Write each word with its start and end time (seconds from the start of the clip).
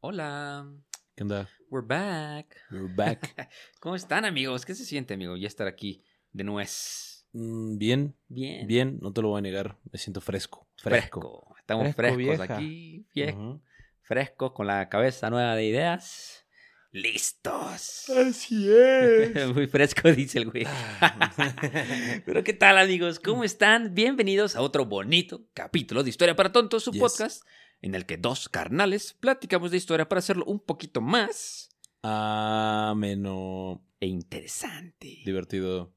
Hola, 0.00 0.66
¿Qué 1.14 1.24
onda? 1.24 1.48
we're 1.70 1.86
back. 1.86 2.56
We're 2.70 2.92
back. 2.94 3.50
¿Cómo 3.80 3.94
están, 3.96 4.24
amigos? 4.24 4.64
¿Qué 4.64 4.74
se 4.74 4.84
siente, 4.84 5.14
amigo? 5.14 5.36
Ya 5.36 5.46
estar 5.46 5.66
aquí 5.66 6.02
de 6.32 6.44
nuez. 6.44 7.26
Mm, 7.32 7.76
bien, 7.78 8.16
Bien. 8.28 8.66
bien, 8.66 8.98
no 9.02 9.12
te 9.12 9.20
lo 9.22 9.28
voy 9.28 9.38
a 9.38 9.42
negar. 9.42 9.76
Me 9.92 9.98
siento 9.98 10.20
fresco. 10.20 10.66
Fresco. 10.76 11.20
Fresco. 11.20 11.54
Estamos 11.58 11.94
Fresco, 11.94 11.96
frescos 12.16 12.38
vieja. 12.38 12.54
aquí. 12.56 13.06
Fie- 13.14 13.34
Ujú. 13.34 13.60
Frescos, 14.02 14.52
con 14.52 14.66
la 14.66 14.88
cabeza 14.88 15.28
nueva 15.30 15.54
de 15.54 15.64
ideas. 15.66 16.46
¡Listos! 16.92 18.08
Así 18.10 18.66
es. 18.74 19.54
Muy 19.54 19.66
fresco, 19.68 20.10
dice 20.10 20.38
el 20.38 20.50
güey. 20.50 20.66
Pero 22.26 22.42
¿qué 22.42 22.52
tal, 22.54 22.78
amigos? 22.78 23.20
¿Cómo 23.20 23.44
están? 23.44 23.94
Bienvenidos 23.94 24.56
a 24.56 24.62
otro 24.62 24.86
bonito 24.86 25.46
capítulo 25.54 26.02
de 26.02 26.10
Historia 26.10 26.34
para 26.34 26.50
Tontos, 26.50 26.82
su 26.82 26.90
Yes. 26.90 27.00
podcast 27.00 27.44
en 27.82 27.94
el 27.94 28.06
que 28.06 28.16
dos 28.16 28.48
carnales 28.48 29.14
platicamos 29.14 29.70
de 29.70 29.76
historia 29.78 30.08
para 30.08 30.18
hacerlo 30.20 30.44
un 30.46 30.60
poquito 30.60 31.00
más 31.00 31.70
Ameno. 32.02 33.82
e 34.00 34.06
interesante. 34.06 35.18
Divertido. 35.24 35.92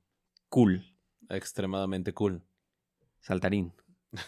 Cool. 0.49 0.85
Extremadamente 1.29 2.13
cool. 2.13 2.43
Saltarín. 3.21 3.73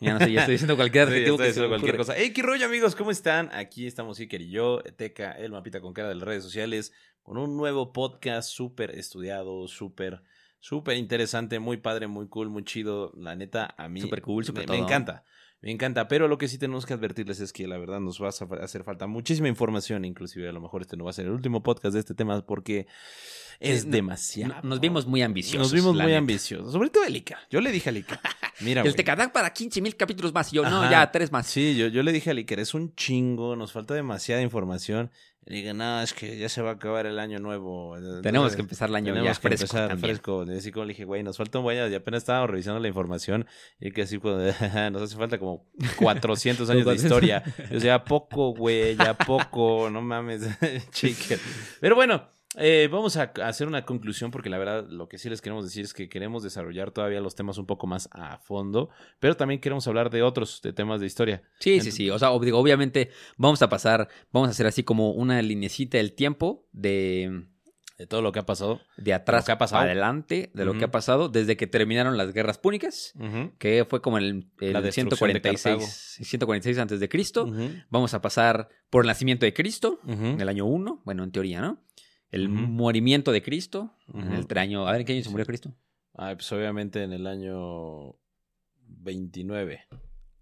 Ya 0.00 0.12
no 0.12 0.18
sé, 0.18 0.32
ya 0.32 0.40
estoy 0.40 0.54
diciendo 0.54 0.76
cualquier 0.76 1.06
Sí, 1.06 1.12
adjetivo 1.12 1.34
estoy 1.36 1.44
que 1.44 1.48
diciendo 1.48 1.68
cualquier 1.70 1.96
cosa. 1.96 2.14
¡Hey, 2.16 2.32
qué 2.34 2.42
rollo, 2.42 2.66
amigos! 2.66 2.94
¿Cómo 2.94 3.10
están? 3.10 3.48
Aquí 3.54 3.86
estamos 3.86 4.18
Iker 4.18 4.42
y 4.42 4.50
yo, 4.50 4.82
Teca, 4.82 5.32
el 5.32 5.52
mapita 5.52 5.80
con 5.80 5.94
cara 5.94 6.08
de 6.08 6.16
las 6.16 6.24
redes 6.24 6.42
sociales, 6.42 6.92
con 7.22 7.38
un 7.38 7.56
nuevo 7.56 7.92
podcast 7.92 8.50
súper 8.50 8.90
estudiado, 8.98 9.66
súper, 9.66 10.22
súper 10.58 10.98
interesante, 10.98 11.58
muy 11.58 11.78
padre, 11.78 12.06
muy 12.06 12.28
cool, 12.28 12.50
muy 12.50 12.64
chido. 12.64 13.12
La 13.16 13.34
neta, 13.34 13.74
a 13.78 13.88
mí 13.88 14.00
Súper 14.02 14.20
cool, 14.20 14.44
súper 14.44 14.68
me, 14.68 14.76
me 14.76 14.82
encanta. 14.82 15.24
Me 15.64 15.70
encanta, 15.70 16.08
pero 16.08 16.28
lo 16.28 16.36
que 16.36 16.46
sí 16.46 16.58
tenemos 16.58 16.84
que 16.84 16.92
advertirles 16.92 17.40
es 17.40 17.50
que 17.50 17.66
la 17.66 17.78
verdad 17.78 17.98
nos 17.98 18.20
va 18.22 18.26
a 18.26 18.64
hacer- 18.64 18.84
falta 18.84 19.06
muchísima 19.06 19.48
información, 19.48 20.04
inclusive 20.04 20.46
a 20.46 20.52
lo 20.52 20.60
mejor 20.60 20.82
este 20.82 20.94
no 20.98 21.04
va 21.04 21.10
a 21.10 21.14
ser 21.14 21.24
el 21.24 21.32
último 21.32 21.62
podcast 21.62 21.94
de 21.94 22.00
este 22.00 22.14
tema 22.14 22.44
porque 22.44 22.86
es 23.60 23.86
no- 23.86 23.92
demasiado. 23.92 24.54
No- 24.62 24.68
Nos 24.68 24.80
vimos 24.80 25.06
muy 25.06 25.22
ambiciosos. 25.22 25.58
Nos 25.60 25.72
vimos 25.72 25.94
muy 25.94 26.04
neta. 26.04 26.18
ambiciosos, 26.18 26.70
sobre 26.70 26.90
todo 26.90 27.04
el 27.04 27.16
Ica. 27.16 27.38
Yo 27.48 27.62
le 27.62 27.72
dije 27.72 27.88
al 27.88 27.96
Ica, 27.96 28.20
mira, 28.60 28.82
El 28.82 28.94
Tecadac 28.94 29.32
para 29.32 29.54
15 29.54 29.80
mil 29.80 29.96
capítulos 29.96 30.34
más. 30.34 30.52
Y 30.52 30.56
yo, 30.56 30.64
no, 30.68 30.90
ya, 30.90 31.10
tres 31.10 31.32
más. 31.32 31.46
Sí, 31.46 31.74
yo, 31.76 31.86
yo 31.88 32.02
le 32.02 32.12
dije 32.12 32.28
a 32.30 32.34
Iker, 32.34 32.60
es 32.60 32.74
un 32.74 32.94
chingo, 32.94 33.56
nos 33.56 33.72
falta 33.72 33.94
demasiada 33.94 34.42
información. 34.42 35.10
Y 35.46 35.56
dije, 35.56 35.74
no, 35.74 36.00
es 36.00 36.14
que 36.14 36.38
ya 36.38 36.48
se 36.48 36.62
va 36.62 36.70
a 36.70 36.72
acabar 36.74 37.04
el 37.04 37.18
año 37.18 37.38
nuevo. 37.38 37.94
Tenemos 37.96 38.24
Entonces, 38.24 38.56
que 38.56 38.62
empezar 38.62 38.88
el 38.88 38.96
año 38.96 39.12
tenemos 39.12 39.24
ya 39.24 39.34
que 39.34 39.48
fresco 39.48 39.64
empezar 39.64 39.88
también. 39.88 40.08
fresco. 40.08 40.44
Y 40.44 40.56
así 40.56 40.72
como 40.72 40.86
le 40.86 40.92
dije, 40.92 41.04
güey, 41.04 41.22
nos 41.22 41.36
falta 41.36 41.58
un 41.58 41.64
buen 41.64 41.92
y 41.92 41.94
apenas 41.94 42.22
estábamos 42.22 42.50
revisando 42.50 42.80
la 42.80 42.88
información. 42.88 43.46
Y 43.78 43.90
que 43.90 44.02
así, 44.02 44.18
pues, 44.18 44.56
nos 44.92 45.02
hace 45.02 45.16
falta 45.16 45.38
como 45.38 45.66
400 45.96 46.68
años 46.70 46.86
de 46.86 46.94
historia. 46.94 47.42
O 47.74 47.78
sea, 47.78 48.04
poco, 48.04 48.54
güey, 48.54 48.96
ya 48.96 49.12
poco, 49.14 49.90
no 49.90 50.00
mames, 50.00 50.48
chicken. 50.92 51.38
Pero 51.80 51.94
bueno, 51.94 52.33
eh, 52.56 52.88
vamos 52.90 53.16
a 53.16 53.32
hacer 53.42 53.66
una 53.66 53.84
conclusión 53.84 54.30
porque 54.30 54.50
la 54.50 54.58
verdad 54.58 54.86
lo 54.88 55.08
que 55.08 55.18
sí 55.18 55.28
les 55.28 55.40
queremos 55.40 55.64
decir 55.64 55.84
es 55.84 55.94
que 55.94 56.08
queremos 56.08 56.42
desarrollar 56.42 56.90
todavía 56.90 57.20
los 57.20 57.34
temas 57.34 57.58
un 57.58 57.66
poco 57.66 57.86
más 57.86 58.08
a 58.12 58.38
fondo, 58.38 58.90
pero 59.18 59.36
también 59.36 59.60
queremos 59.60 59.86
hablar 59.88 60.10
de 60.10 60.22
otros 60.22 60.60
de 60.62 60.72
temas 60.72 61.00
de 61.00 61.06
historia. 61.06 61.42
Sí, 61.60 61.80
sí, 61.80 61.90
sí. 61.90 62.10
O 62.10 62.18
sea, 62.18 62.30
digo, 62.40 62.58
obviamente 62.58 63.10
vamos 63.36 63.62
a 63.62 63.68
pasar, 63.68 64.08
vamos 64.32 64.48
a 64.48 64.50
hacer 64.52 64.66
así 64.66 64.82
como 64.82 65.12
una 65.12 65.40
linecita 65.42 65.98
del 65.98 66.12
tiempo 66.14 66.66
de, 66.72 67.46
De 67.98 68.06
todo 68.06 68.22
lo 68.22 68.32
que 68.32 68.40
ha 68.40 68.46
pasado. 68.46 68.80
de 68.96 69.14
atrás 69.14 69.48
ha 69.48 69.58
pasado. 69.58 69.82
adelante, 69.82 70.50
de 70.54 70.64
lo 70.64 70.76
que 70.76 70.84
ha 70.84 70.90
pasado 70.90 71.28
desde 71.28 71.56
que 71.56 71.66
terminaron 71.66 72.16
las 72.16 72.32
guerras 72.32 72.58
púnicas, 72.58 73.14
que 73.58 73.84
fue 73.88 74.00
como 74.00 74.18
el, 74.18 74.48
el 74.60 74.72
La 74.72 74.80
destrucción 74.80 75.08
de 75.08 75.40
146, 75.40 76.18
146 76.22 76.78
antes 76.78 77.00
de 77.00 77.08
Cristo. 77.08 77.48
Vamos 77.90 78.14
a 78.14 78.20
pasar 78.20 78.68
por 78.90 79.04
el 79.04 79.08
nacimiento 79.08 79.46
de 79.46 79.54
Cristo, 79.54 80.00
en 80.06 80.40
el 80.40 80.48
año 80.48 80.66
1, 80.66 81.02
bueno, 81.04 81.24
en 81.24 81.32
teoría, 81.32 81.60
¿no? 81.60 81.78
El 82.34 82.48
Ujú. 82.48 82.56
morimiento 82.66 83.30
de 83.32 83.42
Cristo, 83.42 83.94
en 84.12 84.24
Ujú. 84.24 84.34
el 84.34 84.48
tre- 84.48 84.60
año, 84.60 84.88
a 84.88 84.92
ver, 84.92 85.02
¿en 85.02 85.06
qué 85.06 85.12
año 85.12 85.22
se 85.22 85.30
murió 85.30 85.46
Cristo? 85.46 85.72
Ah, 86.14 86.32
pues 86.34 86.50
obviamente 86.52 87.02
en 87.02 87.12
el 87.12 87.26
año 87.26 88.16
29. 88.86 89.80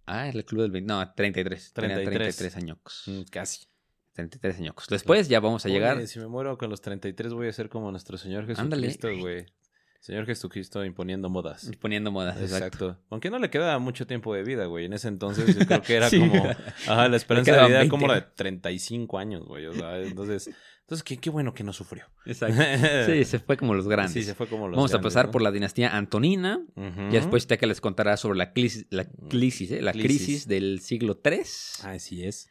Ah, 0.06 0.28
el 0.28 0.44
club 0.44 0.62
del 0.62 0.70
20, 0.70 0.86
no, 0.92 1.12
33, 1.14 1.72
tenía 1.72 1.96
33. 1.96 2.36
33 2.36 2.56
años. 2.56 2.78
Mm, 3.06 3.22
Casi. 3.30 3.66
33 4.14 4.58
años. 4.58 4.74
Después 4.90 5.28
ya 5.28 5.40
vamos 5.40 5.64
a 5.64 5.68
llegar. 5.68 5.96
Oye, 5.96 6.06
si 6.06 6.18
me 6.18 6.26
muero 6.28 6.58
con 6.58 6.68
los 6.70 6.80
33 6.80 7.32
voy 7.32 7.48
a 7.48 7.52
ser 7.52 7.68
como 7.68 7.90
nuestro 7.90 8.18
Señor. 8.18 8.46
Jesucristo, 8.46 9.08
güey. 9.18 9.46
Señor 10.02 10.26
Jesucristo 10.26 10.84
imponiendo 10.84 11.30
modas. 11.30 11.70
Poniendo 11.80 12.10
modas, 12.10 12.36
exacto. 12.40 12.56
Exacto. 12.66 12.98
Aunque 13.08 13.30
no 13.30 13.38
le 13.38 13.50
queda 13.50 13.78
mucho 13.78 14.04
tiempo 14.04 14.34
de 14.34 14.42
vida, 14.42 14.66
güey. 14.66 14.86
En 14.86 14.92
ese 14.94 15.06
entonces 15.06 15.56
yo 15.56 15.64
creo 15.66 15.80
que 15.80 15.94
era 15.94 16.10
Sí. 16.10 16.18
como... 16.18 16.44
Ajá, 16.88 17.08
la 17.08 17.16
esperanza 17.16 17.52
de 17.52 17.58
vida 17.58 17.68
era 17.68 17.78
20. 17.78 17.90
como 17.90 18.08
la 18.08 18.14
de 18.16 18.22
35 18.22 19.16
años, 19.18 19.46
güey. 19.46 19.66
O 19.66 19.72
sea, 19.74 20.00
entonces... 20.00 20.50
Entonces, 20.80 21.04
qué, 21.04 21.16
qué 21.18 21.30
bueno 21.30 21.54
que 21.54 21.62
no 21.62 21.72
sufrió. 21.72 22.04
Exacto. 22.26 22.60
Sí, 23.06 23.24
se 23.24 23.38
fue 23.38 23.56
como 23.56 23.74
los 23.74 23.86
grandes. 23.86 24.12
Sí, 24.12 24.24
se 24.24 24.34
fue 24.34 24.48
como 24.48 24.66
los 24.66 24.76
Vamos 24.76 24.92
a 24.92 25.00
pasar 25.00 25.26
¿no? 25.26 25.30
por 25.30 25.40
la 25.40 25.52
dinastía 25.52 25.96
Antonina. 25.96 26.60
Ujú. 26.74 27.00
Y 27.08 27.12
después 27.12 27.46
Teca 27.46 27.66
les 27.68 27.80
contará 27.80 28.16
sobre 28.16 28.38
la 28.38 28.52
crisis, 28.52 28.86
la 28.90 29.04
crisis, 29.30 29.70
¿eh? 29.70 29.80
la 29.82 29.92
Crisis. 29.92 30.08
crisis 30.18 30.48
del 30.48 30.80
siglo 30.80 31.20
III. 31.24 31.38
Así 31.84 32.24
es. 32.24 32.48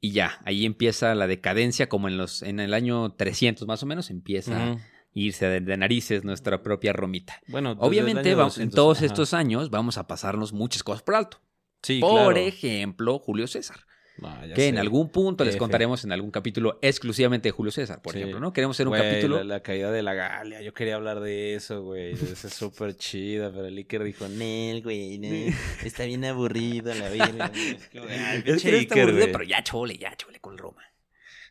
Y 0.00 0.12
ya, 0.12 0.38
ahí 0.44 0.66
empieza 0.66 1.14
la 1.14 1.26
decadencia, 1.26 1.88
como 1.88 2.08
en 2.08 2.18
los 2.18 2.42
en 2.42 2.60
el 2.60 2.74
año 2.74 3.14
300 3.14 3.66
más 3.66 3.82
o 3.82 3.86
menos, 3.86 4.10
empieza. 4.10 4.76
Irse 5.14 5.46
de, 5.46 5.60
de 5.60 5.76
narices 5.76 6.24
nuestra 6.24 6.62
propia 6.62 6.92
Romita. 6.92 7.40
Bueno, 7.46 7.76
Obviamente, 7.78 8.28
año 8.30 8.38
va- 8.38 8.44
200, 8.44 8.62
en 8.62 8.70
todos 8.76 8.98
ajá. 8.98 9.06
estos 9.06 9.32
años 9.34 9.70
vamos 9.70 9.96
a 9.96 10.06
pasarnos 10.06 10.52
muchas 10.52 10.82
cosas 10.82 11.02
por 11.02 11.14
alto. 11.14 11.38
Sí, 11.82 12.00
por 12.00 12.12
claro. 12.32 12.36
ejemplo, 12.36 13.18
Julio 13.18 13.46
César. 13.46 13.80
Ya 14.46 14.54
que 14.54 14.68
en 14.68 14.78
algún 14.78 15.10
punto 15.10 15.44
les 15.44 15.56
contaremos 15.56 16.04
en 16.04 16.12
algún 16.12 16.30
capítulo 16.30 16.78
exclusivamente 16.82 17.48
de 17.48 17.50
Julio 17.50 17.72
César, 17.72 18.00
por 18.00 18.12
Sí. 18.12 18.20
ejemplo, 18.20 18.38
¿no? 18.38 18.52
Queremos 18.52 18.76
hacer 18.76 18.86
un 18.86 18.94
capítulo. 18.94 19.38
La, 19.38 19.44
la 19.44 19.60
caída 19.60 19.90
de 19.90 20.02
la 20.04 20.14
Galia, 20.14 20.62
yo 20.62 20.72
quería 20.72 20.94
hablar 20.94 21.18
de 21.18 21.56
eso, 21.56 21.82
güey. 21.82 22.12
Esa 22.12 22.46
es 22.46 22.54
súper 22.54 22.96
chida, 22.96 23.50
pero 23.50 23.66
el 23.66 23.76
Iker 23.76 24.04
dijo, 24.04 24.28
Nel, 24.28 24.82
güey, 24.84 25.18
no, 25.18 25.28
está 25.84 26.04
bien 26.04 26.24
aburrido 26.24 26.94
la 26.94 27.08
vida. 27.08 27.50
Es 28.44 28.62
que, 28.62 28.78
está 28.78 29.02
aburrido, 29.02 29.26
pero 29.32 29.42
ya 29.42 29.62
chole, 29.64 29.98
ya 29.98 30.16
chole 30.16 30.38
con 30.40 30.58
Roma. 30.58 30.82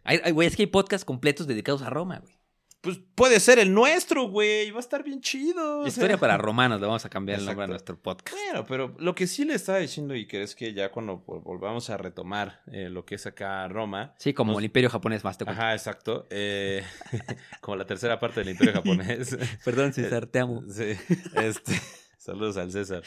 Ay, 0.06 0.22
ay, 0.23 0.31
güey, 0.31 0.47
es 0.47 0.56
que 0.56 0.63
hay 0.63 0.68
podcasts 0.68 1.03
completos 1.03 1.47
dedicados 1.47 1.81
a 1.81 1.90
Roma, 1.90 2.19
güey. 2.19 2.34
Pues 2.83 2.99
puede 3.16 3.39
ser 3.39 3.59
el 3.59 3.73
nuestro, 3.73 4.27
güey, 4.27 4.69
va 4.71 4.77
a 4.77 4.79
estar 4.81 5.03
bien 5.05 5.21
chido. 5.21 5.79
o 5.83 5.88
Historia 5.88 6.09
sea. 6.16 6.19
para 6.19 6.38
romanos, 6.38 6.81
le 6.81 6.85
vamos 6.85 7.05
a 7.05 7.09
cambiar 7.09 7.39
el 7.39 7.45
nombre 7.45 7.63
a 7.63 7.66
Exacto. 7.67 7.94
nuestro 7.94 8.01
podcast. 8.01 8.38
Bueno, 8.38 8.66
pero 8.67 8.94
lo 8.99 9.16
que 9.16 9.25
sí 9.25 9.45
le 9.45 9.53
estaba 9.53 9.77
diciendo 9.77 10.13
Iker 10.13 10.41
es 10.41 10.53
que 10.53 10.73
ya 10.73 10.91
cuando 10.91 11.23
vol- 11.25 11.41
volvamos 11.43 11.89
a 11.89 11.95
retomar 11.95 12.61
eh, 12.73 12.89
lo 12.89 13.05
que 13.05 13.16
es 13.16 13.25
acá 13.25 13.66
Roma. 13.69 14.13
Sí, 14.19 14.33
como 14.33 14.51
Nos- 14.51 14.59
el 14.59 14.66
imperio 14.66 14.89
japonés 14.89 15.23
más 15.23 15.38
te 15.38 15.45
cuento. 15.45 15.61
Ajá, 15.61 15.73
exacto. 15.73 16.27
eh, 16.29 16.83
como 17.61 17.77
la 17.77 17.85
tercera 17.85 18.19
parte 18.19 18.41
del 18.41 18.49
Imperio 18.49 18.73
japonés. 18.73 19.38
Perdón, 19.63 19.93
César, 19.93 20.27
te 20.27 20.39
amo. 20.39 20.61
Sí, 20.69 20.91
este, 21.38 21.79
saludos 22.17 22.57
al 22.57 22.69
César. 22.69 23.01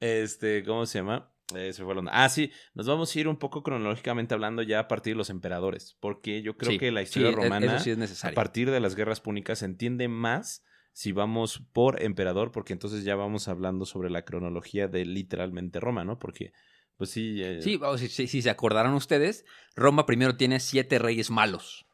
Este, 0.00 0.62
¿cómo 0.64 0.84
se 0.84 0.98
llama? 0.98 1.33
Eh, 1.54 1.72
se 1.72 1.84
fue. 1.84 1.94
Ah, 2.10 2.28
sí, 2.28 2.50
nos 2.74 2.86
vamos 2.86 3.14
a 3.14 3.20
ir 3.20 3.28
un 3.28 3.36
poco 3.36 3.62
cronológicamente 3.62 4.32
hablando 4.34 4.62
ya 4.62 4.80
a 4.80 4.88
partir 4.88 5.12
de 5.12 5.18
los 5.18 5.28
emperadores, 5.30 5.96
porque 6.00 6.40
yo 6.42 6.56
creo 6.56 6.72
Sí, 6.72 6.78
que 6.78 6.90
la 6.90 7.02
historia 7.02 7.28
sí, 7.28 7.32
e- 7.34 7.36
romana, 7.36 7.76
Eso 7.76 7.84
sí 7.84 7.90
es 7.90 8.24
a 8.24 8.30
partir 8.32 8.70
de 8.70 8.80
las 8.80 8.94
guerras 8.94 9.20
púnicas, 9.20 9.58
se 9.58 9.66
entiende 9.66 10.08
más 10.08 10.64
si 10.92 11.12
vamos 11.12 11.62
por 11.72 12.02
emperador, 12.02 12.50
porque 12.52 12.72
entonces 12.72 13.04
ya 13.04 13.16
vamos 13.16 13.48
hablando 13.48 13.84
sobre 13.84 14.10
la 14.10 14.24
cronología 14.24 14.88
de 14.88 15.04
literalmente 15.04 15.80
Roma, 15.80 16.04
¿no? 16.04 16.18
Porque, 16.18 16.52
pues 16.96 17.10
sí. 17.10 17.42
eh, 17.42 17.60
Sí, 17.60 17.78
si, 17.98 18.08
si- 18.08 18.26
si 18.28 18.42
se 18.42 18.50
acordaron 18.50 18.94
ustedes, 18.94 19.44
Roma 19.74 20.06
primero 20.06 20.36
tiene 20.36 20.60
siete 20.60 20.98
reyes 20.98 21.30
malos. 21.30 21.84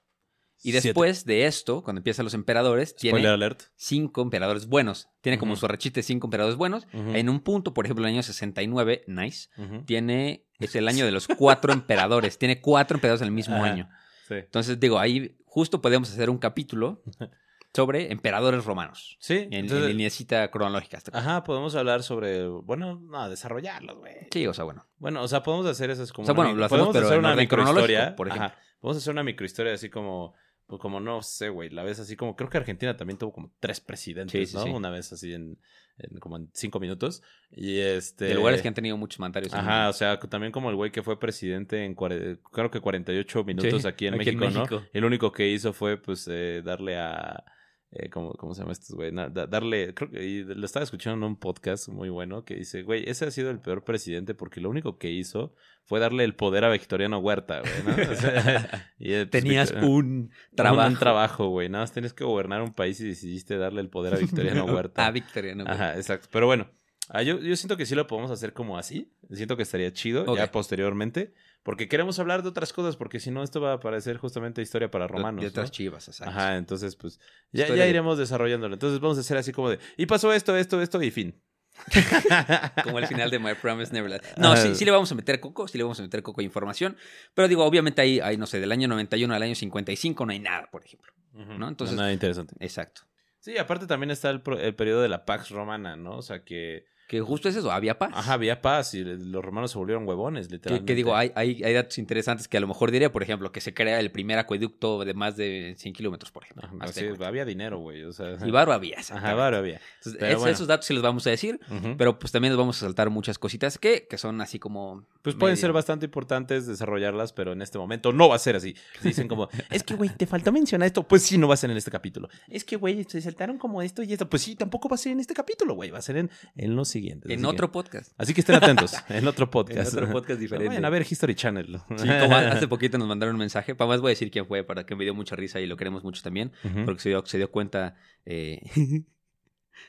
Y 0.62 0.72
siete. 0.72 0.88
después 0.88 1.24
de 1.24 1.46
esto, 1.46 1.82
cuando 1.82 2.00
empiezan 2.00 2.24
los 2.24 2.34
emperadores, 2.34 2.90
Spoiler 2.90 3.14
tiene 3.20 3.28
alert. 3.28 3.62
cinco 3.76 4.20
emperadores 4.22 4.66
buenos. 4.66 5.08
Tiene 5.22 5.38
como 5.38 5.56
su 5.56 5.66
rechite 5.66 6.02
cinco 6.02 6.26
emperadores 6.26 6.56
buenos. 6.56 6.86
En 6.92 7.28
un 7.30 7.40
punto, 7.40 7.72
por 7.72 7.86
ejemplo, 7.86 8.04
el 8.06 8.12
año 8.12 8.22
69, 8.22 9.04
nice, 9.06 9.48
ujú. 9.56 9.84
tiene, 9.84 10.44
es 10.58 10.74
el 10.76 10.86
año 10.88 11.06
de 11.06 11.12
los 11.12 11.26
cuatro 11.28 11.72
emperadores. 11.72 12.38
Tiene 12.38 12.60
cuatro 12.60 12.96
emperadores 12.96 13.22
en 13.22 13.28
el 13.28 13.34
mismo 13.34 13.62
año. 13.64 13.88
Sí. 14.28 14.34
Entonces, 14.34 14.78
digo, 14.78 14.98
ahí 14.98 15.36
justo 15.46 15.80
podemos 15.80 16.10
hacer 16.12 16.28
un 16.30 16.38
capítulo 16.38 17.02
sobre 17.74 18.12
emperadores 18.12 18.64
romanos. 18.64 19.16
Sí, 19.20 19.34
En, 19.38 19.52
en 19.52 19.60
entonces- 19.60 19.88
lineecita 19.88 20.50
cronológica. 20.50 20.98
hasta- 20.98 21.16
Ajá, 21.18 21.42
podemos 21.44 21.74
hablar 21.74 22.02
sobre, 22.02 22.46
bueno, 22.48 23.00
no, 23.00 23.28
desarrollarlos, 23.30 23.96
güey. 23.98 24.14
Sí, 24.30 24.46
o 24.46 24.52
sea, 24.54 24.64
bueno. 24.64 24.86
Bueno, 24.98 25.22
o 25.22 25.28
sea, 25.28 25.42
podemos 25.42 25.66
hacer 25.66 25.90
esas 25.90 26.12
como 26.12 26.24
O 26.24 26.26
sea, 26.26 26.34
bueno, 26.34 26.52
lo 26.54 26.64
hacemos, 26.64 26.88
podemos 26.88 26.94
pero 26.94 27.06
hacer 27.06 27.18
en 27.18 27.24
una 27.24 27.32
orden 27.32 27.46
cronológico, 27.48 28.16
por 28.16 28.28
ejemplo. 28.28 28.46
Ajá, 28.48 28.56
podemos 28.80 29.02
hacer 29.02 29.12
una 29.12 29.22
microhistoria 29.22 29.72
así 29.72 29.88
como 29.88 30.34
pues 30.70 30.80
como 30.80 31.00
no 31.00 31.20
sé, 31.22 31.50
güey, 31.50 31.68
la 31.68 31.82
vez 31.82 32.00
así 32.00 32.16
como 32.16 32.34
creo 32.36 32.48
que 32.48 32.56
Argentina 32.56 32.96
también 32.96 33.18
tuvo 33.18 33.32
como 33.32 33.52
tres 33.60 33.80
presidentes, 33.80 34.32
Sí, 34.32 34.46
sí, 34.46 34.56
¿no? 34.56 34.62
sí. 34.64 34.70
Una 34.70 34.88
vez 34.88 35.12
así 35.12 35.34
en, 35.34 35.58
en 35.98 36.18
como 36.20 36.36
en 36.38 36.48
cinco 36.54 36.80
minutos 36.80 37.22
y 37.50 37.78
este 37.80 38.24
De 38.26 38.34
lugares 38.34 38.62
que 38.62 38.68
han 38.68 38.74
tenido 38.74 38.96
muchos 38.96 39.18
mandatarios. 39.20 39.52
en- 39.52 39.58
Ajá, 39.60 39.88
o 39.90 39.92
sea, 39.92 40.18
también 40.18 40.52
como 40.52 40.70
el 40.70 40.76
güey 40.76 40.90
que 40.92 41.02
fue 41.02 41.18
presidente 41.20 41.84
en 41.84 41.94
cuare- 41.94 42.38
creo 42.52 42.70
que 42.70 42.80
48 42.80 43.44
minutos 43.44 43.84
aquí, 43.84 44.06
en, 44.06 44.14
aquí 44.14 44.30
en 44.30 44.38
México, 44.38 44.60
México. 44.60 44.80
¿no? 44.80 44.86
El 44.94 45.04
único 45.04 45.32
que 45.32 45.48
hizo 45.50 45.72
fue 45.74 45.98
pues 46.00 46.26
eh, 46.30 46.62
darle 46.64 46.96
a 46.98 47.44
eh, 47.92 48.08
¿cómo, 48.08 48.32
¿cómo 48.34 48.54
se 48.54 48.60
llama 48.60 48.72
estos 48.72 48.94
güey? 48.94 49.10
Da- 49.12 49.28
darle, 49.46 49.94
creo 49.94 50.10
que 50.10 50.24
y 50.24 50.44
lo 50.44 50.64
estaba 50.64 50.84
escuchando 50.84 51.26
en 51.26 51.32
un 51.32 51.36
podcast 51.38 51.88
muy 51.88 52.08
bueno 52.08 52.44
que 52.44 52.54
dice, 52.54 52.82
güey, 52.82 53.08
ese 53.08 53.24
ha 53.26 53.30
sido 53.30 53.50
el 53.50 53.58
peor 53.60 53.82
presidente 53.84 54.34
porque 54.34 54.60
lo 54.60 54.70
único 54.70 54.96
que 54.98 55.10
hizo 55.10 55.54
fue 55.84 55.98
darle 55.98 56.22
el 56.24 56.34
poder 56.36 56.64
a 56.64 56.70
Victoriano 56.70 57.18
Huerta, 57.18 57.60
güey, 57.60 57.96
¿no? 58.06 58.12
O 58.12 58.14
sea, 58.14 58.92
y, 58.98 59.12
eh, 59.12 59.26
pues, 59.26 59.42
Tenías 59.42 59.72
Victor- 59.72 59.88
un 59.90 60.30
trabajo. 60.54 60.88
Un 60.88 60.98
trabajo, 60.98 61.48
güey. 61.48 61.68
Nada 61.68 61.82
más 61.84 61.92
tienes 61.92 62.12
que 62.12 62.22
gobernar 62.24 62.62
un 62.62 62.72
país 62.74 63.00
y 63.00 63.08
decidiste 63.08 63.56
darle 63.58 63.80
el 63.80 63.88
poder 63.88 64.14
a 64.14 64.18
Victoriano 64.18 64.64
Huerta. 64.72 65.06
Ah, 65.06 65.10
Victoriano. 65.10 65.64
güey. 65.64 65.74
Ajá, 65.74 65.96
exacto. 65.96 66.28
Pero 66.30 66.46
bueno, 66.46 66.70
ah, 67.08 67.22
yo, 67.24 67.40
yo 67.40 67.56
siento 67.56 67.76
que 67.76 67.86
sí 67.86 67.96
lo 67.96 68.06
podemos 68.06 68.30
hacer 68.30 68.52
como 68.52 68.78
así. 68.78 69.12
Siento 69.32 69.56
que 69.56 69.64
estaría 69.64 69.92
chido 69.92 70.36
ya 70.36 70.50
posteriormente. 70.52 71.34
Porque 71.62 71.88
queremos 71.88 72.18
hablar 72.18 72.42
de 72.42 72.48
otras 72.48 72.72
cosas, 72.72 72.96
porque 72.96 73.20
si 73.20 73.30
no, 73.30 73.42
esto 73.42 73.60
va 73.60 73.74
a 73.74 73.80
parecer 73.80 74.16
justamente 74.16 74.62
historia 74.62 74.90
para 74.90 75.06
romanos. 75.06 75.42
De 75.42 75.48
otras 75.48 75.68
¿no? 75.68 75.72
chivas, 75.72 76.08
exacto. 76.08 76.30
Ajá, 76.30 76.56
entonces, 76.56 76.96
pues 76.96 77.20
ya, 77.52 77.68
ya 77.68 77.74
de- 77.84 77.90
iremos 77.90 78.16
desarrollándolo. 78.18 78.72
Entonces 78.74 78.98
vamos 79.00 79.18
a 79.18 79.20
hacer 79.20 79.36
así 79.36 79.52
como 79.52 79.68
de, 79.70 79.78
y 79.96 80.06
pasó 80.06 80.32
esto, 80.32 80.56
esto, 80.56 80.80
esto, 80.80 81.02
y 81.02 81.10
fin. 81.10 81.40
Como 82.84 82.98
el 82.98 83.06
final 83.06 83.30
de 83.30 83.38
My 83.38 83.54
Promise 83.54 83.92
Neverland. 83.92 84.22
No, 84.36 84.56
sí, 84.56 84.74
sí 84.74 84.84
le 84.84 84.90
vamos 84.90 85.10
a 85.12 85.14
meter 85.14 85.40
coco, 85.40 85.68
sí 85.68 85.78
le 85.78 85.84
vamos 85.84 85.98
a 86.00 86.02
meter 86.02 86.22
coco 86.22 86.40
de 86.40 86.44
información. 86.44 86.96
Pero 87.34 87.48
digo, 87.48 87.64
obviamente 87.64 88.02
ahí, 88.02 88.20
ahí, 88.20 88.36
no 88.36 88.46
sé, 88.46 88.60
del 88.60 88.72
año 88.72 88.88
91 88.88 89.32
al 89.34 89.42
año 89.42 89.54
55 89.54 90.26
no 90.26 90.32
hay 90.32 90.38
nada, 90.40 90.68
por 90.70 90.84
ejemplo. 90.84 91.12
¿no? 91.32 91.68
Entonces- 91.68 91.96
Nada 91.96 92.12
interesante. 92.12 92.54
Exacto. 92.58 93.02
Sí, 93.38 93.56
aparte 93.56 93.86
también 93.86 94.10
está 94.10 94.28
el, 94.30 94.42
el 94.60 94.74
periodo 94.74 95.00
de 95.00 95.08
la 95.08 95.24
Pax 95.24 95.50
Romana, 95.50 95.96
¿no? 95.96 96.16
O 96.16 96.22
sea 96.22 96.44
que, 96.44 96.84
Que 97.10 97.20
justo 97.20 97.48
es 97.48 97.56
eso, 97.56 97.72
había 97.72 97.98
paz. 97.98 98.12
ajá, 98.14 98.34
había 98.34 98.62
paz 98.62 98.94
y 98.94 99.02
los 99.02 99.44
romanos 99.44 99.72
se 99.72 99.78
volvieron 99.78 100.06
huevones, 100.06 100.48
literalmente. 100.48 100.86
que 100.92 100.94
digo, 100.94 101.16
hay, 101.16 101.32
hay, 101.34 101.60
hay 101.64 101.74
datos 101.74 101.98
interesantes 101.98 102.46
que 102.46 102.56
a 102.56 102.60
lo 102.60 102.68
mejor 102.68 102.92
diría, 102.92 103.10
por 103.10 103.24
ejemplo, 103.24 103.50
que 103.50 103.60
se 103.60 103.74
crea 103.74 103.98
el 103.98 104.12
primer 104.12 104.38
acueducto 104.38 105.04
de 105.04 105.12
más 105.12 105.36
de 105.36 105.74
100 105.76 105.92
kilómetros, 105.92 106.30
por 106.30 106.44
ejemplo. 106.44 106.68
Ajá, 106.80 106.92
sí, 106.92 107.04
había 107.24 107.44
dinero, 107.44 107.78
güey. 107.78 108.04
O 108.04 108.12
sea, 108.12 108.36
Y 108.46 108.52
varo 108.52 108.72
había. 108.72 108.98
Ajá, 109.00 109.34
varo 109.34 109.56
había. 109.56 109.80
Entonces, 109.96 110.20
Pero 110.20 110.32
es- 110.34 110.38
bueno. 110.38 110.52
Esos 110.54 110.68
datos 110.68 110.86
sí 110.86 110.94
los 110.94 111.02
vamos 111.02 111.26
a 111.26 111.30
decir, 111.30 111.58
pero 111.98 112.16
pues 112.20 112.30
también 112.30 112.52
nos 112.52 112.58
vamos 112.58 112.76
a 112.76 112.86
saltar 112.86 113.10
muchas 113.10 113.40
cositas 113.40 113.76
que, 113.76 114.06
que 114.08 114.16
son 114.16 114.40
así 114.40 114.60
como... 114.60 115.04
Pues 115.22 115.34
pueden 115.34 115.56
ser 115.56 115.72
bastante 115.72 116.06
importantes 116.06 116.66
desarrollarlas, 116.68 117.32
pero 117.32 117.52
en 117.52 117.60
este 117.60 117.76
momento 117.76 118.12
no 118.12 118.28
va 118.28 118.36
a 118.36 118.38
ser 118.38 118.54
así. 118.54 118.76
Dicen 119.02 119.26
como, 119.26 119.48
es 119.70 119.82
que, 119.82 119.94
güey, 119.94 120.10
te 120.10 120.26
faltó 120.26 120.52
mencionar 120.52 120.86
esto. 120.86 121.02
Pues 121.02 121.22
sí, 121.24 121.36
no 121.38 121.48
va 121.48 121.54
a 121.54 121.56
ser 121.56 121.70
en 121.72 121.76
este 121.76 121.90
capítulo. 121.90 122.28
Es 122.48 122.62
que, 122.64 122.76
güey, 122.76 123.02
se 123.04 123.20
saltaron 123.20 123.58
como 123.58 123.82
esto 123.82 124.02
y 124.04 124.12
esto. 124.12 124.30
Pues 124.30 124.42
sí, 124.42 124.54
tampoco 124.54 124.88
va 124.88 124.94
a 124.94 124.98
ser 124.98 125.10
en 125.12 125.18
este 125.20 125.34
capítulo, 125.34 125.74
güey. 125.74 125.90
Va 125.90 125.98
a 125.98 126.02
ser 126.02 126.16
en, 126.16 126.30
en 126.56 126.76
los 126.76 126.88
siguientes. 126.88 126.99
En 127.08 127.22
Así 127.24 127.44
otro 127.44 127.68
que- 127.68 127.72
podcast. 127.72 128.12
así 128.18 128.34
que 128.34 128.40
estén 128.40 128.56
atentos. 128.56 128.92
En 129.08 129.26
otro 129.26 129.50
podcast. 129.50 129.92
En 129.92 129.98
otro 130.04 130.12
podcast 130.12 130.38
diferente. 130.40 130.68
Vayan 130.68 130.84
a 130.84 130.90
ver 130.90 131.06
History 131.08 131.34
Channel. 131.34 131.80
Sí, 131.96 132.06
como 132.20 132.36
hace 132.36 132.68
poquito 132.68 132.98
nos 132.98 133.08
mandaron 133.08 133.34
un 133.34 133.40
mensaje. 133.40 133.74
Para 133.74 133.88
más 133.88 134.00
voy 134.00 134.10
a 134.10 134.12
decir 134.12 134.30
quién 134.30 134.46
fue, 134.46 134.62
para 134.64 134.84
que 134.84 134.94
me 134.94 135.04
dio 135.04 135.14
mucha 135.14 135.36
risa 135.36 135.60
y 135.60 135.66
lo 135.66 135.76
queremos 135.76 136.04
mucho 136.04 136.22
también. 136.22 136.52
Ujú. 136.64 136.84
Porque 136.84 137.00
se 137.02 137.08
dio, 137.08 137.24
se 137.26 137.38
dio 137.38 137.50
cuenta. 137.50 137.96
eh, 138.26 138.60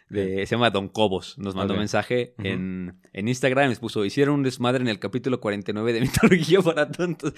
de, 0.10 0.46
se 0.46 0.56
llama 0.56 0.70
Don 0.70 0.88
Cobos. 0.88 1.38
Nos 1.38 1.54
mandó 1.56 1.74
Ok. 1.74 1.78
un 1.78 1.80
mensaje 1.82 2.34
Ujú. 2.38 2.48
en, 2.48 3.02
en 3.14 3.28
Instagram. 3.28 3.70
Les 3.70 3.80
puso: 3.80 4.06
Hicieron 4.06 4.36
un 4.36 4.44
desmadre 4.44 4.82
en 4.82 4.88
el 4.88 5.00
capítulo 5.00 5.40
49 5.42 5.94
de 5.94 6.02
Mitología 6.02 6.62
para 6.62 6.90
Tontos. 6.92 7.34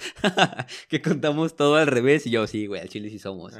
que 0.88 1.00
contamos 1.02 1.56
todo 1.56 1.76
al 1.76 1.86
revés. 1.88 2.26
Y 2.26 2.30
yo, 2.30 2.46
sí, 2.46 2.66
güey, 2.66 2.80
al 2.80 2.88
chile 2.88 3.10
sí 3.10 3.18
somos. 3.18 3.54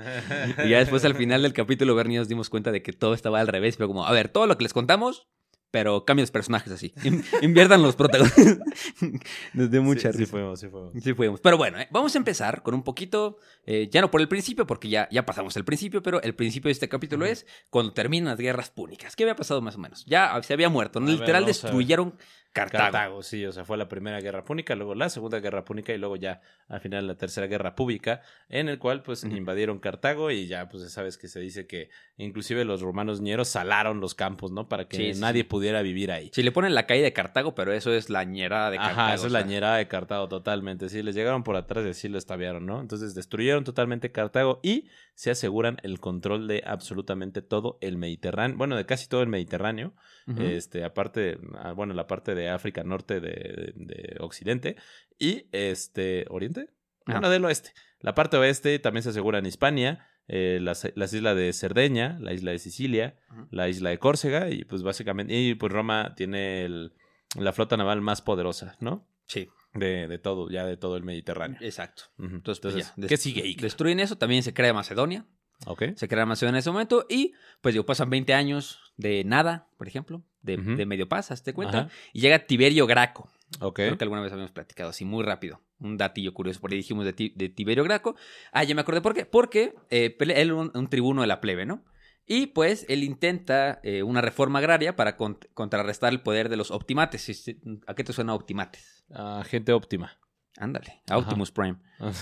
Y 0.64 0.68
ya 0.68 0.78
después 0.78 1.04
al 1.04 1.14
final 1.14 1.42
del 1.42 1.52
capítulo, 1.52 1.94
Bernie 1.94 2.18
nos 2.18 2.28
dimos 2.28 2.50
cuenta 2.50 2.70
de 2.72 2.82
que 2.82 2.92
todo 2.92 3.14
estaba 3.14 3.40
al 3.40 3.48
revés. 3.48 3.76
Pero 3.76 3.88
como, 3.88 4.06
a 4.06 4.12
ver, 4.12 4.28
todo 4.28 4.46
lo 4.46 4.56
que 4.56 4.64
les 4.64 4.72
contamos, 4.72 5.26
pero 5.74 6.04
cambios 6.04 6.28
de 6.28 6.32
personajes 6.32 6.72
así. 6.72 6.94
In- 7.02 7.24
Inviertan 7.42 7.82
los 7.82 7.96
protagonistas. 7.96 8.58
Dio 9.52 9.82
mucha 9.82 10.12
sí, 10.12 10.18
risa. 10.18 10.18
sí 10.18 10.26
fuimos, 10.26 10.60
sí 10.60 10.68
fuimos. 10.68 10.92
Sí 11.02 11.14
fuimos. 11.14 11.40
Pero 11.40 11.56
bueno, 11.56 11.80
eh, 11.80 11.88
vamos 11.90 12.14
a 12.14 12.18
empezar 12.18 12.62
con 12.62 12.74
un 12.74 12.84
poquito, 12.84 13.38
eh, 13.66 13.88
ya 13.90 14.00
no 14.00 14.08
por 14.08 14.20
el 14.20 14.28
principio, 14.28 14.68
porque 14.68 14.88
ya, 14.88 15.08
ya 15.10 15.26
pasamos 15.26 15.56
el 15.56 15.64
principio, 15.64 16.00
pero 16.00 16.22
el 16.22 16.36
principio 16.36 16.68
de 16.68 16.72
este 16.74 16.88
capítulo 16.88 17.26
es 17.26 17.44
cuando 17.70 17.92
terminan 17.92 18.28
las 18.28 18.38
guerras 18.38 18.70
púnicas. 18.70 19.16
¿Qué 19.16 19.24
había 19.24 19.34
pasado 19.34 19.60
más 19.62 19.74
o 19.74 19.78
menos? 19.78 20.04
Ya 20.06 20.40
se 20.44 20.52
había 20.52 20.68
muerto, 20.68 21.00
Literal 21.00 21.42
ver. 21.42 21.46
destruyeron 21.46 22.14
Cartago. 22.54 22.84
Cartago, 22.84 23.22
sí, 23.24 23.44
o 23.44 23.50
sea, 23.52 23.64
fue 23.64 23.76
la 23.76 23.88
primera 23.88 24.20
guerra 24.20 24.44
púnica, 24.44 24.76
luego 24.76 24.94
la 24.94 25.08
segunda 25.08 25.40
guerra 25.40 25.64
púnica 25.64 25.92
y 25.92 25.98
luego 25.98 26.14
ya 26.14 26.40
al 26.68 26.80
final 26.80 27.06
la 27.08 27.16
tercera 27.16 27.48
guerra 27.48 27.74
pública, 27.74 28.22
en 28.48 28.68
el 28.68 28.78
cual 28.78 29.02
pues 29.02 29.24
invadieron 29.24 29.80
Cartago 29.80 30.30
y 30.30 30.46
ya 30.46 30.68
pues 30.68 30.88
sabes 30.92 31.18
que 31.18 31.26
se 31.26 31.40
dice 31.40 31.66
que 31.66 31.90
inclusive 32.16 32.64
los 32.64 32.80
romanos 32.80 33.20
ñeros 33.20 33.48
salaron 33.48 34.00
los 34.00 34.14
campos, 34.14 34.52
¿no? 34.52 34.68
Para 34.68 34.86
que 34.86 34.96
Sí, 34.96 35.14
sí, 35.14 35.20
nadie 35.20 35.42
sí. 35.42 35.48
pudiera 35.48 35.82
vivir 35.82 36.12
ahí. 36.12 36.30
Si 36.32 36.44
le 36.44 36.52
ponen 36.52 36.74
la 36.76 36.86
caída 36.86 37.04
de 37.04 37.12
Cartago, 37.12 37.56
pero 37.56 37.72
eso 37.72 37.92
es 37.92 38.08
la 38.08 38.22
ñera 38.22 38.70
de 38.70 38.76
Cartago. 38.76 39.00
Ajá, 39.00 39.14
esa 39.14 39.24
o 39.24 39.26
es 39.26 39.32
la 39.32 39.40
sea, 39.40 39.48
ñera 39.48 39.74
de 39.76 39.88
Cartago 39.88 40.28
totalmente, 40.28 40.88
sí, 40.88 41.02
les 41.02 41.16
llegaron 41.16 41.42
por 41.42 41.56
atrás 41.56 41.84
y 41.84 41.88
así 41.90 42.08
lo 42.08 42.18
estaviaron, 42.18 42.64
¿no? 42.66 42.80
Entonces 42.80 43.16
destruyeron 43.16 43.64
totalmente 43.64 44.12
Cartago 44.12 44.60
y 44.62 44.88
se 45.14 45.32
aseguran 45.32 45.78
el 45.82 45.98
control 45.98 46.46
de 46.46 46.62
absolutamente 46.64 47.42
todo 47.42 47.78
el 47.80 47.96
Mediterráneo, 47.96 48.56
bueno, 48.56 48.76
de 48.76 48.86
casi 48.86 49.08
todo 49.08 49.22
el 49.22 49.28
Mediterráneo, 49.28 49.92
este, 50.26 50.84
aparte, 50.84 51.38
ah, 51.58 51.72
bueno, 51.72 51.92
la 51.94 52.06
parte 52.06 52.34
de 52.34 52.48
África 52.48 52.82
Norte 52.84 53.20
de, 53.20 53.30
de- 53.30 53.72
de 53.76 54.16
Occidente 54.20 54.76
y 55.18 55.46
este, 55.52 56.24
Oriente, 56.30 56.70
Ajá. 57.06 57.18
bueno, 57.18 57.30
del 57.30 57.44
oeste. 57.44 57.72
La 58.00 58.14
parte 58.14 58.36
oeste 58.36 58.78
también 58.78 59.02
se 59.02 59.10
asegura 59.10 59.38
en 59.38 59.46
Hispania, 59.46 60.06
eh, 60.28 60.58
las, 60.62 60.90
las 60.94 61.12
islas 61.12 61.36
de 61.36 61.52
Cerdeña, 61.52 62.18
la 62.20 62.32
isla 62.32 62.50
de 62.52 62.58
Sicilia, 62.58 63.16
la 63.50 63.68
isla 63.68 63.90
de 63.90 63.98
Córcega 63.98 64.48
y 64.50 64.64
pues 64.64 64.82
básicamente, 64.82 65.34
y 65.34 65.54
pues 65.54 65.70
Roma 65.72 66.14
tiene 66.16 66.64
el- 66.64 66.92
la 67.38 67.52
flota 67.52 67.76
naval 67.76 68.00
más 68.00 68.22
poderosa, 68.22 68.76
¿no? 68.80 69.06
Sí, 69.26 69.48
De, 69.74 70.06
de 70.08 70.18
todo, 70.18 70.48
ya 70.50 70.64
de 70.66 70.76
todo 70.76 70.96
el 70.96 71.02
Mediterráneo. 71.02 71.58
exacto. 71.60 72.04
Entonces, 72.18 72.60
pues, 72.60 72.74
Entonces, 72.74 72.86
ya, 72.88 72.94
des- 73.00 73.08
¿qué 73.08 73.16
sigue 73.16 73.42
ahí? 73.42 73.54
Destruyen 73.56 74.00
eso, 74.00 74.16
también 74.16 74.42
se 74.42 74.54
crea 74.54 74.72
Macedonia. 74.72 75.26
Ok. 75.66 75.82
Se 75.96 76.08
crea 76.08 76.26
Macedonia 76.26 76.56
en 76.56 76.60
ese 76.60 76.70
momento 76.70 77.06
y 77.08 77.32
pues 77.60 77.74
digo, 77.74 77.84
pasan 77.86 78.10
20 78.10 78.34
años 78.34 78.80
de 78.96 79.24
nada, 79.24 79.68
por 79.76 79.88
ejemplo, 79.88 80.22
de, 80.42 80.56
medio 80.86 81.08
paz, 81.08 81.42
¿te 81.42 81.52
cuenta? 81.54 81.78
Ajá. 81.78 81.88
Y 82.12 82.20
llega 82.20 82.46
Tiberio 82.46 82.86
Graco. 82.86 83.28
Ok. 83.60 83.76
Creo 83.76 83.96
que 83.98 84.04
alguna 84.04 84.20
vez 84.20 84.32
habíamos 84.32 84.52
platicado 84.52 84.90
así 84.90 85.04
muy 85.04 85.22
rápido. 85.24 85.60
Un 85.80 85.96
datillo 85.96 86.32
curioso, 86.34 86.60
por 86.60 86.70
ahí 86.70 86.78
dijimos 86.78 87.04
de, 87.04 87.12
Ti- 87.12 87.32
de 87.36 87.48
Tiberio 87.48 87.84
Graco. 87.84 88.16
Ah, 88.52 88.64
ya 88.64 88.74
me 88.74 88.80
acordé 88.80 89.00
por 89.00 89.14
qué. 89.14 89.26
Porque 89.26 89.74
eh, 89.90 90.16
él 90.18 90.52
un, 90.52 90.70
un 90.74 90.88
tribuno 90.88 91.20
de 91.22 91.26
la 91.28 91.40
plebe, 91.40 91.64
¿no? 91.66 91.84
Y 92.26 92.46
pues 92.48 92.86
él 92.88 93.04
intenta 93.04 93.80
eh, 93.82 94.02
una 94.02 94.20
reforma 94.22 94.58
agraria 94.58 94.96
para 94.96 95.16
con- 95.16 95.38
contrarrestar 95.52 96.12
el 96.12 96.20
poder 96.22 96.48
de 96.48 96.56
los 96.56 96.70
optimates. 96.70 97.54
¿A 97.86 97.94
qué 97.94 98.02
te 98.04 98.12
suena 98.12 98.34
optimates? 98.34 99.04
Ah, 99.12 99.44
gente 99.46 99.72
óptima. 99.72 100.18
Ándale. 100.58 101.02
Optimus 101.10 101.50
Prime. 101.50 101.76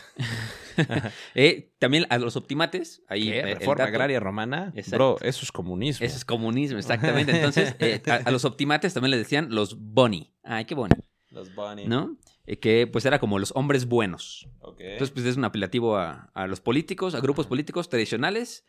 Eh, 1.34 1.74
también 1.78 2.06
a 2.08 2.18
los 2.18 2.36
optimates, 2.36 3.02
ahí 3.08 3.30
eh, 3.30 3.42
¿Reforma 3.42 3.84
dato- 3.84 3.88
agraria 3.88 4.20
romana? 4.20 4.72
Exacto. 4.74 5.16
Bro, 5.18 5.28
eso 5.28 5.40
es 5.44 5.52
comunismo. 5.52 6.06
Eso 6.06 6.16
es 6.16 6.24
comunismo, 6.24 6.78
exactamente. 6.78 7.32
Entonces, 7.36 7.74
eh, 7.78 8.02
a, 8.08 8.14
a 8.26 8.30
los 8.30 8.44
optimates 8.44 8.94
también 8.94 9.10
les 9.10 9.20
decían 9.20 9.48
los 9.54 9.76
boni. 9.78 10.32
Ay, 10.42 10.64
qué 10.64 10.74
boni, 10.74 10.94
Los 11.30 11.54
bunny. 11.54 11.86
¿no? 11.86 12.16
Que 12.60 12.86
pues 12.86 13.04
era 13.04 13.18
como 13.18 13.38
los 13.38 13.52
hombres 13.54 13.86
buenos. 13.86 14.48
Ok. 14.60 14.80
Entonces, 14.80 15.10
pues 15.10 15.26
es 15.26 15.36
un 15.36 15.44
apelativo 15.44 15.96
a, 15.96 16.30
a 16.34 16.46
los 16.46 16.60
políticos, 16.60 17.14
a 17.14 17.20
grupos 17.20 17.46
políticos 17.46 17.88
tradicionales 17.88 18.64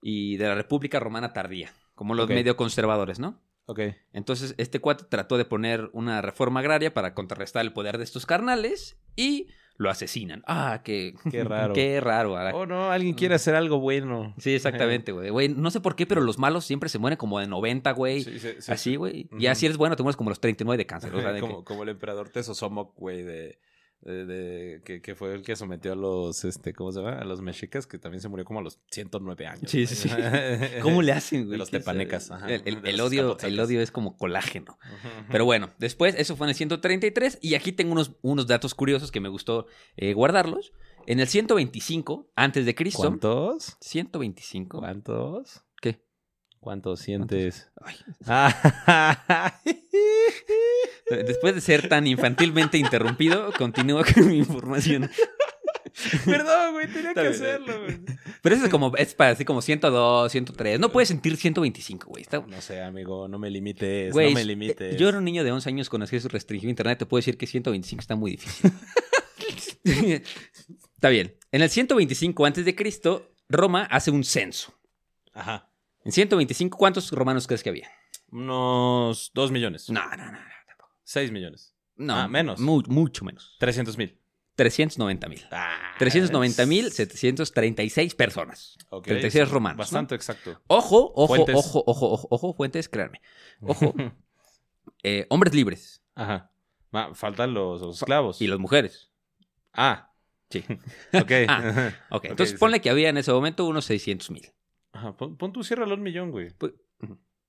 y 0.00 0.36
de 0.36 0.46
la 0.48 0.54
República 0.54 1.00
Romana 1.00 1.32
tardía, 1.32 1.72
como 1.94 2.14
los 2.14 2.28
medio 2.28 2.56
conservadores, 2.56 3.18
¿no? 3.18 3.40
Ok. 3.68 3.80
Entonces, 4.12 4.54
este 4.58 4.80
cuate 4.80 5.04
trató 5.08 5.36
de 5.38 5.44
poner 5.44 5.88
una 5.92 6.20
reforma 6.20 6.60
agraria 6.60 6.92
para 6.92 7.14
contrarrestar 7.14 7.64
el 7.64 7.72
poder 7.72 7.96
de 7.98 8.04
estos 8.04 8.26
carnales 8.26 8.98
y 9.14 9.46
lo 9.76 9.90
asesinan. 9.90 10.42
Ah, 10.46 10.80
qué, 10.84 11.14
Qué 11.30 11.44
raro. 11.44 11.72
Qué 11.72 12.00
raro. 12.00 12.36
ahora. 12.36 12.54
Oh, 12.54 12.66
no, 12.66 12.90
alguien 12.90 13.14
quiere 13.14 13.36
hacer 13.36 13.54
algo 13.54 13.78
bueno. 13.78 14.34
Sí, 14.38 14.52
exactamente, 14.52 15.12
güey. 15.12 15.30
Güey, 15.30 15.48
no 15.48 15.70
sé 15.70 15.80
por 15.80 15.94
qué, 15.94 16.04
pero 16.04 16.20
los 16.20 16.36
malos 16.36 16.64
siempre 16.64 16.88
se 16.88 16.98
mueren 16.98 17.16
como 17.16 17.38
de 17.38 17.46
90, 17.46 17.92
güey. 17.92 18.24
Sí, 18.24 18.40
sí, 18.40 18.48
sí. 18.58 18.72
Así, 18.72 18.96
güey. 18.96 19.28
Y 19.38 19.46
así 19.46 19.66
eres 19.66 19.78
bueno, 19.78 19.94
te 19.94 20.02
mueres 20.02 20.16
como 20.16 20.30
los 20.30 20.40
39 20.40 20.76
de 20.76 20.86
cáncer. 20.86 21.14
O 21.14 21.20
sea, 21.20 21.32
de 21.32 21.40
como, 21.40 21.64
como 21.64 21.84
el 21.84 21.90
emperador 21.90 22.28
Tesosomoc, 22.28 22.96
güey, 22.96 23.22
de, 23.22 23.60
de, 24.02 24.24
de- 24.26 24.82
que, 24.84 25.02
que 25.02 25.14
fue 25.14 25.34
el 25.34 25.42
que 25.42 25.56
sometió 25.56 25.92
a 25.92 25.96
los, 25.96 26.44
este, 26.44 26.72
¿cómo 26.72 26.92
se 26.92 27.00
llama? 27.00 27.18
A 27.18 27.24
los 27.24 27.40
mexicas, 27.40 27.86
que 27.86 27.98
también 27.98 28.20
se 28.20 28.28
murió 28.28 28.44
como 28.44 28.60
a 28.60 28.62
los 28.62 28.78
109 28.90 29.46
años. 29.46 29.70
Sí, 29.70 29.86
sí, 29.86 29.94
sí. 29.96 30.08
¿Cómo 30.82 31.02
le 31.02 31.12
hacen, 31.12 31.40
güey? 31.42 31.52
De 31.52 31.58
los 31.58 31.70
tepanecas, 31.70 32.30
ajá. 32.30 32.46
El, 32.48 32.62
el- 32.64 32.82
De 32.82 32.90
el 32.90 32.96
los 32.96 33.08
odio, 33.08 33.36
el 33.42 33.58
odio 33.60 33.80
es 33.82 33.90
como 33.90 34.16
colágeno. 34.16 34.78
Pero 35.30 35.44
bueno, 35.44 35.70
después, 35.78 36.14
eso 36.16 36.36
fue 36.36 36.46
en 36.46 36.50
el 36.50 36.54
133. 36.54 37.38
Y 37.42 37.54
aquí 37.54 37.72
tengo 37.72 37.92
unos, 37.92 38.12
unos 38.22 38.46
datos 38.46 38.74
curiosos 38.74 39.10
que 39.10 39.20
me 39.20 39.28
gustó 39.28 39.66
eh, 39.96 40.12
guardarlos. 40.14 40.72
En 41.06 41.20
el 41.20 41.26
125 41.26 42.30
antes 42.36 42.66
de 42.66 42.74
Cristo. 42.74 42.98
¿Cuántos? 43.02 43.76
125. 43.80 44.78
¿Cuántos? 44.78 45.64
¿Qué? 45.80 46.04
¿Cuántos 46.60 47.00
sientes? 47.00 47.70
Después 51.10 51.54
de 51.54 51.60
ser 51.60 51.88
tan 51.88 52.06
infantilmente 52.06 52.76
interrumpido, 52.78 53.50
continúo 53.56 54.02
con 54.14 54.28
mi 54.28 54.38
información. 54.38 55.10
Perdón, 56.24 56.74
güey, 56.74 56.86
tenía 56.92 57.08
Está 57.10 57.22
que 57.22 57.28
bien. 57.30 57.42
hacerlo, 57.42 57.80
güey. 57.82 58.00
Pero 58.42 58.54
eso 58.54 58.64
es 58.66 58.70
como, 58.70 58.94
es 58.96 59.14
para 59.14 59.30
así 59.30 59.44
como 59.44 59.62
102, 59.62 60.30
103. 60.30 60.78
No 60.78 60.92
puedes 60.92 61.08
sentir 61.08 61.36
125, 61.36 62.08
güey. 62.08 62.22
Está- 62.22 62.40
No 62.46 62.60
sé, 62.60 62.82
amigo, 62.82 63.26
no 63.26 63.38
me 63.38 63.50
limites, 63.50 64.12
Güey, 64.12 64.28
no 64.28 64.34
me 64.34 64.42
eh, 64.42 64.44
limites. 64.44 64.96
Yo 64.96 65.08
era 65.08 65.18
un 65.18 65.24
niño 65.24 65.42
de 65.44 65.50
11 65.52 65.68
años 65.70 65.88
con 65.88 66.02
acceso 66.02 66.28
restringido 66.28 66.68
a 66.68 66.70
internet. 66.70 66.98
Te 66.98 67.06
puedo 67.06 67.18
decir 67.20 67.36
que 67.38 67.46
125 67.46 68.00
está 68.00 68.14
muy 68.16 68.32
difícil. 68.32 68.70
está 70.94 71.08
bien. 71.08 71.34
En 71.52 71.62
el 71.62 71.70
125 71.70 72.44
antes 72.46 72.64
de 72.64 72.74
Cristo, 72.76 73.32
Roma 73.48 73.84
hace 73.90 74.10
un 74.10 74.22
censo. 74.24 74.74
Ajá. 75.32 75.67
En 76.04 76.12
125, 76.12 76.76
¿cuántos 76.78 77.10
romanos 77.12 77.46
crees 77.46 77.62
que 77.62 77.70
había? 77.70 77.90
Unos 78.30 79.30
2 79.34 79.50
millones. 79.50 79.88
No, 79.90 80.00
no, 80.10 80.16
no, 80.16 80.32
no. 80.32 80.38
6 81.04 81.30
millones. 81.30 81.74
No, 81.96 82.14
Ah, 82.14 82.28
menos. 82.28 82.60
mu- 82.60 82.82
mucho 82.86 83.24
menos. 83.24 83.56
300 83.58 83.96
mil. 83.98 84.18
390 84.54 85.28
mil. 85.28 85.44
Ah, 85.52 85.94
390 85.98 86.66
mil 86.66 86.90
736 86.90 88.14
personas. 88.14 88.76
ok, 88.90 89.04
36 89.04 89.44
es 89.44 89.50
romanos, 89.50 89.78
Bastante 89.78 90.14
exacto. 90.16 90.60
Ojo, 90.66 91.12
ojo, 91.14 91.28
Fuentes. 91.28 91.54
ojo, 91.56 91.84
ojo, 91.86 92.10
ojo, 92.12 92.28
ojo, 92.30 92.54
fuentes, 92.54 92.88
créanme. 92.88 93.20
Ojo, 93.60 93.94
eh, 95.04 95.26
hombres 95.30 95.54
libres 95.54 96.02
Ajá. 96.16 96.50
Ma- 96.90 97.14
faltan 97.14 97.54
los, 97.54 97.80
los 97.80 97.98
esclavos. 97.98 98.40
y 98.42 98.46
las 98.48 98.58
mujeres. 98.58 99.10
Ah, 99.72 100.12
Sí. 100.50 100.64
ok. 101.12 101.30
Ah, 101.48 101.92
Ok, 102.10 102.16
Ok, 102.16 102.24
entonces 102.24 102.58
ponle 102.58 102.80
que 102.80 102.90
había 102.90 103.10
en 103.10 103.16
ese 103.18 103.30
momento 103.32 103.64
unos 103.66 103.84
600 103.84 104.30
mil. 104.30 104.50
Ajá, 104.92 105.16
pon, 105.16 105.36
pon 105.36 105.52
tú, 105.52 105.62
ciérralo 105.64 105.94
un 105.94 106.02
millón, 106.02 106.30
güey. 106.30 106.50
Pues. 106.56 106.72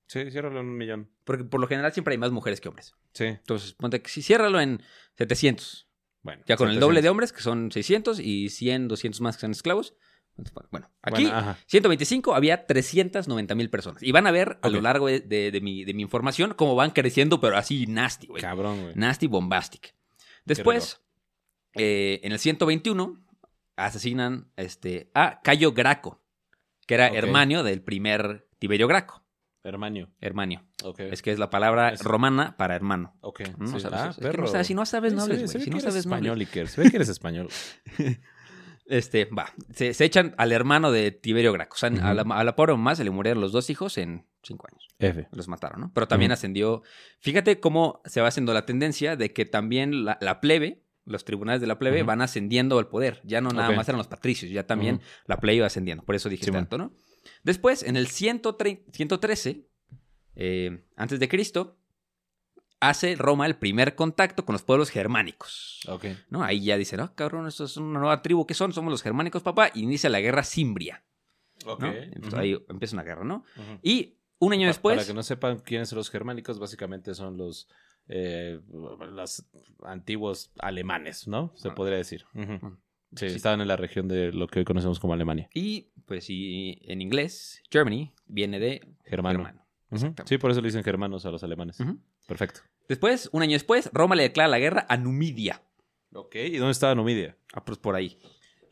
Sí, 0.06 0.30
ciérralo 0.30 0.60
en 0.60 0.66
un 0.66 0.76
millón. 0.76 1.10
Porque 1.24 1.44
por 1.44 1.60
lo 1.60 1.66
general 1.68 1.92
siempre 1.92 2.12
hay 2.12 2.18
más 2.18 2.32
mujeres 2.32 2.60
que 2.60 2.68
hombres. 2.68 2.94
Sí. 3.14 3.24
Entonces, 3.26 3.74
ponte 3.74 4.02
que 4.02 4.10
si 4.10 4.22
ciérralo 4.22 4.60
en 4.60 4.82
700. 5.16 5.88
Bueno. 6.22 6.42
Ya 6.46 6.56
con 6.56 6.66
el 6.68 6.74
700. 6.74 6.80
doble 6.88 7.02
de 7.02 7.08
hombres, 7.08 7.32
que 7.32 7.40
son 7.42 7.70
600, 7.70 8.18
y 8.20 8.48
100, 8.50 8.88
200 8.88 9.20
más 9.20 9.36
que 9.36 9.42
son 9.42 9.52
esclavos. 9.52 9.94
Bueno, 10.70 10.90
aquí, 11.02 11.24
Bueno, 11.24 11.36
ajá. 11.38 11.58
125, 11.66 12.34
había 12.34 12.66
390 12.66 13.54
mil 13.54 13.68
personas. 13.70 14.02
Y 14.02 14.10
van 14.10 14.26
a 14.26 14.30
ver 14.30 14.58
a 14.62 14.68
lo 14.68 14.80
largo 14.80 15.06
de, 15.06 15.20
de- 15.20 15.50
de 15.50 15.60
mi, 15.60 15.84
de 15.84 15.92
mi 15.94 16.02
información 16.02 16.54
cómo 16.54 16.74
van 16.74 16.90
creciendo, 16.92 17.40
pero 17.40 17.56
así 17.56 17.86
nasty, 17.86 18.26
güey. 18.26 18.40
Cabrón, 18.42 18.80
güey. 18.82 18.94
Nasty 18.96 19.26
bombastic. 19.26 19.94
Después, 20.44 21.02
eh, 21.74 22.20
en 22.22 22.32
el 22.32 22.38
121, 22.38 23.22
asesinan 23.76 24.50
este, 24.56 25.10
a 25.14 25.40
Cayo 25.42 25.72
Graco, 25.72 26.19
que 26.90 26.94
era 26.96 27.06
Ok. 27.08 27.14
hermano 27.14 27.62
del 27.62 27.82
primer 27.82 28.48
Tiberio 28.58 28.88
Graco. 28.88 29.24
Hermanio. 29.62 30.10
Hermanio. 30.20 30.64
Ok. 30.82 31.00
Es 31.00 31.22
que 31.22 31.30
es 31.30 31.38
la 31.38 31.50
palabra 31.50 31.90
Es- 31.90 32.02
romana 32.02 32.56
para 32.56 32.74
hermano. 32.74 33.14
Ok. 33.20 33.42
¿no? 33.58 33.66
sí. 33.68 33.76
O 33.76 33.78
sea, 33.80 33.90
ah, 33.92 34.08
es 34.10 34.16
que 34.16 34.22
perro. 34.22 34.42
no 34.44 34.48
sabes- 34.48 34.66
si 34.66 34.74
no 34.74 34.84
sabes, 34.86 35.12
no 35.12 35.20
Sí, 35.20 35.30
hables, 35.32 35.52
güey. 35.52 35.58
ve 35.58 35.64
Si 35.64 35.70
no 35.70 35.78
sabes, 35.80 36.06
no 36.06 36.14
hables. 36.16 36.30
español, 36.30 36.40
Iker. 36.40 36.68
Se 36.68 36.80
ve 36.82 36.90
que 36.90 36.96
eres 36.96 37.08
español. 37.08 37.48
Este, 38.86 39.26
va. 39.26 39.52
Se, 39.72 39.94
se 39.94 40.04
echan 40.04 40.34
al 40.36 40.50
hermano 40.50 40.90
de 40.90 41.12
Tiberio 41.12 41.52
Graco. 41.52 41.74
O 41.74 41.78
sea, 41.78 41.90
a, 41.90 42.12
la, 42.12 42.22
a 42.22 42.42
la 42.42 42.56
pobre 42.56 42.72
mamá 42.72 42.96
se 42.96 43.04
le 43.04 43.10
murieron 43.10 43.40
los 43.40 43.52
dos 43.52 43.70
hijos 43.70 43.96
en 43.98 44.26
cinco 44.42 44.66
años. 44.68 44.88
F. 44.98 45.28
Los 45.30 45.46
mataron, 45.46 45.80
¿no? 45.80 45.92
Pero 45.94 46.08
también 46.08 46.32
ascendió. 46.32 46.82
Fíjate 47.20 47.60
cómo 47.60 48.00
se 48.04 48.20
va 48.20 48.26
haciendo 48.26 48.52
la 48.52 48.66
tendencia 48.66 49.14
de 49.14 49.32
que 49.32 49.44
también 49.44 50.04
la, 50.04 50.18
la 50.20 50.40
plebe, 50.40 50.82
los 51.04 51.24
tribunales 51.24 51.60
de 51.60 51.66
la 51.66 51.78
plebe, 51.78 52.02
van 52.06 52.22
ascendiendo 52.22 52.78
al 52.78 52.88
poder. 52.88 53.20
Ya 53.24 53.40
no 53.40 53.50
nada 53.50 53.68
más 53.76 53.88
eran 53.88 53.98
los 53.98 54.06
patricios, 54.08 54.50
ya 54.50 54.66
también 54.66 55.00
la 55.26 55.38
plebe 55.38 55.56
iba 55.56 55.66
ascendiendo. 55.66 56.04
Por 56.04 56.14
eso 56.14 56.28
dije 56.28 56.44
tanto, 56.52 56.78
¿no? 56.78 56.92
Después, 57.42 57.82
en 57.82 57.96
el 57.96 58.06
130 58.08 58.92
113, 58.92 59.66
eh, 60.36 60.84
antes 60.96 61.18
de 61.20 61.28
Cristo, 61.28 61.76
hace 62.80 63.14
Roma 63.16 63.46
el 63.46 63.56
primer 63.56 63.94
contacto 63.94 64.44
con 64.44 64.54
los 64.54 64.62
pueblos 64.62 64.90
germánicos. 64.90 65.80
¿no? 66.30 66.42
Ahí 66.42 66.64
ya 66.64 66.76
dicen, 66.78 67.00
ah, 67.00 67.12
cabrón, 67.14 67.46
esto 67.46 67.64
es 67.64 67.76
una 67.76 67.98
nueva 67.98 68.22
tribu. 68.22 68.46
¿Qué 68.46 68.54
son? 68.54 68.72
Somos 68.72 68.90
los 68.90 69.02
germánicos, 69.02 69.42
papá. 69.42 69.70
Y 69.74 69.82
inicia 69.82 70.08
la 70.10 70.20
guerra 70.20 70.42
cimbria. 70.44 71.04
Ahí 72.38 72.58
empieza 72.68 72.96
una 72.96 73.02
guerra, 73.02 73.24
¿no? 73.24 73.44
Y 73.82 74.16
un 74.38 74.52
año 74.54 74.62
Pa- 74.62 74.68
después. 74.68 74.96
Para 74.96 75.06
que 75.06 75.12
no 75.14 75.22
sepan 75.22 75.58
quiénes 75.58 75.90
son 75.90 75.98
los 75.98 76.08
germánicos, 76.10 76.58
básicamente 76.58 77.14
son 77.14 77.36
los, 77.36 77.68
eh, 78.12 78.60
los 79.12 79.44
antiguos 79.84 80.50
alemanes, 80.58 81.28
¿no? 81.28 81.52
Se 81.54 81.68
Ah. 81.68 81.74
podría 81.74 81.96
decir. 81.96 82.24
Sí, 82.34 83.28
Sí. 83.28 83.36
estaban 83.36 83.60
en 83.60 83.68
la 83.68 83.76
región 83.76 84.08
de 84.08 84.32
lo 84.32 84.46
que 84.48 84.60
hoy 84.60 84.64
conocemos 84.64 84.98
como 85.00 85.14
Alemania. 85.14 85.48
Y 85.54 85.88
pues 86.06 86.28
y 86.28 86.78
en 86.84 87.00
inglés, 87.00 87.62
Germany 87.70 88.12
viene 88.26 88.58
de 88.58 88.80
Germano. 89.04 89.44
germano. 89.44 90.14
Sí, 90.26 90.38
por 90.38 90.50
eso 90.50 90.60
le 90.60 90.68
dicen 90.68 90.84
germanos 90.84 91.24
a 91.26 91.30
los 91.30 91.42
alemanes. 91.42 91.78
Perfecto. 92.26 92.60
Después, 92.88 93.28
un 93.32 93.42
año 93.42 93.52
después, 93.52 93.90
Roma 93.92 94.14
le 94.16 94.22
declara 94.24 94.48
la 94.48 94.58
guerra 94.58 94.86
a 94.88 94.96
Numidia. 94.96 95.62
Ok, 96.12 96.34
¿y 96.36 96.56
dónde 96.56 96.72
estaba 96.72 96.94
Numidia? 96.94 97.36
Ah, 97.52 97.64
pues 97.64 97.78
por 97.78 97.94
ahí. 97.96 98.18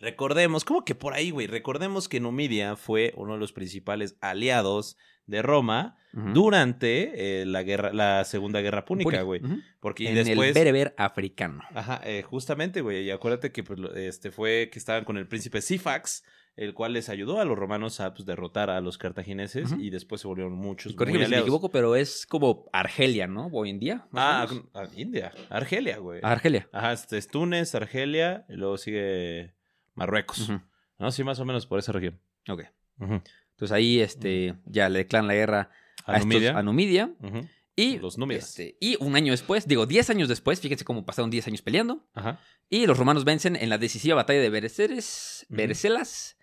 Recordemos, 0.00 0.64
¿cómo 0.64 0.84
que 0.84 0.94
por 0.94 1.12
ahí, 1.14 1.30
güey? 1.30 1.46
Recordemos 1.48 2.08
que 2.08 2.20
Numidia 2.20 2.76
fue 2.76 3.12
uno 3.16 3.32
de 3.34 3.40
los 3.40 3.52
principales 3.52 4.16
aliados 4.20 4.96
de 5.28 5.42
Roma 5.42 5.94
durante 6.34 7.40
eh, 7.42 7.46
la 7.46 7.62
guerra, 7.62 7.92
la 7.92 8.24
Segunda 8.24 8.60
Guerra 8.60 8.84
Púnica, 8.84 9.22
güey. 9.22 9.40
Porque 9.78 10.04
y 10.04 10.06
en 10.08 10.14
después. 10.16 10.48
el 10.48 10.54
bereber 10.54 10.94
africano. 10.98 11.62
Ajá, 11.74 12.00
eh, 12.04 12.22
justamente, 12.22 12.80
güey. 12.80 13.04
Y 13.04 13.10
acuérdate 13.10 13.52
que 13.52 13.62
pues, 13.62 13.78
este 13.94 14.30
fue 14.32 14.68
que 14.72 14.78
estaban 14.78 15.04
con 15.04 15.16
el 15.16 15.28
príncipe 15.28 15.60
Sifax, 15.60 16.24
el 16.56 16.74
cual 16.74 16.94
les 16.94 17.08
ayudó 17.08 17.40
a 17.40 17.44
los 17.44 17.56
romanos 17.56 18.00
a 18.00 18.14
pues, 18.14 18.26
derrotar 18.26 18.68
a 18.70 18.80
los 18.80 18.98
cartagineses 18.98 19.72
y 19.78 19.90
después 19.90 20.20
se 20.20 20.26
volvieron 20.26 20.54
muchos. 20.54 20.94
Corrígeme 20.94 21.26
si 21.26 21.30
me 21.30 21.38
equivoco, 21.38 21.70
pero 21.70 21.94
es 21.94 22.26
como 22.26 22.64
Argelia, 22.72 23.28
¿no? 23.28 23.48
Hoy 23.52 23.70
en 23.70 23.78
día. 23.78 24.06
más 24.10 24.24
Ah, 24.24 24.44
o 24.50 24.54
menos. 24.54 24.68
ah, 24.74 24.88
India, 24.96 25.32
Argelia, 25.50 25.98
güey. 25.98 26.20
Argelia. 26.24 26.68
Ajá, 26.72 26.92
este 26.94 27.16
es 27.18 27.28
Túnez, 27.28 27.74
Argelia, 27.76 28.44
y 28.48 28.54
luego 28.54 28.76
sigue 28.76 29.54
Marruecos. 29.94 30.50
No, 30.98 31.12
sí, 31.12 31.22
más 31.22 31.38
o 31.38 31.44
menos 31.44 31.64
por 31.66 31.78
esa 31.78 31.92
región. 31.92 32.18
Ok. 32.48 32.64
Ujú. 32.98 33.22
Entonces 33.58 33.74
ahí 33.74 33.98
este, 34.00 34.54
ya 34.66 34.88
le 34.88 35.00
declaran 35.00 35.26
la 35.26 35.34
guerra 35.34 35.70
a, 36.04 36.12
A 36.12 36.14
estos- 36.18 36.26
Numidia. 36.28 36.56
a 36.56 36.62
Numidia. 36.62 37.10
Ujú. 37.20 37.48
Y, 37.74 37.98
Los 37.98 38.16
este, 38.30 38.76
y 38.80 38.96
un 39.00 39.16
año 39.16 39.32
después, 39.32 39.66
digo, 39.66 39.84
10 39.86 40.10
años 40.10 40.28
después, 40.28 40.60
fíjense 40.60 40.84
cómo 40.84 41.04
pasaron 41.04 41.28
10 41.30 41.46
años 41.48 41.62
peleando. 41.62 42.08
Ajá. 42.14 42.40
Y 42.70 42.86
los 42.86 42.96
romanos 42.98 43.24
vencen 43.24 43.56
en 43.56 43.68
la 43.68 43.78
decisiva 43.78 44.14
batalla 44.14 44.40
de 44.40 44.48
Bereceres. 44.50 45.44
Berecelas. 45.48 46.36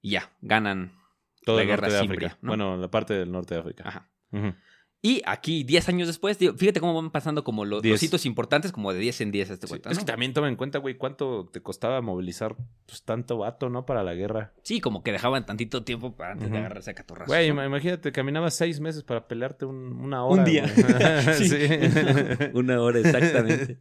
Y 0.00 0.10
ya, 0.10 0.32
ganan. 0.40 0.92
Todo 1.44 1.56
La 1.56 1.62
el 1.62 1.68
guerra 1.68 1.82
norte 1.82 1.94
de 1.94 2.00
cimbria, 2.02 2.26
África. 2.28 2.38
¿no? 2.42 2.48
Bueno, 2.48 2.76
la 2.76 2.88
parte 2.90 3.14
del 3.14 3.30
norte 3.30 3.54
de 3.54 3.60
África. 3.60 3.84
Ajá. 3.86 4.10
Ujú. 4.32 4.54
Y 5.06 5.22
aquí, 5.24 5.62
10 5.62 5.88
años 5.90 6.08
después, 6.08 6.38
digo, 6.38 6.54
fíjate 6.54 6.80
cómo 6.80 6.94
van 6.94 7.10
pasando 7.10 7.44
como 7.44 7.64
los, 7.64 7.84
los 7.84 8.02
hitos 8.02 8.26
importantes, 8.26 8.72
como 8.72 8.92
de 8.92 8.98
10 8.98 9.20
en 9.20 9.30
10 9.30 9.50
este 9.50 9.66
Sí, 9.66 9.70
cuenta, 9.70 9.90
Es 9.90 9.96
¿no? 9.98 10.00
que 10.04 10.10
también 10.10 10.32
toma 10.32 10.48
en 10.48 10.56
cuenta, 10.56 10.78
güey, 10.78 10.96
cuánto 10.96 11.48
te 11.52 11.60
costaba 11.62 12.00
movilizar 12.00 12.56
pues, 12.86 13.02
tanto 13.04 13.38
vato, 13.38 13.68
¿no? 13.70 13.86
Para 13.86 14.02
la 14.02 14.14
guerra. 14.14 14.52
Sí, 14.62 14.80
como 14.80 15.02
que 15.04 15.12
dejaban 15.12 15.46
tantito 15.46 15.84
tiempo 15.84 16.16
para 16.16 16.32
antes 16.32 16.50
de 16.50 16.58
agarrarse 16.58 16.90
a 16.90 16.94
catorrazos. 16.94 17.28
Güey, 17.28 17.48
imagínate, 17.48 18.10
caminabas 18.10 18.54
seis 18.56 18.80
meses 18.80 19.04
para 19.04 19.28
pelearte 19.28 19.64
un- 19.64 19.92
una 20.00 20.24
hora. 20.24 20.42
Un 20.42 20.44
día. 20.44 20.64
Sí. 21.34 21.48
sí. 21.50 21.56
Una 22.54 22.80
hora 22.80 22.98
exactamente. 22.98 23.78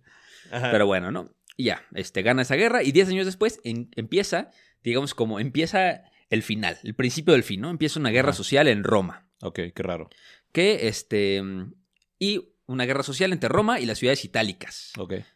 Ajá. 0.51 0.69
Pero 0.71 0.85
bueno, 0.85 1.11
¿no? 1.11 1.31
Y 1.57 1.65
ya, 1.65 1.81
este, 1.93 2.21
gana 2.21 2.41
esa 2.43 2.55
guerra 2.55 2.83
y 2.83 2.91
10 2.91 3.09
años 3.09 3.25
después 3.25 3.59
en- 3.63 3.89
empieza, 3.95 4.51
digamos, 4.83 5.13
como 5.15 5.39
empieza 5.39 6.03
el 6.29 6.43
final, 6.43 6.77
el 6.83 6.93
principio 6.95 7.33
del 7.33 7.43
fin, 7.43 7.61
¿no? 7.61 7.69
Empieza 7.69 7.99
una 7.99 8.09
guerra 8.09 8.29
Ajá. 8.29 8.37
social 8.37 8.67
en 8.67 8.83
Roma. 8.83 9.23
Ok, 9.41 9.59
qué 9.75 9.83
raro. 9.83 10.09
Que, 10.55 10.87
este, 10.87 11.43
y 12.17 12.49
una 12.65 12.85
guerra 12.85 13.03
social 13.03 13.31
entre 13.33 13.49
Roma 13.49 13.79
y 13.79 13.85
las 13.85 13.99
ciudades 13.99 14.23
itálicas 14.25 14.91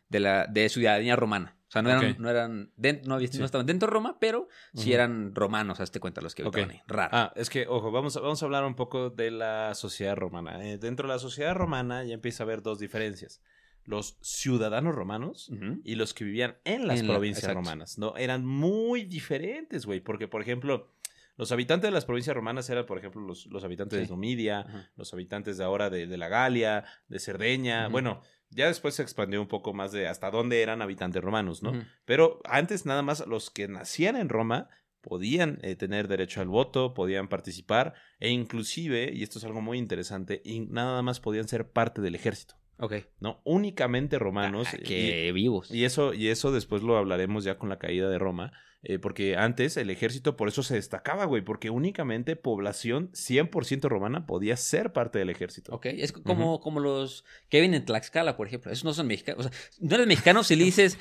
de 0.10 0.20
la 0.20 0.48
de 0.48 0.70
ciudadanía 0.70 1.16
romana. 1.16 1.56
O 1.68 1.72
sea, 1.72 1.84
no 1.84 1.92
eran, 1.92 2.16
no 2.18 2.30
eran, 2.32 2.72
den- 2.78 3.02
no, 3.06 3.14
había- 3.14 3.28
Sí. 3.28 3.38
no 3.38 3.46
estaban 3.46 3.68
dentro 3.68 3.88
de 3.88 3.94
Roma, 3.94 4.18
pero 4.20 4.48
sí 4.74 4.92
eran 4.92 5.36
romanos, 5.36 5.80
hazte 5.80 6.00
cuenta 6.00 6.20
los 6.22 6.34
que 6.34 6.42
Ok. 6.44 6.56
habitaban 6.56 6.72
ahí. 6.78 6.82
Raro. 6.88 7.10
Ah, 7.14 7.34
es 7.36 7.52
que, 7.52 7.68
ojo, 7.68 7.92
vamos 7.92 8.18
a, 8.18 8.22
vamos 8.22 8.42
a 8.42 8.46
hablar 8.46 8.64
un 8.66 8.74
poco 8.76 9.12
de 9.12 9.30
la 9.30 9.76
sociedad 9.76 10.16
romana. 10.16 10.66
Eh, 10.68 10.80
dentro 10.80 11.08
de 11.08 11.14
la 11.14 11.20
sociedad 11.20 11.54
romana 11.54 12.04
ya 12.06 12.16
empieza 12.16 12.42
a 12.42 12.46
haber 12.46 12.64
dos 12.64 12.80
diferencias. 12.80 13.42
Los 13.84 14.18
ciudadanos 14.22 14.96
romanos 14.96 15.52
y 15.84 15.94
los 15.96 16.14
que 16.16 16.24
vivían 16.24 16.58
en 16.64 16.88
las 16.88 17.02
En 17.02 17.08
provincias 17.08 17.54
romanas, 17.54 17.98
¿no? 18.00 18.16
Eran 18.18 18.46
muy 18.46 19.04
diferentes, 19.04 19.86
güey, 19.86 20.00
porque, 20.00 20.28
por 20.28 20.42
ejemplo, 20.42 20.92
los 21.40 21.52
habitantes 21.52 21.88
de 21.88 21.92
las 21.94 22.06
provincias 22.06 22.36
romanas 22.36 22.70
eran, 22.70 22.86
por 22.86 22.98
ejemplo, 23.00 23.22
los, 23.22 23.48
los 23.48 23.64
habitantes 23.64 23.98
Sí. 23.98 24.04
de 24.06 24.10
Numidia, 24.12 24.92
los 24.96 25.12
habitantes 25.14 25.58
de 25.58 25.64
ahora 25.64 25.90
de, 25.90 26.06
de 26.06 26.18
la 26.18 26.28
Galia, 26.28 26.84
de 27.08 27.18
Cerdeña, 27.20 27.88
bueno, 27.88 28.22
ya 28.50 28.68
después 28.68 28.94
se 28.96 29.02
expandió 29.04 29.42
un 29.42 29.48
poco 29.48 29.74
más 29.74 29.92
de 29.92 30.08
hasta 30.08 30.30
dónde 30.32 30.62
eran 30.62 30.82
habitantes 30.82 31.24
romanos, 31.24 31.64
¿no? 31.64 31.72
Pero 32.06 32.42
antes 32.44 32.86
nada 32.86 33.02
más 33.02 33.26
los 33.26 33.50
que 33.52 33.68
nacían 33.68 34.18
en 34.18 34.28
Roma 34.30 34.68
podían 35.02 35.60
eh, 35.62 35.76
tener 35.78 36.10
derecho 36.10 36.42
al 36.42 36.50
voto, 36.50 36.94
podían 36.94 37.30
participar 37.30 37.94
e 38.20 38.32
inclusive, 38.32 39.10
y 39.14 39.24
esto 39.24 39.40
es 39.40 39.46
algo 39.46 39.62
muy 39.62 39.78
interesante, 39.78 40.42
nada 40.70 41.02
más 41.04 41.22
podían 41.22 41.48
ser 41.48 41.72
parte 41.72 42.02
del 42.02 42.16
ejército. 42.16 42.59
Ok. 42.80 42.94
¿no? 43.20 43.42
Únicamente 43.44 44.18
romanos. 44.20 44.68
Ah, 44.72 44.78
y- 44.80 44.84
que 44.84 45.32
vivos. 45.34 45.70
Y 45.72 45.84
eso, 45.86 46.14
y 46.14 46.30
eso 46.30 46.52
después 46.52 46.82
lo 46.82 46.98
hablaremos 46.98 47.44
ya 47.44 47.58
con 47.58 47.70
la 47.70 47.78
caída 47.80 48.10
de 48.10 48.18
Roma. 48.18 48.52
eh, 48.82 48.98
porque 48.98 49.36
antes 49.36 49.76
el 49.76 49.90
ejército 49.90 50.38
por 50.38 50.48
eso 50.48 50.64
se 50.64 50.76
destacaba, 50.76 51.26
güey. 51.26 51.42
Porque 51.44 51.70
únicamente 51.70 52.38
población 52.38 53.12
100% 53.12 53.90
romana 53.90 54.26
podía 54.26 54.56
ser 54.56 54.94
parte 54.94 55.20
del 55.20 55.30
ejército. 55.30 55.76
Ok, 55.76 55.88
es 55.88 56.14
como, 56.14 56.62
como 56.62 56.80
los 56.80 57.26
que 57.50 57.58
viven 57.60 57.74
en 57.74 57.84
Tlaxcala, 57.84 58.38
por 58.38 58.48
ejemplo. 58.48 58.72
Esos 58.72 58.86
no 58.86 58.94
son 58.94 59.08
mexicanos. 59.08 59.46
O 59.46 59.50
sea, 59.50 59.60
no 59.82 59.96
eres 59.96 60.08
mexicano 60.08 60.46
si 60.46 60.56
le 60.56 60.64
dices 60.72 60.98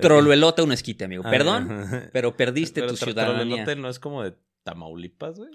troluelota 0.00 0.64
un 0.64 0.72
esquite, 0.72 1.04
amigo. 1.04 1.22
Ah, 1.24 1.30
Perdón, 1.30 2.08
pero 2.12 2.36
perdiste 2.36 2.80
Pero 2.80 2.94
tu. 2.94 3.12
Trololote 3.14 3.76
no 3.76 3.88
es 3.88 4.00
como 4.00 4.24
de 4.24 4.34
Tamaulipas, 4.70 5.38
güey. 5.38 5.50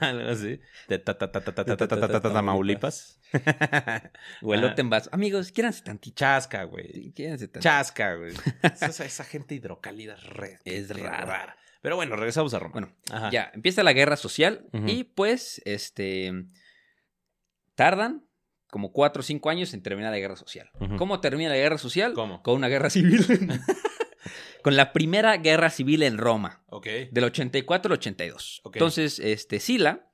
Algo 0.00 0.30
así. 0.30 0.60
De 0.88 0.98
Tamaulipas. 0.98 3.20
Güelote 4.40 4.80
en 4.80 4.90
vaso. 4.90 5.10
Amigos, 5.12 5.52
quédense 5.52 5.82
tantito. 5.82 6.16
Chasca, 6.16 6.64
güey. 6.64 7.12
Quédense 7.12 7.48
tantito. 7.48 7.60
Chasca, 7.60 8.14
güey. 8.14 8.34
Esa 8.62 9.24
gente 9.24 9.54
hidrocálida 9.54 10.16
es 10.64 10.98
rara. 10.98 11.56
Pero 11.82 11.96
bueno, 11.96 12.16
regresamos 12.16 12.54
a 12.54 12.58
Roma. 12.58 12.72
Bueno, 12.72 12.96
ya 13.30 13.50
empieza 13.54 13.82
la 13.82 13.92
guerra 13.92 14.16
social 14.16 14.66
y 14.86 15.04
pues, 15.04 15.60
este, 15.64 16.32
tardan 17.74 18.26
como 18.68 18.92
cuatro 18.92 19.20
o 19.20 19.22
cinco 19.22 19.50
años 19.50 19.74
en 19.74 19.82
terminar 19.82 20.12
la 20.12 20.18
guerra 20.18 20.36
social. 20.36 20.70
¿Cómo 20.96 21.20
termina 21.20 21.50
la 21.50 21.56
guerra 21.56 21.78
social? 21.78 22.14
¿Cómo? 22.14 22.42
Con 22.42 22.56
una 22.56 22.68
guerra 22.68 22.88
civil. 22.88 23.26
Con 24.62 24.76
la 24.76 24.92
primera 24.92 25.36
guerra 25.38 25.70
civil 25.70 26.02
en 26.02 26.18
Roma, 26.18 26.62
Ok. 26.68 26.86
del 27.10 27.24
84 27.24 27.92
al 27.92 27.98
82. 27.98 28.60
Ok. 28.64 28.76
Entonces, 28.76 29.18
este, 29.18 29.60
Sila 29.60 30.06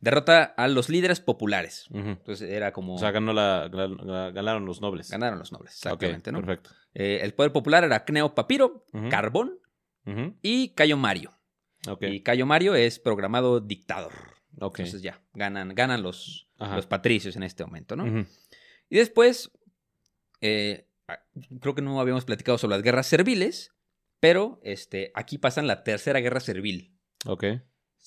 derrota 0.00 0.42
a 0.42 0.66
los 0.68 0.88
líderes 0.88 1.20
populares. 1.20 1.86
Entonces 1.94 2.50
era 2.50 2.72
como... 2.72 2.94
O 2.96 2.98
sea, 2.98 3.12
ganó 3.12 3.32
la, 3.32 3.68
la- 3.72 4.30
ganaron 4.32 4.66
los 4.66 4.80
nobles. 4.80 5.10
ganaron 5.10 5.38
los 5.38 5.52
nobles, 5.52 5.74
exactamente. 5.74 6.32
Perfecto. 6.32 6.70
Eh, 6.94 7.20
el 7.22 7.34
poder 7.34 7.52
popular 7.52 7.84
era 7.84 8.04
Cneo 8.04 8.34
Papiro. 8.34 8.84
Carbón 9.10 9.58
y 10.42 10.70
Cayo 10.70 10.96
Mario. 10.96 11.38
Y 12.00 12.20
Cayo 12.22 12.46
Mario 12.46 12.74
es 12.74 12.98
programado 12.98 13.60
dictador. 13.60 14.12
Entonces 14.60 15.02
ya, 15.02 15.20
ganan, 15.34 15.74
ganan 15.74 16.02
los, 16.02 16.48
los 16.58 16.86
patricios 16.86 17.36
en 17.36 17.42
este 17.44 17.64
momento, 17.64 17.94
¿no? 17.96 18.26
Y 18.90 18.96
después, 18.96 19.50
eh, 20.40 20.86
creo 21.60 21.74
que 21.74 21.82
no 21.82 22.00
habíamos 22.00 22.24
platicado 22.24 22.58
sobre 22.58 22.76
las 22.76 22.82
guerras 22.82 23.06
serviles, 23.06 23.71
pero 24.22 24.60
este, 24.62 25.10
aquí 25.16 25.36
pasan 25.36 25.66
la 25.66 25.82
tercera 25.82 26.20
guerra 26.20 26.38
servil. 26.38 26.96
Ok. 27.26 27.44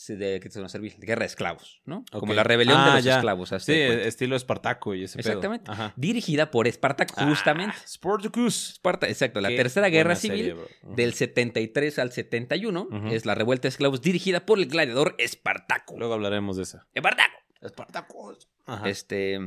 De, 0.07 0.39
¿qué 0.41 0.49
son 0.49 0.67
servil? 0.69 0.93
De 0.97 1.05
guerra 1.07 1.21
de 1.21 1.25
esclavos, 1.27 1.81
¿no? 1.85 2.05
Ok. 2.13 2.19
Como 2.21 2.33
la 2.33 2.43
rebelión 2.43 2.77
de 2.85 2.91
Ah, 2.91 2.95
los 2.95 3.03
ya. 3.03 3.15
esclavos. 3.15 3.49
Sí, 3.59 3.73
estilo 3.73 4.35
Espartaco 4.37 4.93
y 4.95 5.03
ese 5.03 5.17
pedo. 5.17 5.29
Exactamente. 5.29 5.69
Ajá. 5.71 5.93
Dirigida 5.97 6.51
por 6.51 6.67
Espartaco, 6.67 7.13
justamente. 7.25 7.75
Ah, 7.77 7.83
Spartacus. 7.87 8.71
Esparta, 8.71 9.07
exacto, 9.09 9.41
la 9.41 9.49
Qué 9.49 9.57
tercera 9.57 9.89
guerra 9.89 10.15
serie, 10.15 10.51
civil 10.53 10.95
del 10.95 11.13
73 11.13 11.99
al 11.99 12.11
71 12.13 12.87
Ujú. 12.91 13.07
es 13.07 13.25
la 13.25 13.35
revuelta 13.35 13.63
de 13.63 13.69
esclavos 13.69 14.01
dirigida 14.01 14.45
por 14.45 14.57
el 14.59 14.67
gladiador 14.67 15.15
Espartaco. 15.17 15.97
Luego 15.97 16.13
hablaremos 16.13 16.55
de 16.57 16.63
esa. 16.63 16.87
¡Espartaco! 16.93 17.35
Espartacus. 17.61 18.49
Ajá. 18.65 18.89
Este, 18.89 19.39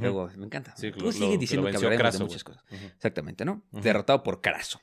luego, 0.00 0.30
me 0.36 0.46
encanta. 0.46 0.74
Sí, 0.76 0.90
Tú 0.92 1.04
lo- 1.06 1.12
sigue 1.12 1.34
lo- 1.34 1.38
diciendo 1.38 1.66
lo 1.68 1.78
que 1.78 1.84
hablaremos 1.84 2.18
de 2.18 2.24
muchas 2.24 2.44
cosas. 2.44 2.64
Exactamente, 2.70 3.44
¿no? 3.44 3.64
Derrotado 3.72 4.22
por 4.22 4.40
Craso. 4.40 4.80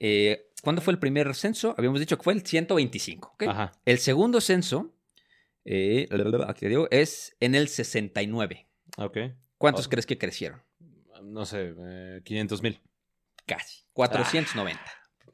Eh, 0.00 0.46
¿Cuándo 0.62 0.82
fue 0.82 0.92
el 0.92 0.98
primer 0.98 1.34
censo? 1.34 1.74
Habíamos 1.78 2.00
dicho 2.00 2.16
que 2.18 2.24
fue 2.24 2.32
el 2.34 2.44
125. 2.44 3.32
¿ok? 3.34 3.42
Ajá. 3.44 3.72
El 3.84 3.98
segundo 3.98 4.40
censo, 4.40 4.92
eh, 5.64 6.08
aquí 6.48 6.60
te 6.60 6.68
digo, 6.68 6.88
es 6.90 7.36
en 7.40 7.54
el 7.54 7.68
69. 7.68 8.66
Ok. 8.98 9.18
¿Cuántos 9.58 9.86
Oh. 9.86 9.90
crees 9.90 10.06
que 10.06 10.18
crecieron? 10.18 10.62
No 11.22 11.44
sé, 11.46 11.74
eh, 11.78 12.20
500 12.24 12.62
mil. 12.62 12.80
Casi. 13.46 13.84
490. 13.92 14.80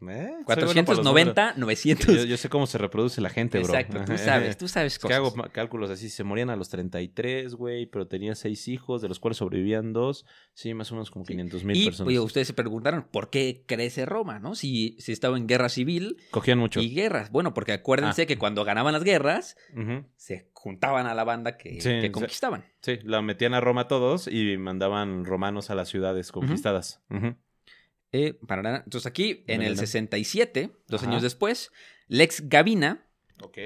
¿Eh? 0.08 0.30
490, 0.44 1.54
900. 1.56 2.06
Yo, 2.16 2.24
yo 2.24 2.36
sé 2.36 2.48
cómo 2.48 2.66
se 2.66 2.76
reproduce 2.78 3.20
la 3.20 3.30
gente, 3.30 3.58
bro. 3.60 3.74
Exacto, 3.74 4.04
tú 4.04 4.18
sabes, 4.18 4.56
tú 4.58 4.68
sabes 4.68 4.92
Es 4.94 4.98
que 4.98 5.02
cosas. 5.08 5.16
hago 5.16 5.34
cálculos 5.52 5.90
así, 5.90 6.10
se 6.10 6.22
morían 6.22 6.50
a 6.50 6.56
los 6.56 6.68
33, 6.68 7.54
güey, 7.54 7.86
pero 7.86 8.06
tenía 8.06 8.34
seis 8.34 8.68
hijos, 8.68 9.00
de 9.00 9.08
los 9.08 9.18
cuales 9.20 9.38
sobrevivían 9.38 9.92
dos. 9.92 10.26
Sí, 10.52 10.74
más 10.74 10.92
o 10.92 10.96
menos 10.96 11.10
como 11.10 11.24
500 11.24 11.64
mil 11.64 11.76
y 11.76 11.84
personas. 11.86 12.08
oye, 12.08 12.20
ustedes 12.20 12.46
se 12.46 12.52
preguntaron, 12.52 13.06
¿por 13.10 13.30
qué 13.30 13.64
crece 13.66 14.04
Roma? 14.06 14.38
¿no? 14.38 14.54
Si, 14.54 14.96
si 14.98 15.12
estaba 15.12 15.36
en 15.38 15.46
guerra 15.46 15.68
civil 15.68 16.18
Cogían 16.30 16.58
mucho. 16.58 16.80
y 16.80 16.90
guerras. 16.94 17.30
Bueno, 17.30 17.54
porque 17.54 17.72
acuérdense 17.72 18.22
Ah. 18.22 18.26
que 18.26 18.36
cuando 18.38 18.64
ganaban 18.64 18.92
las 18.92 19.02
guerras, 19.04 19.56
se 20.16 20.50
juntaban 20.52 21.06
a 21.06 21.14
la 21.14 21.24
banda 21.24 21.56
que, 21.56 21.80
Sí, 21.80 22.10
conquistaban. 22.10 22.64
Sí, 22.82 22.98
la 23.02 23.22
metían 23.22 23.54
a 23.54 23.60
Roma 23.60 23.88
todos 23.88 24.28
y 24.28 24.56
mandaban 24.58 25.24
romanos 25.24 25.70
a 25.70 25.74
las 25.74 25.88
ciudades 25.88 26.32
conquistadas. 26.32 27.00
Eh. 28.24 28.38
Entonces 28.84 29.06
aquí, 29.06 29.44
en 29.46 29.62
el 29.62 29.70
Venga. 29.74 29.80
67, 29.86 30.70
dos 30.88 31.02
Ajá. 31.02 31.10
años 31.10 31.22
después, 31.22 31.70
Lex 32.08 32.48
Gavina 32.48 33.06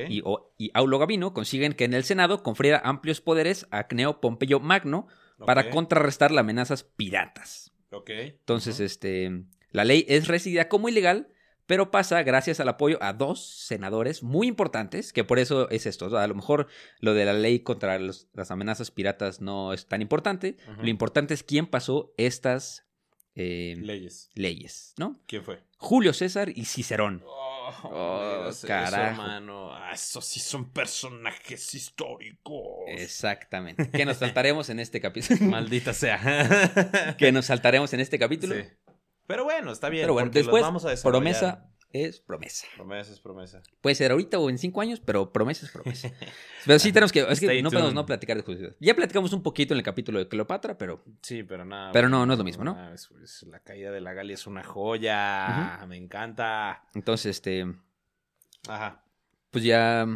y, 0.09 0.23
o- 0.25 0.53
y 0.59 0.71
Aulo 0.75 0.99
Gavino 0.99 1.33
consiguen 1.33 1.75
que 1.75 1.85
en 1.85 1.95
el 1.95 2.05
Senado 2.05 2.43
confriera 2.43 2.81
amplios 2.85 3.21
poderes 3.21 3.67
a 3.71 3.87
Cneo 3.87 4.21
Pompeyo 4.21 4.61
Magno 4.61 5.07
para 5.47 5.71
contrarrestar 5.71 6.31
las 6.33 6.41
amenazas 6.43 6.83
piratas. 6.85 7.73
Entonces, 8.11 8.81
este, 8.81 9.45
la 9.71 9.85
ley 9.85 10.05
es 10.09 10.29
recibida 10.29 10.69
como 10.69 10.89
ilegal, 10.89 11.29
pero 11.67 11.91
pasa 11.93 12.23
gracias 12.25 12.59
al 12.59 12.69
apoyo 12.69 12.99
a 13.01 13.13
dos 13.13 13.47
senadores 13.47 14.23
muy 14.25 14.49
importantes, 14.49 15.13
que 15.13 15.23
por 15.25 15.39
eso 15.39 15.71
es 15.71 15.87
esto. 15.87 16.07
O 16.07 16.11
sea, 16.11 16.25
a 16.25 16.27
lo 16.27 16.35
mejor 16.35 16.67
lo 16.99 17.15
de 17.15 17.25
la 17.25 17.33
ley 17.33 17.61
contra 17.61 17.97
los- 18.01 18.27
las 18.35 18.51
amenazas 18.51 18.91
piratas 18.91 19.41
no 19.41 19.73
es 19.73 19.87
tan 19.87 20.03
importante. 20.03 20.57
Lo 20.83 20.89
importante 20.89 21.33
es 21.33 21.43
quién 21.45 21.67
pasó 21.67 22.13
estas 22.17 22.87
eh, 23.35 23.77
Leyes. 23.79 24.31
leyes, 24.35 24.95
¿no? 24.99 25.21
¿Quién 25.27 25.45
fue? 25.45 25.63
Julio 25.79 26.13
César 26.13 26.51
y 26.55 26.65
Cicerón. 26.65 27.23
Oh, 27.27 27.47
Oh, 27.85 28.39
digas 28.41 28.59
eso, 28.59 28.67
carajo. 28.67 29.23
mano. 29.23 29.73
Ah, 29.73 29.93
esos 29.95 30.25
sí 30.25 30.41
son 30.41 30.71
personajes 30.71 31.73
históricos. 31.75 32.67
Exactamente. 32.89 33.89
Que 33.93 34.05
nos 34.05 34.17
saltaremos 34.19 34.69
en 34.71 34.81
este 34.81 35.01
capítulo. 35.01 35.39
Maldita 35.43 35.93
sea. 35.95 37.15
que 37.17 37.31
nos 37.31 37.47
saltaremos 37.47 37.93
en 37.93 38.01
este 38.01 38.19
capítulo. 38.19 38.57
Sí. 38.57 38.63
Pero 39.29 39.45
bueno, 39.45 39.71
está 39.71 39.89
bien. 39.89 40.03
Pero 40.03 40.15
bueno, 40.15 40.31
después, 40.33 40.63
vamos 40.63 40.85
a 40.85 40.91
desarrollar. 40.91 41.13
promesa 41.23 41.70
es 41.93 42.21
promesa. 42.21 42.67
Promesa 42.77 43.13
es 43.13 43.21
promesa. 43.21 43.63
Puede 43.81 43.95
ser 43.97 44.11
ahorita 44.13 44.39
o 44.39 44.49
en 44.51 44.59
cinco 44.59 44.81
años, 44.81 45.01
pero 45.01 45.33
promesa 45.33 45.67
es 45.67 45.73
promesa. 45.73 46.11
Pero 46.67 46.79
sí 46.79 46.93
tenemos 46.93 47.11
que. 47.13 47.21
Es 47.21 47.41
que 47.41 47.47
Stay 47.47 47.63
no 47.63 47.71
podemos 47.71 47.95
no 47.95 48.05
platicar 48.07 48.37
de 48.37 48.43
César. 48.43 48.77
Ya 48.81 48.95
platicamos 48.95 49.33
un 49.33 49.43
poquito 49.43 49.73
en 49.75 49.79
el 49.79 49.85
capítulo 49.85 50.19
de 50.19 50.29
Cleopatra, 50.29 50.77
pero. 50.77 51.03
Sí, 51.23 51.43
pero 51.43 51.65
nada. 51.65 51.91
Pero 51.93 52.09
no, 52.11 52.27
no 52.27 52.35
es 52.35 52.39
lo 52.39 52.45
mismo, 52.45 52.63
¿no? 52.65 52.93
Es- 52.93 53.09
es- 53.23 53.43
la 53.45 53.61
caída 53.61 53.91
de 53.91 54.01
la 54.03 54.13
Galia 54.13 54.35
es 54.35 54.47
una 54.47 54.63
joya. 54.63 55.85
Me 55.89 55.97
encanta. 55.97 56.85
Entonces, 56.95 57.37
este. 57.37 57.67
Ajá. 58.69 59.03
Pues 59.51 59.65
ya 59.65 60.07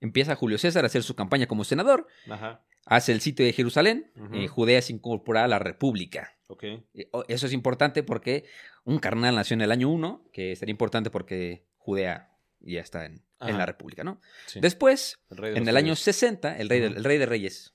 empieza 0.00 0.36
Julio 0.36 0.56
César 0.58 0.84
a 0.84 0.86
hacer 0.86 1.02
su 1.02 1.14
campaña 1.16 1.46
como 1.46 1.64
senador. 1.64 2.06
Ajá. 2.30 2.62
Hace 2.86 3.12
el 3.12 3.20
sitio 3.20 3.44
de 3.44 3.52
Jerusalén. 3.52 4.10
Eh, 4.32 4.48
Judea 4.48 4.80
se 4.82 4.92
incorpora 4.92 5.44
a 5.44 5.48
la 5.48 5.58
República. 5.58 6.36
Ok. 6.48 6.62
Eh, 6.64 7.10
Eso 7.28 7.46
es 7.46 7.52
importante 7.52 8.02
porque 8.02 8.44
un 8.84 8.98
carnal 8.98 9.34
nació 9.34 9.54
en 9.54 9.62
el 9.62 9.72
año 9.72 9.88
1, 9.88 10.30
que 10.32 10.56
sería 10.56 10.72
importante 10.72 11.10
porque 11.10 11.66
Judea 11.76 12.36
ya 12.60 12.80
está 12.80 13.06
en, 13.06 13.22
la 13.40 13.66
República, 13.66 14.04
¿no? 14.04 14.20
Sí. 14.46 14.60
Después, 14.60 15.18
El 15.30 15.56
en 15.56 15.68
el 15.68 15.76
año 15.76 15.94
reyes. 15.94 15.98
60, 15.98 16.58
el 16.58 16.68
rey, 16.68 16.80
de, 16.80 16.86
el 16.86 17.04
rey 17.04 17.18
de 17.18 17.26
Reyes, 17.26 17.74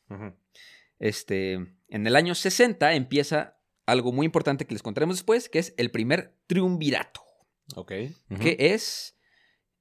este, 0.97 1.53
en 1.89 2.07
el 2.07 2.15
año 2.15 2.35
60 2.35 2.93
empieza 2.93 3.57
algo 3.85 4.11
muy 4.11 4.25
importante 4.25 4.65
que 4.65 4.73
les 4.73 4.81
contaremos 4.81 5.17
después, 5.17 5.49
que 5.49 5.59
es 5.59 5.73
el 5.77 5.91
primer 5.91 6.33
triunvirato, 6.47 7.21
Ok. 7.75 7.91
Que 8.39 8.55
es, 8.59 9.17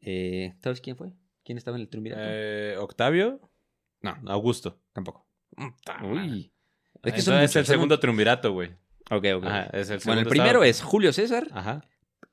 eh, 0.00 0.54
¿sabes 0.62 0.80
quién 0.80 0.96
fue? 0.96 1.12
¿Quién 1.44 1.58
estaba 1.58 1.76
en 1.76 1.82
el 1.82 1.88
triunvirato? 1.88 2.22
Eh, 2.24 2.76
Octavio. 2.78 3.40
no, 4.00 4.16
Augusto. 4.26 4.80
tampoco. 4.92 5.28
Uy. 6.02 6.52
Es 7.02 7.12
que 7.12 7.20
Entonces 7.20 7.24
son 7.24 7.42
es 7.42 7.54
el 7.56 7.66
segundo 7.66 8.00
triunvirato, 8.00 8.52
güey. 8.52 8.74
Ok, 9.10 9.24
ok. 9.36 9.44
Ajá, 9.44 9.62
es 9.72 9.90
el 9.90 10.00
bueno, 10.04 10.20
el 10.22 10.26
primero 10.28 10.62
estaba- 10.62 10.66
es 10.66 10.82
Julio 10.82 11.12
César, 11.12 11.48
Ajá. 11.52 11.82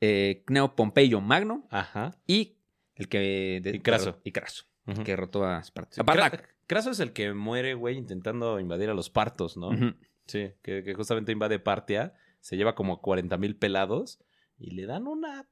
eh, 0.02 0.44
Cneo 0.46 0.76
Pompeyo 0.76 1.22
Magno 1.22 1.68
Ajá. 1.70 2.18
y 2.28 2.58
el 2.96 3.08
que... 3.10 3.62
de- 3.64 3.76
Y 3.76 3.80
Craso. 3.80 4.20
Y 4.24 4.32
Craso, 4.32 4.66
Ujú. 4.88 5.04
que 5.04 5.12
derrotó 5.12 5.46
a 5.46 5.60
Esparta. 5.60 6.04
Cra- 6.04 6.44
Craso 6.68 6.92
es 6.92 7.00
el 7.00 7.12
que 7.14 7.34
muere, 7.34 7.74
güey, 7.76 7.98
intentando 7.98 8.60
invadir 8.60 8.90
a 8.90 8.94
los 8.94 9.10
partos, 9.10 9.58
¿no? 9.58 9.70
Sí, 10.26 10.52
que, 10.62 10.84
que 10.84 10.94
justamente 10.94 11.32
invade 11.32 11.60
Partia, 11.60 12.14
se 12.40 12.56
lleva 12.58 12.74
como 12.76 13.02
40 13.02 13.38
mil 13.38 13.56
pelados 13.56 14.20
y 14.58 14.72
le 14.72 14.86
dan 14.86 15.06
una 15.08 15.48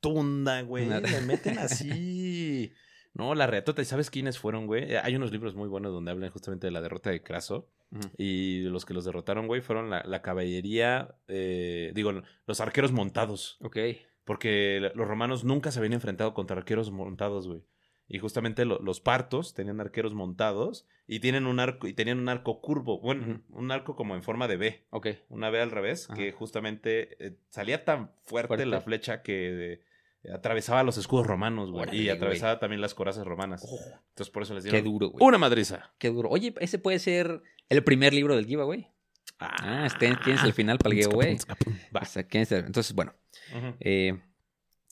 tunda, 0.00 0.60
güey. 0.62 0.86
Una- 0.86 1.00
Le 1.00 1.20
meten 1.22 1.58
así. 1.58 2.72
No, 3.14 3.34
la 3.34 3.46
reatota. 3.46 3.80
¿Y 3.80 3.84
sabes 3.86 4.10
quiénes 4.10 4.38
fueron, 4.38 4.66
güey? 4.66 4.92
Eh, 4.92 4.98
Hay 4.98 5.16
unos 5.16 5.32
libros 5.32 5.54
muy 5.54 5.68
buenos 5.68 5.92
donde 5.92 6.10
hablan 6.10 6.30
justamente 6.30 6.66
de 6.66 6.72
la 6.72 6.80
derrota 6.82 7.10
de 7.10 7.22
Craso. 7.22 7.68
Y 8.18 8.62
los 8.62 8.84
que 8.84 8.94
los 8.94 9.04
derrotaron, 9.04 9.46
güey, 9.46 9.60
fueron 9.60 9.90
la, 9.90 10.02
la 10.04 10.22
caballería, 10.22 11.14
eh, 11.28 11.92
digo, 11.94 12.12
los 12.46 12.60
arqueros 12.60 12.92
montados. 12.92 13.58
Ok. 13.60 13.76
Porque 14.24 14.90
los 14.94 15.06
romanos 15.06 15.44
nunca 15.44 15.70
se 15.70 15.78
habían 15.78 15.92
enfrentado 15.92 16.32
contra 16.34 16.56
arqueros 16.56 16.90
montados, 16.90 17.46
güey. 17.46 17.62
Y 18.06 18.18
justamente 18.18 18.64
lo- 18.66 18.80
los 18.80 19.00
partos 19.00 19.54
tenían 19.54 19.80
arqueros 19.80 20.12
montados 20.14 20.86
y 21.06 21.20
tienen 21.20 21.46
un 21.46 21.58
arco 21.60 21.86
y 21.86 21.94
tenían 21.94 22.18
un 22.18 22.28
arco 22.28 22.60
curvo, 22.60 23.00
bueno, 23.00 23.42
un 23.48 23.70
arco 23.70 23.96
como 23.96 24.14
en 24.14 24.22
forma 24.22 24.46
de 24.48 24.56
B, 24.58 24.86
Ok. 24.90 25.08
una 25.30 25.48
B 25.50 25.60
al 25.60 25.70
revés, 25.70 26.10
Ajá. 26.10 26.18
que 26.18 26.32
justamente 26.32 27.16
eh, 27.24 27.36
salía 27.48 27.84
tan 27.84 28.10
fuerte, 28.22 28.48
Fuerte. 28.48 28.66
la 28.66 28.80
flecha 28.82 29.22
que 29.22 29.80
atravesaba 30.32 30.82
los 30.82 30.96
escudos 30.98 31.26
romanos, 31.26 31.70
güey, 31.70 31.82
Órale, 31.82 31.98
y 31.98 32.04
güey. 32.04 32.16
atravesaba 32.16 32.58
también 32.58 32.80
las 32.80 32.94
corazas 32.94 33.26
romanas. 33.26 33.64
Oh, 33.68 33.78
Entonces 34.10 34.30
por 34.32 34.42
eso 34.42 34.54
les 34.54 34.64
qué 34.64 34.70
dieron 34.70 34.92
duro, 34.92 35.08
güey. 35.10 35.26
una 35.26 35.38
madriza. 35.38 35.92
Qué 35.98 36.08
duro. 36.08 36.28
Oye, 36.30 36.54
ese 36.60 36.78
puede 36.78 36.98
ser 36.98 37.42
el 37.68 37.84
primer 37.84 38.14
libro 38.14 38.36
del 38.36 38.46
giveaway. 38.46 38.88
Ah, 39.38 39.84
este, 39.86 40.14
tienes 40.24 40.44
el 40.44 40.52
final 40.52 40.78
para 40.78 40.94
el 40.94 41.02
giveaway. 41.02 41.36
O 42.00 42.04
sea, 42.04 42.22
¿quién 42.24 42.44
es 42.44 42.52
el- 42.52 42.64
Entonces, 42.66 42.94
bueno. 42.94 43.14
Eh, 43.80 44.18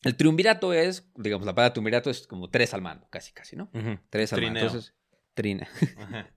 el 0.03 0.17
triunvirato 0.17 0.73
es, 0.73 1.09
digamos, 1.17 1.47
la 1.47 1.55
palabra 1.55 1.73
triunvirato 1.75 2.11
es 2.11 2.27
como 2.27 2.51
tres 2.51 2.75
al 2.75 2.83
mando, 2.83 3.07
casi, 3.09 3.33
casi, 3.33 3.55
¿no? 3.57 3.71
Tres 4.11 4.33
al 4.33 4.43
mando. 4.43 4.59
Entonces, 4.61 4.95
trina, 5.35 5.69
Ajá, 5.99 6.29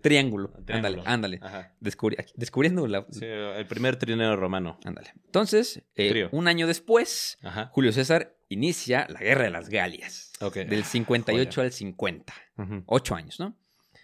triángulo. 0.00 0.52
Ándale, 0.68 1.02
ándale. 1.04 1.40
Descubri- 1.80 2.16
descubriendo 2.34 2.86
la. 2.86 3.06
Sí, 3.10 3.24
el 3.24 3.66
primer 3.66 3.96
trineo 3.96 4.36
romano. 4.36 4.78
Ándale. 4.84 5.12
Entonces, 5.24 5.82
eh, 5.94 6.28
un 6.32 6.48
año 6.48 6.66
después, 6.66 7.38
Ajá. 7.42 7.70
Julio 7.72 7.92
César 7.92 8.36
inicia 8.48 9.06
la 9.10 9.20
guerra 9.20 9.44
de 9.44 9.50
las 9.50 9.68
Galias. 9.68 10.32
Del 10.64 10.84
58 10.84 11.60
al 11.62 11.72
50. 11.72 12.34
Ujú, 12.58 12.82
Ocho 12.86 13.14
años, 13.14 13.40
¿no? 13.40 13.56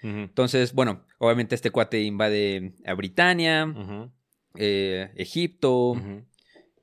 Entonces, 0.04 0.72
bueno, 0.72 1.04
obviamente 1.18 1.54
este 1.54 1.70
cuate 1.70 2.00
invade 2.02 2.72
a 2.84 2.94
Britania, 2.94 3.72
eh, 4.56 5.12
Egipto, 5.14 5.94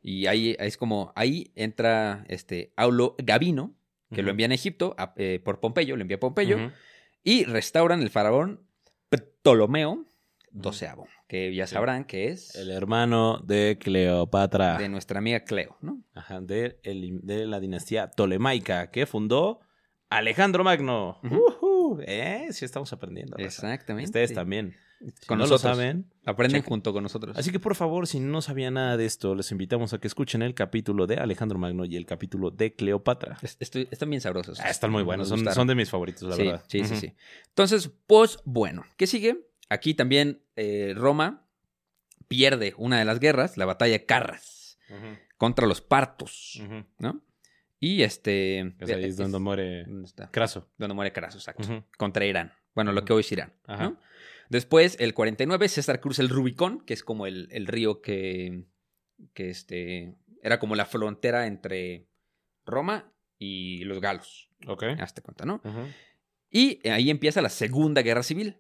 y 0.01 0.27
ahí 0.27 0.55
es 0.57 0.77
como, 0.77 1.11
ahí 1.17 1.51
entra 1.55 2.23
este 2.29 2.71
Aulo 2.77 3.15
Gabino, 3.17 3.75
que 4.09 4.21
lo 4.21 4.27
ujú. 4.27 4.31
envían 4.31 4.51
a 4.51 4.55
Egipto 4.55 4.95
a- 4.97 5.13
eh, 5.17 5.41
por 5.43 5.59
Pompeyo, 5.59 5.97
lo 5.97 6.01
envía 6.01 6.15
a 6.15 6.19
Pompeyo, 6.21 6.71
y 7.21 7.43
restauran 7.43 8.01
el 8.01 8.09
faraón 8.09 8.61
Ptolomeo 9.09 10.05
XII, 10.53 10.89
que 11.27 11.53
ya 11.53 11.67
sabrán 11.67 12.05
que 12.05 12.29
es 12.29 12.55
El 12.55 12.71
hermano 12.71 13.39
de 13.43 13.77
Cleopatra. 13.79 14.77
de 14.77 14.89
nuestra 14.89 15.19
amiga 15.19 15.41
Cleo, 15.43 15.77
¿no? 15.81 16.03
Ajá, 16.13 16.41
de, 16.41 16.79
el- 16.83 17.19
de 17.23 17.45
la 17.45 17.59
dinastía 17.59 18.09
tolemaica 18.09 18.89
que 18.91 19.05
fundó 19.05 19.59
Alejandro 20.09 20.63
Magno. 20.63 21.19
¿Eh? 22.05 22.47
Sí, 22.51 22.65
estamos 22.65 22.91
aprendiendo. 22.93 23.37
raza. 23.37 23.45
Exactamente. 23.45 24.05
Ustedes 24.09 24.33
también. 24.33 24.75
Si 24.99 25.25
Con 25.27 25.37
no 25.37 25.45
nosotros. 25.45 25.63
lo 25.63 25.69
saben. 25.69 26.11
Aprenden 26.25 26.61
junto 26.61 26.91
con 26.91 27.03
nosotros. 27.03 27.37
Así 27.37 27.51
que 27.51 27.59
por 27.59 27.75
favor, 27.75 28.05
si 28.05 28.19
no 28.19 28.41
sabían 28.41 28.73
nada 28.73 28.97
de 28.97 29.05
esto, 29.05 29.33
les 29.33 29.49
invitamos 29.51 29.93
a 29.93 29.99
que 29.99 30.07
escuchen 30.07 30.41
el 30.41 30.53
capítulo 30.53 31.07
de 31.07 31.15
Alejandro 31.15 31.57
Magno 31.57 31.85
y 31.85 31.95
el 31.95 32.05
capítulo 32.05 32.51
de 32.51 32.73
Cleopatra. 32.75 33.37
Es- 33.41 33.55
estoy- 33.61 33.87
están 33.91 34.09
bien 34.09 34.21
sabrosos. 34.21 34.59
Ah, 34.59 34.69
están 34.69 34.91
muy 34.91 35.03
buenos, 35.03 35.29
Nos 35.31 35.53
son, 35.55 35.67
de 35.67 35.75
mis 35.75 35.89
favoritos, 35.89 36.23
la 36.23 36.35
sí, 36.35 36.43
verdad. 36.43 36.63
Sí, 36.67 36.83
sí, 36.83 36.95
sí. 36.97 37.13
Entonces, 37.47 37.89
pues, 38.07 38.39
bueno, 38.43 38.83
¿qué 38.97 39.07
sigue? 39.07 39.47
Aquí 39.69 39.93
también 39.93 40.41
eh, 40.57 40.93
Roma 40.97 41.45
pierde 42.27 42.73
una 42.77 42.99
de 42.99 43.05
las 43.05 43.19
guerras, 43.19 43.57
la 43.57 43.65
batalla 43.65 43.93
de 43.93 44.05
Carras, 44.05 44.77
contra 45.37 45.65
los 45.65 45.81
partos. 45.81 46.61
¿no? 46.99 47.21
Y 47.79 48.01
este... 48.03 48.75
Pues 48.77 48.91
ahí 48.91 49.05
es 49.05 49.15
donde 49.17 49.39
muere. 49.39 49.85
Craso. 50.31 50.67
Donde 50.77 50.93
muere 50.93 51.13
Craso, 51.13 51.37
exacto. 51.37 51.85
Contra 51.97 52.25
Irán. 52.25 52.51
Bueno, 52.75 52.91
lo 52.91 53.03
que 53.05 53.13
hoy 53.13 53.21
es 53.21 53.31
Irán. 53.31 53.53
Ajá. 53.65 53.83
¿no? 53.85 53.97
Después, 54.49 54.97
el 54.99 55.13
49, 55.13 55.69
César 55.69 56.01
cruza 56.01 56.21
el 56.21 56.29
Rubicón, 56.29 56.81
que 56.85 56.93
es 56.93 57.03
como 57.03 57.27
el, 57.27 57.47
el 57.51 57.67
río 57.67 58.01
que, 58.01 58.65
que 59.33 59.49
este, 59.49 60.15
era 60.41 60.59
como 60.59 60.75
la 60.75 60.85
frontera 60.85 61.45
entre 61.47 62.07
Roma 62.65 63.13
y 63.37 63.83
los 63.85 64.01
galos. 64.01 64.49
Ok. 64.67 64.83
Hazte 64.99 65.21
cuenta, 65.21 65.45
¿no? 65.45 65.61
Y 66.49 66.87
ahí 66.89 67.09
empieza 67.11 67.41
la 67.41 67.49
Segunda 67.49 68.01
Guerra 68.01 68.23
Civil. 68.23 68.57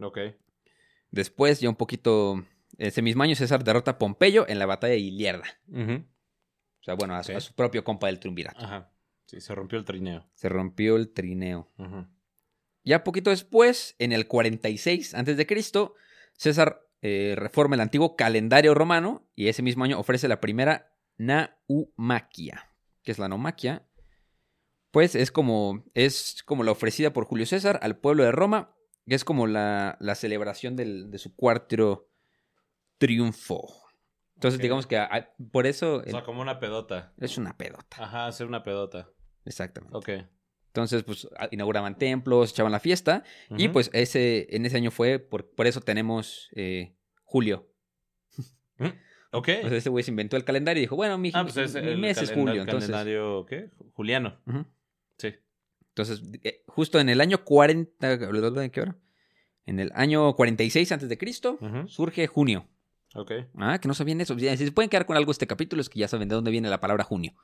Ok. 0.00 0.18
Después, 1.10 1.60
ya 1.60 1.68
un 1.68 1.76
poquito, 1.76 2.44
ese 2.78 3.02
mismo 3.02 3.22
año, 3.22 3.34
César 3.34 3.62
derrota 3.62 3.92
a 3.92 3.98
Pompeyo 3.98 4.48
en 4.48 4.58
la 4.58 4.66
batalla 4.66 4.94
de 4.94 5.00
Ilierda. 5.00 5.44
Ujú. 5.68 6.04
O 6.80 6.82
sea, 6.84 6.94
bueno, 6.94 7.14
a, 7.14 7.22
su- 7.22 7.32
Ok. 7.32 7.36
a 7.36 7.40
su 7.40 7.54
propio 7.54 7.84
compa 7.84 8.06
del 8.06 8.18
triunvirato. 8.20 8.64
Ajá. 8.64 8.90
Sí, 9.26 9.40
se 9.40 9.54
rompió 9.54 9.78
el 9.78 9.84
trineo. 9.84 10.26
Se 10.34 10.48
rompió 10.48 10.96
el 10.96 11.12
trineo. 11.12 11.70
Ujú. 11.76 12.06
Ya 12.84 13.04
poquito 13.04 13.30
después, 13.30 13.94
en 13.98 14.12
el 14.12 14.26
46 14.26 15.14
a.C., 15.14 15.46
César 16.32 16.80
eh, 17.02 17.34
reforma 17.36 17.74
el 17.74 17.80
antiguo 17.80 18.16
calendario 18.16 18.74
romano 18.74 19.28
y 19.34 19.48
ese 19.48 19.62
mismo 19.62 19.84
año 19.84 19.98
ofrece 19.98 20.28
la 20.28 20.40
primera 20.40 20.94
naumaquia. 21.18 22.70
¿Qué 23.02 23.12
es 23.12 23.18
la 23.18 23.28
naumaquia? 23.28 23.86
Pues 24.90 25.14
es 25.14 25.30
como, 25.30 25.84
es 25.94 26.42
como 26.44 26.64
la 26.64 26.72
ofrecida 26.72 27.12
por 27.12 27.24
Julio 27.24 27.46
César 27.46 27.78
al 27.82 27.98
pueblo 27.98 28.24
de 28.24 28.32
Roma, 28.32 28.74
que 29.06 29.14
es 29.14 29.24
como 29.24 29.46
la, 29.46 29.96
la 30.00 30.14
celebración 30.14 30.76
del- 30.76 31.10
de 31.10 31.18
su 31.18 31.34
cuarto 31.36 32.08
triunfo. 32.98 33.66
Entonces, 34.34 34.60
digamos 34.60 34.86
que 34.86 34.98
por 35.52 35.66
eso 35.66 35.96
O 35.96 36.10
sea, 36.10 36.24
como 36.24 36.40
una 36.40 36.58
pedota. 36.58 37.12
es 37.18 37.36
una 37.36 37.56
pedota. 37.56 38.02
Ajá, 38.02 38.26
hacer 38.26 38.46
una 38.46 38.62
pedota. 38.62 39.10
Exactamente. 39.44 39.96
Ok. 39.96 40.08
Entonces, 40.70 41.02
pues 41.02 41.28
inauguraban 41.50 41.98
templos, 41.98 42.52
echaban 42.52 42.70
la 42.70 42.78
fiesta. 42.78 43.24
Y 43.56 43.68
pues 43.68 43.90
ese, 43.92 44.46
en 44.54 44.64
ese 44.66 44.76
año 44.76 44.92
fue, 44.92 45.18
por, 45.18 45.50
por 45.50 45.66
eso 45.66 45.80
tenemos 45.80 46.48
eh, 46.54 46.94
julio. 47.24 47.66
Ok. 49.32 49.48
O 49.64 49.68
sea, 49.68 49.78
ese 49.78 49.90
güey 49.90 50.04
se 50.04 50.10
inventó 50.12 50.36
el 50.36 50.44
calendario 50.44 50.80
y 50.80 50.84
dijo, 50.84 50.96
bueno, 50.96 51.18
mi, 51.18 51.30
ah, 51.34 51.42
pues 51.42 51.56
es 51.56 51.74
mi 51.74 51.88
el, 51.88 51.98
mes 51.98 52.22
es 52.22 52.32
julio. 52.32 52.54
el 52.54 52.60
Entonces, 52.60 52.90
calendario, 52.90 53.46
¿qué? 53.46 53.70
Juliano. 53.94 54.38
Sí. 55.18 55.34
entonces 55.88 56.22
eh, 56.42 56.62
justo 56.66 56.98
en 56.98 57.08
el 57.08 57.20
año 57.20 57.44
40, 57.44 58.12
¿en 58.12 58.70
qué 58.70 58.80
hora? 58.80 58.96
En 59.66 59.78
el 59.80 59.92
año 59.94 60.34
46 60.34 60.92
antes 60.92 61.08
de 61.08 61.18
Cristo 61.18 61.58
surge 61.88 62.26
junio. 62.28 62.66
Ok. 63.14 63.32
Ah, 63.56 63.78
que 63.80 63.88
no 63.88 63.94
sabían 63.94 64.20
eso. 64.20 64.38
Si 64.38 64.56
se 64.56 64.72
pueden 64.72 64.88
quedar 64.88 65.06
con 65.06 65.16
algo 65.16 65.32
este 65.32 65.46
capítulo 65.48 65.82
es 65.82 65.88
que 65.88 65.98
ya 65.98 66.08
saben 66.08 66.28
de 66.28 66.36
dónde 66.36 66.50
viene 66.52 66.68
la 66.70 66.80
palabra 66.80 67.02
junio. 67.04 67.34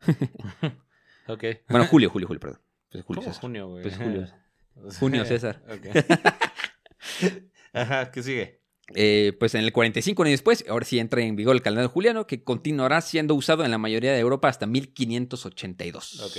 Ok. 1.32 1.44
Bueno, 1.68 1.86
julio, 1.86 2.10
julio, 2.10 2.26
julio, 2.26 2.40
perdón. 2.40 2.60
Pues 2.90 3.04
julio, 3.04 3.22
¿Cómo 3.22 3.34
junio, 3.34 3.68
güey? 3.68 3.82
Pues 3.82 3.96
julio. 3.96 4.26
O 4.82 4.90
sea, 4.90 5.00
Junio, 5.00 5.24
César. 5.26 5.62
ok. 5.68 5.86
Ajá, 7.72 8.10
¿qué 8.10 8.22
sigue? 8.22 8.60
Eh, 8.94 9.36
pues 9.38 9.54
en 9.54 9.62
el 9.62 9.72
45 9.72 10.22
años 10.22 10.32
después, 10.32 10.64
ahora 10.68 10.84
sí 10.84 10.98
entra 10.98 11.20
en 11.20 11.36
vigor 11.36 11.54
el 11.54 11.62
calendario 11.62 11.90
juliano, 11.90 12.26
que 12.26 12.42
continuará 12.42 13.00
siendo 13.02 13.34
usado 13.34 13.64
en 13.64 13.70
la 13.70 13.78
mayoría 13.78 14.12
de 14.12 14.18
Europa 14.18 14.48
hasta 14.48 14.66
1582. 14.66 16.20
Ok. 16.20 16.36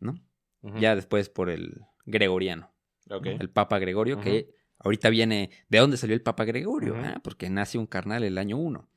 ¿No? 0.00 0.14
Ya 0.80 0.94
después 0.96 1.28
por 1.28 1.50
el 1.50 1.82
gregoriano, 2.04 2.74
Ok. 3.10 3.26
¿no? 3.26 3.30
el 3.40 3.50
Papa 3.50 3.78
Gregorio, 3.78 4.20
que 4.20 4.50
ahorita 4.78 5.08
viene. 5.08 5.50
¿De 5.68 5.78
dónde 5.78 5.96
salió 5.96 6.14
el 6.14 6.22
Papa 6.22 6.44
Gregorio? 6.44 6.96
Ah, 6.96 7.20
porque 7.22 7.48
nace 7.50 7.78
un 7.78 7.86
carnal 7.86 8.22
el 8.24 8.38
año 8.38 8.56
1. 8.58 8.88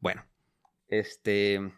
Bueno, 0.00 0.24
este. 0.88 1.72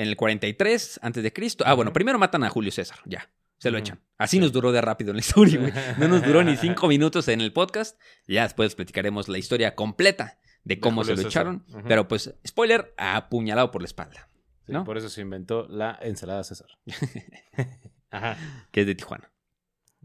En 0.00 0.08
el 0.08 0.16
43 0.16 1.00
antes 1.02 1.22
de 1.22 1.30
Cristo. 1.30 1.62
Ah, 1.66 1.74
bueno, 1.74 1.92
primero 1.92 2.18
matan 2.18 2.42
a 2.42 2.48
Julio 2.48 2.72
César, 2.72 2.98
ya. 3.04 3.30
Se 3.58 3.70
lo 3.70 3.76
echan. 3.76 4.00
Así 4.16 4.38
nos 4.40 4.50
duró 4.50 4.72
de 4.72 4.80
rápido 4.80 5.10
en 5.10 5.16
la 5.16 5.20
historia, 5.20 5.58
güey. 5.60 5.72
No 5.98 6.08
nos 6.08 6.22
duró 6.24 6.42
ni 6.42 6.56
cinco 6.56 6.88
minutos 6.88 7.28
en 7.28 7.42
el 7.42 7.52
podcast. 7.52 8.00
Ya 8.26 8.44
después 8.44 8.74
platicaremos 8.74 9.28
la 9.28 9.36
historia 9.36 9.74
completa 9.74 10.38
de 10.64 10.80
cómo 10.80 11.04
se 11.04 11.10
lo 11.10 11.16
César. 11.18 11.30
echaron. 11.30 11.66
Pero 11.86 12.08
pues, 12.08 12.34
spoiler, 12.48 12.94
apuñalado 12.96 13.70
por 13.70 13.82
la 13.82 13.86
espalda, 13.86 14.30
Sí, 14.64 14.72
¿no? 14.72 14.84
Por 14.84 14.96
eso 14.96 15.10
se 15.10 15.20
inventó 15.20 15.66
la 15.68 15.98
ensalada 16.00 16.42
César. 16.44 16.68
Ajá. 18.10 18.38
que 18.70 18.80
es 18.80 18.86
de 18.86 18.94
Tijuana. 18.94 19.30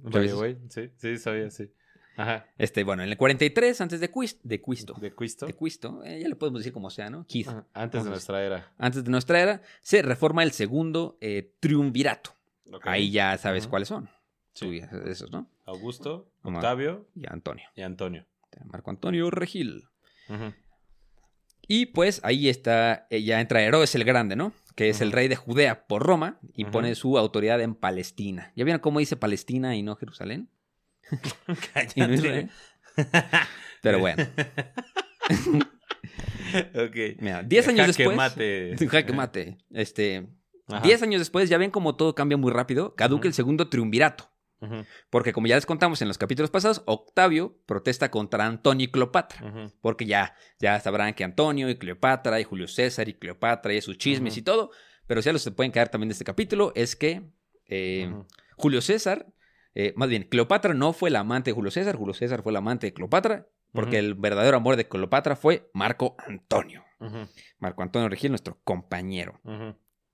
Oye, 0.03 0.33
güey. 0.33 0.57
Sí, 0.69 0.91
sí, 0.97 1.17
sabía, 1.17 1.49
sí. 1.51 1.71
Ajá. 2.17 2.45
Este, 2.57 2.83
bueno, 2.83 3.03
en 3.03 3.09
el 3.09 3.17
43 3.17 3.81
antes 3.81 3.99
de, 3.99 4.11
Quis- 4.11 4.39
de 4.43 4.61
Cristo. 4.61 4.95
De 4.99 5.13
Cristo. 5.13 5.45
De 5.45 5.53
Cristo, 5.53 6.01
eh, 6.03 6.19
ya 6.21 6.29
le 6.29 6.35
podemos 6.35 6.61
decir 6.61 6.71
como 6.73 6.89
sea, 6.89 7.09
¿no? 7.09 7.25
Keith. 7.27 7.47
Ajá, 7.47 7.65
Antes 7.73 8.03
de 8.03 8.09
nuestra 8.09 8.43
era. 8.43 8.71
Antes 8.77 9.03
de 9.03 9.11
nuestra 9.11 9.41
era, 9.41 9.61
se 9.81 10.01
reforma 10.01 10.43
el 10.43 10.51
segundo 10.51 11.17
eh, 11.21 11.53
triunvirato. 11.59 12.31
Ahí 12.83 13.11
ya 13.11 13.37
sabes 13.37 13.67
cuáles 13.67 13.87
son. 13.89 14.09
Sí. 14.53 14.81
Tú 14.89 14.97
esos, 15.09 15.31
¿no? 15.31 15.49
Augusto, 15.65 16.31
Omar. 16.43 16.59
Octavio 16.63 17.07
Y 17.15 17.25
Antonio. 17.27 17.65
y 17.75 17.81
Antonio. 17.81 18.25
Marco 18.65 18.89
Antonio 18.89 19.29
Regil. 19.31 19.83
Y 21.67 21.87
pues 21.87 22.21
ahí 22.23 22.47
está, 22.47 23.07
eh, 23.09 23.23
ya 23.23 23.41
entra 23.41 23.61
Herodes 23.63 23.95
el 23.95 24.03
Grande, 24.03 24.35
¿no? 24.35 24.53
Que 24.75 24.89
es 24.89 25.01
el 25.01 25.11
rey 25.11 25.27
de 25.27 25.35
Judea 25.35 25.87
por 25.87 26.03
Roma 26.03 26.39
y 26.53 26.65
pone 26.65 26.93
su 26.95 27.17
autoridad 27.17 27.59
en 27.61 27.75
Palestina. 27.75 28.51
¿Ya 28.55 28.63
vieron 28.65 28.81
cómo 28.81 28.99
dice 28.99 29.15
Palestina 29.15 29.75
y 29.75 29.81
no 29.81 29.95
Jerusalén? 29.95 30.49
Israel. 31.95 32.49
Pero 33.81 33.99
bueno, 33.99 34.23
ok. 36.73 36.95
mira, 37.19 37.43
10 37.43 37.67
años 37.69 37.87
Jaque 37.87 37.97
después. 38.03 38.17
mate. 38.17 38.75
Jaque 38.89 39.13
mate. 39.13 39.57
Este, 39.71 40.27
Ajá. 40.67 40.81
10 40.85 41.03
años 41.03 41.21
después, 41.21 41.49
ya 41.49 41.57
ven 41.57 41.71
cómo 41.71 41.95
todo 41.95 42.15
cambia 42.15 42.37
muy 42.37 42.51
rápido. 42.51 42.95
Caduca 42.95 43.27
el 43.27 43.33
segundo 43.33 43.69
triunvirato. 43.69 44.31
Porque 45.11 45.31
como 45.31 45.45
ya 45.45 45.53
les 45.55 45.67
contamos 45.67 46.01
en 46.01 46.07
los 46.07 46.17
capítulos 46.17 46.49
pasados, 46.49 46.81
Octavio 46.87 47.59
protesta 47.67 48.09
contra 48.09 48.47
Antonio 48.47 48.85
y 48.85 48.87
Cleopatra. 48.91 49.69
Porque 49.79 50.05
ya, 50.07 50.35
ya 50.59 50.79
sabrán 50.79 51.13
que 51.13 51.23
Antonio 51.23 51.69
y 51.69 51.75
Cleopatra 51.77 52.39
y 52.39 52.45
Julio 52.45 52.67
César 52.67 53.07
y 53.07 53.13
Cleopatra 53.13 53.73
y 53.75 53.81
sus 53.81 53.99
chismes 53.99 54.37
y 54.37 54.41
todo. 54.41 54.71
Pero 55.05 55.21
si 55.21 55.27
ya 55.27 55.33
los 55.33 55.43
se 55.43 55.51
pueden 55.51 55.71
caer 55.71 55.89
también 55.89 56.09
de 56.09 56.13
este 56.13 56.25
capítulo, 56.25 56.71
es 56.75 56.95
que 56.95 57.21
Eh. 57.67 58.11
Julio 58.57 58.81
César, 58.81 59.27
eh, 59.75 59.93
más 59.95 60.09
bien, 60.09 60.23
Cleopatra 60.23 60.73
no 60.73 60.93
fue 60.93 61.09
la 61.11 61.19
amante 61.19 61.51
de 61.51 61.55
Julio 61.55 61.69
César, 61.71 61.95
Julio 61.95 62.13
César 62.13 62.41
fue 62.41 62.51
la 62.53 62.59
amante 62.59 62.87
de 62.87 62.93
Cleopatra, 62.93 63.47
porque 63.71 63.99
el 63.99 64.15
verdadero 64.15 64.57
amor 64.57 64.75
de 64.77 64.87
Cleopatra 64.87 65.35
fue 65.35 65.69
Marco 65.73 66.15
Antonio. 66.25 66.83
Marco 67.59 67.83
Antonio 67.83 68.09
Regil, 68.09 68.31
nuestro 68.31 68.59
compañero. 68.63 69.39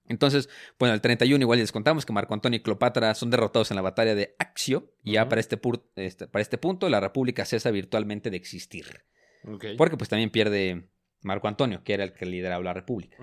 Entonces, 0.08 0.50
bueno, 0.80 0.94
el 0.96 1.00
31 1.00 1.42
igual 1.42 1.60
les 1.60 1.72
contamos 1.72 2.06
que 2.06 2.12
Marco 2.12 2.34
Antonio 2.34 2.58
y 2.58 2.64
Cleopatra 2.64 3.14
son 3.14 3.30
derrotados 3.30 3.72
en 3.72 3.76
la 3.76 3.82
batalla 3.82 4.14
de 4.16 4.36
Axio 4.40 4.94
y 5.04 5.14
ya 5.14 5.30
para 5.30 5.40
este, 5.40 5.60
este- 5.96 6.28
para 6.28 6.42
este 6.42 6.58
punto 6.58 6.90
la 6.90 7.00
república 7.00 7.46
cesa 7.46 7.72
virtualmente 7.72 8.30
de 8.30 8.38
existir. 8.38 9.06
Porque 9.78 9.96
pues 9.96 10.10
también 10.10 10.32
pierde 10.32 10.90
Marco 11.22 11.48
Antonio, 11.48 11.84
que 11.84 11.94
era 11.94 12.04
el 12.04 12.14
que 12.14 12.26
lideraba 12.26 12.64
la 12.64 12.74
república. 12.74 13.18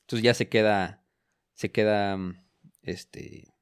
Entonces 0.00 0.22
ya 0.22 0.34
se 0.34 0.48
queda, 0.48 1.02
se 1.54 1.70
queda, 1.70 2.18
este, 2.82 3.53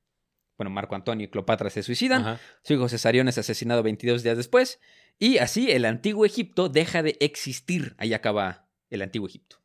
bueno, 0.62 0.70
Marco 0.74 0.94
Antonio 0.94 1.24
y 1.26 1.28
Cleopatra 1.28 1.70
se 1.70 1.82
suicidan. 1.82 2.22
Ajá. 2.22 2.40
Su 2.62 2.74
hijo 2.74 2.88
Cesarión 2.88 3.28
es 3.28 3.36
asesinado 3.38 3.82
22 3.82 4.22
días 4.22 4.36
después. 4.36 4.78
Y 5.18 5.38
así 5.38 5.70
el 5.72 5.84
antiguo 5.84 6.24
Egipto 6.24 6.68
deja 6.68 7.02
de 7.02 7.16
existir. 7.20 7.94
Ahí 7.98 8.14
acaba 8.14 8.68
el 8.90 9.02
antiguo 9.02 9.26
Egipto. 9.28 9.56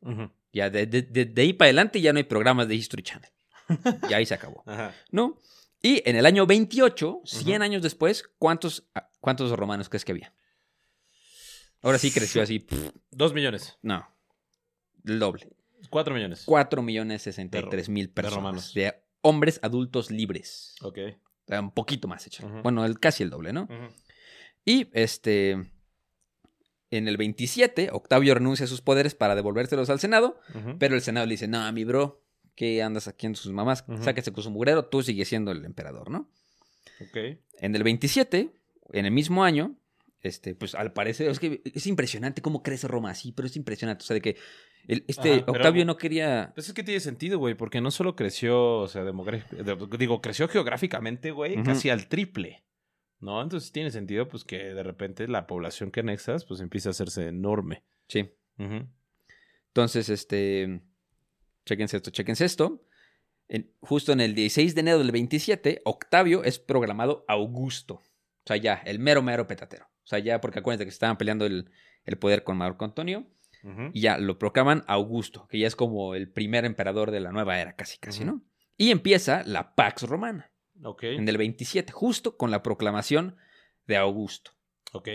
Ya 0.52 0.70
de, 0.70 0.86
de- 0.86 1.02
de- 1.02 1.24
de 1.26 1.42
ahí 1.42 1.52
para 1.52 1.66
adelante 1.68 2.00
ya 2.00 2.12
no 2.12 2.18
hay 2.18 2.24
programas 2.24 2.66
de 2.68 2.74
History 2.74 3.02
Channel. 3.02 3.30
Y 4.10 4.12
ahí 4.14 4.26
se 4.26 4.34
acabó. 4.34 4.62
Ajá. 4.66 4.92
¿No? 5.10 5.38
Y 5.80 6.02
en 6.08 6.16
el 6.16 6.26
año 6.26 6.46
28, 6.46 7.20
100 7.24 7.54
Ujú. 7.56 7.62
años 7.62 7.82
después, 7.82 8.24
¿cuántos, 8.38 8.88
ah, 8.96 9.08
¿cuántos 9.20 9.50
romanos 9.52 9.88
crees 9.88 10.04
que 10.04 10.12
había? 10.12 10.34
Ahora 11.82 11.98
sí 11.98 12.10
creció 12.10 12.42
así. 12.42 12.58
pff, 12.58 12.90
Dos 13.12 13.32
millones. 13.32 13.78
no. 13.82 14.04
El 15.04 15.20
doble. 15.20 15.48
Cuatro 15.90 16.12
millones. 16.14 16.42
4 16.44 16.82
millones 16.82 17.22
63 17.22 17.88
mil 17.88 18.06
de 18.08 18.12
personas. 18.12 18.36
romanos. 18.36 18.72
Hombres 19.28 19.60
adultos 19.62 20.10
libres. 20.10 20.74
Ok. 20.80 20.98
Un 21.48 21.70
poquito 21.72 22.08
más 22.08 22.26
hecho. 22.26 22.46
Ujú. 22.46 22.62
Bueno, 22.62 22.84
el, 22.84 22.98
casi 22.98 23.22
el 23.22 23.30
doble, 23.30 23.52
¿no? 23.52 23.68
Y 24.64 24.88
este. 24.92 25.70
En 26.90 27.06
el 27.06 27.18
27, 27.18 27.90
Octavio 27.92 28.34
renuncia 28.34 28.64
a 28.64 28.68
sus 28.68 28.80
poderes 28.80 29.14
para 29.14 29.34
devolvérselos 29.34 29.90
al 29.90 30.00
Senado. 30.00 30.40
Pero 30.78 30.94
el 30.94 31.02
Senado 31.02 31.26
le 31.26 31.32
dice: 31.34 31.46
No, 31.46 31.70
mi 31.72 31.84
bro, 31.84 32.24
¿qué 32.54 32.82
andas 32.82 33.08
aquí 33.08 33.26
en 33.26 33.36
sus 33.36 33.52
mamás? 33.52 33.84
Sáquese 34.00 34.32
con 34.32 34.42
su 34.42 34.50
mugrero, 34.50 34.86
tú 34.86 35.02
sigues 35.02 35.28
siendo 35.28 35.50
el 35.50 35.64
emperador, 35.66 36.10
¿no? 36.10 36.30
Ok. 37.00 37.16
En 37.60 37.76
el 37.76 37.82
27, 37.82 38.50
en 38.92 39.04
el 39.04 39.12
mismo 39.12 39.44
año, 39.44 39.76
este, 40.22 40.54
pues 40.54 40.74
al 40.74 40.92
parecer, 40.92 41.30
es 41.30 41.38
que 41.38 41.62
es 41.64 41.86
impresionante 41.86 42.42
cómo 42.42 42.62
crece 42.62 42.88
Roma 42.88 43.10
así, 43.10 43.32
pero 43.32 43.46
es 43.46 43.56
impresionante. 43.56 44.02
O 44.02 44.06
sea, 44.06 44.14
de 44.14 44.20
que 44.20 44.36
el- 44.86 45.04
este 45.06 45.34
Ajá, 45.34 45.40
pero- 45.46 45.52
Octavio 45.52 45.84
no 45.84 45.96
quería. 45.96 46.52
Pues 46.54 46.68
es 46.68 46.74
que 46.74 46.82
tiene 46.82 47.00
sentido, 47.00 47.38
güey, 47.38 47.54
porque 47.54 47.80
no 47.80 47.90
solo 47.90 48.16
creció, 48.16 48.78
o 48.78 48.88
sea, 48.88 49.04
digo, 49.98 50.20
creció 50.20 50.48
geográficamente, 50.48 51.30
güey, 51.30 51.62
casi 51.62 51.90
al 51.90 52.08
triple. 52.08 52.64
¿No? 53.20 53.42
Entonces 53.42 53.72
tiene 53.72 53.90
sentido, 53.90 54.28
pues, 54.28 54.44
que 54.44 54.58
de 54.58 54.82
repente 54.84 55.26
la 55.26 55.48
población 55.48 55.90
que 55.90 56.00
anexas, 56.00 56.44
pues, 56.44 56.60
empieza 56.60 56.90
a 56.90 56.92
hacerse 56.92 57.26
enorme. 57.26 57.82
Sí. 58.06 58.30
Entonces, 59.68 60.08
este. 60.08 60.80
Chequense 61.66 61.96
esto, 61.98 62.10
chequense 62.10 62.44
esto. 62.44 62.84
En- 63.48 63.72
justo 63.80 64.12
en 64.12 64.20
el 64.20 64.34
16 64.34 64.74
de 64.74 64.80
enero 64.80 64.98
del 64.98 65.10
27, 65.12 65.82
Octavio 65.84 66.44
es 66.44 66.58
programado 66.58 67.24
Augusto. 67.28 67.94
O 67.94 68.46
sea, 68.46 68.56
ya, 68.56 68.74
el 68.86 68.98
mero, 68.98 69.22
mero 69.22 69.46
petatero. 69.46 69.86
O 70.08 70.10
sea, 70.10 70.20
ya, 70.20 70.40
porque 70.40 70.60
acuérdense 70.60 70.86
que 70.86 70.88
estaban 70.90 71.18
peleando 71.18 71.44
el, 71.44 71.70
el 72.06 72.16
poder 72.16 72.42
con 72.44 72.56
Marco 72.56 72.86
Antonio. 72.86 73.26
Y 73.92 74.00
ya 74.00 74.16
lo 74.16 74.38
proclaman 74.38 74.84
Augusto, 74.86 75.46
que 75.50 75.58
ya 75.58 75.66
es 75.66 75.76
como 75.76 76.14
el 76.14 76.30
primer 76.30 76.64
emperador 76.64 77.10
de 77.10 77.20
la 77.20 77.30
nueva 77.32 77.60
era, 77.60 77.74
casi, 77.76 77.98
casi. 77.98 78.24
¿no? 78.24 78.42
Y 78.78 78.90
empieza 78.92 79.42
la 79.44 79.74
Pax 79.74 80.04
Romana, 80.04 80.50
Ok. 80.82 81.02
en 81.02 81.28
el 81.28 81.36
27, 81.36 81.92
justo 81.92 82.38
con 82.38 82.50
la 82.50 82.62
proclamación 82.62 83.36
de 83.86 83.96
Augusto. 83.98 84.52
Ok. 84.92 85.08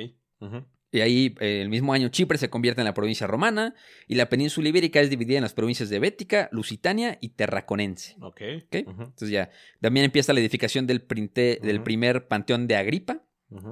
Y 0.91 1.01
ahí, 1.01 1.33
eh, 1.39 1.61
el 1.61 1.69
mismo 1.69 1.93
año, 1.93 2.09
Chipre 2.09 2.37
se 2.37 2.51
convierte 2.51 2.81
en 2.81 2.85
la 2.85 2.93
provincia 2.93 3.25
romana 3.25 3.73
y 4.07 4.13
la 4.15 4.29
península 4.29 4.69
ibérica 4.69 4.99
es 4.99 5.09
dividida 5.09 5.37
en 5.37 5.43
las 5.43 5.53
provincias 5.55 5.89
de 5.89 5.97
Bética, 5.97 6.49
Lusitania 6.51 7.17
y 7.21 7.29
Terraconense. 7.29 8.15
Ok. 8.21 8.41
Entonces 8.71 9.29
ya, 9.29 9.49
también 9.81 10.03
empieza 10.03 10.33
la 10.33 10.41
edificación 10.41 10.85
del, 10.85 11.07
printe- 11.07 11.59
del 11.61 11.81
primer 11.81 12.27
panteón 12.27 12.67
de 12.67 12.75
Agripa, 12.75 13.23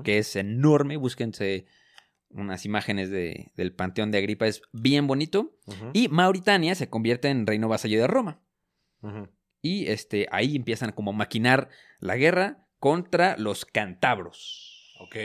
Que 0.03 0.17
es 0.19 0.35
enorme. 0.35 0.97
Búsquense 0.97 1.65
unas 2.29 2.65
imágenes 2.65 3.09
de- 3.09 3.51
del 3.55 3.73
panteón 3.73 4.11
de 4.11 4.17
Agripa, 4.19 4.47
es 4.47 4.61
bien 4.71 5.05
bonito. 5.07 5.53
Y 5.93 6.07
Mauritania 6.07 6.75
se 6.75 6.89
convierte 6.89 7.29
en 7.29 7.45
reino 7.45 7.67
vasallo 7.67 7.99
de 7.99 8.07
Roma. 8.07 8.39
Y 9.61 9.87
este, 9.87 10.27
ahí 10.31 10.55
empiezan 10.55 10.91
como 10.91 11.11
a 11.11 11.13
maquinar 11.15 11.69
la 11.99 12.15
guerra 12.17 12.65
contra 12.79 13.35
los 13.37 13.65
cántabros. 13.65 14.95
Ok. 14.99 15.15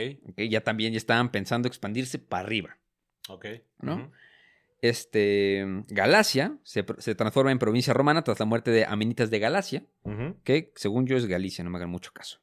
Ya 0.49 0.61
también 0.61 0.93
ya 0.93 0.97
estaban 0.97 1.31
pensando 1.31 1.67
expandirse 1.67 2.19
para 2.19 2.43
arriba. 2.45 2.77
Ok. 3.29 3.45
¿No? 3.79 4.11
Este, 4.81 5.65
Galacia 5.87 6.57
se, 6.63 6.85
se 6.99 7.15
transforma 7.15 7.51
en 7.51 7.59
provincia 7.59 7.93
romana 7.93 8.23
tras 8.23 8.39
la 8.39 8.45
muerte 8.45 8.69
de 8.71 8.85
Amenitas 8.85 9.29
de 9.31 9.39
Galacia, 9.39 9.83
que 10.43 10.71
según 10.75 11.07
yo 11.07 11.17
es 11.17 11.25
Galicia, 11.25 11.63
no 11.63 11.69
me 11.71 11.77
hagan 11.77 11.89
mucho 11.89 12.11
caso. 12.13 12.39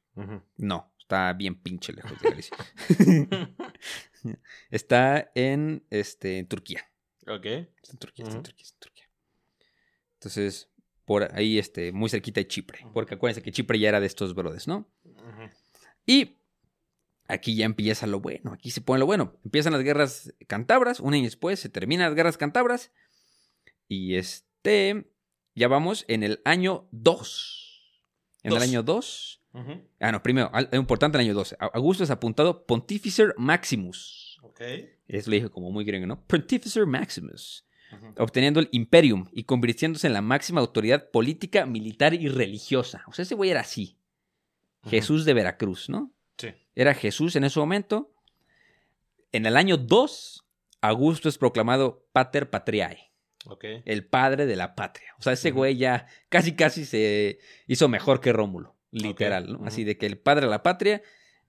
No, 0.56 0.90
está 1.04 1.34
bien 1.34 1.54
pinche 1.54 1.92
lejos 1.92 2.18
de 2.18 2.30
Galicia. 2.30 2.56
está 4.70 5.30
en, 5.34 5.84
este, 5.90 6.38
en 6.38 6.48
Turquía. 6.48 6.90
Ok. 7.26 7.44
Está 7.44 7.92
en 7.92 7.98
Turquía, 7.98 8.24
está 8.24 8.36
en. 8.38 8.42
Turquía, 8.42 8.64
está 8.64 8.76
en 8.76 8.80
Turquía. 8.80 9.10
Entonces, 10.14 10.70
por 11.04 11.30
ahí, 11.34 11.58
este, 11.58 11.92
muy 11.92 12.08
cerquita 12.08 12.40
de 12.40 12.48
Chipre. 12.48 12.86
Porque 12.94 13.14
acuérdense 13.14 13.42
que 13.42 13.52
Chipre 13.52 13.78
ya 13.78 13.90
era 13.90 14.00
de 14.00 14.06
estos 14.06 14.34
brothers, 14.34 14.66
¿no? 14.66 14.90
Y 16.06 16.38
aquí 17.28 17.54
ya 17.54 17.66
empieza 17.66 18.06
lo 18.06 18.20
bueno. 18.20 18.52
Aquí 18.54 18.70
se 18.70 18.80
pone 18.80 18.98
lo 18.98 19.06
bueno. 19.06 19.38
Empiezan 19.44 19.74
las 19.74 19.82
guerras 19.82 20.32
cantabras. 20.46 21.00
Un 21.00 21.12
año 21.12 21.24
después 21.24 21.60
se 21.60 21.68
terminan 21.68 22.06
las 22.06 22.16
guerras 22.16 22.38
cantabras. 22.38 22.92
Y 23.88 24.16
este. 24.16 25.10
Ya 25.54 25.68
vamos 25.68 26.06
en 26.08 26.22
el 26.22 26.40
año 26.46 26.88
2. 26.92 28.00
En 28.42 28.50
Dos. 28.50 28.62
el 28.62 28.68
año 28.68 28.82
2. 28.82 29.43
Ah, 30.00 30.10
no, 30.12 30.22
primero, 30.22 30.50
es 30.54 30.78
importante 30.78 31.16
el 31.16 31.24
año 31.24 31.34
12. 31.34 31.56
A- 31.60 31.66
Augusto 31.74 32.02
es 32.02 32.10
apuntado 32.10 32.66
Pontificer 32.66 33.34
Maximus. 33.38 34.38
Ok. 34.42 34.60
Eso 35.06 35.30
le 35.30 35.36
dije 35.36 35.48
como 35.50 35.70
muy 35.70 35.84
gringo, 35.84 36.06
¿no? 36.06 36.20
Pontificer 36.26 36.86
Maximus. 36.86 37.64
Obteniendo 38.18 38.58
el 38.58 38.68
Imperium 38.72 39.28
y 39.32 39.44
convirtiéndose 39.44 40.08
en 40.08 40.14
la 40.14 40.20
máxima 40.22 40.60
autoridad 40.60 41.10
política, 41.10 41.64
militar 41.66 42.12
y 42.14 42.28
religiosa. 42.28 43.04
O 43.06 43.12
sea, 43.12 43.22
ese 43.22 43.36
güey 43.36 43.50
era 43.50 43.60
así. 43.60 43.96
Jesús 44.84 45.24
de 45.24 45.32
Veracruz, 45.34 45.88
¿no? 45.88 46.12
Sí. 46.36 46.48
Era 46.74 46.92
Jesús 46.94 47.36
en 47.36 47.44
ese 47.44 47.60
momento. 47.60 48.10
En 49.32 49.46
el 49.46 49.56
año 49.56 49.76
2, 49.76 50.44
Augusto 50.80 51.28
es 51.28 51.38
proclamado 51.38 52.04
Pater 52.12 52.50
Patriae, 52.50 53.12
Ok. 53.46 53.64
el 53.84 54.04
padre 54.06 54.46
de 54.46 54.56
la 54.56 54.74
patria. 54.74 55.14
O 55.18 55.22
sea, 55.22 55.32
ese 55.32 55.50
güey 55.52 55.76
ya 55.76 56.06
casi 56.28 56.54
casi 56.56 56.84
se 56.84 57.38
hizo 57.68 57.88
mejor 57.88 58.20
que 58.20 58.32
Rómulo, 58.32 58.73
literal, 59.02 59.52
¿no? 59.52 59.66
Así 59.66 59.84
de 59.84 59.96
que 59.98 60.06
el 60.06 60.18
padre 60.18 60.46
de 60.46 60.50
la 60.50 60.62
patria 60.62 61.02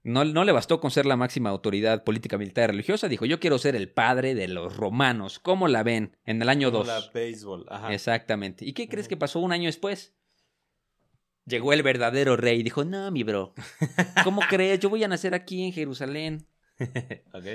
no, 0.04 0.24
no 0.26 0.44
le 0.44 0.52
bastó 0.52 0.80
con 0.80 0.92
ser 0.92 1.06
la 1.06 1.16
máxima 1.16 1.50
autoridad 1.50 2.04
política, 2.04 2.38
militar 2.38 2.66
y 2.66 2.72
religiosa, 2.74 3.08
dijo, 3.08 3.26
yo 3.26 3.40
quiero 3.40 3.58
ser 3.58 3.76
el 3.76 3.90
padre 3.90 4.36
de 4.36 4.48
los 4.48 4.76
romanos. 4.78 5.40
¿Cómo 5.40 5.68
la 5.68 5.84
ven? 5.84 6.16
En 6.26 6.42
el 6.42 6.50
año 6.50 6.72
Como 6.72 6.84
2. 6.84 6.88
la 6.88 7.12
béisbol. 7.14 7.66
Ajá. 7.70 7.94
Exactamente. 7.94 8.66
¿Y 8.66 8.74
qué 8.74 8.88
crees 8.88 9.08
que 9.08 9.18
pasó 9.18 9.40
un 9.40 9.52
año 9.52 9.66
después? 9.66 10.14
Llegó 11.46 11.74
el 11.74 11.84
verdadero 11.84 12.38
rey 12.38 12.60
y 12.60 12.64
dijo, 12.64 12.84
no, 12.86 13.12
mi 13.12 13.24
bro, 13.24 13.54
¿cómo 14.24 14.42
crees? 14.50 14.80
Yo 14.80 14.90
voy 14.90 15.04
a 15.04 15.08
nacer 15.08 15.34
aquí 15.36 15.64
en 15.64 15.74
Jerusalén. 15.74 16.48
ok. 16.80 17.46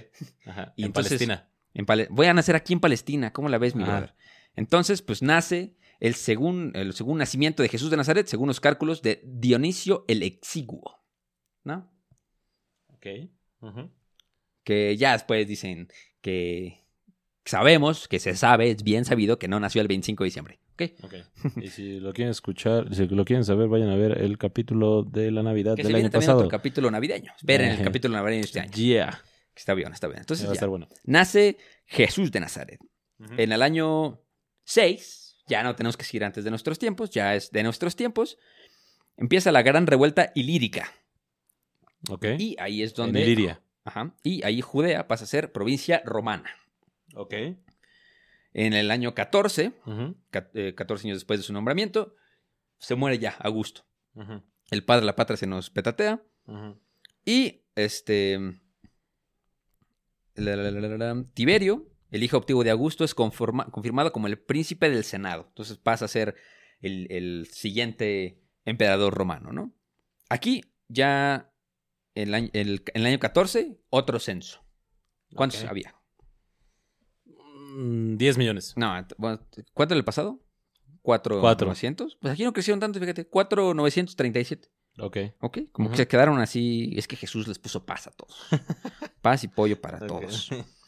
Ajá. 0.47 0.73
Y 0.77 0.83
en 0.83 0.87
entonces- 0.87 1.11
Palestina. 1.19 1.49
En 1.73 1.87
voy 2.11 2.27
a 2.27 2.35
nacer 2.35 2.57
aquí 2.57 2.73
en 2.73 2.81
Palestina. 2.81 3.33
¿Cómo 3.33 3.49
la 3.49 3.59
ves, 3.59 3.75
mi 3.77 3.83
Ajá. 3.85 3.93
brother? 3.93 4.15
Entonces, 4.57 5.03
pues 5.03 5.23
nace 5.23 5.77
el 6.01 6.15
según, 6.15 6.73
el 6.75 6.93
según 6.95 7.19
nacimiento 7.19 7.63
de 7.63 7.69
Jesús 7.69 7.91
de 7.91 7.97
Nazaret, 7.97 8.27
según 8.27 8.49
los 8.49 8.61
cálculos 8.61 9.03
de 9.03 9.21
Dionisio 9.25 10.05
el 10.09 10.23
Exiguo. 10.23 10.99
¿No? 11.63 11.91
Ok. 12.95 13.07
Que 14.65 14.97
ya 14.97 15.13
después 15.13 15.47
dicen 15.47 15.89
que 16.21 16.85
sabemos, 17.45 18.09
que 18.09 18.19
se 18.19 18.35
sabe, 18.37 18.71
es 18.71 18.83
bien 18.83 19.05
sabido 19.05 19.39
que 19.39 19.49
no 19.49 19.59
nació 19.61 19.83
el 19.83 19.89
25 19.89 20.25
de 20.25 20.27
diciembre. 20.27 20.61
¿Ok? 20.75 20.83
Ok. 21.03 21.15
Y 21.63 21.69
si 21.69 22.01
lo 22.01 22.13
quieren 22.13 22.31
escuchar, 22.31 22.95
si 22.95 23.07
lo 23.07 23.25
quieren 23.25 23.45
saber, 23.45 23.69
vayan 23.69 23.91
a 23.91 23.97
ver 23.97 24.19
el 24.23 24.39
capítulo 24.39 25.03
de 25.03 25.31
la 25.31 25.43
Navidad 25.43 25.77
Que 25.77 25.83
se 25.83 25.89
del 25.89 25.95
viene 25.95 26.07
año 26.07 26.11
también 26.13 26.27
pasado. 26.29 26.39
otro 26.39 26.51
capítulo 26.51 26.91
navideño. 26.91 27.33
Esperen 27.37 27.69
el 27.69 27.75
Ejé. 27.75 27.85
capítulo 27.85 28.15
navideño 28.15 28.41
de 28.41 28.47
este 28.47 28.61
año. 28.61 28.73
Yeah. 28.73 29.23
Está 29.55 29.75
bien, 29.75 29.93
está 29.93 30.07
bien. 30.07 30.21
Entonces 30.21 30.47
va 30.47 30.51
a 30.51 30.53
ya, 30.53 30.57
estar 30.57 30.69
bueno. 30.71 30.89
nace 31.05 31.59
Jesús 31.85 32.31
de 32.33 32.41
Nazaret. 32.41 32.81
En 33.37 33.53
el 33.53 33.61
año 33.61 34.23
6, 34.65 35.20
ya 35.47 35.63
no 35.63 35.75
tenemos 35.77 35.97
que 35.97 36.05
seguir 36.05 36.25
antes 36.25 36.45
de 36.45 36.51
nuestros 36.51 36.79
tiempos, 36.79 37.11
ya 37.11 37.35
es 37.35 37.51
de 37.51 37.63
nuestros 37.63 37.97
tiempos, 37.97 38.39
empieza 39.17 39.53
la 39.53 39.63
gran 39.63 39.87
revuelta 39.87 40.33
ilírica. 40.35 40.93
Ok. 42.09 42.27
Y 42.39 42.57
ahí 42.59 42.83
es 42.83 42.91
En 42.93 42.97
donde... 42.97 43.21
Iliria. 43.23 43.63
Ajá, 43.85 44.15
y 44.23 44.45
ahí 44.45 44.61
Judea 44.61 45.09
pasa 45.09 45.25
a 45.25 45.27
ser 45.27 45.53
provincia 45.53 46.03
romana. 46.05 46.51
Ok. 47.15 47.35
En 48.53 48.73
el 48.75 48.91
año 48.91 49.15
14, 49.15 49.73
Ujú. 49.87 50.17
ca- 50.31 50.51
eh, 50.55 50.75
14 50.75 51.07
años 51.09 51.17
después 51.17 51.41
de 51.41 51.45
su 51.45 51.53
nombramiento, 51.53 52.15
se 52.79 52.95
muere 52.95 53.19
ya 53.19 53.31
Augusto. 53.41 53.85
Ujú. 54.15 54.43
El 54.71 54.85
padre 54.85 55.01
de 55.01 55.07
la 55.07 55.17
patria 55.17 55.37
se 55.37 55.47
nos 55.47 55.71
petatea. 55.71 56.23
Y 57.25 57.63
este. 57.75 58.39
la, 60.35 60.57
la, 60.57 60.71
la, 60.71 60.81
la, 60.81 61.15
la, 61.15 61.25
Tiberio, 61.35 61.90
el 62.11 62.23
hijo 62.23 62.37
adoptivo 62.37 62.65
de 62.65 62.71
Augusto, 62.71 63.05
es 63.05 63.15
conforma- 63.15 63.71
confirmado 63.71 64.13
como 64.13 64.27
el 64.27 64.39
príncipe 64.39 64.89
del 64.91 65.05
Senado. 65.05 65.47
Entonces 65.49 65.79
pasa 65.79 66.05
a 66.05 66.09
ser 66.09 66.35
el, 66.81 67.07
el 67.11 67.47
siguiente 67.51 68.43
emperador 68.65 69.15
romano, 69.15 69.53
¿no? 69.53 69.75
Aquí 70.29 70.63
ya 70.89 71.53
el 72.15 72.35
año- 72.35 72.51
el- 72.53 72.83
en 72.95 73.01
el 73.03 73.07
año 73.07 73.19
14, 73.19 73.81
otro 73.91 74.19
censo. 74.19 74.65
¿Cuántos 75.35 75.63
había? 75.65 75.95
Mm, 77.27 78.17
10 78.17 78.39
millones. 78.39 78.75
No, 78.77 78.93
bueno, 79.19 79.47
¿cuánto 79.75 79.95
en 79.95 79.99
el 79.99 80.05
pasado? 80.05 80.41
¿Cuatro, 81.03 81.41
Cuatro. 81.41 81.67
900? 81.67 82.17
Pues 82.21 82.33
aquí 82.35 82.45
no 82.45 82.53
crecieron 82.53 82.81
tanto, 82.81 82.99
fíjate. 83.01 83.27
4,937. 83.29 84.69
Ok. 84.99 85.17
¿Ok? 85.41 85.59
Como 85.73 85.87
Ujú. 85.87 85.93
que 85.93 85.97
se 86.03 86.09
quedaron 86.09 86.39
así. 86.41 86.93
Es 86.97 87.09
que 87.09 87.17
Jesús 87.17 87.49
les 87.49 87.59
puso 87.59 87.87
paz 87.87 88.07
a 88.07 88.11
todos. 88.11 88.37
paz 89.23 89.45
y 89.45 89.49
pollo 89.49 89.81
para 89.81 89.99
Ok. 89.99 90.07
todos. 90.07 90.51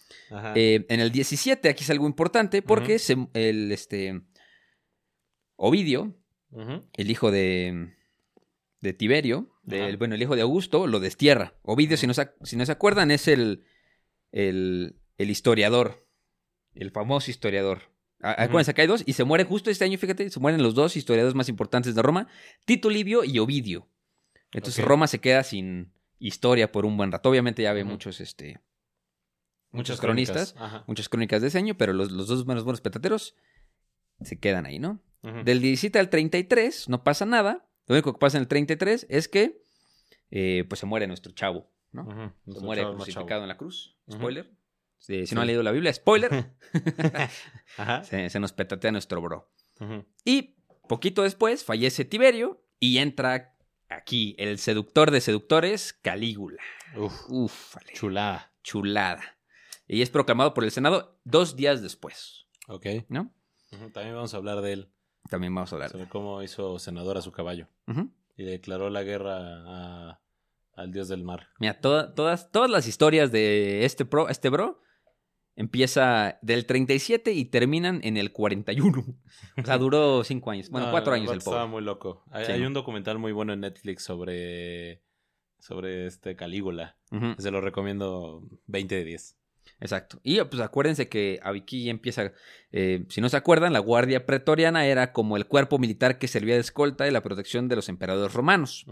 Eh, 0.56 0.86
en 0.88 1.00
el 1.00 1.10
17, 1.12 1.68
aquí 1.68 1.84
es 1.84 1.90
algo 1.90 2.06
importante 2.06 2.62
porque 2.62 2.98
se- 2.98 3.28
el 3.34 3.70
este, 3.72 4.22
Ovidio, 5.56 6.14
el 6.94 7.10
hijo 7.10 7.30
de, 7.30 7.94
de 8.80 8.92
Tiberio, 8.92 9.50
Ajá. 9.70 9.96
bueno, 9.96 10.14
el 10.14 10.22
hijo 10.22 10.34
de 10.36 10.42
Augusto, 10.42 10.86
lo 10.86 11.00
destierra. 11.00 11.54
Ovidio, 11.62 11.96
si 11.96 12.06
no, 12.06 12.14
se, 12.14 12.22
ac- 12.22 12.34
si 12.42 12.56
no 12.56 12.66
se 12.66 12.72
acuerdan, 12.72 13.10
es 13.10 13.28
el, 13.28 13.64
el, 14.32 14.96
el 15.18 15.30
historiador, 15.30 16.06
el 16.74 16.90
famoso 16.90 17.30
historiador. 17.30 17.90
A- 18.20 18.32
Ujú. 18.32 18.42
Acuérdense 18.42 18.74
que 18.74 18.82
hay 18.82 18.86
dos 18.88 19.02
y 19.06 19.12
se 19.14 19.24
muere 19.24 19.44
justo 19.44 19.70
este 19.70 19.84
año, 19.84 19.98
fíjate, 19.98 20.28
se 20.30 20.40
mueren 20.40 20.62
los 20.62 20.74
dos 20.74 20.96
historiadores 20.96 21.34
más 21.34 21.48
importantes 21.48 21.94
de 21.94 22.02
Roma, 22.02 22.28
Tito 22.64 22.90
Livio 22.90 23.24
y 23.24 23.38
Ovidio. 23.38 23.88
Entonces. 24.52 24.84
Roma 24.84 25.06
se 25.06 25.18
queda 25.20 25.42
sin 25.44 25.92
historia 26.18 26.70
por 26.70 26.84
un 26.84 26.96
buen 26.96 27.10
rato. 27.10 27.28
Obviamente 27.30 27.62
ya 27.62 27.72
ve 27.72 27.84
muchos, 27.84 28.20
este, 28.20 28.60
Muchas 29.72 30.00
cronistas. 30.00 30.54
Ajá. 30.58 30.84
muchas 30.86 31.08
crónicas 31.08 31.42
de 31.42 31.48
ese 31.48 31.58
año, 31.58 31.76
pero 31.76 31.92
los, 31.92 32.12
los 32.12 32.26
dos 32.28 32.44
buenos, 32.44 32.64
buenos 32.64 32.80
petateros 32.80 33.34
se 34.20 34.38
quedan 34.38 34.66
ahí, 34.66 34.78
¿no? 34.78 35.00
Del 35.22 35.60
17 35.60 35.98
al 35.98 36.10
33 36.10 36.88
no 36.88 37.04
pasa 37.04 37.24
nada. 37.26 37.66
Lo 37.86 37.94
único 37.94 38.12
que 38.12 38.18
pasa 38.18 38.36
en 38.38 38.42
el 38.42 38.48
33 38.48 39.06
es 39.08 39.28
que 39.28 39.62
eh, 40.30 40.64
pues 40.68 40.78
se 40.80 40.86
muere 40.86 41.06
nuestro 41.06 41.32
chavo, 41.32 41.70
¿no? 41.92 42.32
Se 42.46 42.60
muere 42.60 42.82
crucificado 42.82 43.28
chavo. 43.28 43.42
en 43.42 43.48
la 43.48 43.56
cruz. 43.56 43.96
Spoiler. 44.10 44.50
Sí, 44.98 45.20
si 45.20 45.26
Sí. 45.28 45.34
no 45.34 45.40
han 45.40 45.46
leído 45.48 45.62
la 45.62 45.72
Biblia, 45.72 45.92
spoiler. 45.92 46.52
Ajá. 47.76 48.04
se, 48.04 48.30
se 48.30 48.40
nos 48.40 48.52
petatea 48.52 48.92
nuestro 48.92 49.20
bro. 49.20 49.50
Y 50.24 50.56
poquito 50.88 51.22
después 51.22 51.64
fallece 51.64 52.04
Tiberio 52.04 52.62
y 52.78 52.98
entra 52.98 53.54
aquí 53.88 54.34
el 54.38 54.58
seductor 54.58 55.10
de 55.10 55.20
seductores, 55.20 55.92
Calígula. 55.92 56.62
Uf. 56.96 57.76
Chulá. 57.94 58.52
chulada. 58.62 59.36
Y 59.88 60.02
es 60.02 60.10
proclamado 60.10 60.54
por 60.54 60.64
el 60.64 60.70
Senado 60.70 61.18
dos 61.24 61.56
días 61.56 61.82
después, 61.82 62.46
Ok. 62.68 62.86
¿no? 63.08 63.32
También 63.92 64.14
vamos 64.14 64.32
a 64.34 64.36
hablar 64.36 64.60
de 64.60 64.72
él. 64.72 64.88
También 65.30 65.54
vamos 65.54 65.72
a 65.72 65.76
hablar. 65.76 65.90
Sobre 65.90 66.08
cómo 66.08 66.42
hizo 66.42 66.78
senador 66.78 67.16
a 67.16 67.22
su 67.22 67.32
caballo. 67.32 67.68
Y 68.36 68.44
declaró 68.44 68.90
la 68.90 69.02
guerra 69.02 69.36
a- 69.38 70.20
al 70.74 70.90
dios 70.92 71.08
del 71.08 71.22
mar. 71.22 71.48
Mira, 71.58 71.80
toda- 71.80 72.14
todas, 72.14 72.50
todas 72.50 72.70
las 72.70 72.86
historias 72.86 73.30
de 73.32 73.84
este, 73.84 74.04
pro, 74.04 74.28
este 74.28 74.48
bro 74.48 74.80
empieza 75.54 76.38
del 76.42 76.64
37 76.66 77.32
y 77.32 77.44
terminan 77.44 78.00
en 78.04 78.16
el 78.16 78.32
41. 78.32 79.04
O 79.58 79.62
sea, 79.64 79.78
duró 79.78 80.24
cinco 80.24 80.50
años. 80.50 80.70
Bueno, 80.70 80.86
No, 80.86 80.92
cuatro 80.92 81.12
años 81.12 81.30
el 81.30 81.38
vato 81.38 81.50
Estaba 81.50 81.62
pobre. 81.64 81.70
muy 81.72 81.82
loco. 81.82 82.24
Hay, 82.30 82.46
Sí, 82.46 82.52
hay 82.52 82.60
¿no? 82.60 82.68
un 82.68 82.72
documental 82.74 83.18
muy 83.18 83.32
bueno 83.32 83.52
en 83.52 83.60
Netflix 83.60 84.02
sobre, 84.04 85.02
sobre 85.58 86.06
este 86.06 86.36
Calígula. 86.36 86.96
Se 87.38 87.50
lo 87.50 87.60
recomiendo 87.60 88.42
20 88.66 88.94
de 88.96 89.04
10. 89.04 89.36
Exacto. 89.80 90.20
Y 90.22 90.40
pues 90.42 90.60
acuérdense 90.62 91.08
que 91.08 91.40
aquí 91.42 91.84
ya 91.84 91.90
empieza, 91.90 92.32
eh, 92.72 93.04
si 93.08 93.20
no 93.20 93.28
se 93.28 93.36
acuerdan, 93.36 93.72
la 93.72 93.78
guardia 93.78 94.26
pretoriana 94.26 94.86
era 94.86 95.12
como 95.12 95.36
el 95.36 95.46
cuerpo 95.46 95.78
militar 95.78 96.18
que 96.18 96.28
servía 96.28 96.54
de 96.54 96.60
escolta 96.60 97.06
y 97.06 97.10
la 97.10 97.22
protección 97.22 97.68
de 97.68 97.76
los 97.76 97.88
emperadores 97.88 98.32
romanos. 98.34 98.86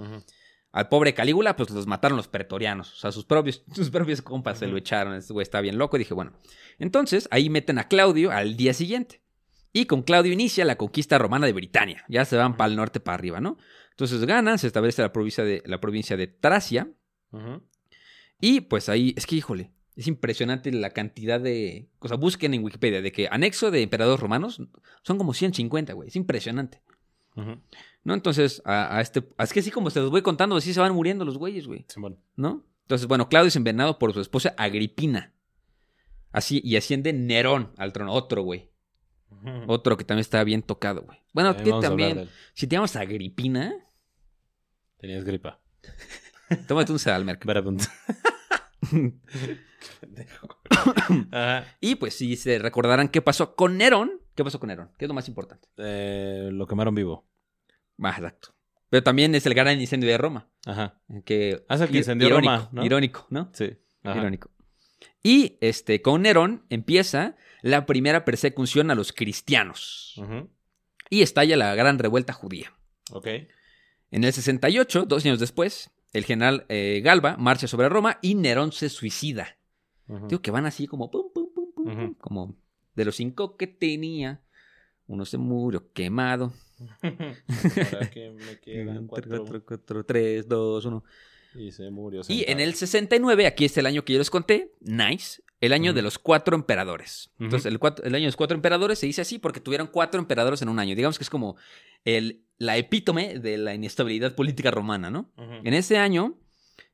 Al 0.72 0.88
pobre 0.88 1.14
Calígula, 1.14 1.56
pues 1.56 1.70
los 1.70 1.86
mataron 1.86 2.16
los 2.16 2.28
pretorianos. 2.28 2.92
O 2.92 2.96
sea, 2.96 3.12
sus 3.12 3.24
propios, 3.24 3.64
sus 3.74 3.90
propios 3.90 4.22
compas 4.22 4.58
se 4.58 4.66
lo 4.66 4.76
echaron. 4.76 5.14
Este 5.14 5.32
güey 5.32 5.42
está 5.42 5.60
bien 5.60 5.78
loco. 5.78 5.96
Y 5.96 6.00
dije, 6.00 6.14
bueno. 6.14 6.32
Entonces, 6.78 7.28
ahí 7.30 7.50
meten 7.50 7.78
a 7.78 7.88
Claudio 7.88 8.30
al 8.30 8.56
día 8.56 8.72
siguiente. 8.72 9.22
Y 9.72 9.86
con 9.86 10.02
Claudio 10.02 10.32
inicia 10.32 10.64
la 10.64 10.76
conquista 10.76 11.18
romana 11.18 11.46
de 11.46 11.52
Britania. 11.52 12.04
Ya 12.08 12.24
se 12.24 12.36
van 12.36 12.56
para 12.56 12.70
el 12.70 12.76
norte, 12.76 13.00
para 13.00 13.14
arriba, 13.14 13.40
¿no? 13.40 13.58
Entonces 13.90 14.24
ganan, 14.24 14.58
se 14.58 14.66
establece 14.66 15.02
la 15.02 15.12
provincia 15.12 15.44
de, 15.44 15.62
la 15.66 15.80
provincia 15.80 16.16
de 16.16 16.26
Tracia. 16.26 16.88
Y 18.40 18.62
pues 18.62 18.88
ahí, 18.88 19.14
es 19.16 19.26
que 19.26 19.36
híjole, 19.36 19.72
es 20.00 20.08
impresionante 20.08 20.72
la 20.72 20.90
cantidad 20.90 21.38
de. 21.38 21.90
O 21.98 22.08
sea, 22.08 22.16
busquen 22.16 22.54
en 22.54 22.64
Wikipedia 22.64 23.02
de 23.02 23.12
que 23.12 23.28
anexo 23.30 23.70
de 23.70 23.82
emperadores 23.82 24.18
romanos 24.18 24.62
son 25.02 25.18
como 25.18 25.34
150, 25.34 25.92
güey. 25.92 26.08
Es 26.08 26.16
impresionante. 26.16 26.80
¿No? 28.02 28.14
Entonces, 28.14 28.62
a, 28.64 28.96
a 28.96 29.02
este. 29.02 29.22
Es 29.38 29.52
que 29.52 29.60
así 29.60 29.70
como 29.70 29.90
se 29.90 30.00
los 30.00 30.10
voy 30.10 30.22
contando, 30.22 30.56
así 30.56 30.72
se 30.72 30.80
van 30.80 30.94
muriendo 30.94 31.26
los 31.26 31.36
güeyes, 31.36 31.66
güey. 31.66 31.84
¿no? 32.34 32.64
Entonces, 32.82 33.06
bueno, 33.08 33.28
Claudio 33.28 33.48
es 33.48 33.56
envenenado 33.56 33.98
por 33.98 34.14
su 34.14 34.22
esposa 34.22 34.54
Agripina. 34.56 35.34
Así, 36.32 36.62
y 36.64 36.76
asciende 36.76 37.12
Nerón 37.12 37.72
al 37.76 37.92
trono. 37.92 38.14
Otro, 38.14 38.40
güey. 38.42 38.70
Otro 39.66 39.98
que 39.98 40.04
también 40.04 40.22
está 40.22 40.42
bien 40.44 40.62
tocado, 40.62 41.02
güey. 41.02 41.18
Bueno, 41.34 41.54
que 41.56 41.72
también, 41.80 42.28
si 42.54 42.66
te 42.66 42.76
llamas 42.76 42.96
Agripina, 42.96 43.74
Tenías 44.98 45.24
gripa. 45.24 45.60
tómate 46.68 46.92
un 46.92 46.98
Sedalmerc. 46.98 47.44
Ajá. 51.32 51.76
y 51.80 51.96
pues 51.96 52.14
si 52.14 52.36
se 52.36 52.58
recordarán 52.58 53.08
qué 53.08 53.22
pasó 53.22 53.54
con 53.54 53.76
Nerón, 53.76 54.20
¿qué 54.34 54.44
pasó 54.44 54.58
con 54.60 54.68
Nerón? 54.68 54.90
¿Qué 54.98 55.04
es 55.04 55.08
lo 55.08 55.14
más 55.14 55.28
importante? 55.28 55.68
Eh, 55.76 56.48
lo 56.52 56.66
quemaron 56.66 56.94
vivo. 56.94 57.26
Ah, 58.02 58.14
exacto. 58.16 58.54
Pero 58.88 59.02
también 59.02 59.34
es 59.34 59.46
el 59.46 59.54
gran 59.54 59.80
incendio 59.80 60.08
de 60.08 60.18
Roma. 60.18 60.48
Ajá. 60.66 61.00
Que, 61.24 61.64
Ah, 61.68 61.76
es 61.76 61.80
el 61.82 61.88
que 61.90 61.98
incendió 61.98 62.28
irónico, 62.28 62.52
Roma, 62.52 62.68
¿no? 62.72 62.84
Irónico, 62.84 63.26
¿no? 63.30 63.50
Sí. 63.52 63.76
Ajá. 64.02 64.18
Irónico. 64.18 64.50
Y 65.22 65.58
este, 65.60 66.02
con 66.02 66.22
Nerón 66.22 66.64
empieza 66.70 67.36
la 67.62 67.86
primera 67.86 68.24
persecución 68.24 68.90
a 68.90 68.94
los 68.94 69.12
cristianos. 69.12 70.20
Y 71.10 71.22
estalla 71.22 71.56
la 71.56 71.74
gran 71.74 71.98
revuelta 71.98 72.32
judía. 72.32 72.72
Ok. 73.12 73.26
En 74.12 74.24
el 74.24 74.32
68, 74.32 75.04
dos 75.06 75.24
años 75.24 75.38
después, 75.38 75.90
el 76.12 76.24
general 76.24 76.66
eh, 76.68 77.00
Galba 77.04 77.36
marcha 77.36 77.68
sobre 77.68 77.88
Roma 77.88 78.18
y 78.22 78.34
Nerón 78.34 78.72
se 78.72 78.88
suicida. 78.88 79.56
Digo 80.28 80.42
que 80.42 80.50
van 80.50 80.66
así 80.66 80.86
como 80.86 81.10
pum, 81.10 81.26
pum, 81.32 81.48
pum, 81.54 81.72
pum, 81.74 81.86
Ujú. 82.04 82.14
como 82.18 82.56
de 82.94 83.04
los 83.04 83.16
cinco 83.16 83.56
que 83.56 83.66
tenía, 83.66 84.42
uno 85.06 85.24
se 85.24 85.38
murió 85.38 85.92
quemado. 85.92 86.52
Ahora 87.02 88.10
que 88.10 88.30
me 88.30 88.58
quedan 88.62 89.06
cuatro. 89.06 89.44
4, 89.66 90.04
3, 90.04 90.48
2, 90.48 90.84
1. 90.84 91.04
Y 91.56 91.72
se 91.72 91.90
murió. 91.90 92.20
Y 92.20 92.24
sentado. 92.24 92.52
en 92.52 92.60
el 92.60 92.74
69, 92.74 93.46
aquí 93.46 93.64
está 93.64 93.80
el 93.80 93.86
año 93.86 94.04
que 94.04 94.12
yo 94.12 94.18
les 94.20 94.30
conté, 94.30 94.72
nice, 94.80 95.42
el 95.60 95.72
año 95.72 95.92
de 95.92 96.00
los 96.02 96.18
cuatro 96.18 96.54
emperadores. 96.56 97.32
Entonces, 97.40 97.66
el, 97.66 97.78
cuatro- 97.78 98.04
el 98.04 98.14
año 98.14 98.22
de 98.22 98.28
los 98.28 98.36
cuatro 98.36 98.54
emperadores 98.54 98.98
se 99.00 99.06
dice 99.06 99.20
así 99.22 99.38
porque 99.38 99.60
tuvieron 99.60 99.88
cuatro 99.88 100.20
emperadores 100.20 100.62
en 100.62 100.68
un 100.68 100.78
año. 100.78 100.94
Digamos 100.94 101.18
que 101.18 101.24
es 101.24 101.30
como 101.30 101.56
el, 102.04 102.44
la 102.58 102.76
epítome 102.76 103.38
de 103.40 103.58
la 103.58 103.74
inestabilidad 103.74 104.34
política 104.36 104.70
romana, 104.70 105.10
¿no? 105.10 105.30
Ujú. 105.36 105.54
En 105.64 105.74
ese 105.74 105.98
año, 105.98 106.38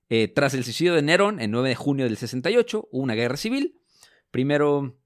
eh, 0.08 0.28
tras 0.28 0.54
el 0.54 0.64
suicidio 0.64 0.94
de 0.94 1.02
Nerón, 1.02 1.40
el 1.40 1.50
9 1.50 1.70
de 1.70 1.74
junio 1.74 2.04
del 2.04 2.16
68, 2.16 2.88
hubo 2.90 3.02
una 3.02 3.14
guerra 3.14 3.36
civil. 3.36 3.80
Primero, 4.30 4.98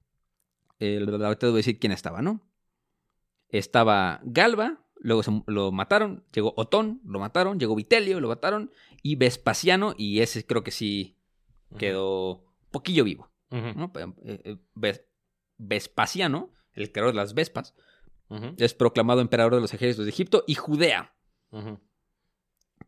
eh, 0.78 0.98
ahorita 1.08 1.46
a 1.46 1.50
decir 1.52 1.78
quién 1.78 1.92
estaba, 1.92 2.22
¿no? 2.22 2.46
Estaba 3.48 4.20
Galba, 4.24 4.84
luego 4.96 5.22
se- 5.22 5.42
lo 5.46 5.72
mataron, 5.72 6.24
llegó 6.32 6.54
Otón, 6.56 7.00
lo 7.04 7.18
mataron, 7.18 7.58
llegó 7.58 7.74
Vitelio, 7.74 8.20
lo 8.20 8.28
mataron, 8.28 8.70
y 9.02 9.16
Vespasiano, 9.16 9.94
y 9.96 10.20
ese 10.20 10.44
creo 10.46 10.62
que 10.62 10.70
sí 10.70 11.16
quedó 11.78 12.34
un 12.44 12.70
poquillo 12.70 13.04
vivo, 13.04 13.30
eh, 14.24 14.40
eh, 14.44 14.56
Ves- 14.74 15.04
Vespasiano, 15.58 16.52
el 16.72 16.92
creador 16.92 17.12
de 17.14 17.16
las 17.20 17.34
Vespas, 17.34 17.74
es 18.58 18.74
proclamado 18.74 19.20
emperador 19.20 19.56
de 19.56 19.60
los 19.60 19.74
ejércitos 19.74 20.04
de 20.04 20.10
Egipto 20.10 20.44
y 20.46 20.54
Judea. 20.54 21.12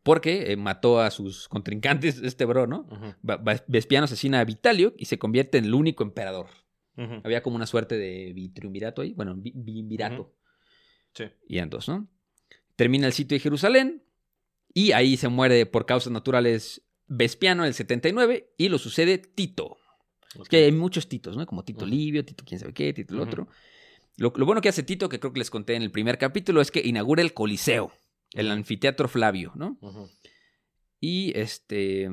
Porque 0.02 0.50
eh, 0.52 0.56
mató 0.56 1.00
a 1.00 1.10
sus 1.10 1.48
contrincantes, 1.48 2.18
este 2.22 2.44
bro, 2.44 2.66
¿no? 2.66 2.86
Vespiano 3.68 4.04
asesina 4.04 4.40
a 4.40 4.44
Vitalio 4.44 4.94
y 4.98 5.04
se 5.06 5.18
convierte 5.18 5.58
en 5.58 5.64
el 5.66 5.74
único 5.74 6.02
emperador. 6.04 6.46
Había 7.24 7.42
como 7.42 7.56
una 7.56 7.66
suerte 7.66 7.96
de 7.96 8.50
triunvirato 8.54 9.00
ahí, 9.02 9.14
bueno, 9.14 9.34
vi- 9.34 9.52
biunvirato. 9.54 10.34
Sí. 11.14 11.24
Y 11.48 11.58
dos, 11.62 11.88
¿no? 11.88 12.06
Termina 12.76 13.06
el 13.06 13.12
sitio 13.14 13.34
de 13.36 13.40
Jerusalén 13.40 14.02
y 14.74 14.92
ahí 14.92 15.16
se 15.16 15.28
muere 15.28 15.64
por 15.66 15.86
causas 15.86 16.12
naturales 16.12 16.82
Vespiano 17.06 17.62
en 17.64 17.68
el 17.68 17.74
79 17.74 18.54
y 18.56 18.68
lo 18.68 18.78
sucede 18.78 19.18
Tito. 19.18 19.76
Es 20.40 20.48
que 20.48 20.64
hay 20.64 20.72
muchos 20.72 21.08
Titos, 21.08 21.36
¿no? 21.36 21.46
Como 21.46 21.64
Tito. 21.64 21.84
Livio, 21.86 22.24
Tito 22.24 22.44
quién 22.46 22.58
sabe 22.60 22.72
qué, 22.72 22.92
Tito 22.92 23.14
el 23.14 23.20
otro. 23.20 23.48
Lo, 24.16 24.32
lo 24.36 24.46
bueno 24.46 24.60
que 24.60 24.68
hace 24.68 24.82
Tito, 24.82 25.08
que 25.08 25.18
creo 25.20 25.32
que 25.32 25.38
les 25.40 25.50
conté 25.50 25.74
en 25.74 25.82
el 25.82 25.90
primer 25.90 26.16
capítulo, 26.18 26.60
es 26.60 26.70
que 26.70 26.80
inaugura 26.80 27.22
el 27.22 27.32
Coliseo. 27.34 27.92
El 28.34 28.50
anfiteatro 28.50 29.08
Flavio, 29.08 29.52
¿no? 29.54 29.78
Y 31.00 31.36
este 31.38 32.08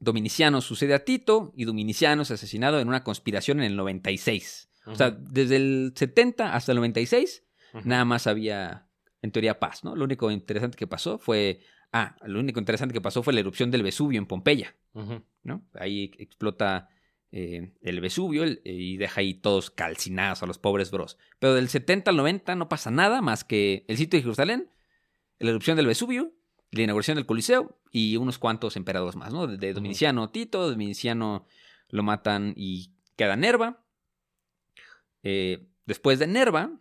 Dominiciano 0.00 0.60
sucede 0.60 0.94
a 0.94 1.04
Tito 1.04 1.52
y 1.56 1.64
Dominiciano 1.64 2.22
es 2.22 2.30
asesinado 2.30 2.80
en 2.80 2.88
una 2.88 3.02
conspiración 3.02 3.58
en 3.58 3.66
el 3.66 3.76
96. 3.76 4.70
O 4.86 4.94
sea, 4.94 5.10
desde 5.10 5.56
el 5.56 5.92
70 5.94 6.54
hasta 6.54 6.72
el 6.72 6.76
96 6.76 7.44
nada 7.84 8.04
más 8.04 8.26
había, 8.26 8.88
en 9.22 9.32
teoría, 9.32 9.58
paz, 9.58 9.84
¿no? 9.84 9.94
Lo 9.94 10.04
único 10.04 10.30
interesante 10.30 10.76
que 10.76 10.86
pasó 10.86 11.18
fue... 11.18 11.60
Ah, 11.92 12.16
lo 12.26 12.38
único 12.40 12.60
interesante 12.60 12.92
que 12.92 13.00
pasó 13.00 13.22
fue 13.22 13.32
la 13.32 13.40
erupción 13.40 13.70
del 13.70 13.82
Vesubio 13.82 14.18
en 14.18 14.26
Pompeya, 14.26 14.76
¿no? 15.42 15.66
Ahí 15.74 16.12
explota 16.18 16.90
eh, 17.32 17.72
el 17.80 18.00
Vesubio 18.00 18.44
y 18.62 18.98
deja 18.98 19.20
ahí 19.20 19.34
todos 19.34 19.70
calcinados 19.70 20.42
a 20.42 20.46
los 20.46 20.58
pobres 20.58 20.90
bros. 20.90 21.18
Pero 21.38 21.54
del 21.54 21.68
70 21.68 22.10
al 22.10 22.16
90 22.16 22.54
no 22.56 22.68
pasa 22.68 22.90
nada 22.90 23.22
más 23.22 23.44
que 23.44 23.84
el 23.88 23.96
sitio 23.96 24.18
de 24.18 24.22
Jerusalén, 24.22 24.70
la 25.38 25.50
erupción 25.50 25.76
del 25.76 25.86
Vesubio, 25.86 26.32
la 26.70 26.82
inauguración 26.82 27.16
del 27.16 27.26
Coliseo 27.26 27.78
y 27.90 28.16
unos 28.16 28.38
cuantos 28.38 28.76
emperadores 28.76 29.16
más, 29.16 29.32
¿no? 29.32 29.46
De 29.46 29.72
Dominiciano 29.72 30.30
Tito, 30.30 30.68
Dominiciano 30.68 31.46
lo 31.88 32.02
matan 32.02 32.54
y 32.56 32.92
queda 33.16 33.36
Nerva. 33.36 33.84
Eh, 35.22 35.66
después 35.86 36.18
de 36.18 36.26
Nerva, 36.26 36.78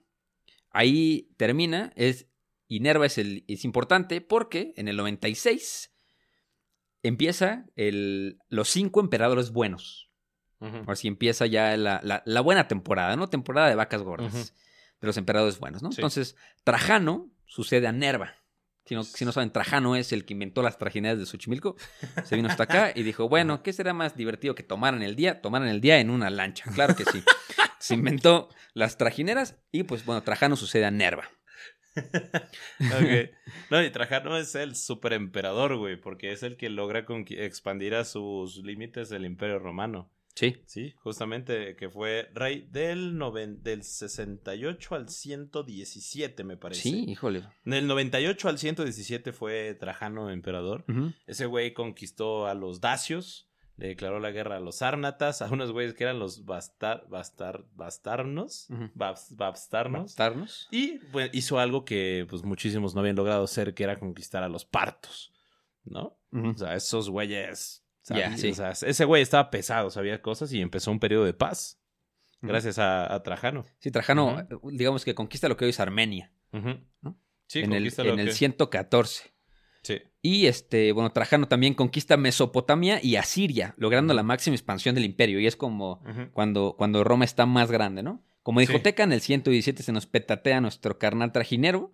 ahí 0.72 1.30
termina, 1.38 1.94
es, 1.96 2.28
y 2.68 2.80
Nerva 2.82 3.06
es, 3.06 3.18
el, 3.18 3.46
es 3.48 3.64
importante 3.66 4.22
porque 4.22 4.74
en 4.76 4.88
el 4.88 4.98
96 4.98 5.94
empieza 7.04 7.66
el, 7.76 8.40
los 8.50 8.70
cinco 8.70 9.00
emperadores 9.00 9.52
buenos. 9.52 10.06
Ahora 10.60 10.96
sí 10.96 11.08
empieza 11.08 11.46
ya 11.46 11.78
la, 11.78 12.42
buena 12.42 12.68
temporada, 12.68 13.16
¿no? 13.16 13.30
Temporada 13.30 13.70
de 13.70 13.76
vacas 13.76 14.02
gordas. 14.02 14.54
De 15.00 15.06
los 15.06 15.16
emperadores 15.18 15.60
buenos, 15.60 15.84
¿no? 15.84 15.90
Entonces, 15.92 16.36
Trajano 16.64 17.30
sucede 17.46 17.86
a 17.86 17.92
Nerva. 17.92 18.34
Si 18.88 18.96
no, 18.96 19.04
si 19.04 19.26
no, 19.26 19.34
saben, 19.34 19.52
Trajano 19.52 19.98
es 19.98 20.14
el 20.14 20.24
que 20.24 20.34
inventó 20.34 20.64
las 20.64 20.78
trajineras 20.78 21.20
de 21.20 21.26
Xochimilco. 21.26 21.76
Se 22.24 22.38
vino 22.38 22.48
hasta 22.48 22.64
acá 22.64 22.92
y 22.96 23.04
dijo, 23.04 23.28
bueno, 23.28 23.62
¿qué 23.62 23.74
será 23.74 23.94
más 23.94 24.16
divertido 24.16 24.56
que 24.56 24.64
tomaran 24.64 25.04
el 25.04 25.18
día? 25.18 25.42
Tomaran 25.42 25.68
el 25.68 25.82
día 25.82 26.00
en 26.00 26.10
una 26.10 26.30
lancha. 26.30 26.72
Claro 26.74 26.96
que 26.96 27.04
sí. 27.04 27.22
Se 27.80 27.96
inventó 27.96 28.48
las 28.74 28.98
trajineras 28.98 29.58
y 29.72 29.84
pues 29.84 30.06
bueno, 30.06 30.24
Trajano 30.24 30.56
sucede 30.56 30.86
a 30.86 30.92
Nerva. 30.92 31.30
okay. 32.98 33.32
No, 33.70 33.84
y 33.84 33.90
Trajano 33.90 34.38
es 34.38 34.56
el 34.56 34.76
superemperador, 34.76 35.78
güey, 35.78 36.00
porque 36.00 36.32
es 36.32 36.44
el 36.44 36.56
que 36.56 36.70
logra 36.70 37.06
expandir 37.30 37.96
a 37.96 38.06
sus 38.06 38.58
límites 38.58 39.12
el 39.12 39.26
imperio 39.26 39.60
romano. 39.60 40.10
Sí. 40.38 40.62
Sí, 40.68 40.94
justamente 41.00 41.76
que 41.76 41.90
fue 41.90 42.30
rey 42.36 42.68
del, 42.72 43.20
del 43.64 43.82
68 43.84 44.94
al 44.94 45.10
117, 45.10 46.44
me 46.44 46.58
parece. 46.58 46.84
Sí, 46.84 47.06
híjole. 47.08 47.44
Del 47.66 47.88
98 47.88 48.48
al 48.48 48.60
117 48.60 49.34
fue 49.34 49.74
Trajano 49.74 50.30
emperador. 50.30 50.86
Ese 51.26 51.48
güey 51.48 51.74
conquistó 51.74 52.46
a 52.46 52.54
los 52.54 52.82
dacios, 52.82 53.50
le 53.78 53.88
declaró 53.88 54.20
la 54.20 54.30
guerra 54.30 54.58
a 54.58 54.60
los 54.60 54.84
árnatas, 54.84 55.42
a 55.42 55.50
unos 55.52 55.72
güeyes 55.72 55.96
que 55.96 56.04
eran 56.04 56.20
los 56.20 56.46
bastar, 56.46 57.08
bastar, 57.10 57.66
bastarnos, 57.74 58.68
bastarnos. 58.94 60.68
Y 60.70 61.00
hizo 61.34 61.58
algo 61.58 61.84
que 61.84 62.28
pues 62.30 62.44
muchísimos 62.44 62.94
no 62.94 63.02
habían 63.02 63.16
logrado 63.16 63.44
hacer, 63.44 63.74
que 63.74 63.84
era 63.84 63.96
conquistar 63.96 64.44
a 64.44 64.50
los 64.50 64.66
partos, 64.66 65.34
¿no? 65.84 66.20
O 66.32 66.56
sea, 66.56 66.76
esos 66.76 67.10
güeyes 67.10 67.87
ese 68.10 69.06
güey 69.06 69.22
estaba 69.22 69.50
pesado, 69.50 69.90
sabía 69.90 70.22
cosas 70.22 70.52
y 70.54 70.62
empezó 70.62 70.92
un 70.92 71.00
periodo 71.00 71.26
de 71.26 71.34
paz. 71.34 71.80
Gracias 72.42 72.78
a, 72.80 73.22
Trajano. 73.24 73.66
Sí, 73.80 73.92
Trajano, 73.92 74.48
digamos 74.72 75.04
que 75.04 75.16
conquista 75.16 75.50
lo 75.50 75.58
que 75.58 75.66
hoy 75.66 75.72
es 75.72 75.80
Armenia. 75.80 76.32
Sí, 77.48 77.60
en 77.60 77.74
el, 77.74 77.94
en 77.98 78.20
el 78.20 78.32
114. 78.34 79.34
Sí. 79.84 80.02
Y 80.22 80.48
este, 80.48 80.92
bueno, 80.92 81.12
Trajano 81.12 81.48
también 81.48 81.74
conquista 81.74 82.18
Mesopotamia 82.18 83.00
y 83.02 83.16
Asiria, 83.16 83.74
logrando 83.78 84.14
la 84.14 84.24
máxima 84.24 84.56
expansión 84.56 84.96
del 84.96 85.06
imperio. 85.06 85.40
Y 85.40 85.48
es 85.48 85.56
como 85.56 86.02
cuando, 86.34 86.76
cuando 86.78 87.04
Roma 87.04 87.26
está 87.26 87.46
más 87.46 87.72
grande, 87.72 88.04
¿no? 88.04 88.24
Como 88.44 88.60
dijo 88.60 88.80
Teca, 88.80 89.04
en 89.04 89.12
el 89.12 89.22
117 89.22 89.84
se 89.84 89.92
nos 89.92 90.06
petatea 90.06 90.62
nuestro 90.62 90.98
carnal 90.98 91.32
trajinero. 91.32 91.92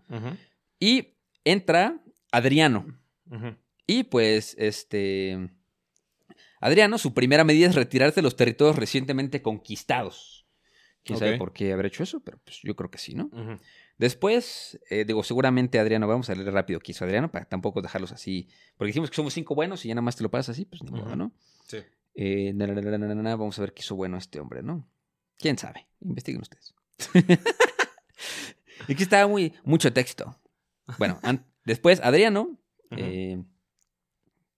Y 0.80 1.16
entra 1.44 2.02
Adriano. 2.32 3.00
Y 3.88 4.04
pues, 4.04 4.56
este. 4.60 5.50
Adriano, 6.64 6.98
su 6.98 7.14
primera 7.14 7.44
medida 7.44 7.68
es 7.68 7.76
retirarse 7.76 8.16
de 8.16 8.22
los 8.22 8.38
territorios 8.38 8.78
recientemente 8.78 9.42
conquistados. 9.42 10.48
Quién 11.04 11.20
sabe 11.20 11.38
por 11.38 11.52
qué 11.52 11.74
habrá 11.74 11.90
hecho 11.90 12.04
eso, 12.04 12.22
pero 12.22 12.40
pues 12.42 12.62
yo 12.64 12.74
creo 12.78 12.90
que 12.90 12.98
sí, 12.98 13.16
¿no? 13.16 13.30
Después, 13.98 14.80
eh, 14.90 15.04
digo, 15.06 15.24
seguramente 15.24 15.78
Adriano, 15.78 16.08
vamos 16.08 16.30
a 16.30 16.36
leer 16.36 16.54
rápido 16.54 16.80
qué 16.80 16.94
hizo 16.94 17.04
Adriano 17.04 17.30
para 17.30 17.44
tampoco 17.44 17.82
dejarlos 17.82 18.14
así. 18.14 18.48
Porque 18.78 18.88
dijimos 18.88 19.10
que 19.10 19.18
somos 19.18 19.34
cinco 19.34 19.56
buenos 19.56 19.84
y 19.84 19.90
ya 19.90 19.96
nada 19.96 20.04
más 20.04 20.16
te 20.16 20.24
lo 20.24 20.32
pasas 20.32 20.56
así, 20.56 20.64
pues 20.64 20.82
ni 20.84 20.92
modo, 20.92 21.18
¿no? 21.18 21.34
Sí. 21.68 21.80
Eh, 22.16 22.54
vamos 22.56 23.60
a 23.60 23.62
ver 23.62 23.74
qué 23.74 23.82
hizo 23.82 23.98
bueno 23.98 24.18
este 24.18 24.40
hombre, 24.40 24.64
¿no? 24.64 24.90
¿Quién 25.38 25.58
sabe? 25.58 25.88
Investiguen 26.00 26.42
ustedes. 26.42 26.74
Aquí 28.88 29.04
estaba 29.04 29.28
muy, 29.28 29.54
mucho 29.66 29.92
texto. 29.92 30.40
Bueno, 30.98 31.20
después 31.66 32.00
Adriano, 32.02 32.58
eh, 32.92 33.44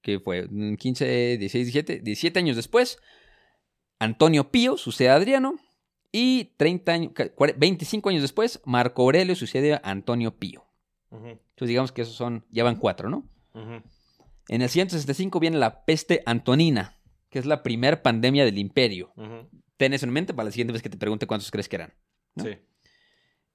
que 0.06 0.20
fue 0.20 0.47
15, 0.47 1.39
16, 1.39 1.66
17, 1.74 1.99
17 2.01 2.39
años 2.39 2.56
después, 2.56 2.99
Antonio 3.97 4.51
Pío 4.51 4.78
sucede 4.78 5.10
a 5.10 5.16
Adriano 5.16 5.56
y 6.12 6.53
30 6.58 6.91
años, 6.91 7.12
25 7.58 8.10
años 8.10 8.22
después, 8.22 8.62
Marco 8.66 9.01
Aurelio 9.01 9.36
sucede 9.36 9.74
a 9.74 9.82
Antonio 9.84 10.38
Pío. 10.38 10.64
Entonces 11.10 11.70
digamos 11.70 11.91
que 11.91 12.03
esos 12.03 12.14
son, 12.14 12.45
ya 12.51 12.64
van 12.64 12.76
cuatro, 12.76 13.10
¿no? 13.10 13.28
En 14.47 14.62
el 14.62 14.70
165 14.70 15.39
viene 15.39 15.58
la 15.58 15.86
peste 15.86 16.22
antonina, 16.28 16.99
que 17.30 17.39
es 17.39 17.47
la 17.47 17.64
primera 17.64 18.03
pandemia 18.03 18.45
del 18.45 18.60
imperio. 18.60 19.12
Ten 19.78 19.93
eso 19.93 20.06
en 20.06 20.14
mente 20.14 20.36
para 20.36 20.45
la 20.45 20.51
siguiente 20.51 20.74
vez 20.74 20.84
que 20.84 20.89
te 20.89 20.97
pregunte 20.97 21.26
cuántos 21.26 21.49
crees 21.49 21.68
que 21.68 21.78
eran. 21.78 21.95
Sí. 22.38 22.60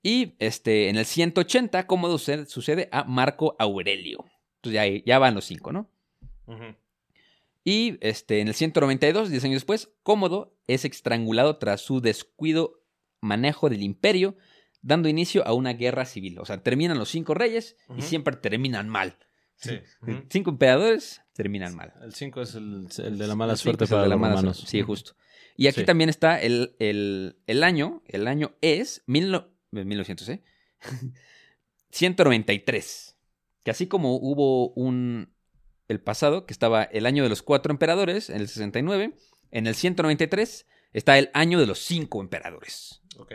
Y 0.03 0.35
este, 0.41 0.89
en 0.89 0.97
el 0.97 1.05
180, 1.05 1.87
¿cómo 1.87 2.19
sucede, 2.19 2.89
a 2.91 3.05
Marco 3.05 3.55
Aurelio? 3.61 4.25
Entonces 4.57 4.73
ya, 4.75 5.05
ya 5.07 5.19
van 5.21 5.37
los 5.37 5.45
cinco, 5.45 5.71
¿no? 5.71 5.89
Y 7.65 7.99
este, 8.01 8.41
en 8.41 8.49
el 8.49 8.55
192, 8.55 9.31
10 9.31 9.45
años 9.45 9.57
después, 9.57 9.91
Cómodo 10.03 10.57
es 10.67 10.85
estrangulado 10.85 11.59
tras 11.59 11.81
su 11.81 12.01
descuido 12.01 12.83
manejo 13.21 13.69
del 13.69 13.83
imperio, 13.83 14.37
dando 14.83 15.09
inicio 15.09 15.47
a 15.47 15.53
una 15.53 15.75
guerra 15.75 16.07
civil. 16.07 16.39
O 16.39 16.47
sea, 16.47 16.63
terminan 16.63 16.99
los 16.99 17.11
cinco 17.11 17.35
reyes 17.35 17.77
y 17.97 18.03
siempre 18.03 18.37
terminan 18.37 18.89
mal. 18.89 19.19
Cinco 20.31 20.51
emperadores 20.51 21.21
terminan 21.35 21.75
mal. 21.75 21.93
El 22.03 22.15
cinco 22.15 22.41
es 22.41 22.55
el, 22.55 22.89
de 22.89 23.27
la 23.27 23.35
mala 23.35 23.57
suerte 23.57 23.87
para 23.87 24.03
los 24.03 24.13
romanos. 24.13 24.65
Sí, 24.67 24.81
justo. 24.81 25.15
Y 25.57 25.67
aquí 25.67 25.85
también 25.85 26.09
está 26.09 26.41
el, 26.41 26.75
el, 26.79 27.63
año. 27.63 28.03
El 28.07 28.27
año 28.27 28.55
es 28.63 29.03
mil 29.07 29.39
1900, 29.71 30.29
¿eh? 30.31 30.43
193. 31.91 33.07
Que 33.63 33.71
así 33.71 33.89
como 33.89 34.17
hubo 34.17 34.71
un, 34.71 35.35
el 35.91 36.01
pasado, 36.01 36.47
que 36.47 36.53
estaba 36.53 36.85
el 36.85 37.05
año 37.05 37.25
de 37.25 37.29
los 37.29 37.43
cuatro 37.43 37.73
emperadores, 37.73 38.31
en 38.31 38.41
el 38.41 38.49
69. 38.49 39.13
En 39.51 39.67
el 39.67 39.75
193 39.75 40.67
está 40.93 41.19
el 41.19 41.31
año 41.35 41.59
de 41.59 41.67
los 41.67 41.81
cinco 41.81 42.21
emperadores. 42.21 43.03
Ok. 43.19 43.33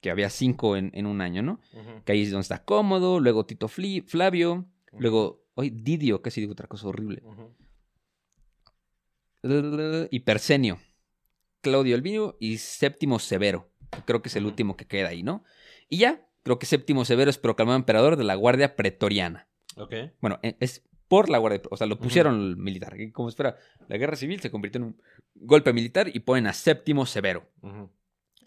Que 0.00 0.10
había 0.10 0.30
cinco 0.30 0.76
en, 0.76 1.06
un 1.06 1.20
año, 1.20 1.42
¿no? 1.42 1.60
Que 2.04 2.12
ahí 2.12 2.22
es 2.22 2.30
donde 2.30 2.42
está 2.42 2.64
Cómodo, 2.64 3.18
luego 3.18 3.46
Tito 3.46 3.66
Flavio, 3.66 4.66
luego, 4.92 5.44
hoy 5.54 5.70
Didio, 5.70 6.22
casi 6.22 6.40
digo 6.40 6.52
otra 6.52 6.68
cosa 6.68 6.86
horrible. 6.86 7.20
Y 10.12 10.20
Persenio, 10.20 10.78
Claudio 11.60 11.96
Elvino 11.96 12.36
y 12.38 12.58
Séptimo 12.58 13.18
Severo. 13.18 13.72
Creo 14.04 14.22
que 14.22 14.28
es 14.28 14.36
el 14.36 14.46
último 14.46 14.76
que 14.76 14.86
queda 14.86 15.08
ahí, 15.08 15.24
¿no? 15.24 15.42
Y 15.88 15.98
ya, 15.98 16.28
creo 16.44 16.60
que 16.60 16.66
Séptimo 16.66 17.04
Severo 17.04 17.28
es 17.28 17.38
proclamado 17.38 17.76
emperador 17.76 18.16
de 18.16 18.22
la 18.22 18.36
Guardia 18.36 18.76
Pretoriana. 18.76 19.48
Ok. 19.76 19.94
Bueno, 20.20 20.38
e, 20.42 20.56
es 20.60 20.87
por 21.08 21.30
la 21.30 21.38
Guardia, 21.38 21.62
o 21.70 21.76
sea, 21.76 21.86
lo 21.86 21.98
pusieron 21.98 22.60
militar. 22.62 22.96
Como 23.12 23.28
espera, 23.28 23.56
la 23.88 23.96
guerra 23.96 24.16
civil 24.16 24.40
se 24.40 24.50
convirtió 24.50 24.78
en 24.78 24.84
un 24.84 25.02
golpe 25.34 25.72
militar 25.72 26.10
y 26.14 26.20
ponen 26.20 26.46
a 26.46 26.52
Séptimo 26.52 27.06
Severo. 27.06 27.50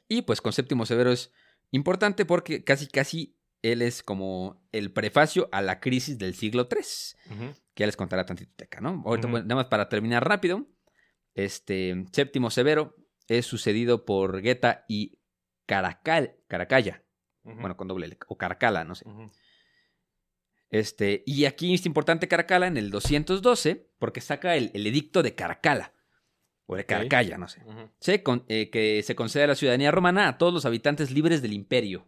Y 0.07 0.22
pues 0.22 0.41
con 0.41 0.53
Séptimo 0.53 0.86
Severo 0.86 1.12
es 1.12 1.34
importante 1.72 2.26
porque 2.26 2.64
casi, 2.64 2.88
casi 2.88 3.38
él 3.62 3.82
es 3.82 4.03
como 4.03 4.64
el 4.72 4.91
prefacio 4.91 5.49
a 5.51 5.62
la 5.62 5.80
crisis 5.80 6.18
del 6.18 6.36
siglo 6.36 6.68
III. 6.70 7.53
Que 7.74 7.82
ya 7.82 7.86
les 7.88 7.97
contará 7.97 8.26
tantito 8.26 8.51
teca, 8.55 8.82
¿no? 8.82 9.01
Ahorita, 9.05 9.28
nada 9.28 9.55
más 9.55 9.66
para 9.68 9.89
terminar 9.89 10.28
rápido. 10.28 10.68
Este 11.34 12.05
Séptimo 12.12 12.51
Severo 12.51 12.95
es 13.28 13.45
sucedido 13.45 14.05
por 14.05 14.41
Geta 14.41 14.86
y 14.88 15.20
Caracal, 15.66 16.36
Caracalla. 16.47 17.03
Bueno, 17.43 17.76
con 17.76 17.88
doble 17.88 18.05
L, 18.05 18.18
o 18.28 18.38
Caracala, 18.38 18.84
no 18.84 18.93
sé. 18.93 19.05
Este, 20.72 21.24
y 21.26 21.45
aquí 21.45 21.74
es 21.74 21.86
importante 21.86 22.30
Caracala 22.30 22.65
en 22.65 22.78
el 22.78 22.89
212, 22.89 23.91
porque 23.99 24.22
saca 24.22 24.55
el, 24.55 24.72
edicto 24.74 25.22
de 25.22 25.36
Caracala, 25.36 25.93
o 26.65 26.78
de 26.78 26.86
Caracalla, 26.86 27.38
no 27.38 27.47
sé, 27.49 27.61
eh, 28.47 28.69
que 28.69 29.03
se 29.03 29.15
concede 29.15 29.43
a 29.43 29.47
la 29.47 29.55
ciudadanía 29.55 29.91
romana 29.91 30.30
a 30.30 30.38
todos 30.38 30.53
los 30.53 30.65
habitantes 30.65 31.11
libres 31.11 31.41
del 31.41 31.53
imperio. 31.53 32.07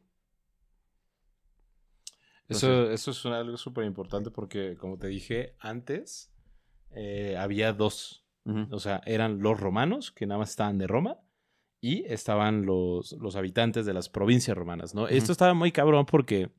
Eso, 2.47 2.89
eso 2.89 3.11
es 3.11 3.26
algo 3.26 3.57
súper 3.57 3.86
importante 3.86 4.32
porque, 4.32 4.78
como 4.78 4.97
te 4.97 5.07
dije 5.07 5.55
antes, 5.59 6.34
eh, 6.91 7.36
había 7.38 7.74
dos. 7.74 8.26
O 8.72 8.80
sea, 8.80 9.01
eran 9.05 9.39
los 9.39 9.57
romanos, 9.57 10.11
que 10.11 10.26
nada 10.26 10.39
más 10.39 10.49
estaban 10.49 10.78
de 10.78 10.86
Roma, 10.86 11.20
y 11.80 12.03
estaban 12.05 12.66
los, 12.66 13.14
los 13.14 13.36
habitantes 13.38 13.86
de 13.86 13.93
las 13.93 14.09
provincias 14.09 14.57
romanas, 14.57 14.93
¿no? 14.93 15.07
Esto 15.07 15.32
estaba 15.32 15.53
muy 15.53 15.72
cabrón 15.72 16.05
porque, 16.05 16.49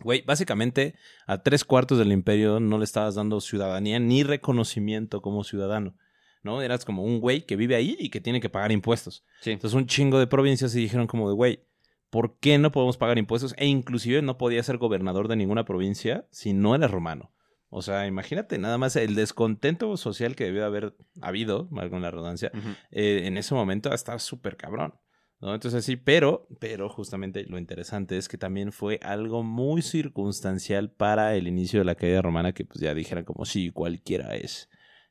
güey, 0.00 0.22
básicamente 0.22 0.94
a 1.26 1.42
tres 1.42 1.64
cuartos 1.64 1.98
del 1.98 2.12
imperio 2.12 2.60
no 2.60 2.78
le 2.78 2.84
estabas 2.84 3.14
dando 3.14 3.40
ciudadanía 3.40 3.98
ni 3.98 4.22
reconocimiento 4.22 5.22
como 5.22 5.44
ciudadano. 5.44 5.96
¿no? 6.42 6.60
Eras 6.62 6.84
como 6.84 7.02
un 7.02 7.20
güey 7.20 7.46
que 7.46 7.56
vive 7.56 7.74
ahí 7.74 7.96
y 7.98 8.10
que 8.10 8.20
tiene 8.20 8.40
que 8.40 8.50
pagar 8.50 8.70
impuestos. 8.70 9.24
Entonces 9.44 9.74
un 9.74 9.86
chingo 9.86 10.18
de 10.18 10.26
provincias 10.26 10.72
se 10.72 10.78
dijeron 10.78 11.06
como 11.06 11.28
de, 11.28 11.34
güey, 11.34 11.64
¿por 12.10 12.38
qué 12.38 12.58
no 12.58 12.70
podemos 12.70 12.96
pagar 12.96 13.18
impuestos? 13.18 13.54
E 13.56 13.66
inclusive 13.66 14.22
no 14.22 14.38
podía 14.38 14.62
ser 14.62 14.76
gobernador 14.76 15.26
de 15.26 15.36
ninguna 15.36 15.64
provincia 15.64 16.28
si 16.30 16.52
no 16.52 16.74
era 16.74 16.86
romano. 16.86 17.32
O 17.70 17.82
sea, 17.82 18.06
imagínate 18.06 18.56
nada 18.58 18.78
más 18.78 18.94
el 18.94 19.16
descontento 19.16 19.96
social 19.96 20.36
que 20.36 20.44
debió 20.44 20.64
haber 20.64 20.94
habido, 21.20 21.68
con 21.68 22.02
la 22.02 22.10
redundancia, 22.12 22.52
eh, 22.92 23.22
en 23.24 23.36
ese 23.36 23.52
momento 23.52 23.92
estar 23.92 24.20
súper 24.20 24.56
cabrón. 24.56 24.94
¿No? 25.40 25.54
Entonces 25.54 25.84
sí, 25.84 25.96
pero, 25.96 26.46
pero 26.60 26.88
justamente 26.88 27.44
lo 27.44 27.58
interesante 27.58 28.16
es 28.16 28.28
que 28.28 28.38
también 28.38 28.72
fue 28.72 28.98
algo 29.02 29.42
muy 29.42 29.82
circunstancial 29.82 30.90
para 30.90 31.36
el 31.36 31.48
inicio 31.48 31.80
de 31.80 31.84
la 31.84 31.94
caída 31.94 32.22
romana, 32.22 32.52
que 32.52 32.64
pues 32.64 32.80
ya 32.80 32.94
dijeran 32.94 33.24
como 33.24 33.44
si 33.44 33.70
cualquiera 33.70 34.34
es 34.34 34.68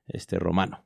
este 0.07 0.39
romano. 0.39 0.85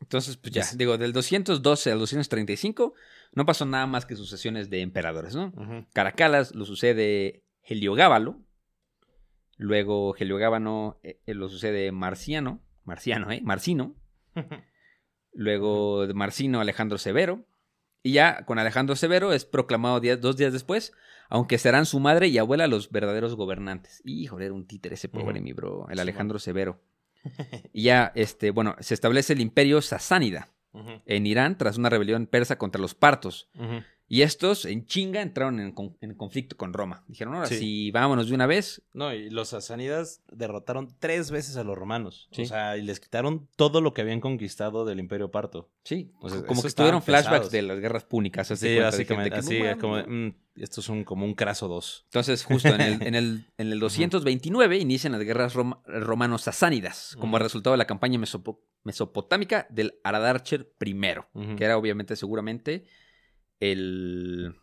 Entonces, 0.00 0.36
pues 0.36 0.52
ya, 0.52 0.64
digo, 0.76 0.98
del 0.98 1.12
212 1.12 1.92
al 1.92 1.98
235 1.98 2.94
no 3.32 3.46
pasó 3.46 3.66
nada 3.66 3.86
más 3.86 4.06
que 4.06 4.16
sucesiones 4.16 4.70
de 4.70 4.80
emperadores, 4.80 5.34
¿no? 5.34 5.52
Caracalas 5.92 6.54
lo 6.54 6.64
sucede 6.64 7.44
Heliogábalo, 7.62 8.40
luego 9.56 10.16
Heliogábano 10.16 10.98
eh, 11.02 11.20
eh, 11.26 11.34
lo 11.34 11.48
sucede 11.48 11.92
Marciano, 11.92 12.62
Marciano, 12.84 13.30
¿eh? 13.30 13.40
Marcino, 13.42 13.94
luego 15.32 16.06
de 16.06 16.14
Marcino 16.14 16.60
Alejandro 16.60 16.98
Severo, 16.98 17.44
y 18.02 18.12
ya 18.12 18.44
con 18.44 18.58
Alejandro 18.58 18.96
Severo 18.96 19.32
es 19.32 19.44
proclamado 19.44 20.00
dos 20.16 20.36
días 20.36 20.52
después, 20.52 20.92
aunque 21.28 21.58
serán 21.58 21.86
su 21.86 22.00
madre 22.00 22.28
y 22.28 22.38
abuela 22.38 22.66
los 22.66 22.90
verdaderos 22.90 23.34
gobernantes. 23.34 24.02
Híjole, 24.04 24.46
era 24.46 24.54
un 24.54 24.66
títere 24.66 24.94
ese 24.94 25.08
pobre, 25.08 25.40
mi 25.40 25.52
bro, 25.52 25.86
el 25.90 25.98
Alejandro 25.98 26.38
Severo. 26.38 26.80
y 27.72 27.82
ya, 27.84 28.12
este, 28.14 28.50
bueno, 28.50 28.76
se 28.80 28.94
establece 28.94 29.32
el 29.32 29.40
imperio 29.40 29.82
sasánida 29.82 30.50
en 31.06 31.26
Irán 31.26 31.58
tras 31.58 31.76
una 31.76 31.90
rebelión 31.90 32.26
persa 32.26 32.56
contra 32.56 32.80
los 32.80 32.94
partos. 32.94 33.50
Y 34.10 34.22
estos 34.22 34.64
en 34.64 34.86
chinga 34.86 35.20
entraron 35.20 35.60
en, 35.60 36.14
conflicto 36.14 36.56
con 36.56 36.72
Roma. 36.72 37.04
Dijeron, 37.08 37.34
ahora 37.34 37.46
sí. 37.46 37.90
vámonos 37.90 38.28
de 38.28 38.34
una 38.34 38.46
vez. 38.46 38.82
No, 38.94 39.12
y 39.12 39.28
los 39.28 39.50
sasánidas 39.50 40.22
derrotaron 40.32 40.88
tres 40.98 41.30
veces 41.30 41.58
a 41.58 41.64
los 41.64 41.76
romanos. 41.76 42.28
O 42.36 42.44
sea, 42.46 42.78
y 42.78 42.82
les 42.82 43.00
quitaron 43.00 43.48
todo 43.56 43.82
lo 43.82 43.92
que 43.92 44.00
habían 44.00 44.20
conquistado 44.20 44.86
del 44.86 44.98
imperio 44.98 45.30
parto. 45.30 45.68
Sí, 45.84 46.10
como 46.20 46.62
que 46.62 46.70
tuvieron 46.70 47.02
flashbacks 47.02 47.50
de 47.50 47.62
las 47.62 47.80
guerras 47.80 48.04
púnicas. 48.04 48.48
Sí, 48.48 48.78
básicamente. 48.78 49.36
así, 49.36 49.60
como, 49.78 49.98
mm, 49.98 50.34
esto 50.56 50.80
es 50.80 50.88
un, 50.88 51.04
como 51.04 51.26
un 51.26 51.34
craso 51.34 51.68
2. 51.68 52.04
Entonces, 52.06 52.44
justo 52.44 52.68
en 52.68 52.80
el, 52.80 53.02
en 53.06 53.14
el, 53.14 53.44
en 53.58 53.72
el 53.72 53.78
229 53.78 54.78
inician 54.78 55.12
las 55.12 55.22
guerras 55.22 55.52
romanos-sasánidas 55.54 57.14
como 57.20 57.38
resultado 57.38 57.74
de 57.74 57.78
la 57.78 57.86
campaña 57.86 58.18
mesopotámica 58.84 59.66
del 59.68 59.98
Aradarcher 60.02 60.72
I, 60.80 61.56
que 61.56 61.64
era 61.64 61.76
obviamente, 61.76 62.16
seguramente 62.16 62.86
el, 63.60 64.54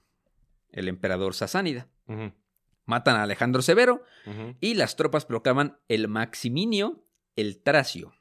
el 0.71 0.87
emperador 0.87 1.33
sasánida. 1.33 1.87
Matan 2.85 3.15
a 3.15 3.23
Alejandro 3.23 3.61
Severo 3.61 4.03
y 4.59 4.75
las 4.75 4.95
tropas 4.95 5.25
proclaman 5.25 5.77
el 5.87 6.07
Maximinio 6.07 7.03
el 7.35 7.61
Tracio 7.61 8.13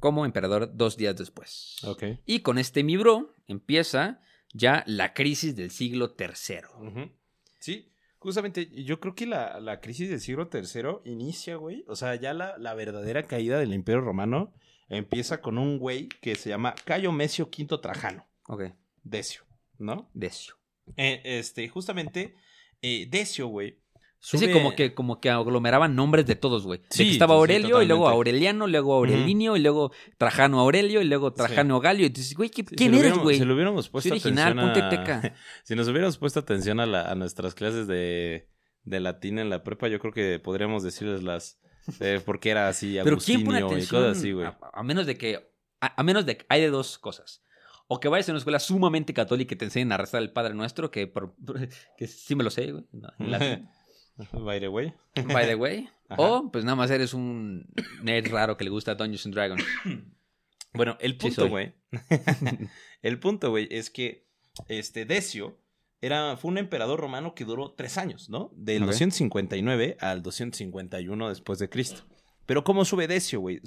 como 0.00 0.24
emperador 0.24 0.76
dos 0.76 0.96
días 0.96 1.16
después. 1.16 1.76
Y 2.24 2.40
con 2.40 2.58
este 2.58 2.84
Mibro 2.84 3.34
empieza 3.46 4.20
ya 4.52 4.84
la 4.86 5.14
crisis 5.14 5.56
del 5.56 5.70
siglo 5.70 6.14
III. 6.18 7.12
Sí, 7.58 7.92
justamente 8.18 8.68
yo 8.84 9.00
creo 9.00 9.14
que 9.14 9.26
la, 9.26 9.60
la, 9.60 9.80
crisis 9.80 10.08
del 10.08 10.20
siglo 10.20 10.48
III 10.52 11.10
inicia, 11.10 11.56
güey. 11.56 11.84
O 11.88 11.96
sea, 11.96 12.14
ya 12.14 12.32
la, 12.32 12.56
la, 12.58 12.74
verdadera 12.74 13.24
caída 13.24 13.58
del 13.58 13.74
imperio 13.74 14.00
romano 14.00 14.52
empieza 14.88 15.40
con 15.40 15.58
un 15.58 15.78
güey 15.78 16.08
que 16.08 16.34
se 16.34 16.48
llama 16.48 16.74
Cayo 16.84 17.12
Mesio 17.12 17.46
V 17.46 17.78
Trajano. 17.78 18.26
Decio, 19.08 19.42
¿no? 19.78 20.10
Decio. 20.12 20.54
Eh, 20.96 21.20
este, 21.24 21.68
justamente, 21.68 22.34
eh, 22.82 23.06
Decio, 23.10 23.48
güey. 23.48 23.80
Sí, 24.20 24.50
como 24.50 24.74
que, 24.74 24.94
como 24.94 25.20
que 25.20 25.30
aglomeraban 25.30 25.94
nombres 25.94 26.26
de 26.26 26.34
todos, 26.34 26.64
güey. 26.64 26.82
Sí, 26.90 27.10
estaba 27.10 27.36
Aurelio, 27.36 27.80
y 27.80 27.86
luego 27.86 28.08
Aureliano, 28.08 28.66
luego 28.66 28.94
Aurelinio, 28.94 29.56
y 29.56 29.60
luego 29.60 29.92
Trajano 30.18 30.58
Aurelio, 30.58 31.00
y 31.00 31.04
luego 31.04 31.32
Trajano 31.32 31.78
Galio. 31.78 32.06
Y 32.06 32.08
dices, 32.08 32.36
güey, 32.36 32.50
¿quién 32.50 32.94
eres, 32.94 33.16
güey? 33.16 33.38
Si 33.38 33.44
lo 33.44 33.54
hubiéramos 33.54 33.88
puesto 33.88 34.10
original, 34.10 34.58
atención 34.58 35.34
Si 35.62 35.76
nos 35.76 35.86
hubiéramos 35.86 36.18
puesto 36.18 36.40
atención 36.40 36.80
a, 36.80 37.14
nuestras 37.14 37.54
clases 37.54 37.86
de, 37.86 38.48
de 38.82 39.00
latín 39.00 39.38
en 39.38 39.50
la 39.50 39.62
prepa, 39.62 39.86
yo 39.86 40.00
creo 40.00 40.12
que 40.12 40.40
podríamos 40.40 40.82
decirles 40.82 41.22
las... 41.22 41.60
Eh, 42.00 42.20
porque 42.22 42.50
era 42.50 42.68
así, 42.68 42.98
Agustinio 42.98 43.56
y 43.78 43.86
cosas 43.86 44.18
así, 44.18 44.32
güey. 44.32 44.48
A, 44.48 44.82
menos 44.82 45.06
de 45.06 45.16
que... 45.16 45.48
A, 45.80 46.00
a 46.00 46.02
menos 46.02 46.26
de 46.26 46.38
que 46.38 46.46
hay 46.48 46.60
de 46.60 46.70
dos 46.70 46.98
cosas 46.98 47.44
o 47.88 48.00
que 48.00 48.08
vayas 48.08 48.28
a 48.28 48.32
una 48.32 48.38
escuela 48.38 48.60
sumamente 48.60 49.14
católica 49.14 49.54
y 49.54 49.58
te 49.58 49.64
enseñen 49.64 49.92
a 49.92 49.96
rezar 49.96 50.22
el 50.22 50.30
Padre 50.30 50.54
Nuestro, 50.54 50.90
que, 50.90 51.10
que 51.98 52.06
sí 52.06 52.36
me 52.36 52.44
lo 52.44 52.50
sé, 52.50 52.70
güey. 52.70 52.84
By 54.32 54.60
the 54.60 54.68
way. 54.68 54.92
By 55.32 55.46
the 55.46 55.56
way. 55.56 55.88
O, 56.16 56.50
pues 56.50 56.64
nada 56.64 56.74
más 56.74 56.90
eres 56.90 57.12
un 57.12 57.68
nerd 58.02 58.30
raro 58.30 58.56
que 58.56 58.64
le 58.64 58.70
gusta 58.70 58.94
Dungeons 58.94 59.26
and 59.26 59.34
Dragons. 59.34 59.64
Bueno, 60.74 60.98
el 61.00 61.16
punto, 61.16 61.48
güey. 61.48 61.74
el 63.02 63.18
punto, 63.18 63.50
güey, 63.50 63.68
es 63.70 63.88
que 63.88 64.28
este 64.68 65.06
Decio 65.06 65.58
era, 66.02 66.36
fue 66.36 66.50
un 66.50 66.58
emperador 66.58 67.00
romano 67.00 67.34
que 67.34 67.46
duró 67.46 67.72
tres 67.72 67.96
años, 67.96 68.28
¿no? 68.28 68.52
Del 68.54 68.84
259 68.84 69.96
al 69.98 70.22
251 70.22 71.28
después 71.30 71.58
de 71.58 71.70
Cristo. 71.70 72.04
Pero 72.48 72.64
¿cómo 72.64 72.86
sube 72.86 73.06
Decio, 73.08 73.40
güey? 73.40 73.60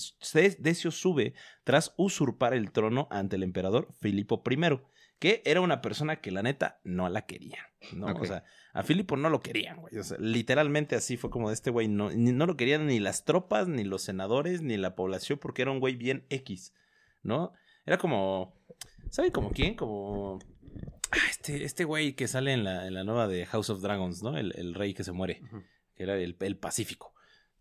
Decio 0.57 0.89
sube 0.89 1.35
tras 1.63 1.93
usurpar 1.97 2.55
el 2.55 2.71
trono 2.71 3.07
ante 3.11 3.35
el 3.35 3.43
emperador 3.43 3.93
Filipo 3.99 4.41
I, 4.49 4.79
que 5.19 5.43
era 5.45 5.61
una 5.61 5.81
persona 5.81 6.15
que 6.15 6.31
la 6.31 6.41
neta 6.41 6.81
no 6.83 7.07
la 7.07 7.27
quería, 7.27 7.59
¿no? 7.93 8.07
O 8.07 8.25
sea, 8.25 8.43
a 8.73 8.81
Filipo 8.81 9.17
no 9.17 9.29
lo 9.29 9.39
querían, 9.39 9.77
güey. 9.81 9.99
O 9.99 10.03
sea, 10.03 10.17
literalmente 10.19 10.95
así 10.95 11.15
fue 11.15 11.29
como 11.29 11.49
de 11.49 11.53
este 11.53 11.69
güey, 11.69 11.89
no, 11.89 12.09
no 12.09 12.47
lo 12.47 12.57
querían 12.57 12.87
ni 12.87 12.99
las 12.99 13.23
tropas, 13.23 13.67
ni 13.67 13.83
los 13.83 14.01
senadores, 14.01 14.63
ni 14.63 14.77
la 14.77 14.95
población, 14.95 15.37
porque 15.37 15.61
era 15.61 15.69
un 15.69 15.79
güey 15.79 15.95
bien 15.95 16.25
X, 16.31 16.73
¿no? 17.21 17.53
Era 17.85 17.99
como, 17.99 18.59
¿sabe 19.11 19.31
como 19.31 19.51
quién? 19.51 19.75
Como... 19.75 20.39
Ah, 21.11 21.29
este, 21.29 21.65
este 21.65 21.83
güey 21.83 22.13
que 22.13 22.27
sale 22.27 22.51
en 22.51 22.63
la, 22.63 22.87
en 22.87 22.95
la 22.95 23.03
nueva 23.03 23.27
de 23.27 23.45
House 23.45 23.69
of 23.69 23.81
Dragons, 23.81 24.23
¿no? 24.23 24.39
El, 24.39 24.73
rey 24.73 24.95
que 24.95 25.03
se 25.03 25.11
muere, 25.11 25.39
que 25.93 26.01
era 26.01 26.15
el, 26.15 26.35
el 26.39 26.57
Pacífico. 26.57 27.13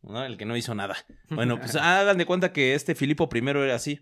¿No? 0.02 0.24
El 0.24 0.36
que 0.36 0.44
no 0.44 0.56
hizo 0.56 0.74
nada. 0.74 0.96
Bueno, 1.30 1.60
pues 1.60 1.76
hagan 1.76 2.18
de 2.18 2.26
cuenta 2.26 2.52
que 2.52 2.74
este 2.74 2.96
Filipo 2.96 3.28
I 3.32 3.38
era 3.38 3.76
así. 3.76 4.00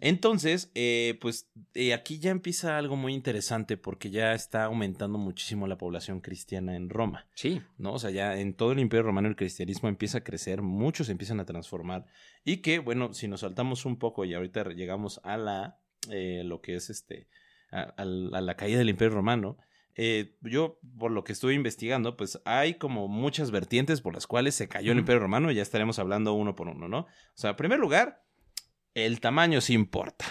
Entonces, 0.00 0.70
eh, 0.76 1.18
pues 1.20 1.50
eh, 1.74 1.92
aquí 1.92 2.20
ya 2.20 2.30
empieza 2.30 2.78
algo 2.78 2.94
muy 2.94 3.14
interesante 3.14 3.76
porque 3.76 4.10
ya 4.10 4.32
está 4.32 4.64
aumentando 4.64 5.18
muchísimo 5.18 5.66
la 5.66 5.76
población 5.76 6.20
cristiana 6.20 6.76
en 6.76 6.88
Roma. 6.88 7.26
Sí. 7.34 7.60
¿No? 7.76 7.94
O 7.94 7.98
sea, 7.98 8.10
ya 8.10 8.38
en 8.38 8.54
todo 8.54 8.70
el 8.70 8.78
Imperio 8.78 9.02
Romano 9.02 9.26
el 9.26 9.34
cristianismo 9.34 9.88
empieza 9.88 10.18
a 10.18 10.24
crecer, 10.24 10.62
muchos 10.62 11.08
empiezan 11.08 11.40
a 11.40 11.44
transformar. 11.44 12.06
Y 12.44 12.58
que, 12.58 12.78
bueno, 12.78 13.12
si 13.12 13.26
nos 13.26 13.40
saltamos 13.40 13.84
un 13.84 13.98
poco 13.98 14.24
y 14.24 14.34
ahorita 14.34 14.62
llegamos 14.70 15.20
a 15.24 15.36
la, 15.36 15.80
eh, 16.10 16.42
lo 16.44 16.60
que 16.60 16.76
es 16.76 16.90
este, 16.90 17.28
a 17.72 18.04
la 18.04 18.54
caída 18.54 18.78
del 18.78 18.90
Imperio 18.90 19.16
Romano, 19.16 19.58
eh, 20.00 20.36
yo, 20.42 20.78
por 20.96 21.10
lo 21.10 21.24
que 21.24 21.32
estuve 21.32 21.54
investigando, 21.54 22.16
pues 22.16 22.40
hay 22.44 22.74
como 22.74 23.08
muchas 23.08 23.50
vertientes 23.50 24.00
por 24.00 24.14
las 24.14 24.28
cuales 24.28 24.54
se 24.54 24.68
cayó 24.68 24.92
el 24.92 24.98
Imperio 25.00 25.18
Romano, 25.18 25.50
ya 25.50 25.60
estaremos 25.60 25.98
hablando 25.98 26.34
uno 26.34 26.54
por 26.54 26.68
uno, 26.68 26.86
¿no? 26.86 27.00
O 27.00 27.06
sea, 27.34 27.50
en 27.50 27.56
primer 27.56 27.80
lugar, 27.80 28.24
el 28.94 29.18
tamaño 29.18 29.60
sí 29.60 29.74
importa. 29.74 30.24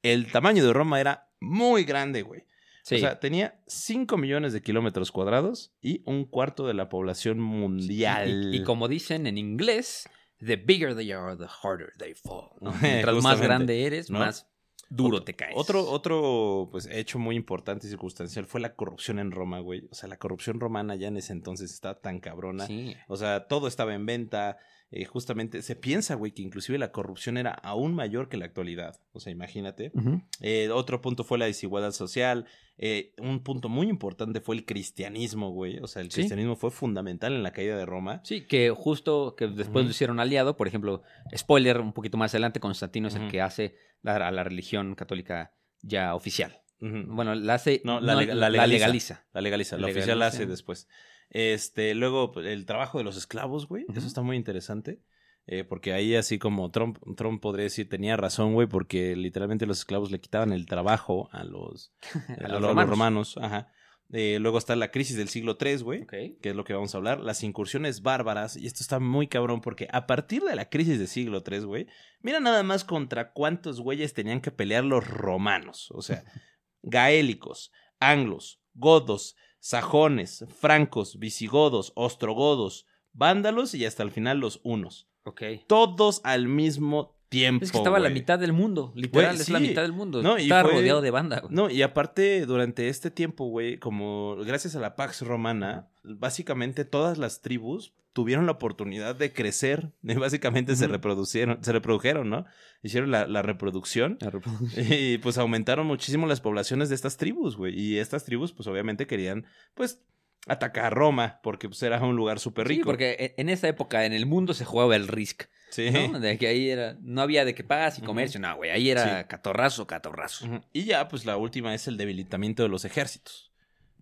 El 0.00 0.32
tamaño 0.32 0.64
de 0.64 0.72
Roma 0.72 1.02
era 1.02 1.28
muy 1.38 1.84
grande, 1.84 2.22
güey. 2.22 2.46
O 2.90 2.98
sea, 2.98 3.20
tenía 3.20 3.60
5 3.66 4.16
millones 4.16 4.54
de 4.54 4.62
kilómetros 4.62 5.12
cuadrados 5.12 5.76
y 5.82 6.02
un 6.06 6.24
cuarto 6.24 6.66
de 6.66 6.72
la 6.72 6.88
población 6.88 7.38
mundial. 7.40 8.54
y, 8.54 8.64
como 8.64 8.88
dicen 8.88 9.26
en 9.26 9.36
inglés, 9.36 10.08
the 10.38 10.56
bigger 10.56 10.96
they 10.96 11.12
are, 11.12 11.36
the 11.36 11.46
harder 11.62 11.92
they 11.98 12.14
fall. 12.14 12.52
Mientras 12.80 13.22
más 13.22 13.38
grande 13.38 13.84
eres, 13.84 14.08
más 14.10 14.48
duro 14.90 15.22
te 15.22 15.34
caes. 15.34 15.54
Otro, 15.56 15.88
otro 15.88 16.68
pues, 16.70 16.86
hecho 16.90 17.18
muy 17.18 17.36
importante 17.36 17.86
y 17.86 17.90
circunstancial 17.90 18.44
fue 18.44 18.60
la 18.60 18.74
corrupción 18.74 19.18
en 19.18 19.30
Roma, 19.30 19.60
güey. 19.60 19.88
O 19.90 19.94
sea, 19.94 20.08
la 20.08 20.18
corrupción 20.18 20.60
romana 20.60 20.96
ya 20.96 21.08
en 21.08 21.16
ese 21.16 21.32
entonces 21.32 21.72
estaba 21.72 22.00
tan 22.00 22.20
cabrona. 22.20 22.68
O 23.08 23.16
sea, 23.16 23.46
todo 23.46 23.68
estaba 23.68 23.94
en 23.94 24.04
venta. 24.04 24.58
Eh, 24.92 25.04
justamente 25.04 25.62
se 25.62 25.76
piensa, 25.76 26.16
güey, 26.16 26.32
que 26.32 26.42
inclusive 26.42 26.76
la 26.76 26.90
corrupción 26.90 27.36
era 27.36 27.52
aún 27.52 27.94
mayor 27.94 28.28
que 28.28 28.36
la 28.36 28.46
actualidad. 28.46 29.00
O 29.12 29.20
sea, 29.20 29.30
imagínate. 29.30 29.92
Eh, 30.40 30.68
otro 30.70 31.00
punto 31.00 31.22
fue 31.22 31.38
la 31.38 31.44
desigualdad 31.44 31.92
social. 31.92 32.46
Eh, 32.76 33.14
un 33.18 33.44
punto 33.44 33.68
muy 33.68 33.88
importante 33.88 34.40
fue 34.40 34.56
el 34.56 34.64
cristianismo, 34.64 35.50
güey. 35.50 35.78
O 35.78 35.86
sea, 35.86 36.02
el 36.02 36.08
cristianismo 36.08 36.56
fue 36.56 36.72
fundamental 36.72 37.34
en 37.34 37.44
la 37.44 37.52
caída 37.52 37.76
de 37.76 37.86
Roma. 37.86 38.20
Sí, 38.24 38.46
que 38.46 38.70
justo 38.70 39.36
que 39.36 39.46
después 39.46 39.84
lo 39.84 39.92
hicieron 39.92 40.18
aliado. 40.18 40.56
Por 40.56 40.66
ejemplo, 40.66 41.02
spoiler, 41.36 41.80
un 41.80 41.92
poquito 41.92 42.18
más 42.18 42.34
adelante, 42.34 42.58
Constantino 42.58 43.06
es 43.06 43.14
el 43.14 43.30
que 43.30 43.40
hace 43.40 43.76
a 44.04 44.30
la 44.32 44.42
religión 44.42 44.96
católica 44.96 45.54
ya 45.82 46.16
oficial. 46.16 46.62
Bueno, 46.80 47.34
la 47.34 47.54
hace. 47.54 47.82
No, 47.84 48.00
la, 48.00 48.14
legaliza, 48.14 48.48
la, 48.48 48.66
legaliza, 48.66 49.24
la 49.32 49.40
legaliza. 49.40 49.76
La 49.76 49.86
oficial 49.88 50.18
la 50.18 50.26
hace 50.26 50.46
después. 50.46 50.88
Este, 51.28 51.94
luego, 51.94 52.32
pues, 52.32 52.46
el 52.46 52.66
trabajo 52.66 52.98
de 52.98 53.04
los 53.04 53.16
esclavos, 53.16 53.68
güey. 53.68 53.84
Eso 53.94 54.06
está 54.06 54.22
muy 54.22 54.36
interesante. 54.36 55.00
Eh, 55.46 55.64
porque 55.64 55.92
ahí, 55.92 56.14
así 56.14 56.38
como 56.38 56.70
Trump, 56.70 56.98
Trump 57.16 57.42
podría 57.42 57.64
decir, 57.64 57.88
tenía 57.88 58.16
razón, 58.16 58.52
güey, 58.54 58.68
porque 58.68 59.16
literalmente 59.16 59.66
los 59.66 59.78
esclavos 59.78 60.10
le 60.10 60.20
quitaban 60.20 60.52
el 60.52 60.66
trabajo 60.66 61.28
a 61.32 61.44
los, 61.44 61.92
a, 62.44 62.48
los, 62.48 62.88
romanos. 62.88 63.36
Ajá. 63.40 63.72
Eh, 64.12 64.38
luego 64.40 64.58
está 64.58 64.74
la 64.74 64.90
crisis 64.90 65.16
del 65.16 65.28
siglo 65.28 65.56
III, 65.60 65.76
güey, 65.82 66.06
que 66.06 66.36
es 66.42 66.56
lo 66.56 66.64
que 66.64 66.74
vamos 66.74 66.94
a 66.94 66.98
hablar. 66.98 67.20
Las 67.20 67.44
incursiones 67.44 68.02
bárbaras, 68.02 68.56
y 68.56 68.66
esto 68.66 68.82
está 68.82 68.98
muy 68.98 69.28
cabrón, 69.28 69.60
porque 69.60 69.88
a 69.92 70.06
partir 70.06 70.42
de 70.42 70.56
la 70.56 70.68
crisis 70.68 70.98
del 70.98 71.06
siglo 71.06 71.44
III, 71.48 71.60
güey, 71.60 71.86
mira 72.20 72.40
nada 72.40 72.62
más 72.64 72.84
contra 72.84 73.32
cuántos 73.32 73.80
güeyes 73.80 74.12
tenían 74.12 74.40
que 74.40 74.50
pelear 74.50 74.84
los 74.84 75.06
romanos. 75.06 75.90
O 75.92 76.02
sea, 76.02 76.24
gaélicos, 76.82 77.72
anglos, 77.98 78.60
godos, 78.74 79.36
sajones, 79.58 80.44
francos, 80.58 81.18
visigodos, 81.18 81.92
ostrogodos, 81.94 82.86
vándalos 83.12 83.74
y 83.74 83.84
hasta 83.84 84.02
el 84.02 84.10
final 84.10 84.38
los 84.38 84.60
unos. 84.62 85.08
Ok. 85.24 85.42
Todos 85.66 86.20
al 86.24 86.48
mismo 86.48 87.16
tiempo. 87.28 87.64
Es 87.64 87.72
que 87.72 87.78
estaba 87.78 87.98
la 87.98 88.10
mitad 88.10 88.38
del 88.38 88.52
mundo, 88.52 88.92
literal, 88.94 89.36
es 89.36 89.48
la 89.48 89.60
mitad 89.60 89.82
del 89.82 89.92
mundo. 89.92 90.22
No, 90.22 90.36
estaba 90.36 90.64
rodeado 90.64 91.00
de 91.00 91.10
banda. 91.10 91.42
No, 91.48 91.70
y 91.70 91.82
aparte, 91.82 92.44
durante 92.46 92.88
este 92.88 93.10
tiempo, 93.10 93.46
güey, 93.46 93.78
como 93.78 94.36
gracias 94.44 94.76
a 94.76 94.80
la 94.80 94.96
Pax 94.96 95.22
Romana, 95.22 95.88
básicamente 96.02 96.84
todas 96.84 97.18
las 97.18 97.40
tribus 97.40 97.94
tuvieron 98.12 98.46
la 98.46 98.52
oportunidad 98.52 99.14
de 99.14 99.32
crecer, 99.32 99.92
básicamente 100.02 100.76
se 100.76 100.86
reproducieron, 100.86 101.62
se 101.62 101.72
reprodujeron, 101.72 102.28
¿no? 102.30 102.46
Hicieron 102.82 103.10
la, 103.10 103.42
reproducción, 103.42 104.18
y 104.76 105.18
pues 105.18 105.38
aumentaron 105.38 105.86
muchísimo 105.86 106.26
las 106.26 106.40
poblaciones 106.40 106.88
de 106.88 106.94
estas 106.94 107.16
tribus, 107.16 107.56
güey, 107.56 107.78
y 107.78 107.98
estas 107.98 108.24
tribus 108.24 108.52
pues 108.52 108.66
obviamente 108.66 109.06
querían 109.06 109.46
pues 109.74 110.02
atacar 110.46 110.86
a 110.86 110.90
Roma 110.90 111.40
porque 111.42 111.68
pues 111.68 111.82
era 111.82 112.02
un 112.02 112.16
lugar 112.16 112.38
súper 112.38 112.66
rico. 112.66 112.82
Sí, 112.82 112.84
porque 112.84 113.10
e, 113.18 113.34
en 113.36 113.48
esa 113.48 113.68
época 113.68 114.06
en 114.06 114.12
el 114.12 114.26
mundo 114.26 114.54
se 114.54 114.64
jugaba 114.64 114.96
el 114.96 115.08
Risk. 115.08 115.44
Sí. 115.70 115.90
¿no? 115.90 116.18
De 116.18 116.36
que 116.36 116.48
ahí 116.48 116.70
era, 116.70 116.96
no 117.00 117.20
había 117.20 117.44
de 117.44 117.54
que 117.54 117.62
pagas 117.62 117.98
y 117.98 118.02
comercio, 118.02 118.40
no, 118.40 118.56
güey, 118.56 118.70
ahí 118.70 118.90
era 118.90 119.28
catorrazo, 119.28 119.86
catorrazo. 119.86 120.64
Y 120.72 120.84
ya 120.84 121.06
pues 121.08 121.26
la 121.26 121.36
última 121.36 121.74
es 121.74 121.86
el 121.86 121.96
debilitamiento 121.96 122.62
de 122.62 122.68
los 122.68 122.84
ejércitos. 122.84 123.49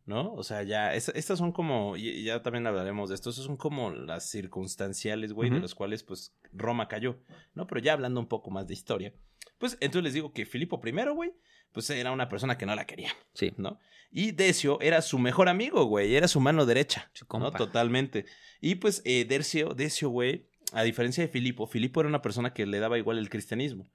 ¿No? 0.09 0.33
O 0.33 0.43
sea, 0.43 0.63
ya, 0.63 0.95
estas 0.95 1.39
son 1.39 1.53
como, 1.53 1.95
y 1.99 2.25
ya 2.25 2.43
también 2.43 2.67
hablaremos 2.67 3.11
de 3.11 3.15
esto, 3.15 3.29
esas 3.29 3.45
son 3.45 3.59
como 3.59 3.91
las 3.91 4.31
circunstanciales, 4.31 5.35
güey, 5.35 5.51
de 5.51 5.61
las 5.61 5.75
cuales, 5.75 6.03
pues, 6.03 6.35
Roma 6.51 6.89
cayó, 6.89 7.19
¿no? 7.55 7.67
Pero 7.67 7.83
ya 7.83 7.93
hablando 7.93 8.19
un 8.19 8.27
poco 8.27 8.51
más 8.51 8.67
de 8.67 8.73
historia, 8.73 9.13
pues, 9.59 9.77
entonces 9.81 10.05
les 10.05 10.15
digo 10.15 10.33
que 10.33 10.47
Filipo 10.47 10.81
I, 10.83 10.93
güey, 11.15 11.35
pues 11.73 11.91
era 11.91 12.11
una 12.11 12.31
persona 12.31 12.57
que 12.57 12.65
no 12.65 12.75
la 12.75 12.87
quería, 12.87 13.11
sí. 13.35 13.53
¿no? 13.59 13.79
Y 14.11 14.33
Decio 14.33 14.81
era 14.81 15.03
su 15.03 15.19
mejor 15.19 15.51
amigo, 15.51 15.85
güey, 15.85 16.17
era 16.17 16.27
su 16.27 16.41
mano 16.41 16.65
derecha, 16.65 17.13
¿no? 17.39 17.51
Totalmente. 17.51 18.25
Y 18.63 18.77
pues, 18.77 19.03
eh, 19.05 19.27
Decio, 19.27 19.75
Decio, 19.75 20.09
güey, 20.09 20.48
a 20.73 20.83
diferencia 20.83 21.23
de 21.23 21.29
Filipo, 21.29 21.67
Filipo 21.67 22.01
era 22.01 22.09
una 22.09 22.21
persona 22.21 22.53
que 22.53 22.67
le 22.67 22.79
daba 22.79 22.99
igual 22.99 23.19
el 23.19 23.31
cristianismo. 23.31 23.89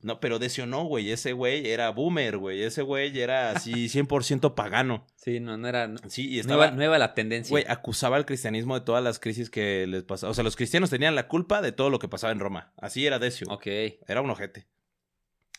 No, 0.00 0.20
pero 0.20 0.38
Decio 0.38 0.64
no, 0.64 0.84
güey. 0.84 1.10
Ese 1.10 1.32
güey 1.32 1.68
era 1.68 1.90
boomer, 1.90 2.38
güey. 2.38 2.62
Ese 2.62 2.82
güey 2.82 3.18
era 3.18 3.50
así 3.50 3.72
100% 3.88 4.54
pagano. 4.54 5.06
Sí, 5.16 5.40
no, 5.40 5.56
no 5.56 5.66
era. 5.66 5.92
Sí, 6.08 6.28
y 6.28 6.38
estaba. 6.38 6.70
Nueva, 6.70 6.98
la 6.98 7.14
tendencia. 7.14 7.50
Güey, 7.50 7.64
acusaba 7.68 8.16
al 8.16 8.26
cristianismo 8.26 8.78
de 8.78 8.84
todas 8.84 9.02
las 9.02 9.18
crisis 9.18 9.50
que 9.50 9.86
les 9.88 10.04
pasaba. 10.04 10.30
O 10.30 10.34
sea, 10.34 10.44
los 10.44 10.56
cristianos 10.56 10.90
tenían 10.90 11.16
la 11.16 11.26
culpa 11.26 11.62
de 11.62 11.72
todo 11.72 11.90
lo 11.90 11.98
que 11.98 12.08
pasaba 12.08 12.32
en 12.32 12.38
Roma. 12.38 12.72
Así 12.76 13.06
era 13.06 13.18
Decio. 13.18 13.48
Ok. 13.50 13.66
Era 14.06 14.20
un 14.22 14.30
ojete. 14.30 14.66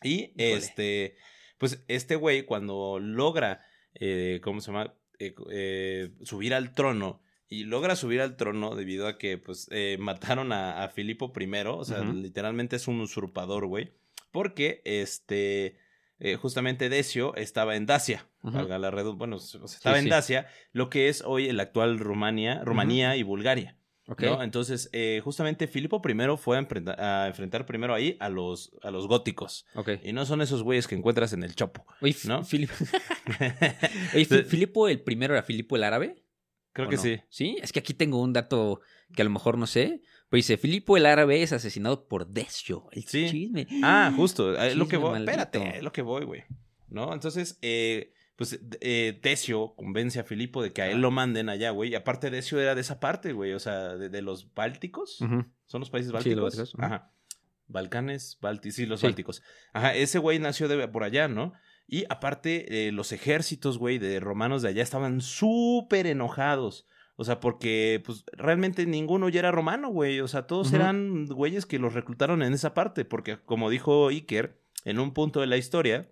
Y 0.03 0.34
este. 0.38 1.17
Pues 1.57 1.84
este 1.88 2.15
güey, 2.15 2.43
cuando 2.43 2.97
logra. 2.99 3.65
Eh, 3.93 4.39
¿Cómo 4.41 4.61
se 4.61 4.72
llama? 4.72 4.93
Eh, 5.19 5.36
eh, 5.51 6.11
subir 6.24 6.53
al 6.53 6.74
trono 6.74 7.22
y 7.52 7.66
logra 7.66 7.97
subir 7.97 8.22
al 8.22 8.38
trono 8.38 8.76
debido 8.76 9.08
a 9.08 9.18
que 9.18 9.38
pues 9.38 9.68
eh, 9.72 9.97
mataron 9.99 10.54
a, 10.54 10.88
Filipo 10.88 11.34
I, 11.38 11.68
o 11.68 11.84
sea, 11.84 12.02
literalmente 12.02 12.78
es 12.78 12.88
un 12.88 13.02
usurpador, 13.02 13.66
güey, 13.66 13.91
porque 14.32 14.82
este 14.86 15.76
eh, 16.20 16.38
justamente 16.38 16.88
Decio 16.88 17.36
estaba 17.36 17.76
en 17.76 17.86
Dacia, 17.86 18.26
la 18.41 18.89
bueno, 19.16 19.36
estaba 19.36 19.99
en 19.99 20.08
Dacia, 20.08 20.47
lo 20.72 20.89
que 20.89 21.10
es 21.10 21.24
hoy 21.26 21.49
el 21.49 21.60
actual 21.60 21.99
Rumania, 21.99 22.64
Rumanía 22.64 23.18
y 23.18 23.24
Bulgaria. 23.24 23.76
Entonces, 24.18 24.89
eh, 24.93 25.22
justamente 25.24 25.68
Filipo 25.68 26.02
I 26.06 26.38
fue 26.38 26.58
a, 26.58 27.28
enfrentar 27.28 27.66
primero 27.66 27.93
ahí 27.93 28.18
a 28.22 28.30
los, 28.30 28.72
a 28.82 28.91
los 28.91 29.08
góticos. 29.08 29.66
Y 30.04 30.14
no 30.14 30.26
son 30.26 30.41
esos 30.41 30.64
güeyes 30.64 30.88
que 30.88 30.95
encuentras 30.95 31.34
en 31.34 31.43
el 31.43 31.56
Chopo. 31.56 31.86
Oye, 32.02 32.16
¿no? 32.26 32.45
Filipo... 32.45 32.74
¿Filipo 34.47 34.88
el 34.88 35.02
primero 35.02 35.34
era 35.34 35.43
Filipo 35.43 35.76
el 35.76 35.84
árabe? 35.84 36.16
Creo 36.74 36.89
que 36.89 36.97
sí. 36.97 37.22
Sí, 37.30 37.57
es 37.61 37.72
que 37.72 37.80
aquí 37.80 37.93
tengo 37.93 38.22
un 38.22 38.34
dato 38.34 38.82
que 39.13 39.22
a 39.22 39.26
lo 39.26 39.32
mejor 39.32 39.57
no 39.57 39.67
sé. 39.67 40.01
Pero 40.30 40.38
dice, 40.38 40.57
Filipo 40.57 40.95
el 40.95 41.05
árabe 41.05 41.41
es 41.43 41.51
asesinado 41.51 42.07
por 42.07 42.28
Decio. 42.28 42.88
El 42.91 43.03
sí. 43.03 43.30
chisme. 43.30 43.67
Ah, 43.84 44.13
justo. 44.15 44.55
Es 44.55 44.76
lo 44.76 44.88
que 44.88 44.97
voy. 44.97 45.19
Espérate, 45.19 45.78
es 45.78 45.84
lo 45.84 45.91
que 45.91 46.01
voy, 46.01 46.24
güey. 46.26 46.43
¿No? 46.89 47.13
Entonces, 47.13 47.57
eh, 47.61 48.13
pues 48.38 48.59
eh, 48.80 49.19
Decio 49.22 49.76
convence 49.76 50.19
a 50.19 50.24
Filipo 50.24 50.63
de 50.63 50.72
que 50.72 50.82
a 50.82 50.89
él 50.89 51.01
lo 51.01 51.11
manden 51.11 51.49
allá, 51.49 51.72
güey. 51.72 51.91
Y 51.91 51.95
aparte 51.95 52.30
Decio 52.30 52.59
era 52.59 52.76
de 52.76 52.82
esa 52.82 52.99
parte, 52.99 53.34
güey. 53.34 53.53
O 53.53 53.59
sea, 53.59 53.97
de, 53.97 54.22
los 54.22 54.53
bálticos. 54.53 55.17
¿Son 55.17 55.80
los 55.80 55.89
países 55.89 56.11
bálticos? 56.11 56.53
Sí, 56.53 56.59
los 56.59 56.74
bálticos. 56.74 56.84
Ajá. 56.84 57.11
Balcanes, 57.72 58.38
Balti 58.41 58.72
sí, 58.72 58.86
los 58.86 59.01
bálticos. 59.01 59.41
Ajá, 59.74 59.95
ese 59.95 60.19
güey 60.19 60.39
nació 60.39 60.67
de, 60.67 60.88
por 60.88 61.03
allá, 61.03 61.28
¿no? 61.28 61.53
Y 61.93 62.05
aparte, 62.07 62.87
eh, 62.87 62.93
los 62.93 63.11
ejércitos, 63.11 63.77
güey, 63.77 63.97
de 63.97 64.21
romanos 64.21 64.61
de 64.61 64.69
allá 64.69 64.81
estaban 64.81 65.19
súper 65.19 66.07
enojados. 66.07 66.87
O 67.17 67.25
sea, 67.25 67.41
porque 67.41 68.01
pues 68.05 68.23
realmente 68.31 68.85
ninguno 68.85 69.27
ya 69.27 69.39
era 69.39 69.51
romano, 69.51 69.89
güey. 69.89 70.21
O 70.21 70.29
sea, 70.29 70.47
todos 70.47 70.71
eran 70.71 71.25
güeyes 71.25 71.65
que 71.65 71.79
los 71.79 71.93
reclutaron 71.93 72.43
en 72.43 72.53
esa 72.53 72.73
parte. 72.73 73.03
Porque 73.03 73.39
como 73.39 73.69
dijo 73.69 74.07
Iker, 74.07 74.57
en 74.85 74.99
un 74.99 75.11
punto 75.11 75.41
de 75.41 75.47
la 75.47 75.57
historia, 75.57 76.09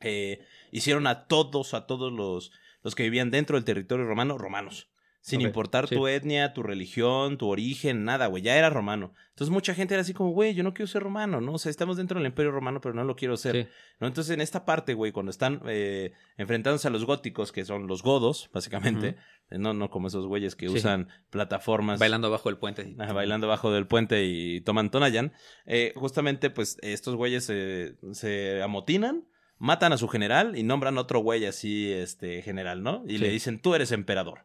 eh, 0.00 0.44
hicieron 0.70 1.08
a 1.08 1.26
todos, 1.26 1.74
a 1.74 1.88
todos 1.88 2.12
los, 2.12 2.52
los 2.84 2.94
que 2.94 3.02
vivían 3.02 3.32
dentro 3.32 3.56
del 3.56 3.64
territorio 3.64 4.06
romano, 4.06 4.38
romanos. 4.38 4.88
Sin 5.26 5.40
importar 5.40 5.88
tu 5.88 6.06
etnia, 6.06 6.52
tu 6.52 6.62
religión, 6.62 7.36
tu 7.36 7.48
origen, 7.48 8.04
nada, 8.04 8.28
güey. 8.28 8.44
Ya 8.44 8.56
era 8.56 8.70
romano. 8.70 9.12
Entonces 9.30 9.52
mucha 9.52 9.74
gente 9.74 9.94
era 9.94 10.02
así 10.02 10.14
como, 10.14 10.30
güey, 10.30 10.54
yo 10.54 10.62
no 10.62 10.72
quiero 10.72 10.86
ser 10.86 11.02
romano, 11.02 11.40
¿no? 11.40 11.54
O 11.54 11.58
sea, 11.58 11.70
estamos 11.70 11.96
dentro 11.96 12.20
del 12.20 12.28
imperio 12.28 12.52
romano, 12.52 12.80
pero 12.80 12.94
no 12.94 13.02
lo 13.02 13.16
quiero 13.16 13.36
ser. 13.36 13.68
¿no? 13.98 14.06
Entonces 14.06 14.32
en 14.32 14.40
esta 14.40 14.64
parte, 14.64 14.94
güey, 14.94 15.10
cuando 15.10 15.30
están 15.30 15.62
eh, 15.66 16.12
enfrentándose 16.36 16.86
a 16.86 16.92
los 16.92 17.04
góticos, 17.04 17.50
que 17.50 17.64
son 17.64 17.88
los 17.88 18.04
godos, 18.04 18.48
básicamente, 18.52 19.16
no, 19.50 19.74
no 19.74 19.90
como 19.90 20.06
esos 20.06 20.28
güeyes 20.28 20.54
que 20.54 20.68
usan 20.68 21.08
plataformas. 21.30 21.98
Bailando 21.98 22.30
bajo 22.30 22.48
el 22.48 22.58
puente. 22.58 22.94
bailando 22.96 23.48
bajo 23.48 23.72
del 23.72 23.88
puente 23.88 24.24
y 24.26 24.60
toman 24.60 24.92
Tonayan. 24.92 25.32
Eh, 25.64 25.92
justamente, 25.96 26.50
pues, 26.50 26.78
estos 26.82 27.16
güeyes 27.16 27.46
se 27.46 28.62
amotinan 28.62 29.24
matan 29.58 29.92
a 29.92 29.98
su 29.98 30.06
general 30.06 30.56
y 30.56 30.62
nombran 30.62 30.98
otro 30.98 31.18
güey 31.20 31.46
así, 31.46 31.90
este, 31.90 32.42
general, 32.42 32.84
¿no? 32.84 33.02
Y 33.08 33.18
le 33.18 33.28
dicen, 33.30 33.58
tú 33.58 33.74
eres 33.74 33.90
emperador. 33.90 34.44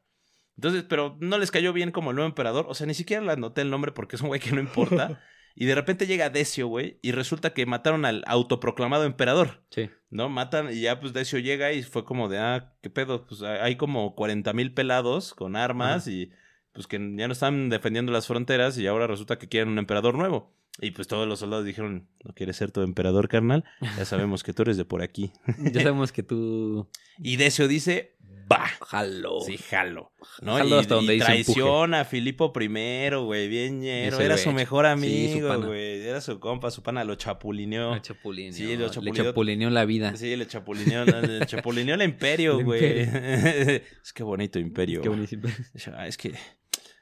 Entonces, 0.57 0.83
pero 0.87 1.17
no 1.19 1.37
les 1.37 1.51
cayó 1.51 1.73
bien 1.73 1.91
como 1.91 2.11
el 2.11 2.15
nuevo 2.15 2.29
emperador. 2.29 2.65
O 2.69 2.73
sea, 2.73 2.87
ni 2.87 2.93
siquiera 2.93 3.23
le 3.23 3.31
anoté 3.31 3.61
el 3.61 3.69
nombre 3.69 3.91
porque 3.91 4.15
es 4.15 4.21
un 4.21 4.27
güey 4.27 4.39
que 4.39 4.51
no 4.51 4.59
importa. 4.59 5.21
y 5.55 5.65
de 5.65 5.75
repente 5.75 6.07
llega 6.07 6.29
Decio, 6.29 6.67
güey, 6.67 6.99
y 7.01 7.11
resulta 7.11 7.53
que 7.53 7.65
mataron 7.65 8.05
al 8.05 8.23
autoproclamado 8.27 9.05
emperador. 9.05 9.63
Sí. 9.69 9.89
¿No? 10.09 10.29
Matan 10.29 10.71
y 10.71 10.81
ya 10.81 10.99
pues 10.99 11.13
Decio 11.13 11.39
llega 11.39 11.73
y 11.73 11.83
fue 11.83 12.05
como 12.05 12.29
de, 12.29 12.39
ah, 12.39 12.73
qué 12.81 12.89
pedo, 12.89 13.25
pues 13.25 13.41
hay 13.41 13.75
como 13.75 14.15
40 14.15 14.53
mil 14.53 14.73
pelados 14.73 15.33
con 15.33 15.55
armas 15.55 16.07
y 16.07 16.31
pues 16.73 16.87
que 16.87 16.97
ya 16.97 17.27
no 17.27 17.33
están 17.33 17.69
defendiendo 17.69 18.11
las 18.11 18.27
fronteras 18.27 18.77
y 18.77 18.87
ahora 18.87 19.07
resulta 19.07 19.37
que 19.37 19.49
quieren 19.49 19.69
un 19.69 19.79
emperador 19.79 20.15
nuevo. 20.15 20.53
Y 20.79 20.91
pues 20.91 21.07
todos 21.07 21.27
los 21.27 21.39
soldados 21.39 21.65
dijeron, 21.65 22.07
¿no 22.23 22.33
quieres 22.33 22.55
ser 22.55 22.71
tu 22.71 22.81
emperador, 22.81 23.27
carnal? 23.27 23.65
Ya 23.97 24.05
sabemos 24.05 24.43
que 24.43 24.53
tú 24.53 24.61
eres 24.63 24.77
de 24.77 24.85
por 24.85 25.01
aquí. 25.01 25.31
ya 25.71 25.81
sabemos 25.83 26.11
que 26.11 26.23
tú... 26.23 26.89
Y 27.19 27.35
Decio 27.35 27.67
dice, 27.67 28.15
va. 28.51 28.67
Jalo. 28.87 29.41
Sí, 29.41 29.57
jalo. 29.57 30.11
¿no? 30.41 30.55
Jalo 30.55 30.79
hasta 30.79 30.95
donde 30.95 31.15
y 31.15 31.19
traiciona 31.19 32.01
a 32.01 32.05
Filipo 32.05 32.51
I, 32.59 33.15
güey, 33.15 33.47
bien 33.47 33.79
ñero. 33.79 34.19
Era 34.19 34.37
su 34.37 34.51
mejor 34.51 34.85
amigo, 34.85 35.61
güey. 35.61 36.01
Era 36.01 36.21
su 36.21 36.39
compa, 36.39 36.71
su 36.71 36.83
pana, 36.83 37.03
lo 37.03 37.15
chapulineó. 37.15 37.95
Lo 37.95 37.99
chapulineó. 37.99 38.53
Sí, 38.53 38.75
lo 38.75 38.89
chapulineó. 38.89 39.23
Le 39.23 39.29
chapulineó 39.29 39.69
la 39.69 39.85
vida. 39.85 40.15
Sí, 40.15 40.35
le 40.35 40.47
chapulineó, 40.47 41.05
le 41.05 41.45
chapulineó 41.45 41.95
el 41.95 42.01
imperio, 42.03 42.63
güey. 42.63 42.81
es 43.01 44.13
que 44.13 44.23
bonito 44.23 44.59
imperio. 44.59 45.01
Qué 45.01 45.09
bonito 45.09 45.37
Es 46.05 46.17
que 46.17 46.33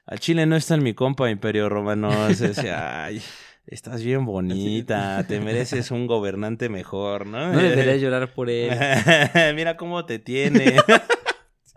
al 0.06 0.20
chile 0.20 0.46
no 0.46 0.56
está 0.56 0.76
en 0.76 0.84
mi 0.84 0.94
compa 0.94 1.30
Imperio 1.30 1.70
Romano. 1.70 2.10
Ay, 2.12 3.22
estás 3.68 4.04
bien 4.04 4.26
bonita, 4.26 5.24
te 5.28 5.40
mereces 5.40 5.92
un 5.92 6.08
gobernante 6.08 6.70
mejor, 6.70 7.28
¿no? 7.28 7.54
No 7.54 7.60
deberías 7.60 8.02
llorar 8.02 8.34
por 8.34 8.50
él. 8.50 8.76
Mira 9.56 9.78
cómo 9.78 10.06
te 10.06 10.18
tiene. 10.18 10.78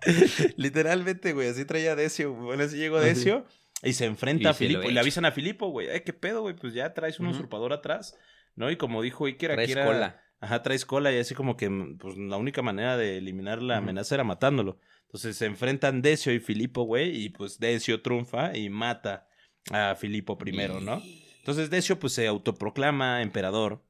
Literalmente, 0.56 1.32
güey, 1.32 1.48
así 1.48 1.64
traía 1.64 1.94
Decio. 1.94 2.32
Bueno, 2.32 2.64
así 2.64 2.76
llegó 2.76 3.00
Decio 3.00 3.46
y 3.82 3.92
se 3.92 4.06
enfrenta 4.06 4.44
Y 4.44 4.46
a 4.46 4.54
Filipo. 4.54 4.88
Y 4.88 4.92
le 4.92 5.00
avisan 5.00 5.24
a 5.24 5.32
Filipo, 5.32 5.68
güey, 5.68 5.88
eh, 5.88 6.02
qué 6.02 6.12
pedo, 6.12 6.42
güey, 6.42 6.54
pues 6.54 6.74
ya 6.74 6.94
traes 6.94 7.20
un 7.20 7.26
usurpador 7.26 7.72
atrás, 7.72 8.16
¿no? 8.54 8.70
Y 8.70 8.76
como 8.76 9.02
dijo 9.02 9.26
Iker, 9.26 9.52
Traes 9.52 9.70
aquí 9.70 9.72
era... 9.72 9.86
cola. 9.86 10.22
Ajá, 10.40 10.62
traes 10.62 10.84
cola 10.84 11.12
y 11.12 11.18
así 11.18 11.34
como 11.34 11.56
que 11.56 11.70
pues, 11.98 12.16
la 12.16 12.36
única 12.36 12.62
manera 12.62 12.96
de 12.96 13.18
eliminar 13.18 13.62
la 13.62 13.76
amenaza 13.76 14.16
era 14.16 14.24
matándolo. 14.24 14.78
Entonces 15.02 15.36
se 15.36 15.46
enfrentan 15.46 16.02
Decio 16.02 16.32
y 16.32 16.40
Filipo, 16.40 16.82
güey, 16.82 17.24
y 17.24 17.28
pues 17.28 17.60
Decio 17.60 18.02
triunfa 18.02 18.56
y 18.56 18.68
mata 18.70 19.28
a 19.70 19.94
Filipo 19.94 20.38
primero, 20.38 20.80
¿no? 20.80 21.00
Entonces 21.38 21.70
Decio 21.70 21.98
pues 21.98 22.12
se 22.14 22.26
autoproclama 22.26 23.22
emperador 23.22 23.84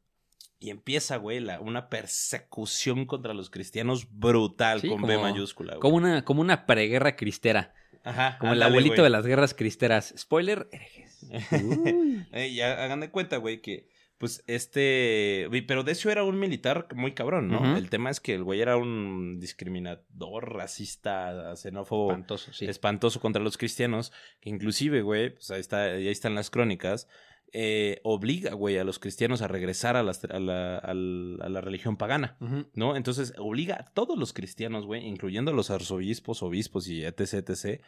y 0.62 0.70
empieza, 0.70 1.16
güey, 1.16 1.40
la- 1.40 1.60
una 1.60 1.88
persecución 1.88 3.04
contra 3.06 3.34
los 3.34 3.50
cristianos 3.50 4.06
brutal 4.10 4.80
Sí, 4.80 4.88
con 4.88 5.02
B 5.02 5.18
mayúscula, 5.18 5.72
güey. 5.72 5.80
Como 5.80 5.96
una, 5.96 6.24
como 6.24 6.40
una 6.40 6.66
preguerra 6.66 7.16
cristera. 7.16 7.74
Ajá, 8.04 8.36
Como 8.38 8.52
el 8.52 8.62
abuelito 8.62 8.94
güey. 8.94 9.04
de 9.04 9.10
las 9.10 9.26
guerras 9.26 9.54
cristeras. 9.54 10.14
Spoiler, 10.16 10.68
herejes. 10.72 11.20
Ya 12.54 12.84
hagan 12.84 13.00
de 13.00 13.10
cuenta, 13.10 13.36
güey, 13.38 13.60
que 13.60 13.88
pues 14.18 14.44
este, 14.46 15.48
pero 15.66 15.82
Decio 15.82 16.08
era 16.12 16.22
un 16.22 16.38
militar 16.38 16.86
muy 16.94 17.12
cabrón, 17.12 17.48
¿no? 17.48 17.76
El 17.76 17.90
tema 17.90 18.08
es 18.08 18.20
que 18.20 18.34
el 18.36 18.44
güey 18.44 18.60
era 18.60 18.76
un 18.76 19.40
discriminador, 19.40 20.54
racista, 20.54 21.56
xenófobo, 21.56 22.10
Espantoso, 22.12 22.52
sí. 22.52 22.66
espantoso 22.66 23.18
contra 23.18 23.42
los 23.42 23.58
cristianos, 23.58 24.12
que 24.40 24.48
inclusive, 24.50 25.02
güey, 25.02 25.30
pues 25.30 25.50
ahí 25.50 25.58
está, 25.60 25.82
ahí 25.86 26.06
están 26.06 26.36
las 26.36 26.50
crónicas, 26.50 27.08
eh, 27.52 28.00
obliga, 28.02 28.54
güey, 28.54 28.78
a 28.78 28.84
los 28.84 28.98
cristianos 28.98 29.42
a 29.42 29.48
regresar 29.48 29.96
a, 29.96 30.02
las- 30.02 30.24
a 30.24 30.40
la, 30.40 30.78
al- 30.78 31.38
a 31.42 31.48
la 31.48 31.60
religión 31.60 31.96
pagana. 31.96 32.36
¿no? 32.74 32.96
Entonces 32.96 33.34
obliga 33.38 33.74
a 33.76 33.84
todos 33.92 34.18
los 34.18 34.32
cristianos, 34.32 34.86
güey, 34.86 35.06
incluyendo 35.06 35.50
a 35.50 35.54
los 35.54 35.70
arzobispos, 35.70 36.42
obispos 36.42 36.88
y 36.88 37.04
etc, 37.04 37.34
etc, 37.48 37.80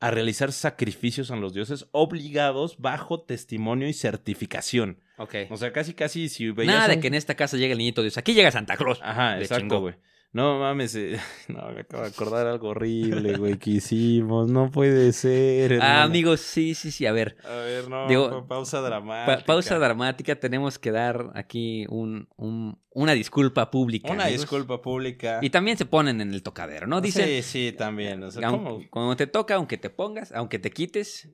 a 0.00 0.10
realizar 0.10 0.52
sacrificios 0.52 1.30
a 1.30 1.36
los 1.36 1.52
dioses 1.52 1.86
obligados 1.92 2.78
bajo 2.78 3.20
testimonio 3.20 3.86
y 3.88 3.92
certificación. 3.92 5.00
Ok. 5.18 5.34
O 5.50 5.56
sea, 5.58 5.72
casi, 5.72 5.92
casi 5.92 6.28
si 6.30 6.50
veías 6.50 6.74
Nada 6.74 6.88
de 6.88 7.00
que 7.00 7.08
en 7.08 7.14
esta 7.14 7.34
casa 7.34 7.56
llegue 7.58 7.72
el 7.72 7.78
niñito 7.78 8.00
Dios. 8.00 8.16
Aquí 8.16 8.32
llega 8.32 8.50
Santa 8.50 8.76
Claus. 8.78 9.00
Ajá, 9.02 9.38
exacto, 9.38 9.80
güey. 9.80 9.94
No 10.32 10.60
mames, 10.60 10.94
eh, 10.94 11.18
no, 11.48 11.70
me 11.72 11.80
acabo 11.80 12.04
de 12.04 12.08
acordar 12.10 12.46
algo 12.46 12.68
horrible, 12.68 13.36
güey, 13.36 13.58
que 13.58 13.70
hicimos. 13.70 14.48
No 14.48 14.70
puede 14.70 15.12
ser. 15.12 15.80
Ah, 15.82 16.04
amigos, 16.04 16.40
sí, 16.40 16.74
sí, 16.76 16.92
sí. 16.92 17.04
A 17.06 17.12
ver. 17.12 17.36
A 17.44 17.54
ver, 17.56 17.88
no, 17.88 18.06
Digo, 18.06 18.46
pausa 18.46 18.80
pa- 18.80 18.86
dramática. 18.88 19.44
pausa 19.44 19.78
dramática. 19.80 20.36
Tenemos 20.36 20.78
que 20.78 20.92
dar 20.92 21.32
aquí 21.34 21.84
un, 21.88 22.28
un- 22.36 22.78
una 22.90 23.12
disculpa 23.14 23.72
pública. 23.72 24.12
Una 24.12 24.24
amigos. 24.24 24.42
disculpa 24.42 24.80
pública. 24.80 25.40
Y 25.42 25.50
también 25.50 25.76
se 25.76 25.84
ponen 25.86 26.20
en 26.20 26.32
el 26.32 26.44
tocadero, 26.44 26.86
¿no? 26.86 27.00
Dicen, 27.00 27.26
Sí, 27.26 27.42
sí, 27.42 27.72
también. 27.76 28.22
O 28.22 28.30
sea, 28.30 28.48
¿cómo? 28.50 28.80
cuando 28.90 29.16
te 29.16 29.26
toca, 29.26 29.56
aunque 29.56 29.78
te 29.78 29.90
pongas, 29.90 30.30
aunque 30.30 30.60
te 30.60 30.70
quites. 30.70 31.28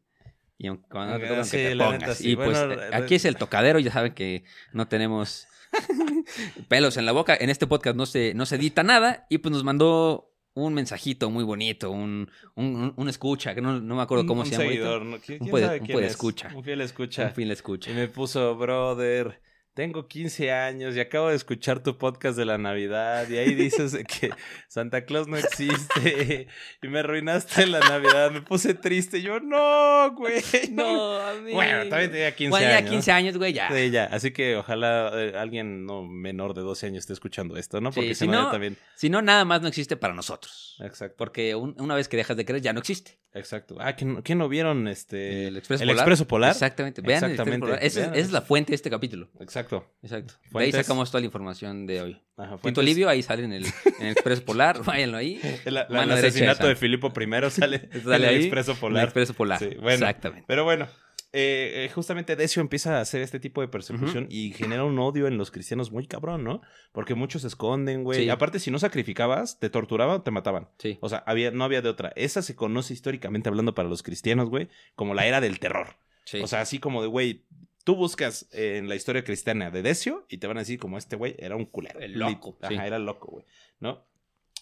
Y 0.59 0.69
aun- 0.69 0.83
cuando 0.91 1.15
no 1.15 1.21
te 1.21 1.29
toca, 1.29 1.45
Sí, 1.45 1.57
aunque 1.57 1.69
te 1.71 1.77
pongas. 1.77 2.19
sí. 2.19 2.31
Y 2.31 2.37
pues 2.37 2.67
Bueno, 2.67 2.83
eh, 2.83 2.91
aquí 2.93 3.15
es 3.15 3.25
el 3.25 3.37
tocadero. 3.37 3.79
Ya 3.79 3.93
saben 3.93 4.15
que 4.15 4.45
no 4.73 4.89
tenemos 4.89 5.47
pelos 6.69 6.97
en 6.97 7.07
la 7.07 7.13
boca. 7.13 7.37
En 7.39 7.51
este 7.51 7.67
podcast 7.67 7.97
no 7.97 8.07
se, 8.07 8.35
no 8.35 8.47
se 8.47 8.57
edita 8.57 8.83
nada. 8.83 9.27
Y 9.29 9.39
pues 9.39 9.53
nos 9.53 9.65
mandó 9.65 10.33
un 10.55 10.73
mensajito 10.75 11.31
muy 11.31 11.45
bonito. 11.45 11.91
Un, 11.91 12.31
un, 12.55 12.95
un- 12.97 13.09
escucha, 13.09 13.55
que 13.55 13.61
no, 13.61 13.79
no 13.81 13.97
me 13.97 14.03
acuerdo 14.03 14.27
cómo 14.27 14.41
un 14.43 14.47
se 14.47 14.53
llama. 14.53 14.65
seguidor, 14.65 15.05
¿no? 15.05 15.19
¿Quién, 15.19 15.43
Un 15.43 15.49
sabe 15.61 15.81
un 15.81 15.87
puede 15.89 16.07
es? 16.07 16.13
escucha. 16.13 16.51
Un 16.55 16.65
fiel 16.65 16.81
escucha. 16.81 17.25
Un 17.27 17.33
fin 17.35 17.49
le 17.49 17.55
escucha. 17.55 17.91
Y 17.91 17.95
me 17.95 18.09
puso, 18.09 18.57
brother, 18.57 19.41
tengo 19.77 20.09
15 20.09 20.51
años 20.53 20.97
y 20.97 21.01
acabo 21.01 21.29
de 21.29 21.37
escuchar 21.37 21.83
tu 21.83 21.99
podcast 21.99 22.39
de 22.39 22.47
la 22.47 22.57
Navidad 22.57 23.29
y 23.29 23.37
ahí 23.37 23.55
dices 23.55 23.95
que 24.09 24.31
Santa 24.69 25.05
Claus 25.05 25.29
no 25.29 25.37
existe 25.37 26.49
y 26.83 26.89
me 26.89 27.01
arruinaste 27.01 27.67
la 27.67 27.81
Navidad. 27.81 28.31
Me 28.31 28.41
puse 28.41 28.73
triste. 28.73 29.21
Yo, 29.21 29.39
no, 29.39 30.13
güey. 30.17 30.43
No, 30.73 31.19
amigo. 31.21 31.57
Bueno, 31.57 31.89
también 31.91 32.11
tenía 32.11 32.35
15 32.35 32.51
Bueno, 32.51 32.69
ya 32.69 32.77
años. 32.79 32.91
15 32.91 33.13
años, 33.13 33.37
güey, 33.37 33.53
ya. 33.53 33.69
Sí, 33.71 33.91
ya. 33.91 34.05
Así 34.07 34.31
que 34.31 34.57
ojalá 34.57 35.11
eh, 35.15 35.35
alguien 35.37 35.85
no 35.85 36.05
menor 36.07 36.55
de 36.55 36.63
12 36.63 36.87
años 36.87 37.01
esté 37.01 37.13
escuchando 37.13 37.59
esto, 37.59 37.81
¿no? 37.83 37.93
Porque 37.93 38.15
si 38.15 38.25
si 38.25 38.29
no, 38.29 38.51
también. 38.51 38.79
Si 38.95 39.11
no, 39.11 39.21
nada 39.21 39.45
más 39.45 39.61
no 39.61 39.69
existe 39.69 39.97
para 39.99 40.15
nosotros. 40.15 40.77
Exacto. 40.81 41.17
Porque 41.19 41.55
un- 41.55 41.75
una 41.79 41.95
vez 41.95 42.09
que 42.09 42.17
dejas 42.17 42.37
de 42.39 42.47
creer, 42.47 42.63
ya 42.63 42.73
no 42.73 42.81
existe. 42.81 43.19
Exacto. 43.35 43.77
Ah, 43.79 43.95
¿quién, 43.95 44.23
quién 44.23 44.39
no 44.39 44.49
vieron 44.49 44.89
este 44.89 45.49
El 45.49 45.59
Expreso 45.59 45.83
el 45.83 45.91
Polar. 45.91 46.03
Expreso 46.05 46.27
Polar? 46.27 46.51
Exactamente. 46.53 47.03
Vean 47.03 47.25
el 47.25 47.31
Expreso 47.33 47.43
Exactamente. 47.43 47.67
Polar. 47.67 47.85
Esa, 47.85 48.01
Vean. 48.01 48.15
esa 48.15 48.21
es 48.27 48.33
la 48.33 48.41
fuente 48.41 48.73
de 48.73 48.77
este 48.77 48.89
capítulo. 48.89 49.29
Exacto. 49.41 49.66
Exacto. 50.03 50.35
De 50.53 50.65
ahí 50.65 50.73
sacamos 50.73 51.11
toda 51.11 51.21
la 51.21 51.27
información 51.27 51.87
de 51.87 52.03
hoy. 52.03 52.23
Ajá, 52.37 52.59
Tito 52.59 52.83
Livio, 52.83 53.09
ahí 53.09 53.23
sale 53.23 53.45
en 53.45 53.53
el, 53.53 53.65
en 53.99 54.07
el 54.07 54.13
Expreso 54.13 54.45
Polar. 54.45 54.83
Váyanlo 54.85 55.17
ahí. 55.17 55.41
El, 55.65 55.75
la- 55.75 55.83
asesinato 55.83 56.67
de. 56.67 56.77
Filipo 56.77 57.09
I 57.09 57.51
sale, 57.51 57.51
Sale 57.91 57.91
en 57.91 58.13
el 58.13 58.25
ahí, 58.25 58.37
Expreso 58.37 58.73
el 58.73 58.79
Polar. 58.79 59.05
Expreso 59.05 59.35
Polar. 59.35 59.59
Sí, 59.59 59.71
bueno. 59.77 59.93
Exactamente. 59.93 60.45
Pero 60.47 60.65
bueno, 60.65 60.87
eh, 61.33 61.85
eh, 61.85 61.91
justamente 61.95 62.37
Decio 62.37 62.61
empieza 62.63 62.99
a 62.99 63.01
hacer 63.01 63.21
este 63.21 63.41
tipo 63.41 63.61
de 63.61 63.69
persecución 63.69 64.27
y 64.31 64.53
genera 64.53 64.85
un 64.85 64.99
odio 64.99 65.27
en 65.27 65.37
los 65.39 65.51
cristianos 65.51 65.91
muy 65.91 66.07
cabrón, 66.07 66.45
¿no? 66.45 66.63
Porque 66.93 67.15
muchos 67.15 67.43
se 67.43 67.49
esconden, 67.49 68.05
güey. 68.05 68.25
Sí. 68.25 68.31
Aparte, 68.31 68.59
si 68.59 68.71
no 68.71 68.79
sacrificabas, 68.79 69.59
te 69.59 69.69
torturaban 69.71 70.17
o 70.17 70.23
te 70.23 70.31
mataban. 70.31 70.69
Sí. 70.79 70.99
O 71.01 71.09
sea, 71.09 71.23
había, 71.27 71.51
no 71.51 71.65
había 71.65 71.83
de 71.83 71.89
otra. 71.89 72.13
Esa 72.17 72.43
se 72.43 72.55
conoce 72.55 72.95
históricamente 72.95 73.49
hablando 73.49 73.75
para 73.75 73.89
los 73.89 74.03
cristianos, 74.03 74.49
güey, 74.49 74.69
como 74.95 75.15
la 75.15 75.27
era 75.27 75.41
del 75.41 75.59
terror. 75.59 75.97
sí. 76.25 76.41
O 76.41 76.47
sea, 76.47 76.61
así 76.61 76.79
como 76.79 77.03
de, 77.03 77.09
güey, 77.09 77.45
tú 77.87 77.95
buscas 77.95 78.49
en 78.51 78.89
la 78.89 78.97
historia 78.97 79.23
cristiana 79.23 79.71
de 79.71 79.81
Decio 79.81 80.27
y 80.29 80.39
te 80.39 80.49
van 80.49 80.57
a 80.57 80.61
decir 80.63 80.81
como 80.81 80.99
este 80.99 81.15
güey 81.15 81.37
era 81.39 81.55
un 81.55 81.67
culero. 81.67 82.01
El 82.01 82.19
loco, 82.19 82.59
Ajá, 82.61 82.71
sí. 82.71 82.75
era 82.75 82.99
loco, 82.99 83.31
güey, 83.31 83.45
¿no? 83.79 84.05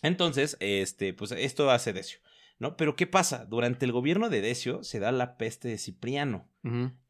Entonces, 0.02 0.58
este, 0.60 1.14
pues 1.14 1.32
esto 1.32 1.70
hace 1.70 1.94
Decio, 1.94 2.18
¿no? 2.58 2.76
Pero 2.76 2.96
¿qué 2.96 3.06
pasa? 3.06 3.46
Durante 3.46 3.86
el 3.86 3.92
gobierno 3.92 4.28
de 4.28 4.42
Decio 4.42 4.84
se 4.84 5.00
da 5.00 5.10
la 5.10 5.38
peste 5.38 5.68
de 5.68 5.78
Cipriano. 5.78 6.50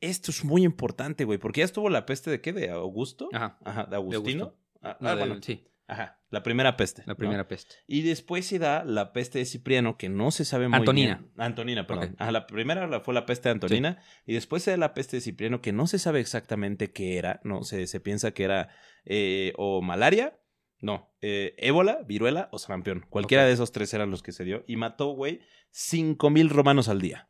Esto 0.00 0.30
es 0.30 0.44
muy 0.44 0.62
importante, 0.62 1.24
güey, 1.24 1.38
porque 1.38 1.62
ya 1.62 1.64
estuvo 1.64 1.90
la 1.90 2.06
peste 2.06 2.30
de 2.30 2.40
qué? 2.40 2.52
¿De 2.52 2.70
Augusto? 2.70 3.28
Ajá. 3.32 3.58
Ajá, 3.64 3.86
de 3.86 3.96
Agustino. 3.96 4.44
Augusto. 4.44 4.60
Ah, 4.82 4.96
ah, 5.00 5.14
bueno, 5.16 5.42
sí, 5.42 5.66
ajá, 5.86 6.20
la 6.30 6.42
primera 6.42 6.76
peste. 6.76 7.02
la 7.06 7.12
¿no? 7.12 7.16
primera 7.16 7.46
peste. 7.48 7.76
Y 7.86 8.02
después 8.02 8.46
se 8.46 8.58
da 8.58 8.84
la 8.84 9.12
peste 9.12 9.38
de 9.38 9.44
Cipriano, 9.44 9.96
que 9.96 10.08
no 10.08 10.30
se 10.30 10.44
sabe 10.44 10.68
muy 10.68 10.78
Antonina. 10.78 11.16
bien. 11.18 11.32
Antonina, 11.36 11.86
perdón. 11.86 12.16
Ajá, 12.18 12.32
la 12.32 12.46
primera 12.46 13.00
fue 13.00 13.14
la 13.14 13.26
peste 13.26 13.48
de 13.48 13.52
Antonina. 13.52 14.02
Y 14.26 14.34
después 14.34 14.62
se 14.62 14.72
da 14.72 14.76
la 14.76 14.94
peste 14.94 15.16
de 15.16 15.20
Cipriano, 15.20 15.60
que 15.60 15.72
no 15.72 15.86
se 15.86 15.98
sabe 15.98 16.20
exactamente 16.20 16.92
qué 16.92 17.16
era. 17.18 17.40
No, 17.44 17.62
se, 17.64 17.86
se 17.86 18.00
piensa 18.00 18.32
que 18.32 18.44
era 18.44 18.68
eh, 19.04 19.52
o 19.56 19.82
malaria, 19.82 20.38
no, 20.80 21.14
eh, 21.22 21.54
ébola, 21.58 22.00
viruela 22.06 22.48
o 22.52 22.58
sarampión. 22.58 23.06
Cualquiera 23.08 23.44
de 23.44 23.52
esos 23.52 23.72
tres 23.72 23.92
eran 23.94 24.10
los 24.10 24.22
que 24.22 24.32
se 24.32 24.44
dio. 24.44 24.64
Y 24.66 24.76
mató, 24.76 25.08
güey, 25.14 25.40
cinco 25.70 26.30
mil 26.30 26.50
romanos 26.50 26.88
al 26.88 27.00
día. 27.00 27.28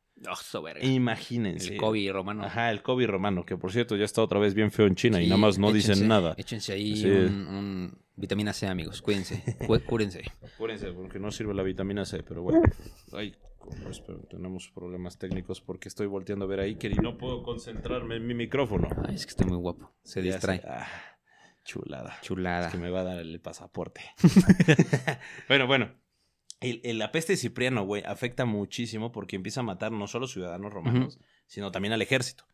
Oh, 0.54 0.62
verga. 0.62 0.82
Imagínense. 0.86 1.74
El 1.74 1.80
COVID 1.80 2.12
romano. 2.12 2.44
Ajá, 2.44 2.70
el 2.70 2.82
COVID 2.82 3.06
romano, 3.06 3.44
que 3.44 3.56
por 3.58 3.72
cierto 3.72 3.94
ya 3.96 4.04
está 4.04 4.22
otra 4.22 4.38
vez 4.38 4.54
bien 4.54 4.70
feo 4.70 4.86
en 4.86 4.94
China 4.94 5.20
y 5.20 5.26
nada 5.26 5.36
más 5.36 5.58
no 5.58 5.68
échense- 5.70 5.74
dicen 5.94 6.08
nada. 6.08 6.34
Échense 6.38 6.72
ahí 6.72 6.96
Sí. 6.96 7.06
un, 7.10 7.46
un 7.46 8.03
vitamina 8.16 8.52
C, 8.52 8.66
amigos. 8.66 9.02
Cuídense. 9.02 9.42
Cu- 9.66 9.80
Cúrense. 9.86 10.22
Apúrense, 10.42 10.92
porque 10.92 11.18
no 11.18 11.30
sirve 11.30 11.54
la 11.54 11.62
vitamina 11.62 12.04
C, 12.04 12.22
pero 12.22 12.42
bueno. 12.42 12.62
Ay, 13.12 13.34
tenemos 14.28 14.70
problemas 14.74 15.18
técnicos 15.18 15.60
porque 15.60 15.88
estoy 15.88 16.06
volteando 16.06 16.44
a 16.44 16.48
ver 16.48 16.60
a 16.60 16.64
Iker 16.64 16.92
y 16.92 16.96
no 16.96 17.16
puedo 17.16 17.42
concentrarme 17.42 18.16
en 18.16 18.26
mi 18.26 18.34
micrófono. 18.34 18.88
Ay, 19.06 19.14
es 19.14 19.24
que 19.26 19.30
estoy 19.30 19.46
muy 19.46 19.56
guapo. 19.58 19.94
Se 20.02 20.22
Ya 20.22 20.32
distrae. 20.32 20.60
Ah, 20.66 20.86
chulada. 21.64 22.18
Chulada. 22.20 22.66
Es 22.66 22.72
que 22.72 22.78
me 22.78 22.90
va 22.90 23.00
a 23.00 23.04
dar 23.04 23.18
el 23.20 23.40
pasaporte. 23.40 24.02
bueno, 25.48 25.66
bueno. 25.66 25.94
El- 26.60 26.80
el- 26.84 26.98
la 26.98 27.10
peste 27.12 27.34
de 27.34 27.36
Cipriano, 27.36 27.84
güey, 27.84 28.02
afecta 28.06 28.44
muchísimo 28.46 29.12
porque 29.12 29.36
empieza 29.36 29.60
a 29.60 29.64
matar 29.64 29.92
no 29.92 30.06
solo 30.06 30.26
ciudadanos 30.26 30.72
romanos, 30.72 31.18
sino 31.46 31.70
también 31.70 31.92
al 31.92 32.00
ejército. 32.02 32.44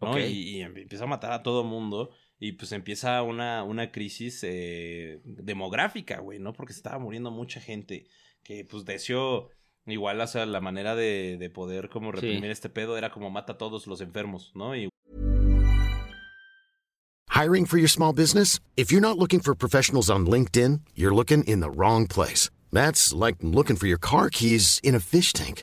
¿no? 0.00 0.12
Ok. 0.12 0.18
Y, 0.18 0.56
y 0.58 0.60
empieza 0.62 1.04
a 1.04 1.06
matar 1.06 1.32
a 1.32 1.42
todo 1.42 1.62
mundo. 1.62 2.10
Y 2.44 2.52
pues 2.54 2.72
empieza 2.72 3.22
una, 3.22 3.62
una 3.62 3.92
crisis 3.92 4.40
eh, 4.42 5.20
demográfica, 5.24 6.18
güey, 6.18 6.40
¿no? 6.40 6.52
Porque 6.52 6.72
se 6.72 6.80
estaba 6.80 6.98
muriendo 6.98 7.30
mucha 7.30 7.60
gente 7.60 8.08
que 8.42 8.64
pues 8.64 8.84
deseó 8.84 9.48
igual, 9.86 10.20
o 10.20 10.26
sea, 10.26 10.44
la 10.44 10.60
manera 10.60 10.96
de, 10.96 11.36
de 11.38 11.50
poder 11.50 11.88
como 11.88 12.10
Sí. 12.10 12.16
reprimir 12.16 12.50
este 12.50 12.68
pedo 12.68 12.98
era 12.98 13.12
como 13.12 13.30
mata 13.30 13.52
a 13.52 13.58
todos 13.58 13.86
los 13.86 14.00
enfermos, 14.00 14.50
¿no? 14.56 14.74
Y 14.74 14.88
Hiring 17.30 17.64
for 17.66 17.78
your 17.78 17.88
small 17.88 18.12
business? 18.12 18.58
If 18.76 18.90
you're 18.90 19.00
not 19.00 19.18
looking 19.18 19.40
for 19.40 19.54
professionals 19.54 20.10
on 20.10 20.26
LinkedIn, 20.26 20.80
you're 20.96 21.14
looking 21.14 21.44
in 21.44 21.60
the 21.60 21.70
wrong 21.70 22.08
place. 22.08 22.50
That's 22.72 23.12
like 23.12 23.36
looking 23.40 23.76
for 23.76 23.86
your 23.86 23.98
car 24.00 24.28
keys 24.30 24.80
in 24.82 24.96
a 24.96 25.00
fish 25.00 25.32
tank. 25.32 25.62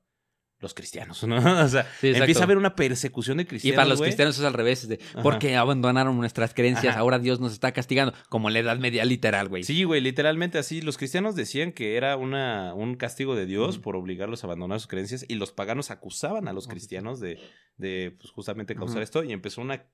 Los 0.61 0.75
cristianos, 0.75 1.23
¿no? 1.23 1.37
O 1.63 1.67
sea, 1.67 1.91
Sí, 1.99 2.09
empieza 2.09 2.41
a 2.41 2.43
haber 2.43 2.57
una 2.57 2.75
persecución 2.75 3.37
de 3.37 3.47
cristianos. 3.47 3.73
Y 3.73 3.75
para 3.75 3.89
los 3.89 3.99
cristianos 3.99 4.37
es 4.37 4.45
al 4.45 4.53
revés, 4.53 4.83
es 4.83 4.89
de, 4.89 4.99
porque 5.23 5.55
abandonaron 5.55 6.15
nuestras 6.17 6.53
creencias, 6.53 6.91
Ajá. 6.93 6.99
ahora 6.99 7.17
Dios 7.17 7.39
nos 7.39 7.51
está 7.51 7.71
castigando, 7.71 8.13
como 8.29 8.51
la 8.51 8.59
Edad 8.59 8.77
Media 8.77 9.03
literal, 9.03 9.49
güey. 9.49 9.63
Sí, 9.63 9.83
güey, 9.83 10.01
literalmente 10.01 10.59
así. 10.59 10.81
Los 10.81 10.97
cristianos 10.97 11.35
decían 11.35 11.71
que 11.71 11.97
era 11.97 12.15
una, 12.15 12.75
un 12.75 12.95
castigo 12.95 13.35
de 13.35 13.47
Dios 13.47 13.79
por 13.79 13.95
obligarlos 13.95 14.43
a 14.43 14.47
abandonar 14.47 14.79
sus 14.79 14.87
creencias 14.87 15.25
y 15.27 15.35
los 15.35 15.51
paganos 15.51 15.89
acusaban 15.89 16.47
a 16.47 16.53
los 16.53 16.67
cristianos 16.67 17.19
de, 17.19 17.39
de 17.77 18.15
pues, 18.19 18.31
justamente 18.31 18.75
causar 18.75 19.01
esto 19.01 19.23
y 19.23 19.33
empezó 19.33 19.61
una 19.61 19.87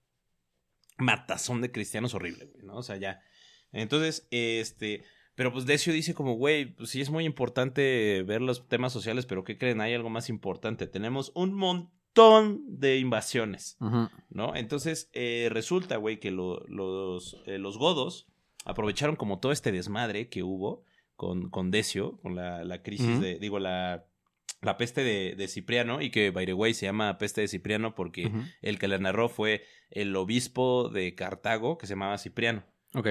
matazón 0.97 1.61
de 1.61 1.71
cristianos 1.71 2.13
horrible, 2.13 2.45
güey, 2.45 2.65
¿no? 2.65 2.75
O 2.75 2.83
sea, 2.83 2.97
ya. 2.97 3.21
Entonces, 3.71 4.27
este... 4.31 5.05
Pero 5.37 5.53
pues 5.53 5.67
Decio 5.67 5.93
dice 5.93 6.15
como, 6.15 6.33
güey, 6.33 6.65
pues 6.73 6.89
sí 6.89 6.99
es 6.99 7.11
muy 7.11 7.23
importante 7.23 8.23
ver 8.23 8.41
los 8.41 8.67
temas 8.67 8.91
sociales, 8.91 9.27
pero 9.27 9.43
¿qué 9.43 9.57
creen? 9.57 9.79
Hay 9.81 9.93
algo 9.93 10.09
más 10.09 10.29
importante. 10.29 10.87
Tenemos 10.87 11.31
un 11.35 11.53
montón 11.53 12.63
de 12.79 12.97
invasiones. 12.97 13.77
¿no? 14.29 14.55
Entonces, 14.55 15.09
eh, 15.13 15.49
resulta, 15.51 15.97
güey, 15.97 16.19
que 16.19 16.31
lo- 16.31 16.65
los, 16.67 17.37
eh, 17.45 17.59
los 17.59 17.77
godos 17.77 18.25
aprovecharon 18.65 19.15
como 19.15 19.39
todo 19.39 19.51
este 19.51 19.71
desmadre 19.71 20.27
que 20.27 20.41
hubo 20.41 20.83
con, 21.15 21.49
con 21.51 21.69
Decio, 21.69 22.17
con 22.23 22.35
la, 22.35 22.63
la 22.63 22.81
crisis 22.81 23.07
de, 23.21 23.39
digo, 23.39 23.59
la, 23.59 24.05
la 24.61 24.77
peste 24.77 25.03
de, 25.03 25.35
de 25.35 25.47
Cipriano, 25.47 26.01
y 26.01 26.09
que, 26.09 26.31
by 26.31 26.47
the 26.47 26.53
way, 26.53 26.73
se 26.73 26.87
llama 26.87 27.17
peste 27.19 27.41
de 27.41 27.47
Cipriano 27.47 27.93
porque 27.93 28.31
el 28.63 28.79
que 28.79 28.87
la 28.87 28.97
narró 28.97 29.29
fue 29.29 29.63
el 29.91 30.15
obispo 30.15 30.89
de 30.89 31.13
Cartago, 31.15 31.77
que 31.77 31.85
se 31.85 31.93
llamaba 31.93 32.17
Cipriano. 32.17 32.63
Ok, 32.93 33.07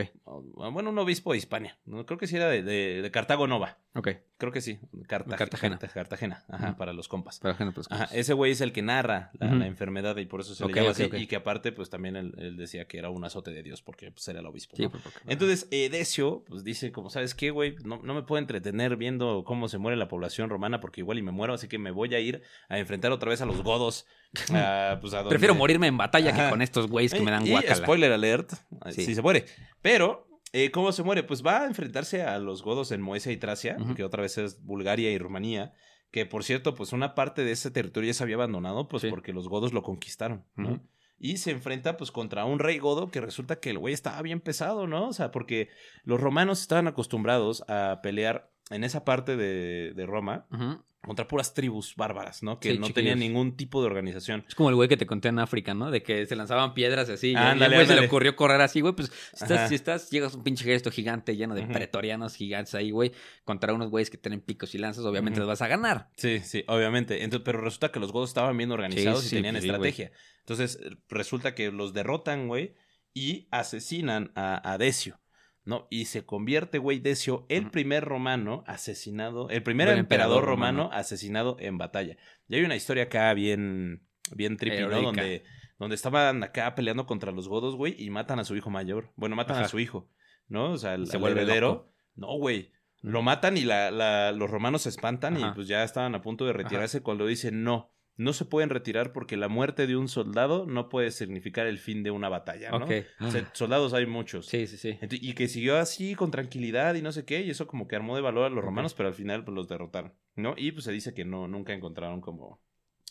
Bueno, 0.72 0.90
un 0.90 0.98
obispo 0.98 1.32
de 1.32 1.38
Hispania. 1.38 1.78
Creo 2.06 2.18
que 2.18 2.26
sí 2.26 2.36
era 2.36 2.48
de, 2.48 2.62
de- 2.62 3.02
de 3.02 3.10
Cartago 3.10 3.46
Nova. 3.46 3.78
Ok. 3.96 4.08
Creo 4.38 4.52
que 4.52 4.60
sí. 4.60 4.78
Carta- 5.06 5.34
Cartagena. 5.36 5.78
Carta- 5.78 5.94
Cartagena, 5.94 6.44
ajá, 6.48 6.68
Ujú. 6.68 6.76
para 6.76 6.92
los 6.92 7.08
compas. 7.08 7.38
Para 7.40 7.54
gente, 7.54 7.72
pues, 7.74 7.86
Ajá, 7.90 8.04
ese 8.12 8.34
güey 8.34 8.52
es 8.52 8.60
el 8.60 8.72
que 8.72 8.82
narra 8.82 9.30
la, 9.38 9.66
enfermedad 9.66 10.16
y 10.18 10.26
por 10.26 10.40
eso 10.40 10.54
se 10.54 10.62
Ok, 10.64 10.70
le 10.70 10.74
llama 10.76 10.88
ok, 10.90 10.94
así. 10.94 11.02
ok. 11.04 11.14
Y 11.14 11.26
que 11.26 11.36
aparte, 11.36 11.72
pues 11.72 11.88
también 11.90 12.16
él, 12.16 12.34
él 12.38 12.56
decía 12.56 12.86
que 12.86 12.98
era 12.98 13.08
un 13.10 13.24
azote 13.24 13.50
de 13.50 13.62
Dios 13.62 13.80
porque 13.82 14.10
pues, 14.10 14.28
era 14.28 14.40
el 14.40 14.46
obispo. 14.46 14.76
Sí, 14.76 14.82
¿no? 14.82 14.90
pues, 14.90 15.02
porque- 15.02 15.20
Entonces, 15.26 15.68
eh, 15.70 15.88
Decio, 15.88 16.44
pues 16.48 16.64
dice, 16.64 16.92
como, 16.92 17.08
¿sabes 17.10 17.34
qué, 17.34 17.50
güey? 17.50 17.76
No, 17.84 18.00
no 18.02 18.14
me 18.14 18.22
puedo 18.22 18.38
entretener 18.38 18.96
viendo 18.96 19.42
cómo 19.44 19.68
se 19.68 19.78
muere 19.78 19.96
la 19.96 20.08
población 20.08 20.50
romana 20.50 20.80
porque 20.80 21.00
igual 21.00 21.18
y 21.18 21.22
me 21.22 21.32
muero, 21.32 21.54
así 21.54 21.66
que 21.68 21.78
me 21.78 21.90
voy 21.90 22.14
a 22.14 22.20
ir 22.20 22.42
a 22.68 22.78
enfrentar 22.78 23.12
otra 23.12 23.30
vez 23.30 23.40
a 23.40 23.46
los 23.46 23.62
godos. 23.62 24.06
a, 24.52 24.98
pues, 25.00 25.14
a 25.14 25.18
donde- 25.18 25.30
Prefiero 25.30 25.54
morirme 25.54 25.86
en 25.86 25.96
batalla 25.96 26.32
que 26.34 26.50
con 26.50 26.60
estos 26.60 26.88
güeyes 26.88 27.14
que 27.14 27.20
me 27.20 27.30
dan 27.30 27.46
y, 27.46 27.50
guacala. 27.50 27.74
spoiler 27.76 28.12
alert, 28.12 28.52
Sí. 28.90 29.06
sí. 29.06 29.14
se 29.14 29.22
muere. 29.22 29.46
Pero, 29.80 30.26
eh, 30.64 30.70
¿cómo 30.70 30.90
se 30.92 31.02
muere? 31.02 31.22
Pues 31.22 31.44
va 31.44 31.60
a 31.62 31.66
enfrentarse 31.66 32.22
a 32.22 32.38
los 32.38 32.62
godos 32.62 32.90
en 32.92 33.02
Moesia 33.02 33.32
y 33.32 33.36
Tracia, 33.36 33.76
que 33.94 34.04
otra 34.04 34.22
vez 34.22 34.38
es 34.38 34.64
Bulgaria 34.64 35.10
y 35.12 35.18
Rumanía, 35.18 35.72
que 36.10 36.24
por 36.24 36.44
cierto, 36.44 36.74
pues 36.74 36.92
una 36.92 37.14
parte 37.14 37.44
de 37.44 37.52
ese 37.52 37.70
territorio 37.70 38.08
ya 38.08 38.14
se 38.14 38.22
había 38.22 38.36
abandonado, 38.36 38.88
pues 38.88 39.02
Sí. 39.02 39.10
porque 39.10 39.32
los 39.32 39.48
godos 39.48 39.72
lo 39.72 39.82
conquistaron, 39.82 40.44
¿no? 40.54 40.80
Y 41.18 41.38
se 41.38 41.50
enfrenta 41.50 41.96
pues 41.96 42.10
contra 42.10 42.44
un 42.44 42.58
rey 42.58 42.78
godo 42.78 43.08
que 43.10 43.20
resulta 43.20 43.58
que 43.58 43.70
el 43.70 43.78
güey 43.78 43.94
estaba 43.94 44.20
bien 44.22 44.40
pesado, 44.40 44.86
¿no? 44.86 45.08
O 45.08 45.12
sea, 45.12 45.30
porque 45.30 45.68
los 46.04 46.20
romanos 46.20 46.60
estaban 46.60 46.88
acostumbrados 46.88 47.64
a 47.68 48.00
pelear 48.02 48.50
en 48.70 48.84
esa 48.84 49.04
parte 49.04 49.36
de, 49.36 49.92
de 49.94 50.06
Roma 50.06 50.46
Ujú. 50.52 50.82
Contra 51.06 51.26
puras 51.26 51.54
tribus 51.54 51.94
bárbaras, 51.96 52.42
¿no? 52.42 52.58
Que 52.60 52.72
Sí, 52.72 52.78
no 52.78 52.90
tenían 52.90 53.18
ningún 53.18 53.56
tipo 53.56 53.80
de 53.80 53.86
organización. 53.86 54.44
Es 54.46 54.54
como 54.54 54.68
el 54.68 54.74
güey 54.74 54.88
que 54.88 54.96
te 54.96 55.06
conté 55.06 55.28
en 55.28 55.38
África, 55.38 55.72
¿no? 55.72 55.90
De 55.90 56.02
que 56.02 56.26
se 56.26 56.36
lanzaban 56.36 56.74
piedras 56.74 57.08
así. 57.08 57.30
y 57.30 57.34
al 57.36 57.52
Ándale, 57.52 57.76
güey 57.76 57.86
se 57.86 57.94
le 57.94 58.06
ocurrió 58.06 58.36
correr 58.36 58.60
así, 58.60 58.80
güey. 58.80 58.94
Pues 58.94 59.10
si 59.32 59.44
estás, 59.44 59.68
si 59.68 59.74
estás, 59.74 60.10
llegas 60.10 60.34
a 60.34 60.36
un 60.36 60.42
pinche 60.44 60.64
ejército 60.64 60.90
gigante 60.90 61.36
lleno 61.36 61.54
de 61.54 61.62
pretorianos 61.66 62.34
gigantes 62.34 62.74
ahí, 62.74 62.90
güey, 62.90 63.12
contra 63.44 63.72
unos 63.72 63.90
güeyes 63.90 64.10
que 64.10 64.18
tienen 64.18 64.40
picos 64.40 64.74
y 64.74 64.78
lanzas, 64.78 65.04
obviamente 65.04 65.38
les 65.40 65.48
vas 65.48 65.62
a 65.62 65.68
ganar. 65.68 66.10
Sí, 66.16 66.40
sí, 66.40 66.64
obviamente. 66.66 67.22
Entonces, 67.22 67.44
pero 67.44 67.60
resulta 67.60 67.92
que 67.92 68.00
los 68.00 68.12
godos 68.12 68.30
estaban 68.30 68.56
bien 68.56 68.72
organizados 68.72 69.20
Sí, 69.20 69.26
y 69.26 69.30
sí, 69.30 69.36
tenían 69.36 69.56
estrategia. 69.56 70.10
Entonces, 70.40 70.78
resulta 71.08 71.54
que 71.54 71.70
los 71.70 71.92
derrotan, 71.92 72.48
güey, 72.48 72.74
y 73.14 73.48
asesinan 73.50 74.32
a, 74.34 74.72
a 74.72 74.78
Decio, 74.78 75.18
¿no? 75.66 75.86
Y 75.90 76.06
se 76.06 76.24
convierte, 76.24 76.78
güey, 76.78 76.98
Decio, 77.00 77.44
el 77.50 77.70
primer 77.70 78.04
romano 78.04 78.64
asesinado, 78.66 79.50
el 79.50 79.62
primer 79.62 79.88
emperador, 79.88 79.98
emperador 80.38 80.44
romano, 80.44 80.82
romano. 80.84 80.98
asesinado 80.98 81.56
en 81.60 81.76
batalla. 81.76 82.16
Y 82.48 82.54
hay 82.54 82.62
una 82.62 82.76
historia 82.76 83.02
acá 83.04 83.34
bien, 83.34 84.06
bien 84.34 84.56
trippy, 84.56 84.82
¿no? 84.84 85.02
Donde, 85.02 85.44
donde 85.78 85.94
estaban 85.96 86.42
acá 86.42 86.74
peleando 86.74 87.04
contra 87.04 87.32
los 87.32 87.48
godos, 87.48 87.76
güey, 87.76 87.94
y 88.02 88.08
matan 88.08 88.38
a 88.38 88.44
su 88.44 88.56
hijo 88.56 88.70
mayor. 88.70 89.12
Bueno, 89.16 89.36
matan 89.36 89.62
a 89.62 89.68
su 89.68 89.78
hijo, 89.78 90.08
¿no? 90.48 90.70
O 90.70 90.78
sea, 90.78 90.94
el, 90.94 91.06
Se 91.08 91.16
al 91.16 91.20
vuelve 91.20 91.42
heredero. 91.42 91.68
loco. 91.68 91.92
No, 92.14 92.28
güey. 92.38 92.72
Lo 93.02 93.22
matan 93.22 93.56
y 93.56 93.62
la, 93.64 93.90
la- 93.90 94.32
los 94.32 94.48
romanos 94.48 94.82
se 94.82 94.88
espantan 94.88 95.38
y 95.38 95.44
pues 95.54 95.68
ya 95.68 95.84
estaban 95.84 96.14
a 96.14 96.22
punto 96.22 96.46
de 96.46 96.52
retirarse 96.54 97.02
cuando 97.02 97.26
dicen 97.26 97.62
no, 97.62 97.92
no 98.16 98.32
se 98.32 98.44
pueden 98.44 98.70
retirar 98.70 99.12
porque 99.12 99.36
la 99.36 99.48
muerte 99.48 99.86
de 99.86 99.96
un 99.96 100.08
soldado 100.08 100.66
no 100.66 100.88
puede 100.88 101.10
significar 101.10 101.66
el 101.66 101.78
fin 101.78 102.02
de 102.02 102.10
una 102.10 102.28
batalla, 102.28 102.70
¿no? 102.70 102.86
Ok. 102.86 102.92
O 103.20 103.30
sea, 103.30 103.48
soldados 103.52 103.92
hay 103.92 104.06
muchos. 104.06 104.46
Sí, 104.46 104.66
sí, 104.66 104.78
sí. 104.78 104.98
Y 105.10 105.34
que 105.34 105.48
siguió 105.48 105.76
así 105.76 106.14
con 106.14 106.30
tranquilidad 106.30 106.94
y 106.94 107.02
no 107.02 107.12
sé 107.12 107.24
qué, 107.24 107.42
y 107.42 107.50
eso 107.50 107.66
como 107.66 107.86
que 107.86 107.96
armó 107.96 108.16
de 108.16 108.22
valor 108.22 108.46
a 108.46 108.50
los 108.50 108.64
romanos, 108.64 108.94
pero 108.94 109.08
al 109.08 109.14
final 109.14 109.44
pues 109.44 109.54
los 109.54 109.68
derrotaron, 109.68 110.14
¿no? 110.34 110.54
Y 110.56 110.72
pues 110.72 110.84
se 110.84 110.92
dice 110.92 111.12
que 111.12 111.24
no, 111.24 111.46
nunca 111.46 111.74
encontraron 111.74 112.20
como, 112.20 112.60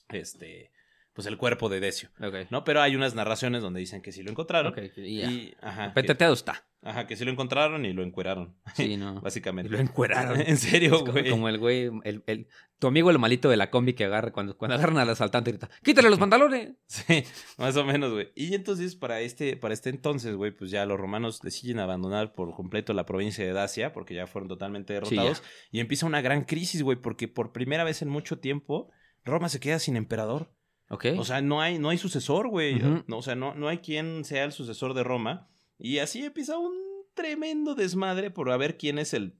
este, 0.09 0.71
pues 1.15 1.25
el 1.27 1.37
cuerpo 1.37 1.69
de 1.69 1.79
Decio. 1.79 2.09
¿no? 2.51 2.63
Pero 2.65 2.81
hay 2.81 2.95
unas 2.95 3.15
narraciones 3.15 3.61
donde 3.63 3.79
dicen 3.79 4.01
que 4.01 4.11
sí 4.11 4.21
lo 4.21 4.29
encontraron. 4.31 4.75
Y 4.97 5.17
ya. 5.19 5.31
Y, 5.31 5.55
ajá, 5.61 5.87
que, 5.87 5.93
Peteteado 6.01 6.33
está. 6.33 6.65
ajá, 6.83 7.07
que 7.07 7.15
sí 7.15 7.23
lo 7.23 7.31
encontraron 7.31 7.85
y 7.85 7.93
lo 7.93 8.03
encueraron, 8.03 8.53
Sí, 8.75 8.97
no. 8.97 9.21
básicamente. 9.21 9.69
Y 9.69 9.71
lo 9.71 9.79
encueraron. 9.79 10.41
En 10.45 10.57
serio, 10.57 10.99
como, 10.99 11.13
güey. 11.13 11.29
como 11.29 11.47
el 11.49 11.57
güey, 11.57 11.89
el, 12.03 12.21
el- 12.27 12.47
tu 12.79 12.87
amigo 12.87 13.09
el 13.09 13.17
malito 13.17 13.49
de 13.49 13.55
la 13.55 13.69
combi 13.71 13.93
que 13.93 14.03
agarra 14.03 14.33
cuando, 14.33 14.57
cuando 14.57 14.75
agarran 14.75 14.97
al 14.97 15.09
asaltante 15.09 15.49
y 15.49 15.53
grita, 15.53 15.69
quítale 15.81 16.09
los 16.09 16.19
pantalones. 16.25 16.73
Sí, 16.87 17.23
más 17.57 17.77
o 17.77 17.85
menos, 17.85 18.11
güey. 18.11 18.33
Y 18.35 18.53
entonces, 18.53 18.97
para 18.97 19.21
este, 19.21 19.55
para 19.55 19.73
este 19.73 19.89
entonces, 19.91 20.35
güey, 20.35 20.51
pues 20.51 20.69
ya 20.69 20.85
los 20.85 20.99
romanos 20.99 21.39
deciden 21.39 21.79
abandonar 21.79 22.33
por 22.33 22.53
completo 22.53 22.91
la 22.93 23.05
provincia 23.05 23.45
de 23.45 23.53
Dacia, 23.53 23.93
porque 23.93 24.13
ya 24.15 24.27
fueron 24.27 24.49
totalmente 24.49 24.91
derrotados. 24.91 25.41
y 25.71 25.79
empieza 25.79 26.05
una 26.05 26.19
gran 26.19 26.43
crisis, 26.43 26.83
güey, 26.83 26.97
porque 26.97 27.29
por 27.29 27.53
primera 27.53 27.85
vez 27.85 28.01
en 28.01 28.09
mucho 28.09 28.39
tiempo, 28.39 28.91
Roma 29.23 29.47
se 29.47 29.61
queda 29.61 29.79
sin 29.79 29.95
emperador. 29.95 30.51
Ok. 30.89 31.05
O 31.17 31.25
sea, 31.25 31.41
no 31.41 31.61
hay, 31.61 31.79
no 31.79 31.89
hay 31.89 31.97
sucesor, 31.97 32.47
güey. 32.47 32.75
No, 33.07 33.17
o 33.17 33.21
sea, 33.21 33.35
no, 33.35 33.55
no 33.55 33.67
hay 33.67 33.79
quien 33.79 34.23
sea 34.23 34.43
el 34.43 34.51
sucesor 34.51 34.93
de 34.93 35.03
Roma. 35.03 35.47
Y 35.77 35.99
así 35.99 36.23
empieza 36.23 36.57
un 36.57 36.73
tremendo 37.13 37.75
desmadre 37.75 38.29
por 38.29 38.51
a 38.51 38.57
ver 38.57 38.77
quién 38.77 38.99
es 38.99 39.13
el, 39.13 39.33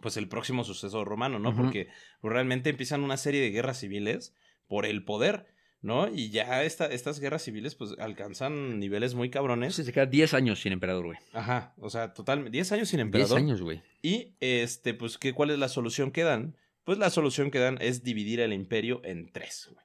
pues, 0.00 0.16
el 0.16 0.28
próximo 0.28 0.64
sucesor 0.64 1.06
romano, 1.06 1.38
¿no? 1.38 1.54
Porque 1.54 1.88
pues, 2.20 2.32
realmente 2.32 2.70
empiezan 2.70 3.02
una 3.04 3.16
serie 3.16 3.40
de 3.40 3.50
guerras 3.50 3.78
civiles 3.78 4.34
por 4.66 4.84
el 4.84 5.04
poder, 5.04 5.46
¿no? 5.80 6.08
Y 6.08 6.30
ya 6.30 6.64
esta, 6.64 6.86
estas 6.86 7.20
guerras 7.20 7.42
civiles, 7.42 7.74
pues, 7.76 7.94
alcanzan 7.98 8.78
niveles 8.78 9.14
muy 9.14 9.30
cabrones. 9.30 9.74
Se 9.74 9.92
queda 9.92 10.06
10 10.06 10.34
años 10.34 10.60
sin 10.60 10.72
emperador, 10.72 11.06
güey. 11.06 11.18
Ajá, 11.32 11.74
o 11.78 11.88
sea, 11.88 12.12
total, 12.14 12.50
10 12.50 12.72
años 12.72 12.88
sin 12.88 12.98
10 12.98 13.06
emperador. 13.06 13.38
años, 13.38 13.62
güey. 13.62 13.82
Y, 14.02 14.34
este, 14.40 14.94
pues, 14.94 15.18
¿qué, 15.18 15.32
¿cuál 15.32 15.50
es 15.50 15.58
la 15.58 15.68
solución 15.68 16.10
que 16.10 16.24
dan? 16.24 16.56
Pues 16.84 16.98
la 16.98 17.10
solución 17.10 17.50
que 17.50 17.58
dan 17.58 17.78
es 17.80 18.02
dividir 18.02 18.40
el 18.40 18.52
imperio 18.52 19.00
en 19.04 19.30
tres, 19.30 19.68
güey. 19.72 19.84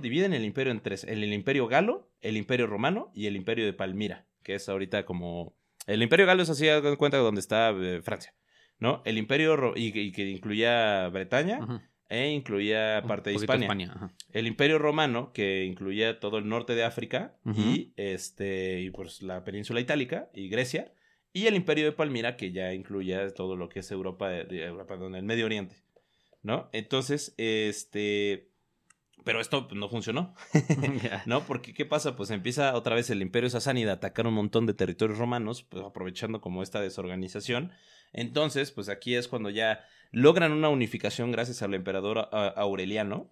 Dividen 0.00 0.32
el 0.34 0.44
imperio 0.44 0.72
en 0.72 0.80
tres. 0.80 1.04
El, 1.04 1.22
el 1.22 1.32
imperio 1.32 1.66
galo, 1.66 2.10
el 2.20 2.36
imperio 2.36 2.66
romano 2.66 3.10
y 3.14 3.26
el 3.26 3.36
imperio 3.36 3.64
de 3.64 3.72
Palmira, 3.72 4.26
que 4.42 4.54
es 4.54 4.68
ahorita 4.68 5.04
como... 5.04 5.54
El 5.86 6.02
imperio 6.02 6.26
galo 6.26 6.42
es 6.42 6.50
así, 6.50 6.68
hagan 6.68 6.96
cuenta 6.96 7.18
donde 7.18 7.40
está 7.40 7.70
eh, 7.70 8.02
Francia, 8.02 8.34
¿no? 8.78 9.02
El 9.04 9.18
imperio... 9.18 9.74
Y, 9.76 9.98
y 9.98 10.12
que 10.12 10.28
incluía 10.28 11.08
Bretaña 11.08 11.60
e 12.08 12.30
incluía 12.30 13.02
parte 13.08 13.30
de 13.30 13.36
Hispania. 13.36 13.68
ajá. 13.90 14.12
El 14.32 14.46
imperio 14.46 14.78
romano, 14.78 15.32
que 15.32 15.64
incluía 15.64 16.20
todo 16.20 16.38
el 16.38 16.46
norte 16.48 16.74
de 16.74 16.84
África 16.84 17.34
y, 17.56 17.92
este, 17.96 18.82
y 18.82 18.90
pues 18.90 19.22
la 19.22 19.44
península 19.44 19.80
itálica 19.80 20.28
y 20.34 20.48
Grecia. 20.48 20.92
Y 21.32 21.46
el 21.46 21.54
imperio 21.54 21.86
de 21.86 21.92
Palmira, 21.92 22.36
que 22.36 22.52
ya 22.52 22.74
incluía 22.74 23.30
todo 23.30 23.56
lo 23.56 23.70
que 23.70 23.80
es 23.80 23.90
Europa, 23.90 24.28
de, 24.28 24.44
de 24.44 24.64
Europa, 24.66 24.86
perdón, 24.94 25.14
el 25.14 25.22
Medio 25.24 25.46
Oriente, 25.46 25.76
¿no? 26.42 26.68
Entonces, 26.72 27.34
este... 27.38 28.51
Pero 29.24 29.40
esto 29.40 29.68
pues, 29.68 29.78
no 29.78 29.88
funcionó. 29.88 30.34
¿No? 31.26 31.44
Porque 31.44 31.74
¿qué 31.74 31.84
pasa? 31.84 32.16
Pues 32.16 32.30
empieza 32.30 32.74
otra 32.74 32.94
vez 32.94 33.10
el 33.10 33.22
imperio 33.22 33.50
sasánida 33.50 33.92
a 33.92 33.94
atacar 33.94 34.26
un 34.26 34.34
montón 34.34 34.66
de 34.66 34.74
territorios 34.74 35.18
romanos, 35.18 35.62
pues 35.62 35.84
aprovechando 35.84 36.40
como 36.40 36.62
esta 36.62 36.80
desorganización. 36.80 37.72
Entonces, 38.12 38.72
pues 38.72 38.88
aquí 38.88 39.14
es 39.14 39.28
cuando 39.28 39.50
ya 39.50 39.84
logran 40.10 40.52
una 40.52 40.68
unificación 40.68 41.32
gracias 41.32 41.62
al 41.62 41.74
emperador 41.74 42.28
Aureliano 42.56 43.30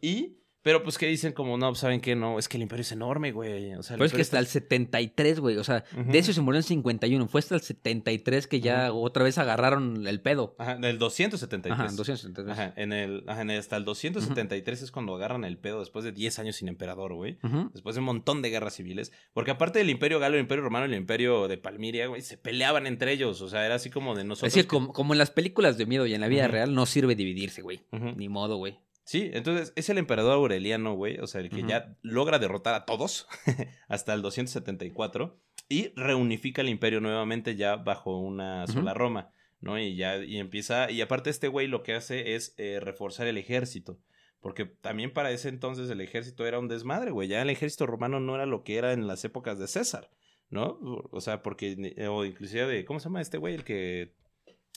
y 0.00 0.38
Pero 0.64 0.82
pues 0.82 0.96
que 0.98 1.06
dicen 1.06 1.32
como, 1.34 1.58
no, 1.58 1.74
¿saben 1.74 2.00
qué? 2.00 2.16
No, 2.16 2.38
es 2.38 2.48
que 2.48 2.56
el 2.56 2.62
imperio 2.62 2.80
es 2.80 2.90
enorme, 2.90 3.32
güey. 3.32 3.74
O 3.74 3.82
sea, 3.82 3.94
el 3.94 3.98
Pero 3.98 4.06
es 4.06 4.12
que 4.14 4.22
hasta 4.22 4.38
el 4.38 4.46
73, 4.46 5.38
güey. 5.38 5.58
O 5.58 5.62
sea, 5.64 5.84
Ujú. 5.92 6.10
de 6.10 6.18
eso 6.18 6.32
se 6.32 6.40
murió 6.40 6.58
en 6.58 6.62
51. 6.62 7.28
Fue 7.28 7.38
hasta 7.40 7.54
el 7.54 7.60
73 7.60 8.46
que 8.46 8.60
ya 8.60 8.90
otra 8.92 9.22
vez 9.24 9.36
agarraron 9.36 10.06
el 10.06 10.20
pedo. 10.22 10.56
Ajá, 10.58 10.76
del 10.76 10.98
273. 10.98 11.72
Ajá, 11.78 11.82
273. 11.94 12.50
Ajá, 12.58 12.72
en 12.80 12.92
el, 12.94 13.24
ajá, 13.28 13.42
en 13.42 13.50
el- 13.50 13.58
hasta 13.60 13.76
el 13.76 13.84
273 13.84 14.80
es 14.82 14.90
cuando 14.90 15.14
agarran 15.14 15.44
el 15.44 15.58
pedo 15.58 15.80
después 15.80 16.02
de 16.04 16.12
10 16.12 16.38
años 16.38 16.56
sin 16.56 16.68
emperador, 16.68 17.12
güey. 17.14 17.36
Después 17.74 17.94
de 17.94 18.00
un 18.00 18.06
montón 18.06 18.40
de 18.40 18.48
guerras 18.48 18.74
civiles. 18.74 19.12
Porque 19.34 19.50
aparte 19.50 19.78
del 19.80 19.90
imperio 19.90 20.18
galo, 20.18 20.36
el 20.36 20.40
imperio 20.40 20.64
romano 20.64 20.86
y 20.86 20.88
el 20.92 20.96
imperio 20.98 21.46
de 21.46 21.58
Palmiria, 21.58 22.06
güey, 22.06 22.22
se 22.22 22.38
peleaban 22.38 22.86
entre 22.86 23.12
ellos. 23.12 23.42
O 23.42 23.50
sea, 23.50 23.66
era 23.66 23.74
así 23.74 23.90
como 23.90 24.14
de 24.14 24.24
nosotros. 24.24 24.48
Es 24.48 24.54
que 24.54 24.62
que- 24.62 24.68
como, 24.68 24.94
como 24.94 25.12
en 25.12 25.18
las 25.18 25.30
películas 25.30 25.76
de 25.76 25.84
miedo 25.84 26.06
y 26.06 26.14
en 26.14 26.22
la 26.22 26.28
vida 26.28 26.48
real 26.48 26.74
no 26.74 26.86
sirve 26.86 27.14
dividirse, 27.14 27.60
güey. 27.60 27.82
Ni 28.16 28.30
modo, 28.30 28.56
güey. 28.56 28.78
Sí, 29.04 29.30
entonces 29.34 29.74
es 29.76 29.90
el 29.90 29.98
emperador 29.98 30.32
Aureliano, 30.32 30.94
güey, 30.94 31.18
o 31.18 31.26
sea, 31.26 31.42
el 31.42 31.50
que 31.50 31.62
ya 31.62 31.94
logra 32.00 32.38
derrotar 32.38 32.74
a 32.74 32.86
todos 32.86 33.28
hasta 33.88 34.14
el 34.14 34.22
274 34.22 35.38
y 35.68 35.92
reunifica 35.94 36.62
el 36.62 36.70
imperio 36.70 37.00
nuevamente 37.00 37.54
ya 37.54 37.76
bajo 37.76 38.18
una 38.18 38.66
sola. 38.66 38.94
Roma, 38.94 39.30
¿no? 39.60 39.78
Y 39.78 39.94
ya 39.96 40.24
y 40.24 40.38
empieza, 40.38 40.90
y 40.90 41.02
aparte 41.02 41.28
este 41.28 41.48
güey 41.48 41.66
lo 41.66 41.82
que 41.82 41.92
hace 41.92 42.34
es 42.34 42.54
eh, 42.56 42.80
reforzar 42.80 43.26
el 43.26 43.36
ejército, 43.36 44.00
porque 44.40 44.64
también 44.64 45.12
para 45.12 45.30
ese 45.32 45.50
entonces 45.50 45.90
el 45.90 46.00
ejército 46.00 46.46
era 46.46 46.58
un 46.58 46.68
desmadre, 46.68 47.10
güey, 47.10 47.28
ya 47.28 47.42
el 47.42 47.50
ejército 47.50 47.84
romano 47.84 48.20
no 48.20 48.34
era 48.34 48.46
lo 48.46 48.64
que 48.64 48.76
era 48.76 48.94
en 48.94 49.06
las 49.06 49.22
épocas 49.26 49.58
de 49.58 49.68
César, 49.68 50.10
¿no? 50.48 50.78
O 51.10 51.20
sea, 51.20 51.42
porque, 51.42 51.94
eh, 51.96 52.08
o 52.08 52.24
inclusive 52.24 52.66
de, 52.66 52.84
¿cómo 52.86 53.00
se 53.00 53.04
llama 53.04 53.20
este 53.20 53.36
güey? 53.36 53.54
El 53.54 53.64
que, 53.64 54.14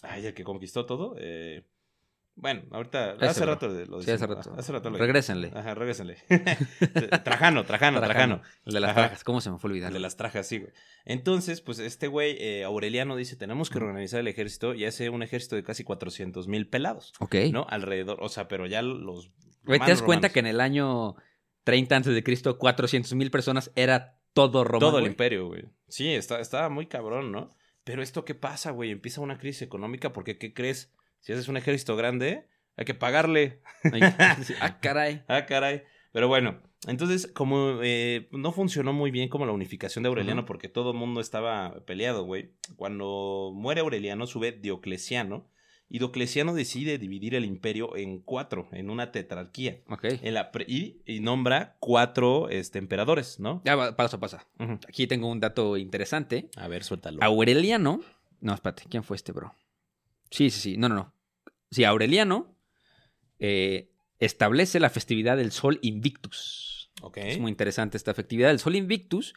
ay, 0.02 0.26
el 0.26 0.34
que 0.34 0.44
conquistó 0.44 0.86
todo, 0.86 1.16
eh... 1.18 1.66
Bueno, 2.40 2.62
ahorita, 2.70 3.18
hace 3.20 3.46
rato 3.48 3.68
lo 3.68 4.00
Sí, 4.02 4.12
hace 4.12 4.28
rato. 4.28 4.54
Hace 4.56 4.72
rato 4.72 4.92
lo 4.92 4.98
Regrésenle. 5.00 5.52
Ajá, 5.56 5.74
regrésenle. 5.74 6.18
Trajano, 7.24 7.66
Trajano, 7.66 8.00
Trajano. 8.00 8.42
El 8.64 8.74
de 8.74 8.80
las 8.80 8.92
Ajá. 8.92 9.02
trajas. 9.02 9.24
¿Cómo 9.24 9.42
se 9.42 9.50
me 9.50 9.58
fue 9.58 9.72
olvidar? 9.72 9.88
El 9.90 9.96
de 9.96 10.00
las 10.00 10.18
trajas, 10.18 10.48
sí, 10.48 10.60
güey. 10.60 10.72
Entonces, 11.06 11.62
pues 11.62 11.80
este 11.80 12.08
güey, 12.08 12.38
eh, 12.40 12.64
Aureliano, 12.64 13.16
dice, 13.16 13.36
tenemos 13.36 13.70
que 13.70 13.78
Ujú. 13.78 13.86
reorganizar 13.86 14.20
el 14.20 14.28
ejército 14.28 14.76
y 14.76 14.86
hace 14.86 15.10
un 15.10 15.24
ejército 15.24 15.56
de 15.56 15.64
casi 15.64 15.84
400 15.84 16.48
mil 16.48 16.68
pelados, 16.70 17.12
Ok. 17.20 17.36
¿no? 17.52 17.66
Alrededor, 17.70 18.20
o 18.22 18.30
sea, 18.30 18.48
pero 18.48 18.68
ya 18.68 18.82
los... 18.84 19.32
Güey, 19.64 19.80
¿te 19.80 19.88
das 19.90 20.04
cuenta 20.04 20.28
romanos. 20.28 20.34
que 20.34 20.40
en 20.40 20.46
el 20.48 20.62
año 20.62 21.16
30 21.64 21.96
antes 21.96 22.14
de 22.14 22.24
Cristo, 22.24 22.58
400 22.60 23.14
mil 23.16 23.32
personas 23.32 23.72
era 23.76 24.20
todo 24.34 24.64
Roma? 24.64 24.80
Todo 24.80 24.98
el 24.98 25.04
güey? 25.06 25.12
imperio, 25.12 25.48
güey. 25.48 25.64
Sí, 25.88 26.14
está, 26.14 26.40
estaba 26.40 26.70
muy 26.70 26.86
cabrón, 26.86 27.32
¿no? 27.32 27.50
Pero 27.84 28.04
esto 28.04 28.26
qué 28.26 28.36
pasa, 28.36 28.72
güey, 28.72 28.92
empieza 28.92 29.22
una 29.22 29.38
crisis 29.40 29.64
económica 29.64 30.14
porque, 30.14 30.38
¿qué 30.38 30.54
crees? 30.54 30.94
Si 31.28 31.34
haces 31.34 31.50
un 31.50 31.58
ejército 31.58 31.98
grande, 31.98 32.48
hay 32.78 32.86
que 32.86 32.94
pagarle. 32.94 33.60
Ay, 33.84 34.00
ah, 34.62 34.80
caray. 34.80 35.24
Ah, 35.28 35.46
caray. 35.46 35.84
Pero 36.14 36.30
bueno, 36.30 36.62
entonces, 36.88 37.28
como 37.28 37.80
eh, 37.84 38.30
no 38.32 38.54
funcionó 38.54 38.94
muy 38.94 39.12
bien 39.12 39.28
como 39.28 39.46
la 39.46 39.52
unificación 39.52 40.04
de 40.04 40.08
Aureliano, 40.08 40.46
porque 40.46 40.70
todo 40.70 40.92
el 40.92 40.98
mundo 40.98 41.20
estaba 41.20 41.84
peleado, 41.86 42.24
güey. 42.24 42.54
Cuando 42.78 43.52
muere 43.54 43.82
Aureliano, 43.82 44.26
sube 44.26 44.54
Diocleciano. 44.54 45.50
Y 45.90 45.98
Diocleciano 46.00 46.54
decide 46.54 46.98
dividir 46.98 47.36
el 47.36 47.44
imperio 47.44 47.98
en 47.98 48.22
cuatro, 48.22 48.70
en 48.72 48.90
una 48.90 49.12
tetrarquía. 49.12 49.82
Ok. 49.90 50.06
En 50.22 50.34
la 50.34 50.52
pre- 50.54 50.64
y, 50.66 51.02
y 51.06 51.20
nombra 51.20 51.76
cuatro 51.82 52.48
este, 52.48 52.80
emperadores, 52.80 53.38
¿no? 53.42 53.62
Ya, 53.66 53.76
va, 53.76 53.98
pasa. 53.98 54.48
Ujú. 54.60 54.80
Aquí 54.88 55.08
tengo 55.08 55.30
un 55.30 55.42
dato 55.42 55.76
interesante. 55.76 56.50
A 56.56 56.70
ver, 56.70 56.86
suéltalo. 56.86 57.22
Aureliano. 57.22 58.00
No, 58.40 58.54
espérate, 58.54 58.84
¿quién 58.90 59.04
fue 59.04 59.18
este, 59.18 59.34
bro? 59.34 59.54
Sí, 60.30 60.50
sí, 60.50 60.60
sí. 60.60 60.78
No, 60.78 60.88
no, 60.88 60.96
no. 60.96 61.16
Sí, 61.72 61.84
Aureliano 61.84 62.55
eh, 63.39 63.91
establece 64.20 64.80
la 64.80 64.89
festividad 64.89 65.38
del 65.38 65.51
Sol 65.51 65.80
Invictus. 65.82 66.91
Es 67.13 67.39
muy 67.39 67.51
interesante 67.51 67.95
esta 67.95 68.13
festividad 68.13 68.47
del 68.49 68.59
Sol 68.59 68.76
Invictus. 68.76 69.34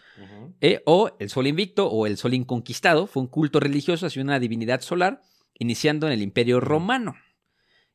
Eh, 0.60 0.82
o 0.86 1.14
el 1.18 1.28
Sol 1.28 1.46
Invicto 1.46 1.88
o 1.88 2.06
el 2.06 2.16
Sol 2.16 2.34
Inconquistado. 2.34 3.06
Fue 3.06 3.22
un 3.22 3.28
culto 3.28 3.60
religioso 3.60 4.06
hacia 4.06 4.22
una 4.22 4.38
divinidad 4.38 4.80
solar, 4.80 5.20
iniciando 5.54 6.06
en 6.06 6.14
el 6.14 6.22
Imperio 6.22 6.60
Romano. 6.60 7.16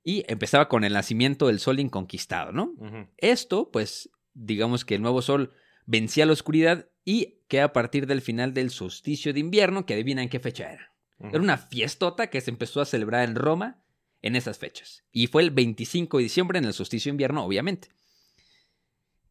Y 0.03 0.23
empezaba 0.27 0.69
con 0.69 0.83
el 0.83 0.93
nacimiento 0.93 1.47
del 1.47 1.59
Sol 1.59 1.79
Inconquistado, 1.79 2.51
¿no? 2.51 2.73
Esto, 3.17 3.71
pues, 3.71 4.11
digamos 4.33 4.85
que 4.85 4.95
el 4.95 5.01
nuevo 5.01 5.23
sol 5.23 5.53
vencía 5.87 6.27
la 6.27 6.33
oscuridad 6.33 6.89
y 7.03 7.39
que 7.47 7.61
a 7.61 7.73
partir 7.73 8.05
del 8.05 8.21
final 8.21 8.53
del 8.53 8.69
solsticio 8.69 9.33
de 9.33 9.39
invierno, 9.39 9.87
que 9.87 9.95
adivinan 9.95 10.29
qué 10.29 10.39
fecha 10.39 10.71
era. 10.71 10.91
Era 11.19 11.39
una 11.39 11.57
fiestota 11.57 12.27
que 12.27 12.41
se 12.41 12.51
empezó 12.51 12.81
a 12.81 12.85
celebrar 12.85 13.27
en 13.27 13.35
Roma 13.35 13.81
en 14.25 14.35
esas 14.35 14.57
fechas. 14.57 15.03
Y 15.11 15.27
fue 15.27 15.43
el 15.43 15.51
25 15.51 16.17
de 16.17 16.23
diciembre 16.23 16.57
en 16.59 16.65
el 16.65 16.73
solsticio 16.73 17.09
de 17.09 17.13
invierno, 17.13 17.45
obviamente. 17.45 17.89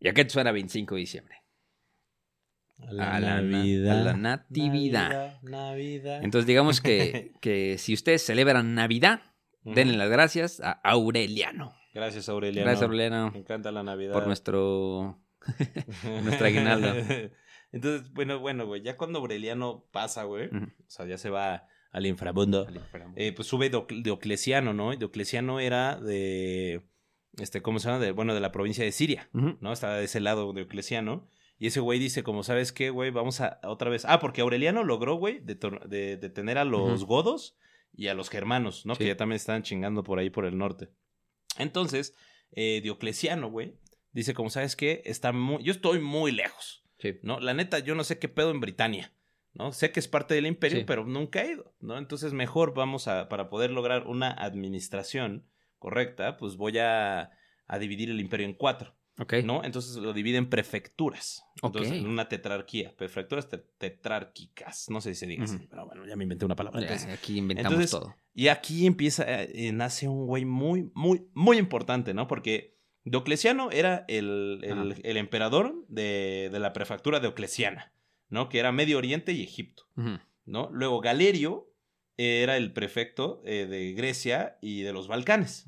¿Y 0.00 0.08
a 0.08 0.14
qué 0.14 0.24
te 0.24 0.30
suena 0.30 0.52
25 0.52 0.94
de 0.94 1.00
diciembre? 1.00 1.36
A 2.78 3.16
a 3.16 3.20
la 3.20 3.40
na- 3.40 3.60
a 3.62 3.94
la 4.04 4.12
natividad. 4.14 5.08
Navidad. 5.08 5.42
Navidad. 5.42 6.24
Entonces 6.24 6.46
digamos 6.46 6.80
que, 6.80 7.32
que 7.40 7.78
si 7.78 7.94
ustedes 7.94 8.22
celebran 8.24 8.74
Navidad, 8.74 9.20
denle 9.62 9.96
las 9.96 10.10
gracias 10.10 10.60
a 10.60 10.72
Aureliano. 10.72 11.74
Gracias, 11.94 12.28
Aureliano. 12.28 12.66
Gracias, 12.66 12.82
Aureliano, 12.82 13.30
Me 13.30 13.38
encanta 13.38 13.70
la 13.70 13.82
Navidad. 13.84 14.12
por 14.12 14.26
nuestro... 14.26 15.20
nuestra 16.24 16.48
aguinaldo. 16.48 16.88
Entonces, 17.72 18.10
bueno, 18.12 18.38
bueno, 18.40 18.66
güey, 18.66 18.82
ya 18.82 18.96
cuando 18.96 19.18
Aureliano 19.20 19.84
pasa, 19.92 20.24
güey, 20.24 20.46
o 20.48 20.66
sea, 20.88 21.06
ya 21.06 21.18
se 21.18 21.30
va 21.30 21.66
al 21.94 22.04
inframundo, 22.06 22.66
eh, 23.16 23.32
pues 23.32 23.48
sube 23.48 23.70
Dioc- 23.72 24.02
Diocleciano, 24.02 24.74
¿no? 24.74 24.94
Diocleciano 24.94 25.60
era 25.60 25.96
de, 25.96 26.82
este, 27.38 27.62
¿cómo 27.62 27.78
se 27.78 27.88
llama? 27.88 28.00
De, 28.04 28.10
bueno, 28.12 28.34
de 28.34 28.40
la 28.40 28.52
provincia 28.52 28.84
de 28.84 28.92
Siria. 28.92 29.30
¿no? 29.32 29.72
Estaba 29.72 29.96
de 29.96 30.04
ese 30.04 30.20
lado 30.20 30.52
Diocleciano. 30.52 31.26
Y 31.56 31.68
ese 31.68 31.78
güey 31.80 31.98
dice, 32.00 32.22
como, 32.24 32.42
¿sabes 32.42 32.72
qué, 32.72 32.90
güey? 32.90 33.10
Vamos 33.10 33.40
a 33.40 33.60
otra 33.62 33.88
vez. 33.88 34.04
Ah, 34.06 34.18
porque 34.18 34.40
Aureliano 34.42 34.82
logró, 34.82 35.14
güey, 35.14 35.40
detor- 35.40 35.86
de, 35.86 36.16
detener 36.16 36.58
a 36.58 36.64
los 36.64 37.04
godos 37.04 37.56
y 37.96 38.08
a 38.08 38.14
los 38.14 38.28
germanos, 38.28 38.84
¿no? 38.86 38.96
Sí. 38.96 38.98
Que 39.04 39.06
ya 39.06 39.16
también 39.16 39.36
estaban 39.36 39.62
chingando 39.62 40.02
por 40.02 40.18
ahí 40.18 40.30
por 40.30 40.46
el 40.46 40.58
norte. 40.58 40.90
Entonces, 41.58 42.14
eh, 42.52 42.80
Diocleciano, 42.82 43.48
güey, 43.50 43.76
dice, 44.12 44.34
como, 44.34 44.50
¿sabes 44.50 44.74
qué? 44.76 45.02
Está 45.04 45.32
muy... 45.32 45.62
Yo 45.62 45.70
estoy 45.72 46.00
muy 46.00 46.32
lejos. 46.32 46.84
Sí. 46.98 47.18
¿no? 47.22 47.38
La 47.38 47.54
neta, 47.54 47.78
yo 47.78 47.94
no 47.94 48.02
sé 48.02 48.18
qué 48.18 48.28
pedo 48.28 48.50
en 48.50 48.60
Britania, 48.60 49.12
¿no? 49.54 49.72
Sé 49.72 49.90
que 49.92 50.00
es 50.00 50.08
parte 50.08 50.34
del 50.34 50.46
imperio, 50.46 50.78
Sí. 50.80 50.84
pero 50.86 51.04
nunca 51.06 51.42
he 51.42 51.52
ido, 51.52 51.74
¿no? 51.80 51.96
Entonces, 51.98 52.32
mejor 52.32 52.74
vamos 52.74 53.08
a, 53.08 53.28
para 53.28 53.48
poder 53.48 53.70
lograr 53.70 54.06
una 54.06 54.30
administración 54.30 55.46
correcta, 55.78 56.36
pues 56.36 56.56
voy 56.56 56.78
a, 56.78 57.30
a 57.66 57.78
dividir 57.78 58.10
el 58.10 58.20
imperio 58.20 58.46
en 58.46 58.54
cuatro, 58.54 58.94
Ok. 59.18 59.34
¿no? 59.44 59.62
Entonces 59.64 59.96
lo 59.96 60.12
divide 60.12 60.38
en 60.38 60.48
prefecturas, 60.50 61.44
entonces 61.62 61.92
en 61.92 62.06
una 62.08 62.28
tetrarquía, 62.28 62.94
prefecturas 62.96 63.48
te- 63.48 63.58
tetrárquicas, 63.58 64.90
no 64.90 65.00
sé 65.00 65.14
si 65.14 65.20
se 65.20 65.26
diga 65.26 65.44
así, 65.44 65.58
pero 65.70 65.86
bueno, 65.86 66.06
ya 66.06 66.16
me 66.16 66.24
inventé 66.24 66.44
una 66.44 66.56
palabra. 66.56 66.80
Ya, 66.80 66.86
entonces. 66.86 67.12
aquí 67.18 67.38
inventamos 67.38 67.72
Entonces, 67.72 67.90
todo. 67.90 68.14
Y 68.34 68.48
aquí 68.48 68.86
empieza, 68.86 69.24
eh, 69.42 69.70
nace 69.72 70.08
un 70.08 70.26
güey 70.26 70.44
muy, 70.44 70.90
muy, 70.94 71.28
muy 71.34 71.58
importante, 71.58 72.12
¿no? 72.14 72.26
Porque 72.26 72.74
Diocleciano 73.06 73.70
era 73.70 74.04
el, 74.08 74.60
el- 75.04 75.16
emperador 75.18 75.84
de, 75.88 76.48
de 76.50 76.58
la 76.58 76.72
prefectura 76.72 77.20
diocleciana, 77.20 77.92
¿no? 78.28 78.48
Que 78.48 78.58
era 78.58 78.72
Medio 78.72 78.98
Oriente 78.98 79.32
y 79.32 79.42
Egipto. 79.42 79.84
¿no? 80.44 80.68
Luego 80.72 81.00
Galerio 81.00 81.70
era 82.16 82.56
el 82.56 82.72
prefecto 82.72 83.42
eh, 83.44 83.66
de 83.66 83.92
Grecia 83.94 84.58
y 84.60 84.82
de 84.82 84.92
los 84.92 85.08
Balcanes. 85.08 85.64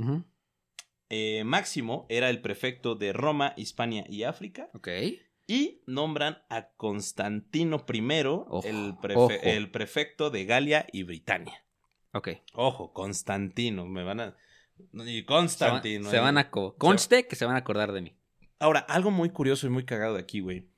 Eh, 1.08 1.44
Máximo 1.44 2.06
era 2.08 2.30
el 2.30 2.40
prefecto 2.40 2.94
de 2.94 3.12
Roma, 3.12 3.54
Hispania 3.56 4.04
y 4.08 4.24
África. 4.24 4.70
Ok. 4.74 4.88
Y 5.46 5.82
nombran 5.86 6.42
a 6.48 6.70
Constantino 6.76 7.84
I, 7.92 8.22
Ojo, 8.26 8.62
el, 8.66 8.94
prefe- 8.94 9.38
el 9.42 9.70
prefecto 9.70 10.30
de 10.30 10.44
Galia 10.44 10.86
y 10.92 11.04
Britania. 11.04 11.64
Ok. 12.12 12.30
Ojo, 12.54 12.92
Constantino, 12.92 13.86
me 13.86 14.02
van 14.02 14.20
a... 14.20 14.36
Y 15.06 15.18
Se, 15.20 15.24
Constantino. 15.24 16.10
se 16.10 16.16
eh. 16.16 16.20
van 16.20 16.38
a... 16.38 16.50
co- 16.50 16.76
Conste 16.76 17.28
que 17.28 17.36
se 17.36 17.44
van 17.44 17.54
a 17.54 17.60
acordar 17.60 17.92
de 17.92 18.02
mí. 18.02 18.16
Ahora, 18.58 18.80
algo 18.80 19.10
muy 19.12 19.30
curioso 19.30 19.66
y 19.66 19.70
muy 19.70 19.84
cagado 19.84 20.14
de 20.14 20.20
aquí, 20.20 20.40
güey, 20.40 20.68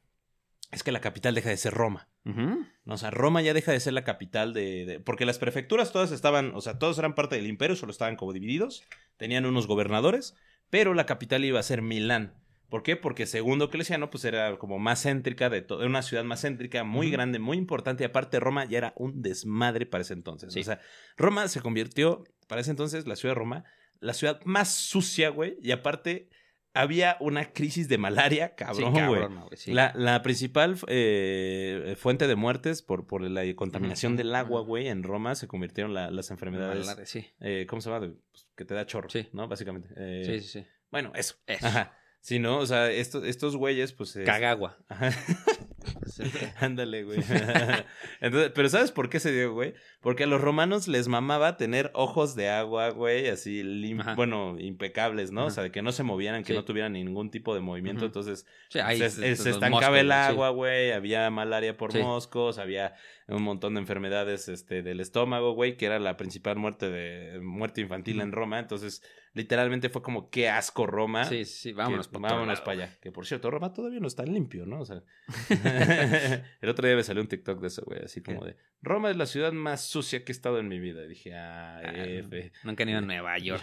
es 0.71 0.83
que 0.83 0.93
la 0.93 1.01
capital 1.01 1.35
deja 1.35 1.49
de 1.51 1.57
ser 1.57 1.73
Roma. 1.75 2.09
Ujú. 2.25 2.67
¿no? 2.85 2.95
O 2.95 2.99
sea, 2.99 3.11
Roma 3.11 3.41
ya 3.43 3.55
deja 3.55 3.73
de 3.73 3.81
ser 3.81 3.93
la 3.95 4.05
capital 4.05 4.53
de, 4.53 4.85
de- 4.85 5.01
Porque 5.01 5.25
las 5.27 5.39
prefecturas 5.39 5.93
todas 5.93 6.11
estaban, 6.13 6.53
o 6.55 6.61
sea, 6.61 6.79
todos 6.79 6.99
eran 6.99 7.15
parte 7.15 7.37
del 7.37 7.47
imperio, 7.47 7.77
solo 7.77 7.93
estaban 7.93 8.17
como 8.17 8.33
divididos, 8.33 8.85
tenían 9.17 9.47
unos 9.47 9.67
gobernadores, 9.67 10.35
pero 10.71 10.93
la 10.95 11.07
capital 11.07 11.45
iba 11.45 11.59
a 11.59 11.63
ser 11.63 11.81
Milán. 11.83 12.35
¿Por 12.69 12.83
qué? 12.83 12.97
Porque 12.97 13.25
según 13.25 13.59
Diocleciano, 13.61 14.11
pues 14.11 14.27
era 14.27 14.59
como 14.59 14.79
más 14.79 15.03
céntrica, 15.05 15.49
de 15.49 15.63
to- 15.63 15.79
era 15.79 15.89
una 15.89 16.03
ciudad 16.03 16.25
más 16.25 16.43
céntrica, 16.43 16.85
muy 16.85 17.11
grande, 17.11 17.39
muy 17.39 17.57
importante, 17.57 18.05
y 18.05 18.07
aparte 18.07 18.39
Roma 18.41 18.67
ya 18.67 18.77
era 18.77 18.93
un 18.97 19.23
desmadre 19.23 19.87
para 19.87 20.03
ese 20.03 20.13
entonces. 20.13 20.53
Sí. 20.53 20.61
O 20.61 20.65
sea, 20.65 20.79
Roma 21.17 21.49
se 21.49 21.63
convirtió, 21.63 22.25
para 22.47 22.61
ese 22.61 22.71
entonces, 22.71 23.07
la 23.07 23.17
ciudad 23.17 23.35
de 23.35 23.39
Roma, 23.39 23.65
la 24.01 24.13
ciudad 24.13 24.41
más 24.45 24.75
sucia, 24.75 25.31
güey, 25.31 25.57
y 25.63 25.71
aparte 25.71 26.29
había 26.75 27.17
una 27.21 27.53
crisis 27.53 27.89
de 27.89 27.99
malaria, 27.99 28.55
cabrón, 28.55 28.77
sí, 28.95 29.01
güey. 29.07 29.21
cabrón, 29.21 29.41
güey, 29.47 29.57
sí. 29.57 29.73
La, 29.73 29.93
la 29.97 30.23
principal 30.23 30.77
eh, 30.87 31.97
fuente 31.99 32.27
de 32.27 32.37
muertes 32.37 32.83
por, 32.83 33.07
por 33.07 33.23
la 33.23 33.43
contaminación 33.57 34.17
del 34.17 34.35
agua, 34.35 34.61
güey, 34.61 34.89
en 34.89 35.03
Roma 35.03 35.35
se 35.35 35.49
convirtieron 35.49 35.95
la- 35.95 36.11
las 36.11 36.31
enfermedades. 36.31 36.87
Malaria, 36.87 37.07
Sí. 37.07 37.27
eh, 37.41 37.67
¿Cómo 37.69 37.81
se 37.83 37.91
llama? 37.91 38.07
Pues, 38.31 38.47
que 38.57 38.65
te 38.65 38.75
da 38.75 38.87
chorro, 38.87 39.09
Sí. 39.11 39.29
¿no? 39.33 39.49
Básicamente. 39.49 39.89
Eh, 39.97 40.23
sí, 40.25 40.41
sí, 40.41 40.61
sí. 40.61 40.67
Bueno, 40.91 41.13
eso. 41.15 41.35
Eso. 41.47 41.67
Ajá. 41.67 41.95
Sí, 42.21 42.39
¿no? 42.41 42.59
O 42.59 42.67
sea, 42.67 42.91
estos, 42.91 43.25
estos 43.25 43.57
güeyes, 43.57 43.93
pues... 43.93 44.15
es- 44.17 44.27
Cagagua. 44.27 44.77
Ajá. 44.89 45.11
Ándale, 46.61 47.05
güey. 47.05 47.19
Entonces, 48.21 48.53
pero 48.55 48.69
¿sabes 48.69 48.93
por 48.93 49.09
qué 49.09 49.21
se 49.21 49.33
dio, 49.33 49.53
güey? 49.53 49.75
Porque 50.01 50.25
a 50.25 50.27
los 50.27 50.41
romanos 50.41 50.89
les 50.89 51.09
mamaba 51.09 51.57
tener 51.57 51.91
ojos 51.95 52.35
de 52.37 52.49
agua, 52.51 52.91
güey, 52.91 53.29
así, 53.29 53.63
lim- 53.63 54.15
bueno, 54.17 54.57
impecables, 54.59 55.33
¿no? 55.33 55.47
O 55.47 55.51
sea, 55.51 55.63
de 55.65 55.71
que 55.73 55.83
no 55.83 55.93
se 55.93 56.03
movieran, 56.03 56.43
que 56.43 56.53
Sí. 56.53 56.59
no 56.59 56.65
tuvieran 56.65 56.93
ningún 56.93 57.31
tipo 57.31 57.55
de 57.55 57.61
movimiento. 57.61 58.05
Entonces, 58.05 58.47
Sí, 58.69 58.79
ahí 58.79 58.99
se, 58.99 59.31
los 59.31 59.47
estancaba 59.47 59.71
moscos, 59.71 59.99
el 59.99 60.07
sí. 60.07 60.13
agua, 60.13 60.51
güey, 60.51 60.93
había 60.93 61.29
malaria 61.31 61.77
por 61.77 61.97
moscos, 61.99 62.59
había 62.59 62.95
un 63.27 63.43
montón 63.43 63.75
de 63.75 63.81
enfermedades 63.81 64.49
este, 64.49 64.83
del 64.83 65.01
estómago, 65.01 65.53
güey, 65.53 65.77
que 65.77 65.87
era 65.87 65.99
la 65.99 66.17
principal 66.17 66.57
muerte 66.57 66.89
de 66.91 67.41
muerte 67.41 67.81
infantil 67.83 68.21
en 68.21 68.33
Roma. 68.33 68.59
Entonces, 68.59 69.03
literalmente 69.35 69.91
fue 69.91 70.01
como, 70.03 70.31
qué 70.31 70.49
asco 70.49 70.87
Roma. 70.87 71.25
Sí, 71.27 71.45
sí, 71.45 71.73
vámonos 71.73 72.09
Que- 72.09 72.19
vámonos 72.19 72.61
para 72.63 72.85
allá. 72.85 72.97
Que 73.03 73.13
por 73.13 73.27
cierto, 73.27 73.51
Roma 73.51 73.73
todavía 73.75 74.01
no 74.01 74.07
está 74.09 74.25
limpio, 74.25 74.65
¿no? 74.65 74.81
O 74.81 74.87
sea, 74.87 75.03
el 76.61 76.69
otro 76.69 76.87
día 76.87 76.97
me 76.97 77.03
salió 77.03 77.23
un 77.23 77.29
TikTok 77.29 77.61
de 77.61 77.67
eso, 77.69 77.83
güey, 77.85 78.01
así 78.05 78.23
como 78.23 78.45
de 78.45 78.57
Roma 78.83 79.11
es 79.11 79.17
la 79.17 79.27
ciudad 79.27 79.53
más 79.53 79.83
sucia 79.85 80.25
que 80.25 80.33
he 80.33 80.35
estado 80.35 80.59
en 80.59 80.69
mi 80.69 80.79
vida. 80.79 81.05
Y 81.05 81.09
dije, 81.09 81.35
ah, 81.35 81.81
Ah, 81.85 81.93
F. 81.95 82.53
Nunca 82.65 82.83
han 82.85 82.89
ido 82.91 82.99
a 82.99 83.03
Nueva 83.03 83.37
York. 83.39 83.63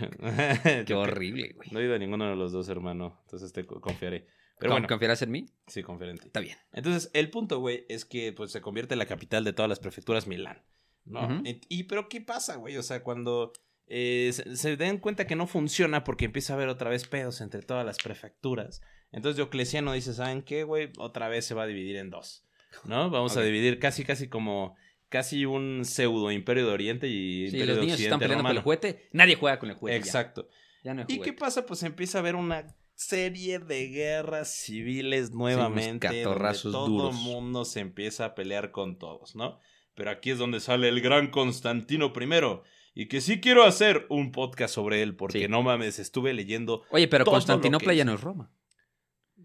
Qué 0.85 0.93
horrible, 0.93 1.53
güey. 1.55 1.69
No 1.71 1.79
he 1.79 1.85
ido 1.85 1.95
a 1.95 1.97
ninguno 1.99 2.29
de 2.29 2.35
los 2.35 2.51
dos, 2.51 2.67
hermano. 2.69 3.19
Entonces 3.25 3.53
te 3.53 3.65
co- 3.65 3.79
confiaré. 3.81 4.27
Pero 4.59 4.69
¿Con- 4.71 4.75
bueno, 4.75 4.87
¿Confiarás 4.87 5.21
en 5.21 5.31
mí? 5.31 5.45
sí, 5.67 5.83
confiaré 5.83 6.11
en 6.13 6.17
ti. 6.17 6.27
Está 6.27 6.39
bien. 6.39 6.57
Entonces, 6.73 7.11
el 7.13 7.29
punto, 7.29 7.59
güey, 7.59 7.85
es 7.89 8.05
que 8.05 8.31
pues 8.33 8.51
se 8.51 8.61
convierte 8.61 8.93
en 8.95 8.99
la 8.99 9.05
capital 9.05 9.43
de 9.43 9.53
todas 9.53 9.69
las 9.69 9.79
prefecturas 9.79 10.27
Milán. 10.27 10.61
¿No? 11.05 11.43
Y- 11.69 11.83
pero 11.83 12.09
¿qué 12.09 12.19
pasa, 12.21 12.55
güey? 12.55 12.77
O 12.77 12.83
sea, 12.83 13.03
cuando 13.03 13.53
eh, 13.87 14.31
se, 14.33 14.55
se 14.55 14.75
den 14.77 14.97
cuenta 14.97 15.27
que 15.27 15.35
no 15.35 15.45
funciona 15.45 16.03
porque 16.03 16.25
empieza 16.25 16.53
a 16.53 16.55
haber 16.55 16.69
otra 16.69 16.89
vez 16.89 17.05
pedos 17.07 17.41
entre 17.41 17.61
todas 17.61 17.85
las 17.85 17.97
prefecturas. 17.97 18.81
Entonces 19.11 19.37
Diocleciano 19.37 19.93
dice, 19.93 20.13
¿saben 20.13 20.41
qué, 20.41 20.63
güey? 20.63 20.91
Otra 20.97 21.29
vez 21.29 21.45
se 21.45 21.53
va 21.53 21.63
a 21.63 21.67
dividir 21.67 21.95
en 21.97 22.09
dos. 22.09 22.45
¿No? 22.83 23.09
Vamos 23.11 23.37
a 23.37 23.41
dividir 23.41 23.79
casi, 23.79 24.03
casi 24.03 24.27
como 24.27 24.75
casi 25.09 25.45
un 25.45 25.85
pseudo 25.85 26.31
imperio 26.31 26.65
de 26.67 26.73
Oriente 26.73 27.07
y 27.07 27.49
Sí, 27.49 27.57
imperio 27.57 27.65
los 27.67 27.75
de 27.77 27.81
niños 27.83 27.99
están 27.99 28.19
peleando 28.19 28.43
con 28.43 28.57
el 28.57 28.61
juguete. 28.63 29.07
Nadie 29.13 29.35
juega 29.35 29.59
con 29.59 29.69
el 29.69 29.75
juguete. 29.75 29.97
Exacto. 29.97 30.49
Ya 30.83 30.93
no 30.93 31.01
hay 31.01 31.15
¿Y 31.15 31.19
qué 31.19 31.31
pasa? 31.33 31.65
Pues 31.65 31.83
empieza 31.83 32.17
a 32.17 32.21
haber 32.21 32.35
una 32.35 32.75
serie 32.95 33.59
de 33.59 33.87
guerras 33.89 34.53
civiles 34.55 35.31
nuevamente. 35.31 36.07
donde 36.07 36.23
catorrazos 36.23 36.71
todo 36.71 36.87
duros. 36.87 37.15
mundo 37.15 37.65
se 37.65 37.79
empieza 37.81 38.25
a 38.25 38.35
pelear 38.35 38.71
con 38.71 38.97
todos, 38.97 39.35
¿no? 39.35 39.59
Pero 39.95 40.11
aquí 40.11 40.31
es 40.31 40.37
donde 40.37 40.59
sale 40.59 40.89
el 40.89 40.99
gran 41.01 41.27
Constantino 41.31 42.11
I. 42.13 42.61
Y 42.97 43.07
que 43.07 43.19
sí 43.21 43.41
quiero 43.41 43.63
hacer 43.63 44.05
un 44.09 44.31
podcast 44.31 44.73
sobre 44.73 45.01
él, 45.01 45.15
porque 45.15 45.39
Sí. 45.39 45.47
no 45.47 45.61
mames, 45.61 45.99
estuve 45.99 46.33
leyendo. 46.33 46.83
Oye, 46.91 47.07
pero 47.07 47.25
Constantinopla 47.25 47.93
ya 47.93 48.05
no 48.05 48.13
es 48.13 48.21
Roma. 48.21 48.51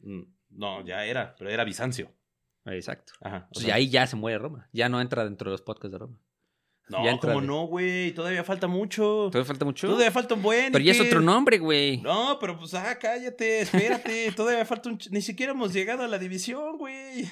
Mm, 0.02 0.22
No, 0.50 0.84
ya 0.84 1.04
era, 1.06 1.34
pero 1.38 1.50
era 1.50 1.64
Bizancio. 1.64 2.10
Exacto. 2.66 3.12
Ajá. 3.22 3.48
o 3.54 3.58
sea, 3.60 3.76
ahí 3.76 3.88
ya 3.88 4.06
se 4.06 4.16
muere 4.16 4.38
Roma. 4.38 4.68
Ya 4.72 4.88
no 4.88 5.00
entra 5.00 5.24
dentro 5.24 5.50
de 5.50 5.52
los 5.54 5.62
podcasts 5.62 5.92
de 5.92 5.98
Roma. 5.98 6.18
no, 6.88 7.04
ya 7.04 7.10
entra 7.12 7.30
¿cómo 7.32 7.40
de- 7.40 7.46
no, 7.46 7.64
güey? 7.66 8.12
Todavía 8.12 8.44
falta 8.44 8.66
mucho. 8.66 9.28
¿Todavía 9.30 9.44
falta 9.46 9.64
mucho? 9.64 9.86
Todavía 9.86 10.10
falta 10.10 10.34
un 10.34 10.42
buen. 10.42 10.72
Pero 10.72 10.82
¿y 10.82 10.86
ya 10.86 10.92
es 10.92 11.00
otro 11.00 11.20
nombre, 11.20 11.58
güey. 11.58 11.98
No, 11.98 12.36
pero 12.40 12.58
pues, 12.58 12.74
ah, 12.74 12.98
cállate, 13.00 13.60
espérate. 13.60 14.32
todavía 14.36 14.64
falta 14.66 14.88
un. 14.90 14.98
Ni 15.10 15.22
siquiera 15.22 15.52
hemos 15.52 15.72
llegado 15.72 16.02
a 16.02 16.08
la 16.08 16.18
división, 16.18 16.76
güey. 16.78 17.26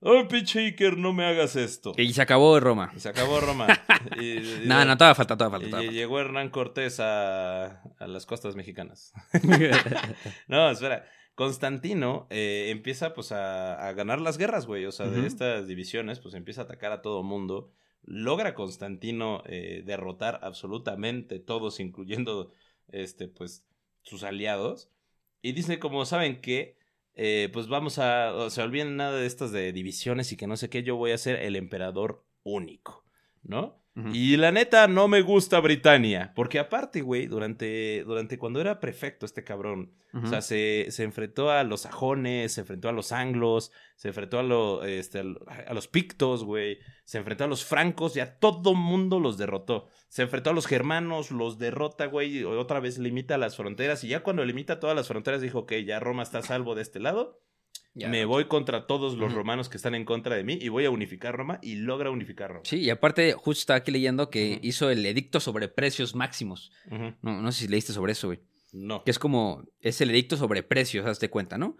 Oh, 0.00 0.28
pinche 0.28 0.60
Iker, 0.60 0.96
no 0.96 1.12
me 1.12 1.24
hagas 1.24 1.56
esto. 1.56 1.92
Y 1.96 2.12
se 2.12 2.22
acabó 2.22 2.60
Roma. 2.60 2.92
Y 2.94 3.00
se 3.00 3.08
acabó 3.08 3.40
Roma. 3.40 3.66
Y- 4.20 4.38
y- 4.38 4.62
No, 4.66 4.84
no, 4.84 4.96
todavía 4.96 5.16
falta, 5.16 5.36
todavía 5.36 5.58
y 5.58 5.60
falta. 5.62 5.70
todavía 5.78 5.90
llegó 5.90 6.20
Hernán 6.20 6.50
Cortés 6.50 7.00
a, 7.00 7.82
a 7.98 8.06
las 8.06 8.24
costas 8.24 8.54
mexicanas. 8.54 9.12
No, 10.46 10.70
espera. 10.70 11.04
Constantino 11.38 12.26
eh, 12.30 12.70
empieza 12.70 13.14
pues 13.14 13.30
a, 13.30 13.86
a 13.86 13.92
ganar 13.92 14.20
las 14.20 14.38
guerras, 14.38 14.66
güey. 14.66 14.86
O 14.86 14.90
sea, 14.90 15.06
de 15.06 15.24
estas 15.24 15.68
divisiones, 15.68 16.18
pues 16.18 16.34
empieza 16.34 16.62
a 16.62 16.64
atacar 16.64 16.90
a 16.90 17.00
todo 17.00 17.22
mundo. 17.22 17.70
Logra 18.02 18.56
Constantino 18.56 19.44
eh, 19.46 19.84
derrotar 19.86 20.40
absolutamente 20.42 21.38
todos, 21.38 21.78
incluyendo 21.78 22.50
este, 22.88 23.28
pues, 23.28 23.64
sus 24.02 24.24
aliados. 24.24 24.90
Y 25.40 25.52
dice, 25.52 25.78
como 25.78 26.04
saben 26.06 26.40
que, 26.40 26.76
eh, 27.14 27.50
pues 27.52 27.68
vamos 27.68 28.00
a. 28.00 28.34
O 28.34 28.50
sea, 28.50 28.64
olviden 28.64 28.96
nada 28.96 29.16
de 29.16 29.26
estas 29.26 29.52
de 29.52 29.72
divisiones 29.72 30.32
y 30.32 30.36
que 30.36 30.48
no 30.48 30.56
sé 30.56 30.68
qué, 30.68 30.82
yo 30.82 30.96
voy 30.96 31.12
a 31.12 31.18
ser 31.18 31.36
el 31.36 31.54
emperador 31.54 32.26
único. 32.42 33.04
¿No? 33.44 33.77
Y 34.12 34.36
la 34.36 34.52
neta, 34.52 34.86
no 34.86 35.08
me 35.08 35.22
gusta 35.22 35.60
Britania. 35.60 36.32
Porque 36.36 36.58
aparte, 36.58 37.00
güey, 37.00 37.26
durante, 37.26 38.04
durante 38.04 38.38
cuando 38.38 38.60
era 38.60 38.80
prefecto 38.80 39.26
este 39.26 39.44
cabrón, 39.44 39.92
o 40.12 40.26
sea, 40.26 40.40
se, 40.40 40.86
se 40.90 41.02
enfrentó 41.02 41.50
a 41.50 41.64
los 41.64 41.82
sajones, 41.82 42.52
se 42.52 42.60
enfrentó 42.62 42.88
a 42.88 42.92
los 42.92 43.12
anglos, 43.12 43.72
se 43.96 44.08
enfrentó 44.08 44.38
a, 44.38 44.42
lo- 44.42 44.84
este, 44.84 45.18
a 45.20 45.74
los 45.74 45.88
pictos, 45.88 46.44
güey, 46.44 46.78
se 47.04 47.18
enfrentó 47.18 47.44
a 47.44 47.48
los 47.48 47.64
francos 47.64 48.16
y 48.16 48.20
a 48.20 48.38
todo 48.38 48.74
mundo 48.74 49.20
los 49.20 49.36
derrotó. 49.36 49.86
Se 50.08 50.22
enfrentó 50.22 50.50
a 50.50 50.54
los 50.54 50.66
germanos, 50.66 51.30
los 51.30 51.58
derrota, 51.58 52.06
güey, 52.06 52.44
otra 52.44 52.80
vez 52.80 52.98
limita 52.98 53.36
las 53.36 53.56
fronteras. 53.56 54.04
Y 54.04 54.08
ya 54.08 54.22
cuando 54.22 54.44
limita 54.44 54.80
todas 54.80 54.96
las 54.96 55.08
fronteras 55.08 55.42
dijo, 55.42 55.60
ok, 55.60 55.72
ya 55.84 55.98
Roma 56.00 56.22
está 56.22 56.38
a 56.38 56.42
salvo 56.42 56.74
de 56.74 56.82
este 56.82 57.00
lado. 57.00 57.40
Ya. 57.94 58.08
Me 58.08 58.24
voy 58.24 58.44
contra 58.44 58.86
todos 58.86 59.16
los 59.16 59.32
romanos 59.32 59.68
que 59.68 59.76
están 59.76 59.94
en 59.94 60.04
contra 60.04 60.36
de 60.36 60.44
mí 60.44 60.58
y 60.60 60.68
voy 60.68 60.84
a 60.84 60.90
unificar 60.90 61.34
Roma 61.36 61.58
y 61.62 61.76
logra 61.76 62.10
unificar 62.10 62.50
Roma. 62.50 62.60
Sí, 62.64 62.78
y 62.78 62.90
aparte, 62.90 63.32
justo 63.32 63.60
estaba 63.60 63.78
aquí 63.78 63.90
leyendo 63.90 64.30
que 64.30 64.60
hizo 64.62 64.90
el 64.90 65.04
edicto 65.04 65.40
sobre 65.40 65.68
precios 65.68 66.14
máximos. 66.14 66.70
No, 67.22 67.42
no 67.42 67.52
sé 67.52 67.62
si 67.62 67.68
leíste 67.68 67.92
sobre 67.92 68.12
eso, 68.12 68.28
güey. 68.28 68.40
No. 68.72 69.02
Que 69.02 69.10
es 69.10 69.18
como, 69.18 69.64
es 69.80 70.00
el 70.00 70.10
edicto 70.10 70.36
sobre 70.36 70.62
precios, 70.62 71.06
hazte 71.06 71.30
cuenta, 71.30 71.58
¿no? 71.58 71.76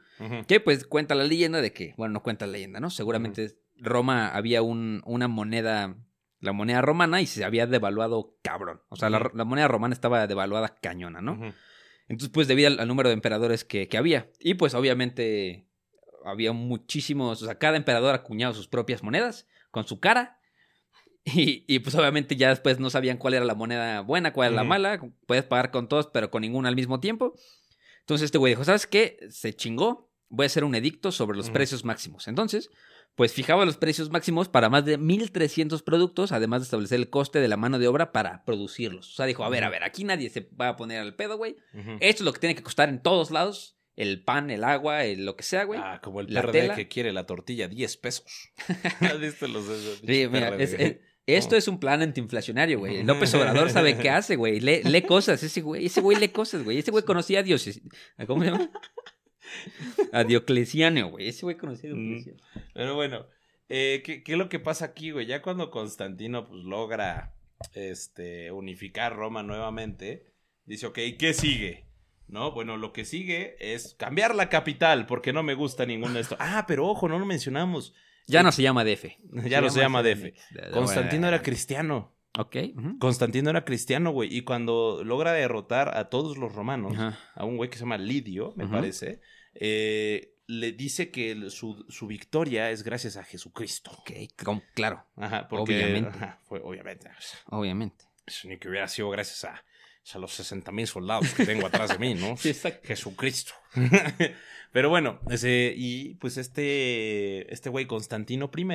Que 0.47 0.61
pues 0.61 0.87
cuenta 0.87 1.15
la 1.15 1.25
leyenda 1.25 1.61
de 1.61 1.73
que, 1.73 1.95
bueno, 1.97 2.15
no 2.15 2.23
cuenta 2.23 2.47
la 2.47 2.53
leyenda, 2.53 2.81
¿no? 2.81 2.91
Seguramente 2.91 3.57
Roma 3.77 4.29
había 4.29 4.63
un, 4.63 5.03
una 5.05 5.29
moneda, 5.29 5.97
la 6.41 6.53
moneda 6.53 6.81
romana, 6.81 7.21
y 7.21 7.27
se 7.27 7.45
había 7.45 7.67
devaluado 7.67 8.37
cabrón. 8.43 8.81
O 8.89 8.97
sea, 8.97 9.11
la, 9.11 9.45
moneda 9.45 9.69
romana 9.69 9.93
estaba 9.93 10.27
devaluada 10.27 10.79
cañona, 10.81 11.21
¿no? 11.21 11.55
Entonces, 12.09 12.31
pues 12.33 12.49
debido 12.49 12.69
al, 12.69 12.81
al 12.81 12.89
número 12.89 13.11
de 13.11 13.15
emperadores 13.15 13.65
que, 13.65 13.87
que 13.87 13.99
había. 13.99 14.31
Y 14.41 14.55
pues 14.55 14.75
obviamente 14.75 15.68
había 16.29 16.53
muchísimos, 16.53 17.43
o 17.43 17.47
sea, 17.47 17.59
cada 17.59 17.77
emperador 17.77 18.15
acuñaba 18.15 18.55
sus 18.55 18.69
propias 18.69 19.03
monedas 19.03 19.47
con 19.71 19.87
su 19.87 20.01
cara. 20.01 20.37
Y, 21.25 21.67
y, 21.69 21.81
pues 21.81 21.95
obviamente 21.95 22.37
ya 22.37 22.49
después 22.49 22.81
no 22.81 22.89
sabían 22.89 23.19
cuál 23.19 23.35
era 23.35 23.45
la 23.45 23.55
moneda 23.55 24.01
buena, 24.01 24.33
cuál 24.33 24.49
era 24.49 24.57
la 24.57 24.65
mala. 24.65 24.99
Puedes 25.27 25.45
pagar 25.45 25.71
con 25.71 25.87
todos, 25.87 26.07
pero 26.07 26.31
con 26.31 26.41
ninguna 26.41 26.71
al 26.71 26.75
mismo 26.77 27.01
tiempo. 27.01 27.35
Entonces 28.01 28.27
este 28.27 28.39
güey 28.39 28.53
dijo, 28.53 28.65
¿sabes 28.65 28.87
qué? 28.87 29.19
Se 29.29 29.53
chingó. 29.53 30.11
Voy 30.31 30.45
a 30.45 30.47
hacer 30.47 30.65
un 30.65 30.75
edicto 30.75 31.13
sobre 31.13 31.37
los 31.37 31.51
precios 31.51 31.85
máximos. 31.85 32.29
Entonces, 32.29 32.71
pues 33.15 33.33
fijaba 33.33 33.65
los 33.65 33.77
precios 33.77 34.11
máximos 34.11 34.49
para 34.49 34.71
más 34.71 34.85
de 34.85 34.97
1300 34.97 35.83
productos, 35.83 36.33
además 36.33 36.61
de 36.61 36.65
establecer 36.65 37.01
el 37.01 37.11
coste 37.11 37.41
de 37.41 37.49
la 37.49 37.57
mano 37.57 37.79
de 37.79 37.89
obra 37.89 38.13
para 38.13 38.45
producirlos. 38.45 39.11
O 39.11 39.15
sea, 39.17 39.27
dijo, 39.27 39.45
a 39.45 39.49
ver, 39.49 39.65
a 39.65 39.71
ver, 39.71 39.83
aquí 39.83 40.05
nadie 40.05 40.31
se 40.31 40.49
va 40.59 40.69
a 40.69 40.77
poner 40.77 41.01
al 41.01 41.17
pedo, 41.17 41.37
güey. 41.37 41.57
Esto 42.01 42.23
es 42.23 42.25
lo 42.25 42.33
que 42.33 42.39
tiene 42.39 42.55
que 42.55 42.63
costar 42.63 42.89
en 42.89 43.03
todos 43.03 43.31
lados. 43.31 43.78
El 43.99 44.23
pan, 44.23 44.49
el 44.51 44.63
agua, 44.63 45.05
el 45.05 45.25
lo 45.27 45.35
que 45.35 45.43
sea, 45.43 45.65
güey. 45.65 45.81
Ah, 45.83 46.01
como 46.01 46.21
el 46.21 46.33
la 46.33 46.43
PRD 46.43 46.53
tela. 46.61 46.77
que 46.77 46.87
quiere 46.87 47.13
la 47.13 47.27
tortilla 47.27 47.67
10 47.67 47.97
pesos. 47.97 48.53
¿Has 49.01 49.19
visto 49.21 49.49
los 49.49 49.65
esos 49.69 49.99
Sí, 50.07 50.29
mira, 50.31 50.55
es- 50.57 50.73
es- 50.75 50.97
esto 51.27 51.57
es 51.57 51.67
un 51.67 51.81
plan 51.81 52.01
antiinflacionario, 52.01 52.79
güey. 52.79 53.03
López 53.05 53.35
Obrador 53.35 53.71
sabe 53.71 53.99
qué 53.99 54.09
hace, 54.09 54.37
güey. 54.37 54.61
Lee, 54.61 54.83
lee 54.85 55.03
cosas, 55.03 55.43
ese 55.43 55.61
güey, 55.63 55.87
ese 55.87 56.01
güey 56.01 56.17
lee 56.17 56.29
cosas, 56.29 56.63
güey. 56.63 56.79
Ese 56.79 56.91
güey 56.93 57.05
conocía 57.05 57.41
a 57.41 57.43
Dios. 57.43 57.69
¿Cómo 58.27 58.45
se 58.45 58.51
llama? 58.53 58.71
A 60.13 60.25
Diocleciano, 60.25 61.11
güey. 61.11 61.29
Ese 61.29 61.45
güey 61.45 61.57
conocía 61.57 61.91
a 61.91 61.95
Mm. 61.95 61.99
Diocleciano. 61.99 62.39
Pero 62.75 62.95
bueno, 62.95 63.27
eh, 63.69 64.03
¿qué, 64.05 64.23
qué 64.23 64.33
es 64.33 64.39
lo 64.39 64.49
que 64.49 64.59
pasa 64.61 64.85
aquí, 64.87 65.11
güey? 65.11 65.27
Ya 65.27 65.43
cuando 65.43 65.71
Constantino 65.71 66.47
pues 66.47 66.63
logra 66.65 67.35
este, 67.75 68.53
unificar 68.53 69.17
Roma 69.17 69.43
nuevamente, 69.43 70.33
dice, 70.65 70.87
ok, 70.87 70.99
¿qué 71.19 71.35
sigue? 71.35 71.88
¿No? 72.29 72.53
Bueno, 72.53 72.77
lo 72.77 72.93
que 72.93 73.05
sigue 73.05 73.57
es 73.59 73.95
cambiar 73.95 74.35
la 74.35 74.49
capital, 74.49 75.07
porque 75.07 75.33
no 75.33 75.43
me 75.43 75.55
gusta 75.55 75.87
ninguno 75.87 76.15
de 76.15 76.21
estos. 76.21 76.39
Ah, 76.41 76.65
pero 76.67 76.87
ojo, 76.87 77.09
no 77.09 77.19
lo 77.19 77.27
mencionamos. 77.27 77.95
Ya 78.27 78.43
no 78.43 78.53
se 78.53 78.63
llama 78.63 78.85
DF. 78.85 79.07
Ya 79.49 79.61
no 79.61 79.71
se 79.71 79.81
llama 79.81 80.03
DF. 80.03 80.33
Constantino 80.73 81.27
era 81.29 81.43
cristiano. 81.43 82.15
Ok. 82.37 82.57
Constantino 83.01 83.51
era 83.51 83.65
cristiano, 83.65 84.11
güey. 84.13 84.35
Y 84.35 84.43
cuando 84.43 85.03
logra 85.03 85.33
derrotar 85.33 85.97
a 85.97 86.09
todos 86.09 86.37
los 86.37 86.55
romanos, 86.55 86.95
a 87.35 87.45
un 87.45 87.57
güey 87.57 87.71
que 87.71 87.77
se 87.77 87.85
llama 87.85 87.99
Lidio, 87.99 88.53
me 88.57 88.69
parece, 88.69 89.21
eh, 89.55 90.35
le 90.47 90.73
dice 90.73 91.11
que 91.11 91.51
su, 91.51 91.85
su 91.89 92.07
victoria 92.07 92.71
es 92.71 92.83
gracias 92.85 93.17
a 93.17 93.25
Jesucristo. 93.25 93.91
Ok, 93.99 94.13
claro, 94.75 95.05
Ajá, 95.17 95.49
porque 95.49 95.75
Obviamente. 95.75 96.11
ajá, 96.11 96.41
fue, 96.45 96.61
obviamente. 96.61 97.11
obviamente. 97.47 98.05
Ni 98.45 98.59
que 98.59 98.69
hubiera 98.69 98.89
sido 98.89 99.11
gracias 99.11 99.45
a, 99.45 99.65
a 100.17 100.19
los 100.19 100.33
60 100.33 100.71
mil 100.73 100.87
soldados 100.87 101.33
que 101.35 101.45
tengo 101.47 101.67
atrás 101.67 101.91
de 101.91 101.99
mí, 101.99 102.15
¿no? 102.15 102.37
Sí, 102.39 102.51
exacto. 102.51 102.87
Jesucristo. 102.87 103.53
Pero 104.73 104.91
bueno, 104.91 105.21
ese, 105.31 105.73
y 105.77 106.15
pues 106.15 106.37
este, 106.37 107.53
este 107.53 107.71
güey 107.71 107.87
Constantino 107.87 108.51
I 108.55 108.67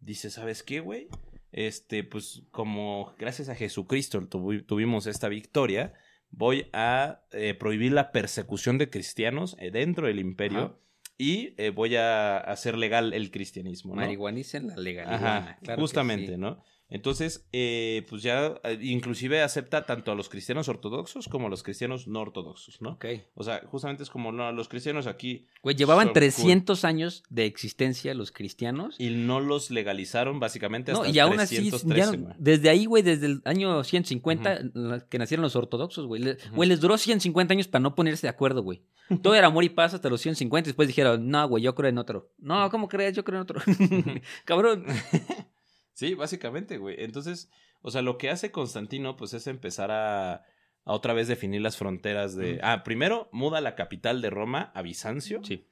dice, 0.00 0.30
¿sabes 0.30 0.62
qué, 0.62 0.80
güey? 0.80 1.08
Este, 1.52 2.04
pues 2.04 2.42
como 2.50 3.14
gracias 3.18 3.48
a 3.48 3.54
Jesucristo 3.54 4.20
tuvi- 4.22 4.64
tuvimos 4.64 5.06
esta 5.06 5.28
victoria, 5.28 5.94
voy 6.30 6.68
a 6.72 7.22
eh, 7.32 7.54
prohibir 7.54 7.92
la 7.92 8.12
persecución 8.12 8.78
de 8.78 8.90
cristianos 8.90 9.56
eh, 9.58 9.70
dentro 9.70 10.06
del 10.06 10.18
imperio 10.20 10.58
Ajá. 10.58 10.74
y 11.18 11.54
eh, 11.56 11.70
voy 11.70 11.96
a 11.96 12.36
hacer 12.38 12.76
legal 12.76 13.12
el 13.14 13.30
cristianismo. 13.30 13.94
¿no? 13.94 14.02
Marihuanicen 14.02 14.68
la 14.68 14.76
legalidad. 14.76 15.14
Ajá, 15.24 15.76
justamente, 15.76 16.36
¿no? 16.36 16.62
Entonces, 16.88 17.44
eh, 17.52 18.06
pues 18.08 18.22
ya 18.22 18.60
eh, 18.62 18.78
inclusive 18.80 19.42
acepta 19.42 19.86
tanto 19.86 20.12
a 20.12 20.14
los 20.14 20.28
cristianos 20.28 20.68
ortodoxos 20.68 21.26
como 21.26 21.48
a 21.48 21.50
los 21.50 21.64
cristianos 21.64 22.06
no 22.06 22.20
ortodoxos, 22.20 22.80
¿no? 22.80 22.90
Ok. 22.90 23.06
O 23.34 23.42
sea, 23.42 23.62
justamente 23.66 24.04
es 24.04 24.10
como 24.10 24.30
no, 24.30 24.52
los 24.52 24.68
cristianos 24.68 25.08
aquí 25.08 25.46
Güey, 25.64 25.74
llevaban 25.74 26.06
Son 26.06 26.14
300 26.14 26.84
años 26.84 27.24
de 27.28 27.44
existencia 27.46 28.14
los 28.14 28.30
cristianos. 28.30 28.94
y 28.98 29.10
no 29.10 29.40
los 29.40 29.70
legalizaron 29.72 30.38
básicamente 30.38 30.92
hasta 30.92 31.04
No, 31.04 31.10
y 31.12 31.18
aún 31.18 31.40
así, 31.40 31.56
313, 31.56 32.12
ya- 32.12 32.16
güey. 32.22 32.34
desde 32.38 32.68
ahí, 32.70 32.84
güey, 32.86 33.02
desde 33.02 33.26
el 33.26 33.42
año 33.44 33.82
150, 33.82 34.60
la- 34.74 35.00
que 35.00 35.18
nacieron 35.18 35.42
los 35.42 35.56
ortodoxos, 35.56 36.06
güey. 36.06 36.22
Güey, 36.54 36.68
les 36.68 36.80
duró 36.80 36.96
150 36.98 37.52
años 37.52 37.66
para 37.66 37.82
no 37.82 37.96
ponerse 37.96 38.26
de 38.28 38.30
acuerdo, 38.30 38.62
güey. 38.62 38.82
Todo 39.22 39.34
era 39.34 39.48
amor 39.48 39.64
y 39.64 39.70
paz 39.70 39.92
hasta 39.94 40.08
los 40.08 40.20
150 40.20 40.68
y 40.68 40.70
después 40.70 40.86
dijeron, 40.86 41.28
no, 41.28 41.48
güey, 41.48 41.64
yo 41.64 41.74
creo 41.74 41.90
en 41.90 41.98
otro. 41.98 42.30
No, 42.38 42.70
¿cómo 42.70 42.88
crees? 42.88 43.16
Yo 43.16 43.24
creo 43.24 43.38
en 43.38 43.42
otro. 43.42 43.60
Cabrón. 44.44 44.84
Sí, 45.96 46.12
básicamente, 46.12 46.76
güey. 46.76 46.96
Entonces, 46.98 47.50
o 47.80 47.90
sea, 47.90 48.02
lo 48.02 48.18
que 48.18 48.28
hace 48.28 48.50
Constantino, 48.52 49.16
pues 49.16 49.32
es 49.32 49.46
empezar 49.46 49.90
a, 49.90 50.34
a 50.34 50.42
otra 50.84 51.14
vez 51.14 51.26
definir 51.26 51.62
las 51.62 51.78
fronteras 51.78 52.36
de... 52.36 52.52
Ujú. 52.52 52.60
Ah, 52.64 52.84
primero 52.84 53.30
muda 53.32 53.62
la 53.62 53.74
capital 53.74 54.20
de 54.20 54.28
Roma 54.28 54.72
a 54.74 54.82
Bizancio. 54.82 55.40
Sí. 55.42 55.66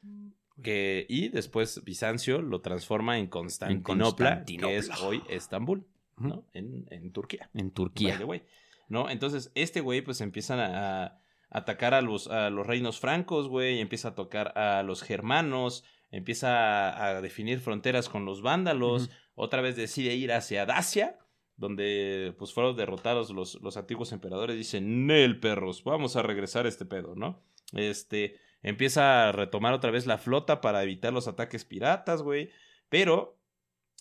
Que, 0.62 1.04
y 1.10 1.28
después 1.28 1.84
Bizancio 1.84 2.40
lo 2.40 2.62
transforma 2.62 3.18
en 3.18 3.26
Constantinopla, 3.26 4.44
que 4.46 4.76
es 4.78 4.88
hoy 5.02 5.22
Estambul, 5.28 5.86
¿no? 6.16 6.46
En, 6.54 6.86
en 6.90 7.12
Turquía. 7.12 7.50
En 7.52 7.66
by 7.66 7.74
Turquía. 7.74 8.16
the 8.16 8.24
way, 8.24 8.44
¿No? 8.88 9.10
Entonces, 9.10 9.52
este 9.54 9.82
güey, 9.82 10.00
pues 10.00 10.22
empiezan 10.22 10.58
a, 10.58 11.04
a 11.04 11.20
atacar 11.50 11.92
a 11.92 12.00
los, 12.00 12.28
a 12.28 12.48
los 12.48 12.66
reinos 12.66 12.98
francos, 12.98 13.48
güey, 13.48 13.80
empieza 13.80 14.08
a 14.08 14.14
tocar 14.14 14.56
a 14.56 14.82
los 14.84 15.02
germanos, 15.02 15.84
empieza 16.10 16.88
a, 16.88 17.08
a 17.18 17.20
definir 17.20 17.60
fronteras 17.60 18.08
con 18.08 18.24
los 18.24 18.40
vándalos. 18.40 19.10
Otra 19.34 19.60
vez 19.60 19.76
decide 19.76 20.14
ir 20.14 20.32
hacia 20.32 20.66
Dacia, 20.66 21.18
donde 21.56 22.34
pues 22.38 22.52
fueron 22.52 22.76
derrotados 22.76 23.30
los, 23.30 23.60
los 23.62 23.76
antiguos 23.76 24.12
emperadores, 24.12 24.56
dicen, 24.56 25.06
Nel, 25.06 25.40
perros, 25.40 25.84
vamos 25.84 26.16
a 26.16 26.22
regresar 26.22 26.66
a 26.66 26.68
este 26.68 26.84
pedo, 26.84 27.14
¿no? 27.14 27.42
Este, 27.72 28.38
empieza 28.62 29.28
a 29.28 29.32
retomar 29.32 29.72
otra 29.74 29.90
vez 29.90 30.06
la 30.06 30.18
flota 30.18 30.60
para 30.60 30.82
evitar 30.82 31.12
los 31.12 31.28
ataques 31.28 31.64
piratas, 31.64 32.22
güey, 32.22 32.50
pero 32.88 33.38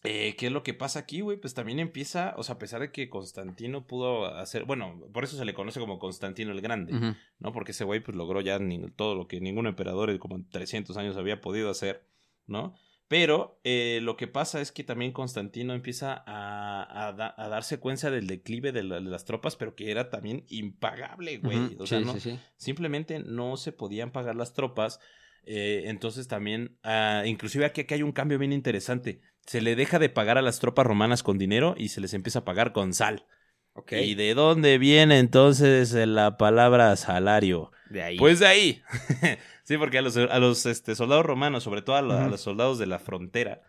eh, 0.06 0.36
¿Qué 0.38 0.48
es 0.48 0.52
lo 0.52 0.64
que 0.64 0.74
pasa 0.74 1.00
aquí, 1.00 1.22
güey? 1.22 1.38
Pues 1.38 1.54
también 1.54 1.80
empieza, 1.80 2.34
o 2.36 2.44
sea, 2.44 2.56
a 2.56 2.60
pesar 2.60 2.82
de 2.82 2.92
que 2.92 3.10
Constantino 3.10 3.88
pudo 3.88 4.26
hacer, 4.26 4.66
bueno, 4.66 5.00
por 5.14 5.24
eso 5.24 5.38
se 5.38 5.46
le 5.46 5.54
conoce 5.54 5.80
como 5.80 5.98
Constantino 5.98 6.52
el 6.52 6.60
Grande. 6.60 7.16
¿no? 7.40 7.54
Porque 7.54 7.72
ese 7.72 7.86
güey 7.86 8.02
pues 8.02 8.18
logró 8.18 8.42
ya 8.42 8.60
todo 8.98 9.16
lo 9.16 9.30
que 9.30 9.40
ningún 9.40 9.66
emperador 9.66 10.10
en 10.10 10.18
como 10.18 10.36
en 10.36 10.50
300 10.50 10.98
años 10.98 11.16
había 11.16 11.40
podido 11.40 11.70
hacer, 11.70 12.06
¿no? 12.48 12.76
Pero 13.14 13.60
eh, 13.64 14.00
lo 14.02 14.18
que 14.18 14.28
pasa 14.28 14.60
es 14.60 14.72
que 14.72 14.84
también 14.84 15.12
Constantino 15.12 15.76
empieza 15.76 16.24
a, 16.26 17.10
a 17.10 17.14
da- 17.14 17.36
a 17.38 17.48
dar 17.48 17.64
secuencia 17.64 18.10
del 18.10 18.26
declive 18.26 18.72
de, 18.72 18.82
la- 18.82 18.96
de 18.96 19.02
las 19.12 19.24
tropas, 19.24 19.56
pero 19.56 19.76
que 19.76 19.92
era 19.92 20.10
también 20.10 20.46
impagable, 20.50 21.38
güey. 21.38 21.76
O 21.78 21.86
sea, 21.86 22.00
no, 22.00 22.14
sí, 22.14 22.20
sí. 22.22 22.40
simplemente 22.58 23.20
no 23.20 23.56
se 23.56 23.72
podían 23.72 24.12
pagar 24.12 24.36
las 24.36 24.54
tropas. 24.56 25.00
eh, 25.46 25.84
entonces 25.86 26.28
también, 26.28 26.80
ah, 26.82 27.22
inclusive 27.28 27.66
aquí, 27.66 27.82
aquí 27.82 27.94
hay 27.94 28.02
un 28.02 28.14
cambio 28.14 28.40
bien 28.40 28.52
interesante. 28.52 29.22
Se 29.46 29.62
le 29.62 29.76
deja 29.76 30.00
de 30.00 30.10
pagar 30.10 30.40
a 30.40 30.42
las 30.42 30.58
tropas 30.60 30.88
romanas 30.88 31.22
con 31.22 31.38
dinero 31.38 31.76
y 31.78 31.90
se 31.90 32.02
les 32.02 32.16
empieza 32.16 32.40
a 32.40 32.46
pagar 32.46 32.74
con 32.74 32.96
sal. 32.96 33.28
Ok. 33.74 33.92
¿Y 33.92 34.16
de 34.16 34.34
dónde 34.34 34.80
viene 34.80 35.20
entonces 35.20 35.94
la 35.94 36.38
palabra 36.38 36.96
salario? 36.96 37.72
De 37.92 38.02
ahí. 38.02 38.18
Pues 38.18 38.40
de 38.40 38.48
ahí. 38.48 38.82
sí, 39.64 39.78
porque 39.78 39.98
a 39.98 40.02
los, 40.02 40.16
a 40.18 40.40
los 40.40 40.66
este, 40.66 40.96
soldados 40.96 41.26
romanos, 41.26 41.64
sobre 41.64 41.82
todo 41.82 41.96
a, 41.96 42.02
lo- 42.02 42.14
a 42.18 42.28
los 42.28 42.42
soldados 42.42 42.78
de 42.80 42.86
la 42.86 43.00
frontera, 43.00 43.62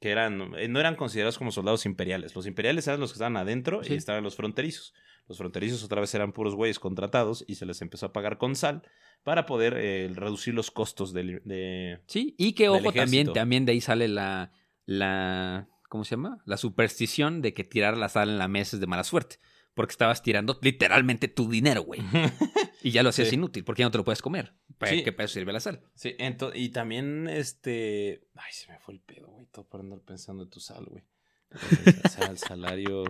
que 0.00 0.10
eran, 0.10 0.52
eh, 0.58 0.68
no 0.68 0.78
eran 0.78 0.94
considerados 0.94 1.38
como 1.38 1.50
soldados 1.52 1.86
imperiales. 1.86 2.34
Los 2.34 2.46
imperiales 2.46 2.86
eran 2.86 3.00
los 3.00 3.10
que 3.12 3.14
estaban 3.16 3.36
adentro 3.38 3.82
Sí. 3.82 3.94
y 3.94 3.96
estaban 3.96 4.22
los 4.22 4.36
fronterizos. 4.36 4.92
Los 5.28 5.38
fronterizos 5.38 5.82
otra 5.82 6.00
vez 6.00 6.14
eran 6.14 6.32
puros 6.32 6.54
güeyes 6.54 6.78
contratados 6.78 7.44
y 7.48 7.54
se 7.56 7.66
les 7.66 7.80
empezó 7.82 8.06
a 8.06 8.12
pagar 8.12 8.38
con 8.38 8.54
sal 8.54 8.82
para 9.24 9.44
poder 9.46 9.74
eh, 9.78 10.08
reducir 10.14 10.54
los 10.54 10.70
costos 10.70 11.12
del- 11.12 11.40
de... 11.44 12.00
Sí, 12.06 12.34
y 12.38 12.52
que 12.52 12.68
ojo, 12.68 12.92
también, 12.92 13.32
también 13.32 13.64
de 13.64 13.72
ahí 13.72 13.80
sale 13.80 14.06
la, 14.06 14.52
la, 14.84 15.68
¿cómo 15.88 16.04
se 16.04 16.12
llama? 16.12 16.38
La 16.46 16.56
superstición 16.56 17.42
de 17.42 17.54
que 17.54 17.64
tirar 17.64 17.96
la 17.96 18.08
sal 18.08 18.28
en 18.30 18.38
la 18.38 18.48
mesa 18.48 18.76
es 18.76 18.80
de 18.80 18.86
mala 18.86 19.02
suerte. 19.04 19.36
Porque 19.76 19.92
estabas 19.92 20.22
tirando 20.22 20.58
literalmente 20.62 21.28
tu 21.28 21.48
dinero, 21.48 21.82
güey. 21.82 22.00
Y 22.82 22.90
ya 22.92 23.02
lo 23.02 23.08
hacías 23.10 23.28
Sí. 23.28 23.34
inútil, 23.34 23.62
porque 23.64 23.80
ya 23.80 23.86
no 23.86 23.90
te 23.90 23.98
lo 23.98 24.04
puedes 24.04 24.22
comer. 24.22 24.54
¿Para 24.78 24.92
Sí. 24.92 25.02
qué 25.04 25.12
para 25.12 25.24
eso 25.26 25.34
sirve 25.34 25.52
la 25.52 25.60
sal? 25.60 25.82
Sí, 25.94 26.14
y 26.54 26.68
también 26.70 27.28
este... 27.28 28.22
Ay, 28.36 28.52
se 28.52 28.70
me 28.72 28.78
fue 28.78 28.94
el 28.94 29.00
pedo, 29.00 29.26
güey, 29.28 29.46
todo 29.46 29.64
por 29.68 29.80
andar 29.80 30.00
pensando 30.00 30.44
en 30.44 30.50
tu 30.50 30.60
sal, 30.60 30.84
güey. 30.86 31.02
O 32.04 32.08
sea, 32.08 32.26
el 32.28 32.38
salario, 32.38 33.04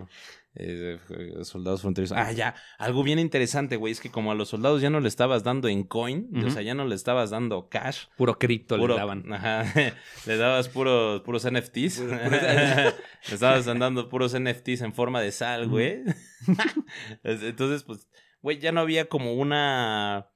eh, 0.55 0.97
soldados 1.43 1.81
fronterizos. 1.81 2.17
Ah, 2.17 2.31
ya, 2.31 2.55
algo 2.79 3.03
bien 3.03 3.19
interesante, 3.19 3.75
güey, 3.75 3.91
es 3.93 3.99
que 3.99 4.09
como 4.11 4.31
a 4.31 4.35
los 4.35 4.49
soldados 4.49 4.81
ya 4.81 4.89
no 4.89 4.99
le 4.99 5.07
estabas 5.07 5.43
dando 5.43 5.67
en 5.67 5.83
coin, 5.83 6.29
o 6.45 6.49
sea, 6.49 6.61
ya 6.61 6.73
no 6.73 6.85
le 6.85 6.95
estabas 6.95 7.29
dando 7.29 7.69
cash. 7.69 8.05
Puro 8.17 8.37
cripto 8.39 8.77
Puro, 8.77 8.93
le 8.95 8.99
daban. 8.99 9.31
Ajá, 9.33 9.65
le 10.25 10.37
dabas 10.37 10.69
puros, 10.69 11.21
puros 11.21 11.45
NFTs. 11.49 11.99
Puro- 11.99 12.09
le 13.29 13.33
estabas 13.33 13.65
dando 13.65 14.09
puros 14.09 14.33
NFTs 14.39 14.81
en 14.81 14.93
forma 14.93 15.21
de 15.21 15.31
sal, 15.31 15.67
güey. 15.67 16.01
Entonces, 17.23 17.83
pues, 17.83 18.07
güey, 18.41 18.59
ya 18.59 18.71
no 18.71 18.81
había 18.81 19.05
como 19.09 19.33
una... 19.33 20.27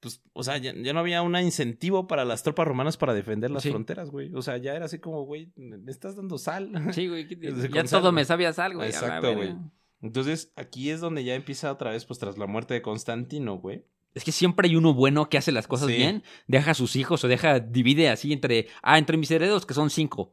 Pues, 0.00 0.22
o 0.32 0.44
sea, 0.44 0.58
ya, 0.58 0.72
ya 0.76 0.92
no 0.92 1.00
había 1.00 1.22
un 1.22 1.36
incentivo 1.36 2.06
para 2.06 2.24
las 2.24 2.42
tropas 2.44 2.68
romanas 2.68 2.96
para 2.96 3.14
defender 3.14 3.50
las 3.50 3.64
Sí. 3.64 3.70
fronteras, 3.70 4.10
güey. 4.10 4.32
O 4.34 4.42
sea, 4.42 4.56
ya 4.56 4.74
era 4.74 4.84
así 4.84 4.98
como, 5.00 5.22
güey, 5.24 5.52
me 5.56 5.90
estás 5.90 6.14
dando 6.16 6.38
sal. 6.38 6.70
Sí, 6.94 7.08
güey. 7.08 7.26
¿qué- 7.26 7.34
Desde 7.36 7.68
Ya 7.68 7.86
sal, 7.86 8.00
todo 8.02 8.12
me 8.12 8.24
sabías 8.24 8.58
algo, 8.58 8.78
güey. 8.78 8.90
Exacto, 8.90 9.34
güey. 9.34 9.56
Entonces, 10.00 10.52
aquí 10.54 10.90
es 10.90 11.00
donde 11.00 11.24
ya 11.24 11.34
empieza 11.34 11.72
otra 11.72 11.90
vez, 11.90 12.04
pues, 12.04 12.20
tras 12.20 12.38
la 12.38 12.46
muerte 12.46 12.74
de 12.74 12.82
Constantino, 12.82 13.56
güey. 13.58 13.84
Es 14.14 14.22
que 14.24 14.30
siempre 14.32 14.68
hay 14.68 14.76
uno 14.76 14.94
bueno 14.94 15.28
que 15.28 15.38
hace 15.38 15.52
las 15.52 15.66
cosas 15.66 15.88
Sí. 15.88 15.96
bien, 15.96 16.22
deja 16.46 16.70
a 16.70 16.74
sus 16.74 16.94
hijos 16.96 17.22
o 17.24 17.28
deja, 17.28 17.58
divide 17.60 18.08
así 18.08 18.32
entre, 18.32 18.68
ah, 18.82 18.98
entre 18.98 19.16
mis 19.16 19.30
herederos 19.30 19.66
que 19.66 19.74
son 19.74 19.90
cinco. 19.90 20.32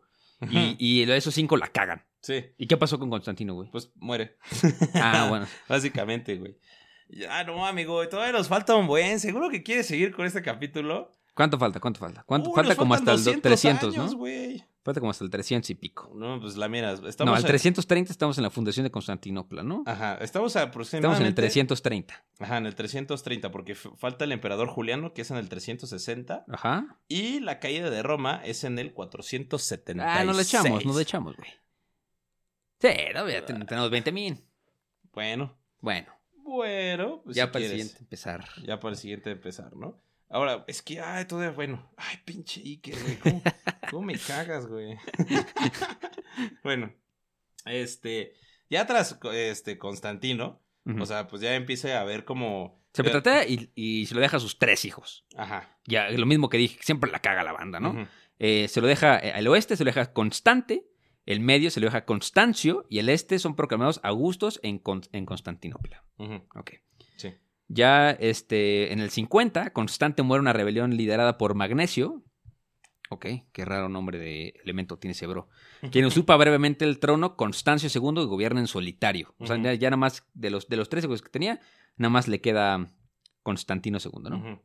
Y, 0.51 0.75
y 0.79 1.09
esos 1.11 1.33
cinco 1.33 1.57
la 1.57 1.67
cagan. 1.69 2.03
Sí, 2.21 2.43
¿Y 2.57 2.67
qué 2.67 2.77
pasó 2.77 2.99
con 2.99 3.09
Constantino, 3.09 3.53
güey? 3.55 3.69
pues 3.71 3.91
muere. 3.95 4.37
Ah, 4.95 5.27
bueno. 5.29 5.45
Básicamente, 5.69 6.35
güey. 6.37 6.57
Ya, 7.07 7.43
no, 7.43 7.65
amigo, 7.65 8.07
todavía 8.09 8.33
nos 8.33 8.47
falta 8.47 8.75
un 8.75 8.87
buen. 8.87 9.19
¿Seguro 9.19 9.49
que 9.49 9.63
quieres 9.63 9.87
seguir 9.87 10.13
con 10.13 10.25
este 10.25 10.41
capítulo? 10.41 11.11
¿Cuánto 11.33 11.59
falta? 11.59 11.79
¿Cuánto 11.79 11.99
falta? 11.99 12.23
¿Cuánto? 12.23 12.49
Uy, 12.49 12.55
falta 12.55 12.75
como 12.75 12.93
hasta 12.93 13.11
el 13.13 13.23
do- 13.23 13.39
300, 13.41 13.93
años, 13.95 14.15
¿no? 14.15 14.25
Falta 14.83 14.99
como 15.01 15.11
hasta 15.11 15.23
el 15.23 15.29
300 15.31 15.69
y 15.71 15.75
pico. 15.75 16.11
No, 16.15 16.39
pues 16.39 16.55
la 16.57 16.69
mira, 16.69 16.93
estamos 16.93 17.31
no, 17.31 17.35
al 17.35 17.43
a- 17.43 17.47
330 17.47 18.11
estamos 18.11 18.37
en 18.37 18.43
la 18.43 18.49
fundación 18.51 18.83
de 18.85 18.91
Constantinopla, 18.91 19.63
¿no? 19.63 19.83
Ajá, 19.87 20.15
estamos 20.21 20.55
aproximadamente... 20.55 21.07
Estamos 21.07 21.19
en 21.21 21.25
el 21.27 21.35
330. 21.35 22.25
Ajá, 22.39 22.57
en 22.57 22.65
el 22.67 22.75
330, 22.75 23.51
porque 23.51 23.75
falta 23.75 24.25
el 24.25 24.31
emperador 24.31 24.67
Juliano, 24.69 25.13
que 25.13 25.23
es 25.23 25.31
en 25.31 25.37
el 25.37 25.49
360, 25.49 26.45
Ajá. 26.47 26.97
y 27.07 27.39
la 27.39 27.59
caída 27.59 27.89
de 27.89 28.01
Roma 28.03 28.41
es 28.45 28.63
en 28.63 28.77
el 28.79 28.93
476. 28.93 30.07
Ah, 30.07 30.23
no 30.23 30.33
le 30.33 30.43
echamos, 30.43 30.85
no 30.85 30.95
le 30.95 31.01
echamos, 31.01 31.35
güey. 31.35 31.49
Sí, 32.79 32.89
no, 33.13 33.27
ya 33.29 33.43
ten- 33.45 33.65
tenemos 33.65 33.89
20 33.89 34.11
mil. 34.11 34.43
Bueno, 35.13 35.55
Bueno, 35.81 36.14
bueno, 36.45 37.21
pues 37.23 37.35
ya 37.35 37.47
si 37.47 37.51
para 37.51 37.65
el 37.65 37.71
siguiente 37.71 37.97
empezar. 37.99 38.45
Ya 38.63 38.79
para 38.79 38.91
el 38.93 38.97
siguiente 38.97 39.31
empezar, 39.31 39.75
¿no? 39.75 40.01
Ahora, 40.29 40.63
es 40.67 40.81
que, 40.81 40.99
ay, 41.01 41.25
todavía, 41.25 41.51
bueno. 41.51 41.91
Ay, 41.97 42.17
pinche 42.23 42.61
Iker, 42.61 42.95
güey. 43.01 43.17
¿Cómo, 43.17 43.41
cómo 43.91 44.03
me 44.03 44.17
cagas, 44.17 44.67
güey? 44.67 44.97
bueno, 46.63 46.93
este, 47.65 48.33
ya 48.69 48.85
tras 48.85 49.17
este 49.33 49.77
Constantino, 49.77 50.61
o 50.99 51.05
sea, 51.05 51.27
pues 51.27 51.41
ya 51.41 51.55
empieza 51.55 51.99
a 51.99 52.03
ver 52.03 52.25
como. 52.25 52.79
se 52.93 53.01
me 53.01 53.09
trata 53.09 53.45
y, 53.45 53.71
y 53.73 54.05
se 54.05 54.13
lo 54.13 54.21
deja 54.21 54.37
a 54.37 54.39
sus 54.39 54.59
tres 54.59 54.85
hijos. 54.85 55.25
Ajá. 55.35 55.79
Ya, 55.85 56.09
lo 56.11 56.27
mismo 56.27 56.49
que 56.49 56.57
dije, 56.57 56.77
siempre 56.81 57.11
la 57.11 57.19
caga 57.19 57.43
la 57.43 57.53
banda, 57.53 57.79
¿no? 57.79 58.07
Eh, 58.37 58.67
se 58.67 58.81
lo 58.81 58.87
deja 58.87 59.17
eh, 59.17 59.31
al 59.31 59.47
oeste, 59.47 59.77
se 59.77 59.83
lo 59.83 59.89
deja 59.89 60.13
Constante, 60.13 60.85
el 61.25 61.39
medio 61.39 61.71
se 61.71 61.79
lo 61.79 61.87
deja 61.87 62.05
Constancio 62.05 62.85
y 62.89 62.99
el 62.99 63.09
este 63.09 63.39
son 63.39 63.55
proclamados 63.55 63.99
Augustos 64.03 64.59
en, 64.63 64.79
Con- 64.79 65.01
en 65.11 65.25
Constantinopla. 65.25 66.03
Sí. 67.17 67.33
Ya 67.67 68.11
este, 68.11 68.93
en 68.93 68.99
el 68.99 69.09
50, 69.09 69.71
Constante 69.71 70.21
muere 70.23 70.41
una 70.41 70.53
rebelión 70.53 70.95
liderada 70.97 71.37
por 71.37 71.55
Magnesio. 71.55 72.21
Ok, 73.09 73.25
qué 73.51 73.65
raro 73.65 73.87
nombre 73.87 74.17
de 74.17 74.53
elemento 74.63 74.97
tiene 74.97 75.11
ese 75.13 75.27
bro. 75.27 75.47
Quien 75.91 76.05
usurpa 76.05 76.35
brevemente 76.37 76.85
el 76.85 76.99
trono, 76.99 77.35
Constancio 77.35 77.87
II, 77.93 78.23
y 78.23 78.25
gobierna 78.25 78.59
en 78.59 78.67
solitario. 78.67 79.35
O 79.39 79.45
sea, 79.47 79.61
ya, 79.61 79.73
ya 79.75 79.89
nada 79.89 79.97
más 79.97 80.25
de 80.33 80.49
los, 80.49 80.67
de 80.67 80.77
los 80.77 80.89
tres 80.89 81.05
hijos 81.05 81.21
que 81.21 81.29
tenía, 81.29 81.59
nada 81.97 82.09
más 82.09 82.27
le 82.27 82.41
queda 82.41 82.91
Constantino 83.43 83.99
II, 84.03 84.11
¿no? 84.29 84.61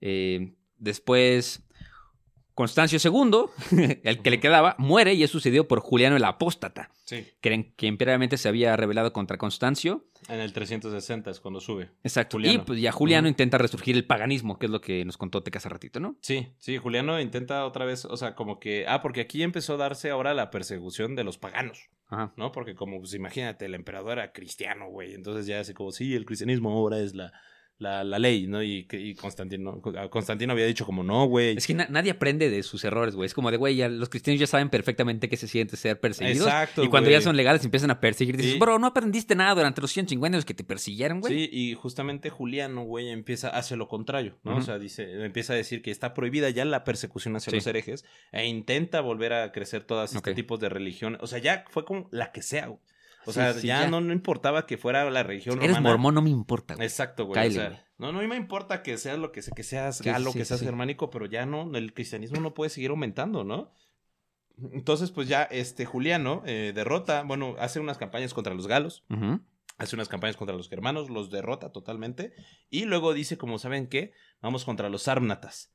Eh, 0.00 0.54
después, 0.78 1.64
Constancio 2.54 2.98
II, 3.02 3.98
el 4.04 4.22
que 4.22 4.30
le 4.30 4.40
quedaba, 4.40 4.74
muere 4.78 5.14
y 5.14 5.22
es 5.22 5.30
sucedido 5.30 5.66
por 5.68 5.80
Juliano 5.80 6.16
el 6.16 6.24
Apóstata, 6.24 6.90
Sí. 7.04 7.26
que, 7.40 7.72
que 7.76 7.86
imperialmente 7.86 8.36
se 8.36 8.48
había 8.48 8.76
rebelado 8.76 9.12
contra 9.12 9.36
Constancio. 9.38 10.04
En 10.28 10.38
el 10.40 10.52
360 10.52 11.30
es 11.30 11.40
cuando 11.40 11.60
sube. 11.60 11.90
Exacto. 12.04 12.36
Juliano. 12.36 12.62
Y 12.62 12.64
pues 12.66 12.80
ya 12.80 12.92
Juliano 12.92 13.26
intenta 13.28 13.58
resurgir 13.58 13.96
el 13.96 14.04
paganismo, 14.04 14.58
que 14.58 14.66
es 14.66 14.72
lo 14.72 14.80
que 14.80 15.04
nos 15.04 15.16
contó 15.16 15.42
Teca 15.42 15.58
hace 15.58 15.68
ratito, 15.68 15.98
¿no? 15.98 16.16
Sí, 16.20 16.48
sí, 16.58 16.76
Juliano 16.76 17.20
intenta 17.20 17.64
otra 17.66 17.84
vez, 17.84 18.04
o 18.04 18.16
sea, 18.16 18.34
como 18.34 18.60
que, 18.60 18.84
ah, 18.86 19.02
porque 19.02 19.22
aquí 19.22 19.42
empezó 19.42 19.74
a 19.74 19.78
darse 19.78 20.10
ahora 20.10 20.34
la 20.34 20.50
persecución 20.50 21.16
de 21.16 21.24
los 21.24 21.38
paganos, 21.38 21.88
Ajá. 22.08 22.32
¿no? 22.36 22.52
Porque 22.52 22.74
como, 22.74 23.00
pues 23.00 23.14
imagínate, 23.14 23.64
el 23.66 23.74
emperador 23.74 24.12
era 24.18 24.32
cristiano, 24.32 24.88
güey, 24.88 25.14
entonces 25.14 25.46
ya 25.46 25.60
así 25.60 25.74
como, 25.74 25.90
sí, 25.90 26.14
el 26.14 26.26
cristianismo 26.26 26.70
ahora 26.70 27.00
es 27.00 27.14
la, 27.14 27.32
la, 27.80 28.04
la 28.04 28.18
ley, 28.18 28.46
¿no? 28.46 28.62
Y, 28.62 28.84
que- 28.84 29.00
y 29.00 29.14
Constantino, 29.14 29.80
Constantino 30.10 30.52
había 30.52 30.66
dicho 30.66 30.84
como, 30.86 31.02
no, 31.02 31.24
güey. 31.24 31.56
Es 31.56 31.66
que 31.66 31.72
na- 31.74 31.86
nadie 31.90 32.10
aprende 32.12 32.50
de 32.50 32.62
sus 32.62 32.84
errores, 32.84 33.16
güey. 33.16 33.26
Es 33.26 33.32
como 33.34 33.50
de, 33.50 33.56
güey, 33.56 33.74
ya 33.74 33.88
los 33.88 34.08
cristianos 34.10 34.38
ya 34.38 34.46
saben 34.46 34.68
perfectamente 34.68 35.28
qué 35.30 35.36
se 35.38 35.48
siente 35.48 35.76
ser 35.78 35.98
perseguidos. 35.98 36.46
Exacto, 36.46 36.84
Y 36.84 36.88
cuando 36.88 37.08
güey. 37.08 37.18
ya 37.18 37.22
son 37.24 37.36
legales 37.36 37.64
empiezan 37.64 37.90
a 37.90 37.98
perseguir. 37.98 38.36
Dices, 38.36 38.52
Sí. 38.52 38.58
bro, 38.58 38.78
no 38.78 38.86
aprendiste 38.86 39.34
nada 39.34 39.54
durante 39.54 39.80
los 39.80 39.90
150 39.90 40.36
años 40.36 40.44
que 40.44 40.52
te 40.54 40.62
persiguieron, 40.62 41.20
güey. 41.20 41.32
Sí, 41.34 41.48
y 41.50 41.74
justamente 41.74 42.28
Juliano, 42.30 42.82
güey, 42.84 43.08
empieza, 43.08 43.48
hace 43.48 43.76
lo 43.76 43.88
contrario, 43.88 44.38
¿no? 44.44 44.56
O 44.58 44.60
sea, 44.62 44.78
dice, 44.78 45.24
empieza 45.24 45.54
a 45.54 45.56
decir 45.56 45.80
que 45.80 45.90
está 45.90 46.12
prohibida 46.12 46.50
ya 46.50 46.64
la 46.66 46.84
persecución 46.84 47.34
hacia 47.36 47.50
Sí. 47.50 47.56
los 47.56 47.66
herejes 47.66 48.04
e 48.30 48.46
intenta 48.46 49.00
volver 49.00 49.32
a 49.32 49.52
crecer 49.52 49.84
todos 49.84 50.14
este 50.14 50.30
Ok. 50.30 50.36
tipos 50.36 50.60
de 50.60 50.68
religión. 50.68 51.16
O 51.22 51.26
sea, 51.26 51.38
ya 51.38 51.64
fue 51.70 51.86
como 51.86 52.08
la 52.12 52.30
que 52.30 52.42
sea, 52.42 52.66
güey. 52.66 52.80
O 53.26 53.32
Sí, 53.32 53.40
sea, 53.40 53.52
sí, 53.54 53.66
ya, 53.66 53.82
ya. 53.82 53.88
No, 53.90 54.00
no 54.00 54.12
importaba 54.12 54.66
que 54.66 54.78
fuera 54.78 55.08
la 55.10 55.22
religión 55.22 55.58
Eres 55.58 55.76
romana. 55.76 55.90
mormón, 55.90 56.14
no 56.14 56.22
me 56.22 56.30
importa, 56.30 56.74
güey. 56.74 56.86
Exacto, 56.86 57.26
güey. 57.26 57.48
O 57.48 57.50
sea, 57.50 57.68
güey. 57.68 57.80
no, 57.98 58.12
no 58.12 58.26
me 58.26 58.36
importa 58.36 58.82
que 58.82 58.96
seas 58.96 59.18
lo 59.18 59.30
que 59.32 59.42
sea, 59.42 59.52
que 59.54 59.62
seas 59.62 60.00
galo, 60.02 60.32
sí, 60.32 60.38
que 60.38 60.44
seas 60.44 60.60
germánico, 60.60 61.10
pero 61.10 61.26
ya 61.26 61.44
no, 61.46 61.70
el 61.76 61.92
cristianismo 61.92 62.40
no 62.40 62.54
puede 62.54 62.70
seguir 62.70 62.90
aumentando, 62.90 63.44
¿no? 63.44 63.72
Entonces, 64.72 65.10
pues 65.10 65.26
ya, 65.28 65.42
este 65.44 65.86
Juliano 65.86 66.42
eh, 66.44 66.72
derrota, 66.74 67.22
bueno, 67.22 67.56
hace 67.58 67.80
unas 67.80 67.96
campañas 67.98 68.34
contra 68.34 68.52
los 68.54 68.66
galos, 68.66 69.04
hace 69.78 69.96
unas 69.96 70.08
campañas 70.08 70.36
contra 70.36 70.54
los 70.56 70.68
germanos, 70.68 71.08
los 71.08 71.30
derrota 71.30 71.72
totalmente, 71.72 72.34
y 72.68 72.84
luego 72.84 73.14
dice, 73.14 73.38
como 73.38 73.58
saben 73.58 73.86
qué, 73.86 74.12
vamos 74.42 74.66
contra 74.66 74.90
los 74.90 75.02
sármatas, 75.04 75.72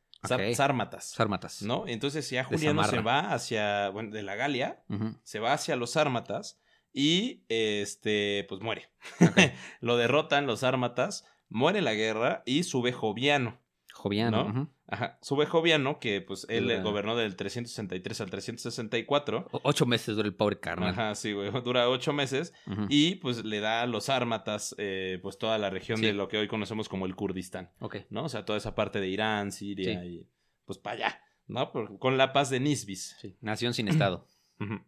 sármatas, 0.56 1.06
Sármatas. 1.10 1.62
¿no? 1.64 1.86
Entonces 1.88 2.30
ya 2.30 2.44
Juliano 2.44 2.84
se 2.84 3.00
va 3.00 3.34
hacia, 3.34 3.90
bueno, 3.90 4.12
de 4.12 4.22
la 4.22 4.36
Galia, 4.36 4.84
se 5.24 5.40
va 5.40 5.54
hacia 5.54 5.76
los 5.76 5.92
sármatas 5.92 6.60
y, 6.96 7.44
este, 7.50 8.46
pues 8.50 8.62
muere. 8.62 8.90
Lo 9.82 9.98
derrotan 9.98 10.48
los 10.48 10.62
sármatas, 10.62 11.26
muere 11.50 11.82
la 11.82 11.94
guerra 11.94 12.42
y 12.46 12.64
sube 12.64 12.92
Joviano. 12.94 13.60
Joviano. 13.94 14.52
¿No? 14.52 14.74
Ajá, 14.88 15.18
sube 15.22 15.46
Joviano, 15.46 16.00
que 16.00 16.22
pues 16.22 16.46
él 16.50 16.66
Dura- 16.68 16.82
gobernó 16.84 17.16
del 17.16 17.36
363 17.36 18.22
al 18.22 18.30
364. 18.30 19.48
O- 19.52 19.62
Ocho 19.64 19.86
meses 19.86 20.16
dura 20.16 20.28
el 20.28 20.36
pobre 20.36 20.60
carnal. 20.60 20.90
Ajá, 20.90 21.16
sí, 21.16 21.32
güey, 21.34 21.50
dura 21.64 21.90
ocho 21.90 22.14
meses. 22.14 22.54
Y 22.90 23.16
pues 23.16 23.44
le 23.46 23.60
da 23.62 23.82
a 23.82 23.88
los 23.88 24.06
sármatas, 24.06 24.76
eh, 24.78 25.20
pues 25.22 25.38
toda 25.38 25.58
la 25.58 25.70
región 25.70 25.98
Sí. 26.00 26.06
de 26.06 26.14
lo 26.14 26.28
que 26.28 26.38
hoy 26.38 26.48
conocemos 26.48 26.88
como 26.90 27.06
el 27.06 27.16
Kurdistán, 27.16 27.72
Ok. 27.80 27.98
¿no? 28.10 28.26
O 28.26 28.30
sea, 28.30 28.46
toda 28.46 28.58
esa 28.58 28.76
parte 28.76 29.00
de 29.00 29.08
Irán, 29.08 29.52
Siria 29.52 30.02
Sí. 30.02 30.08
y 30.08 30.28
pues 30.66 30.78
para 30.78 30.96
allá, 31.08 31.22
¿no? 31.48 31.72
Por- 31.72 31.98
con 31.98 32.18
la 32.18 32.32
paz 32.34 32.50
de 32.50 32.60
Nisbis. 32.60 33.16
Sí. 33.22 33.38
Nación 33.42 33.74
sin 33.74 33.88
estado. 33.88 34.28
Ujú. 34.60 34.82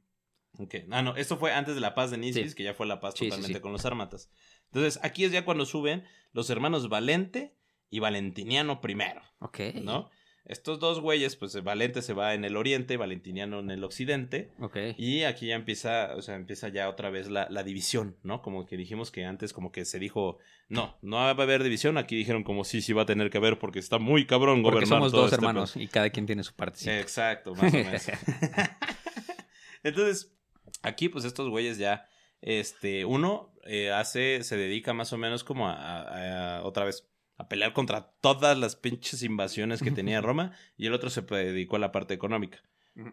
Ah, 0.91 1.01
no, 1.01 1.15
esto 1.15 1.37
fue 1.37 1.51
antes 1.53 1.75
de 1.75 1.81
la 1.81 1.93
paz 1.95 2.11
de 2.11 2.17
Nisbis, 2.17 2.51
Sí. 2.51 2.55
que 2.55 2.63
ya 2.63 2.73
fue 2.73 2.85
la 2.87 2.99
paz 2.99 3.13
Sí, 3.17 3.25
totalmente 3.25 3.55
sí. 3.57 3.61
con 3.61 3.71
los 3.71 3.81
sármatas. 3.81 4.29
Entonces, 4.65 4.99
aquí 5.03 5.23
es 5.23 5.31
ya 5.31 5.45
cuando 5.45 5.65
suben 5.65 6.03
los 6.33 6.49
hermanos 6.49 6.89
Valente 6.89 7.55
y 7.89 7.99
Valentiniano 7.99 8.81
primero, 8.81 9.21
Ok. 9.39 9.59
¿no? 9.81 10.09
Estos 10.49 10.79
dos 10.79 11.01
güeyes, 11.01 11.35
pues 11.35 11.61
Valente 11.61 12.01
se 12.01 12.13
va 12.13 12.33
en 12.33 12.45
el 12.45 12.55
oriente, 12.55 12.95
Valentiniano 12.95 13.59
en 13.59 13.69
el 13.69 13.83
occidente. 13.83 14.53
Ok. 14.61 14.77
Y 14.97 15.23
aquí 15.23 15.47
ya 15.47 15.55
empieza, 15.55 16.15
o 16.15 16.21
sea, 16.21 16.35
empieza 16.35 16.69
ya 16.69 16.87
otra 16.87 17.09
vez 17.09 17.29
la, 17.29 17.47
la 17.49 17.63
división, 17.63 18.15
¿no? 18.23 18.41
Como 18.41 18.65
que 18.65 18.77
dijimos 18.77 19.11
que 19.11 19.25
antes 19.25 19.51
como 19.51 19.73
que 19.73 19.83
se 19.83 19.99
dijo, 19.99 20.37
no, 20.69 20.97
no 21.01 21.17
va 21.17 21.27
a 21.27 21.31
haber 21.31 21.63
división. 21.63 21.97
Aquí 21.97 22.15
dijeron 22.15 22.45
como 22.45 22.63
sí, 22.63 22.81
sí 22.81 22.93
va 22.93 23.01
a 23.01 23.05
tener 23.05 23.29
que 23.29 23.37
haber 23.39 23.59
porque 23.59 23.79
está 23.79 23.97
muy 23.99 24.25
cabrón 24.25 24.63
Porque 24.63 24.75
gobernar 24.75 24.99
somos 24.99 25.11
todo 25.11 25.23
dos 25.23 25.33
este 25.33 25.45
hermanos 25.45 25.75
y 25.75 25.85
cada 25.89 26.09
quien 26.11 26.25
tiene 26.25 26.43
su 26.43 26.53
parte. 26.53 26.97
Exacto, 26.97 27.53
más 27.53 27.73
o 27.73 27.77
menos. 27.77 28.07
Entonces, 29.83 30.33
aquí 30.83 31.09
pues 31.09 31.25
estos 31.25 31.49
güeyes 31.49 31.77
ya, 31.77 32.07
este, 32.41 33.05
uno 33.05 33.53
eh, 33.65 33.91
hace, 33.91 34.43
se 34.43 34.57
dedica 34.57 34.93
más 34.93 35.11
o 35.13 35.17
menos 35.17 35.43
como 35.43 35.67
a, 35.67 35.73
a- 35.73 36.57
a- 36.57 36.63
otra 36.63 36.85
vez, 36.85 37.07
a 37.37 37.47
pelear 37.47 37.73
contra 37.73 38.11
todas 38.21 38.57
las 38.57 38.75
pinches 38.75 39.21
invasiones 39.23 39.81
que 39.81 39.91
tenía 39.91 40.21
Roma 40.21 40.53
y 40.77 40.87
el 40.87 40.93
otro 40.93 41.09
se 41.09 41.21
dedicó 41.21 41.75
a 41.75 41.79
la 41.79 41.91
parte 41.91 42.13
económica. 42.13 42.61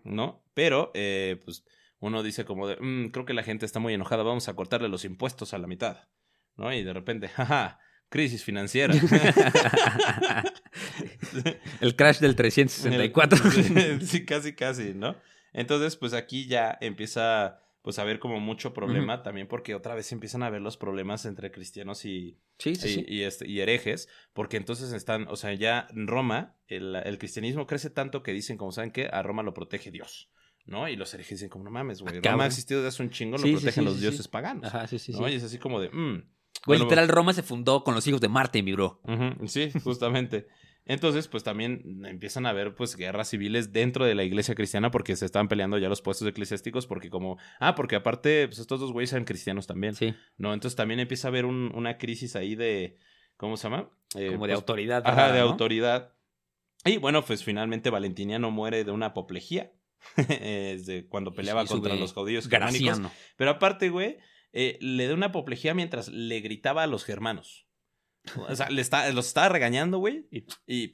¿no? 0.02 0.42
Pero, 0.54 0.90
eh, 0.94 1.38
pues, 1.44 1.62
uno 1.98 2.22
dice 2.22 2.46
como 2.46 2.66
de, 2.66 2.76
"Mm, 2.80 3.08
creo 3.10 3.26
que 3.26 3.34
la 3.34 3.42
gente 3.42 3.66
está 3.66 3.80
muy 3.80 3.92
enojada, 3.92 4.22
vamos 4.22 4.48
a 4.48 4.54
cortarle 4.54 4.88
los 4.88 5.04
impuestos 5.04 5.52
a 5.52 5.58
la 5.58 5.66
mitad, 5.66 6.08
¿no? 6.56 6.72
Y 6.72 6.82
de 6.82 6.92
repente, 6.94 7.28
jaja, 7.28 7.78
crisis 8.08 8.42
financiera. 8.44 8.94
el 11.80 11.96
crash 11.96 12.18
del 12.20 12.36
364. 12.36 13.38
sí, 14.06 14.24
casi, 14.24 14.54
casi, 14.54 14.94
¿no? 14.94 15.16
Entonces, 15.54 15.96
pues 15.96 16.12
aquí 16.12 16.46
ya 16.46 16.76
empieza, 16.80 17.60
pues, 17.80 17.98
a 17.98 18.02
haber 18.02 18.18
como 18.18 18.40
mucho 18.40 18.74
problema 18.74 19.22
también 19.22 19.46
porque 19.48 19.74
otra 19.74 19.94
vez 19.94 20.12
empiezan 20.12 20.42
a 20.42 20.50
ver 20.50 20.60
los 20.60 20.76
problemas 20.76 21.24
entre 21.24 21.50
cristianos 21.50 22.04
y, 22.04 22.38
sí, 22.58 22.74
sí, 22.74 22.88
y, 22.88 22.92
sí. 22.92 23.04
y, 23.08 23.22
este, 23.22 23.48
y 23.48 23.60
herejes, 23.60 24.08
porque 24.34 24.56
entonces 24.58 24.92
están, 24.92 25.26
o 25.28 25.36
sea, 25.36 25.54
ya 25.54 25.86
en 25.94 26.08
Roma, 26.08 26.56
el, 26.66 26.96
el 26.96 27.18
cristianismo 27.18 27.66
crece 27.66 27.88
tanto 27.88 28.22
que 28.22 28.32
dicen, 28.32 28.58
como 28.58 28.72
saben 28.72 28.90
que 28.90 29.06
a 29.06 29.22
Roma 29.22 29.42
lo 29.42 29.54
protege 29.54 29.90
Dios, 29.90 30.30
¿no? 30.66 30.88
Y 30.88 30.96
los 30.96 31.14
herejes 31.14 31.38
dicen, 31.38 31.48
como 31.48 31.64
no 31.64 31.70
mames, 31.70 32.02
güey, 32.02 32.18
Ah, 32.18 32.30
Roma 32.32 32.44
ha 32.44 32.48
existido 32.48 32.80
desde 32.80 32.88
hace 32.88 33.02
un 33.04 33.10
chingo, 33.10 33.38
lo 33.38 33.44
protegen 33.44 33.84
los 33.84 34.00
dioses 34.00 34.28
paganos, 34.28 34.66
Ajá, 34.66 34.86
sí, 34.88 34.98
sí, 34.98 35.12
sí. 35.12 35.20
¿no? 35.20 35.28
Y 35.28 35.34
es 35.34 35.44
así 35.44 35.58
como 35.58 35.80
de, 35.80 35.88
mm. 35.90 36.24
Güey, 36.66 36.78
Bueno, 36.78 36.84
literal, 36.84 37.08
Roma 37.08 37.34
se 37.34 37.42
fundó 37.42 37.84
con 37.84 37.94
los 37.94 38.06
hijos 38.06 38.20
de 38.20 38.28
Marte, 38.28 38.62
mi 38.62 38.72
bro. 38.72 39.00
Sí, 39.46 39.70
justamente. 39.82 40.46
Entonces, 40.86 41.28
pues 41.28 41.42
también 41.42 42.04
empiezan 42.04 42.44
a 42.44 42.50
haber 42.50 42.74
pues 42.74 42.94
guerras 42.96 43.28
civiles 43.30 43.72
dentro 43.72 44.04
de 44.04 44.14
la 44.14 44.22
iglesia 44.24 44.54
cristiana 44.54 44.90
porque 44.90 45.16
se 45.16 45.24
estaban 45.24 45.48
peleando 45.48 45.78
ya 45.78 45.88
los 45.88 46.02
puestos 46.02 46.28
eclesiásticos 46.28 46.86
porque 46.86 47.08
como, 47.08 47.38
ah, 47.58 47.74
porque 47.74 47.96
aparte, 47.96 48.46
pues 48.48 48.58
estos 48.58 48.80
dos 48.80 48.92
güeyes 48.92 49.12
eran 49.12 49.24
cristianos 49.24 49.66
también, 49.66 49.94
Sí. 49.94 50.14
¿no? 50.36 50.52
Entonces 50.52 50.76
también 50.76 51.00
empieza 51.00 51.28
a 51.28 51.30
haber 51.30 51.46
un- 51.46 51.72
una 51.74 51.96
crisis 51.96 52.36
ahí 52.36 52.54
de, 52.54 52.98
¿cómo 53.38 53.56
se 53.56 53.64
llama? 53.64 53.88
Eh, 54.14 54.26
Como 54.32 54.46
de 54.46 54.52
pues, 54.52 54.60
autoridad. 54.60 55.02
Ajá, 55.06 55.32
de 55.32 55.40
¿no? 55.40 55.46
autoridad. 55.46 56.12
Y 56.84 56.98
bueno, 56.98 57.24
pues 57.24 57.42
finalmente 57.44 57.88
Valentiniano 57.88 58.50
muere 58.50 58.84
de 58.84 58.90
una 58.90 59.06
apoplejía. 59.06 59.72
de 60.16 61.06
cuando 61.08 61.32
peleaba 61.32 61.62
Y 61.64 61.66
contra 61.66 61.94
los 61.94 62.12
judíos 62.12 62.46
germánicos. 62.46 63.00
Pero 63.36 63.50
aparte, 63.52 63.88
güey, 63.88 64.18
eh, 64.52 64.76
le 64.82 65.08
da 65.08 65.14
una 65.14 65.26
apoplejía 65.26 65.72
mientras 65.72 66.08
le 66.08 66.40
gritaba 66.40 66.82
a 66.82 66.86
los 66.86 67.04
germanos. 67.04 67.66
O 68.48 68.54
sea, 68.56 68.70
le 68.70 68.80
está, 68.80 69.10
los 69.12 69.26
estaba 69.26 69.48
regañando, 69.48 69.98
güey. 69.98 70.26
Y, 70.30 70.44
y, 70.66 70.92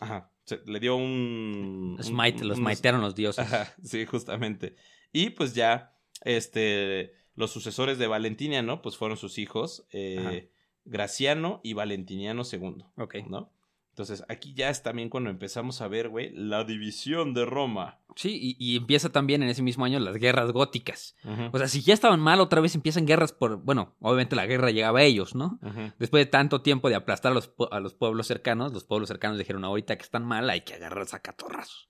ajá, 0.00 0.30
se- 0.44 0.60
le 0.66 0.80
dio 0.80 0.96
un... 0.96 1.96
un- 1.98 2.02
Smite, 2.02 2.44
los 2.44 2.58
smitearon 2.58 3.00
los 3.00 3.14
dioses. 3.14 3.44
Ajá, 3.44 3.74
sí, 3.82 4.06
justamente. 4.06 4.76
Y 5.12 5.30
pues 5.30 5.54
ya, 5.54 5.94
este, 6.22 7.12
los 7.34 7.50
sucesores 7.50 7.98
de 7.98 8.06
Valentiniano, 8.06 8.80
pues 8.82 8.96
fueron 8.96 9.16
sus 9.16 9.38
hijos, 9.38 9.86
eh. 9.92 10.50
Graciano 10.84 11.60
y 11.62 11.74
Valentiniano 11.74 12.42
II, 12.50 12.84
Ok. 12.96 13.14
¿no? 13.28 13.52
Entonces, 13.92 14.24
aquí 14.30 14.54
ya 14.54 14.70
es 14.70 14.82
también 14.82 15.10
cuando 15.10 15.28
empezamos 15.28 15.82
a 15.82 15.88
ver, 15.88 16.08
güey, 16.08 16.32
la 16.34 16.64
división 16.64 17.34
de 17.34 17.44
Roma. 17.44 17.98
Sí, 18.16 18.38
y, 18.40 18.56
y 18.58 18.76
empieza 18.78 19.10
también 19.10 19.42
en 19.42 19.50
ese 19.50 19.60
mismo 19.60 19.84
año 19.84 20.00
las 20.00 20.16
guerras 20.16 20.50
góticas. 20.50 21.14
O 21.52 21.58
sea, 21.58 21.68
si 21.68 21.82
ya 21.82 21.92
estaban 21.92 22.18
mal, 22.18 22.40
otra 22.40 22.62
vez 22.62 22.74
empiezan 22.74 23.04
guerras 23.04 23.32
por. 23.32 23.58
Bueno, 23.58 23.94
obviamente 24.00 24.34
la 24.34 24.46
guerra 24.46 24.70
llegaba 24.70 25.00
a 25.00 25.02
ellos, 25.02 25.34
¿no? 25.34 25.58
Después 25.98 26.24
de 26.24 26.30
tanto 26.30 26.62
tiempo 26.62 26.88
de 26.88 26.94
aplastar 26.94 27.32
a 27.32 27.34
los, 27.34 27.52
a 27.70 27.80
los 27.80 27.92
pueblos 27.92 28.26
cercanos, 28.26 28.72
los 28.72 28.84
pueblos 28.84 29.08
cercanos 29.08 29.36
dijeron: 29.36 29.62
ahorita 29.62 29.96
que 29.96 30.02
están 30.02 30.24
mal, 30.24 30.48
hay 30.48 30.62
que 30.62 30.72
agarrarlos 30.72 31.12
a 31.12 31.20
catorrazos. 31.20 31.88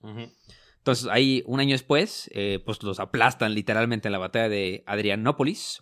Entonces, 0.79 1.07
ahí, 1.09 1.41
un 1.45 1.61
año 1.61 1.71
después, 1.71 2.29
eh, 2.33 2.61
pues 2.65 2.83
los 2.83 2.99
aplastan 2.99 3.53
literalmente 3.53 4.09
en 4.09 4.11
la 4.11 4.17
batalla 4.17 4.49
de 4.49 4.83
Adrianópolis. 4.85 5.79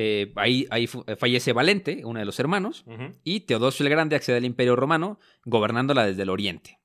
Eh, 0.00 0.32
ahí 0.36 0.64
ahí 0.70 0.88
eh, 1.08 1.16
fallece 1.16 1.52
Valente, 1.52 2.02
uno 2.04 2.20
de 2.20 2.24
los 2.24 2.38
hermanos, 2.38 2.84
y 3.24 3.40
Teodosio 3.40 3.84
el 3.84 3.90
Grande 3.90 4.14
accede 4.14 4.36
al 4.36 4.44
Imperio 4.44 4.76
Romano, 4.76 5.18
gobernándola 5.44 6.06
desde 6.06 6.22
el 6.22 6.30
oriente. 6.30 6.78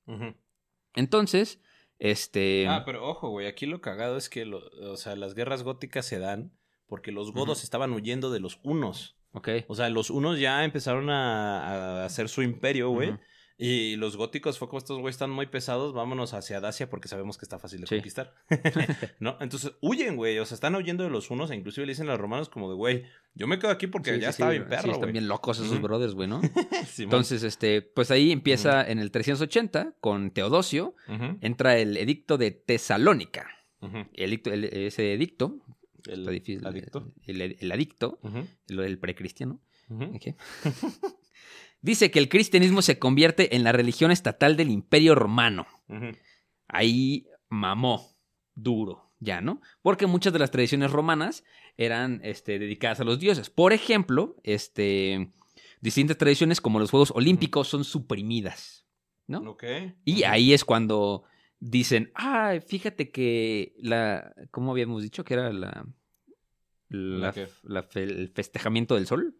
Entonces, 0.96 1.60
este. 2.00 2.68
Ah, 2.68 2.84
pero 2.86 3.08
ojo, 3.08 3.30
güey, 3.30 3.48
aquí 3.48 3.66
lo 3.66 3.82
cagado 3.82 4.18
es 4.18 4.30
que, 4.30 4.46
lo- 4.46 4.64
o 4.92 4.98
sea, 4.98 5.16
las 5.16 5.34
guerras 5.36 5.64
góticas 5.64 6.06
se 6.06 6.20
dan 6.20 6.52
porque 6.88 7.12
los 7.12 7.32
godos 7.34 7.64
estaban 7.64 7.92
huyendo 7.94 8.32
de 8.32 8.40
los 8.40 8.60
hunos. 8.64 9.16
ok. 9.32 9.50
O 9.68 9.76
sea, 9.76 9.90
los 9.90 10.10
hunos 10.10 10.40
ya 10.40 10.64
empezaron 10.64 11.10
a, 11.10 12.02
a 12.02 12.06
hacer 12.06 12.30
su 12.30 12.42
imperio, 12.44 12.90
güey. 12.90 13.10
Y 13.56 13.96
los 13.98 14.18
góticos 14.18 14.58
fue 14.58 14.68
como 14.68 14.80
estos 14.80 14.98
güeyes 15.00 15.14
están 15.16 15.30
muy 15.30 15.46
pesados, 15.46 15.94
vámonos 15.94 16.34
hacia 16.34 16.60
Dacia 16.60 16.90
porque 16.90 17.08
sabemos 17.08 17.38
que 17.38 17.46
está 17.46 17.60
fácil 17.60 17.82
de 17.82 17.88
Sí. 17.88 17.96
conquistar. 17.96 18.34
¿No? 19.20 19.38
Entonces 19.42 19.74
huyen, 19.80 20.16
güey. 20.16 20.40
O 20.40 20.46
sea, 20.46 20.56
están 20.56 20.76
huyendo 20.76 21.04
de 21.04 21.12
los 21.12 21.30
unos 21.30 21.52
e 21.52 21.56
inclusive 21.56 21.86
le 21.86 21.92
dicen 21.92 22.08
a 22.10 22.14
los 22.14 22.20
romanos 22.22 22.50
como 22.50 22.68
de, 22.70 22.76
güey, 22.76 23.04
yo 23.36 23.46
me 23.48 23.60
quedo 23.60 23.70
aquí 23.72 23.86
porque 23.88 24.16
Sí, 24.16 24.20
ya 24.22 24.28
sí, 24.32 24.36
estaba 24.42 24.52
bien 24.52 24.68
perro, 24.68 24.92
están 24.94 25.12
bien 25.12 25.28
locos 25.28 25.60
esos 25.60 25.80
brothers, 25.82 26.16
güey, 26.16 26.28
¿no? 26.28 26.42
Entonces, 26.98 27.44
este, 27.44 27.82
pues 27.84 28.10
ahí 28.12 28.32
empieza 28.32 28.90
en 28.90 28.98
el 29.00 29.12
380 29.12 29.96
con 30.00 30.32
Teodosio, 30.32 30.96
entra 31.42 31.78
el 31.78 31.96
edicto 31.98 32.38
de 32.40 32.52
Tesalónica. 32.52 33.48
El 34.14 34.32
edicto- 34.34 34.52
el- 34.52 34.64
ese 34.66 35.14
edicto, 35.14 35.58
El 36.08 36.26
difícil, 36.26 36.66
adicto. 36.66 37.12
El, 37.26 37.42
el 37.42 37.72
adicto, 37.72 38.20
Ujú, 38.24 38.48
el, 38.70 38.80
el 38.80 38.98
precristiano, 39.00 39.62
ujú. 39.90 40.12
dice 41.84 42.10
que 42.10 42.18
el 42.18 42.30
cristianismo 42.30 42.82
se 42.82 42.98
convierte 42.98 43.56
en 43.56 43.64
la 43.64 43.72
religión 43.72 44.10
estatal 44.10 44.58
del 44.58 44.72
imperio 44.72 45.14
romano. 45.14 45.68
Ahí 46.68 47.28
mamó 47.50 48.18
duro, 48.56 49.12
ya, 49.20 49.42
¿no? 49.42 49.62
Porque 49.84 50.08
muchas 50.08 50.34
de 50.34 50.40
las 50.40 50.50
tradiciones 50.50 50.92
romanas 50.92 51.44
eran 51.78 52.20
este, 52.24 52.58
dedicadas 52.58 53.00
a 53.00 53.04
los 53.04 53.20
dioses. 53.20 53.50
Por 53.52 53.74
ejemplo, 53.74 54.38
este, 54.44 55.30
distintas 55.82 56.18
tradiciones 56.18 56.62
como 56.62 56.80
los 56.80 56.90
Juegos 56.90 57.12
Olímpicos 57.16 57.68
son 57.68 57.84
suprimidas, 57.84 58.88
¿no? 59.28 59.52
Ok. 59.52 59.64
Y 60.06 60.24
ahí 60.24 60.54
es 60.54 60.64
cuando 60.66 61.24
dicen, 61.60 62.12
ah, 62.16 62.56
fíjate 62.66 63.12
que 63.12 63.74
la, 63.78 64.34
¿cómo 64.52 64.72
habíamos 64.72 65.04
dicho? 65.04 65.24
Que 65.24 65.34
era 65.36 65.52
la, 65.54 65.86
la, 66.90 67.32
qué? 67.34 67.48
la 67.64 67.84
fe- 67.84 68.04
el 68.04 68.30
festejamiento 68.30 68.96
del 68.96 69.08
sol. 69.08 69.36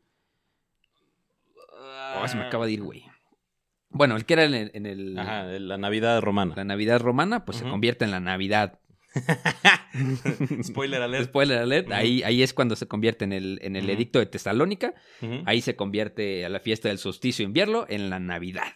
Oh, 2.22 2.28
se 2.28 2.38
me 2.38 2.44
acaba 2.44 2.66
de 2.66 2.72
ir, 2.74 2.82
güey. 2.82 3.04
Bueno, 3.90 4.16
el 4.16 4.26
que 4.26 4.34
era 4.34 4.44
en 4.46 4.54
el, 4.56 4.72
en 4.74 4.86
el- 4.86 5.18
Ajá, 5.20 5.44
la 5.44 5.78
Navidad 5.78 6.20
romana. 6.22 6.54
la 6.56 6.64
Navidad 6.64 7.00
romana, 7.00 7.46
pues 7.46 7.60
se 7.60 7.64
convierte 7.66 8.06
en 8.06 8.12
la 8.12 8.20
Navidad. 8.20 8.80
Spoiler 10.64 11.02
alert. 11.02 11.26
Spoiler 11.26 11.60
alert, 11.60 11.92
ahí, 11.92 12.24
ahí 12.24 12.42
es 12.44 12.54
cuando 12.54 12.76
se 12.76 12.88
convierte 12.88 13.26
en 13.26 13.34
el, 13.34 13.60
en 13.62 13.76
el 13.76 13.90
edicto 13.90 14.20
de 14.20 14.26
Tesalónica. 14.26 14.94
Ahí 15.46 15.62
se 15.62 15.76
convierte 15.76 16.46
a 16.46 16.50
la 16.50 16.60
fiesta 16.60 16.90
del 16.90 16.98
solsticio 16.98 17.46
invierno 17.46 17.86
en 17.90 18.10
la 18.10 18.20
Navidad. 18.20 18.74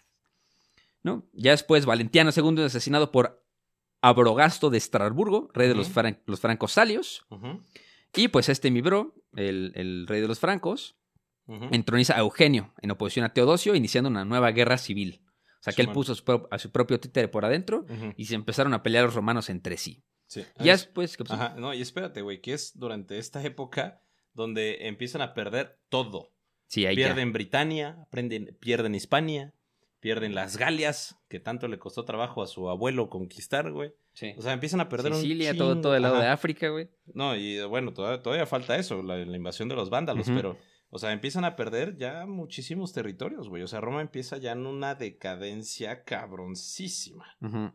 ¿No? 1.03 1.25
Ya 1.33 1.51
después 1.51 1.85
Valentiano 1.85 2.31
II 2.35 2.59
es 2.59 2.65
asesinado 2.65 3.11
por 3.11 3.43
Abrogasto 4.01 4.69
de 4.69 4.77
Estrasburgo, 4.77 5.49
rey 5.53 5.67
de 5.67 5.75
los, 5.75 5.89
fran- 5.93 6.19
los 6.25 6.39
francos 6.39 6.73
salios. 6.73 7.25
Y 8.15 8.27
pues 8.29 8.49
este 8.49 8.71
mi 8.71 8.81
bro, 8.81 9.15
el, 9.35 9.71
el 9.75 10.05
rey 10.07 10.21
de 10.21 10.27
los 10.27 10.39
francos, 10.39 10.95
Entroniza 11.71 12.15
a 12.15 12.19
Eugenio 12.19 12.73
en 12.81 12.91
oposición 12.91 13.25
a 13.25 13.33
Teodosio, 13.33 13.73
iniciando 13.75 14.09
una 14.09 14.25
nueva 14.25 14.51
guerra 14.51 14.77
civil. 14.77 15.21
O 15.59 15.63
sea 15.63 15.73
que 15.73 15.81
él 15.81 15.91
puso 15.91 16.11
a 16.11 16.15
su, 16.15 16.23
pro- 16.23 16.47
a 16.51 16.59
su 16.59 16.71
propio 16.71 16.99
títere 16.99 17.27
por 17.27 17.43
adentro 17.45 17.85
y 18.15 18.25
se 18.25 18.35
empezaron 18.35 18.73
a 18.73 18.83
pelear 18.83 19.05
los 19.05 19.13
romanos 19.15 19.49
entre 19.49 19.77
sí. 19.77 20.03
Sí. 20.27 20.43
Ya 20.59 20.73
Es- 20.73 20.81
después, 20.81 21.15
¿qué 21.17 21.23
pasó? 21.23 21.41
Ajá, 21.41 21.55
no, 21.57 21.73
y 21.73 21.81
espérate, 21.81 22.21
güey, 22.21 22.41
que 22.41 22.53
es 22.53 22.77
durante 22.77 23.17
esta 23.17 23.41
época 23.43 24.01
donde 24.33 24.87
empiezan 24.87 25.21
a 25.21 25.33
perder 25.33 25.79
todo. 25.89 26.33
Sí, 26.67 26.85
ahí 26.85 26.95
ya. 26.97 27.05
pierden 27.07 27.31
Britania, 27.33 27.97
aprenden- 28.11 28.55
pierden 28.59 28.93
Hispania, 28.93 29.53
pierden 29.99 30.35
las 30.35 30.57
Galias, 30.57 31.17
que 31.29 31.39
tanto 31.39 31.67
le 31.67 31.79
costó 31.79 32.03
trabajo 32.05 32.43
a 32.43 32.47
su 32.47 32.69
abuelo 32.69 33.09
conquistar, 33.09 33.71
güey. 33.71 33.93
Sí. 34.13 34.33
O 34.37 34.41
sea, 34.41 34.53
empiezan 34.53 34.79
a 34.81 34.89
perder 34.89 35.13
Sicilia, 35.15 35.51
un 35.51 35.57
todo, 35.57 35.81
todo 35.81 35.95
el 35.95 36.01
lado 36.03 36.15
Ajá. 36.15 36.25
de 36.25 36.29
África, 36.31 36.69
güey. 36.69 36.89
No, 37.13 37.35
y 37.35 37.61
bueno, 37.63 37.93
todavía, 37.93 38.21
todavía 38.21 38.45
falta 38.45 38.75
eso, 38.77 39.01
la, 39.01 39.17
la 39.17 39.37
invasión 39.37 39.69
de 39.69 39.75
los 39.75 39.89
vándalos, 39.89 40.27
pero, 40.27 40.57
o 40.89 40.99
sea, 40.99 41.11
empiezan 41.11 41.43
a 41.45 41.55
perder 41.55 41.97
ya 41.97 42.25
muchísimos 42.25 42.93
territorios, 42.93 43.49
güey. 43.49 43.63
O 43.63 43.67
sea, 43.67 43.81
Roma 43.81 44.01
empieza 44.01 44.37
ya 44.37 44.53
en 44.53 44.65
una 44.65 44.95
decadencia 44.95 46.03
cabroncísima. 46.03 47.25
Ujú. 47.41 47.71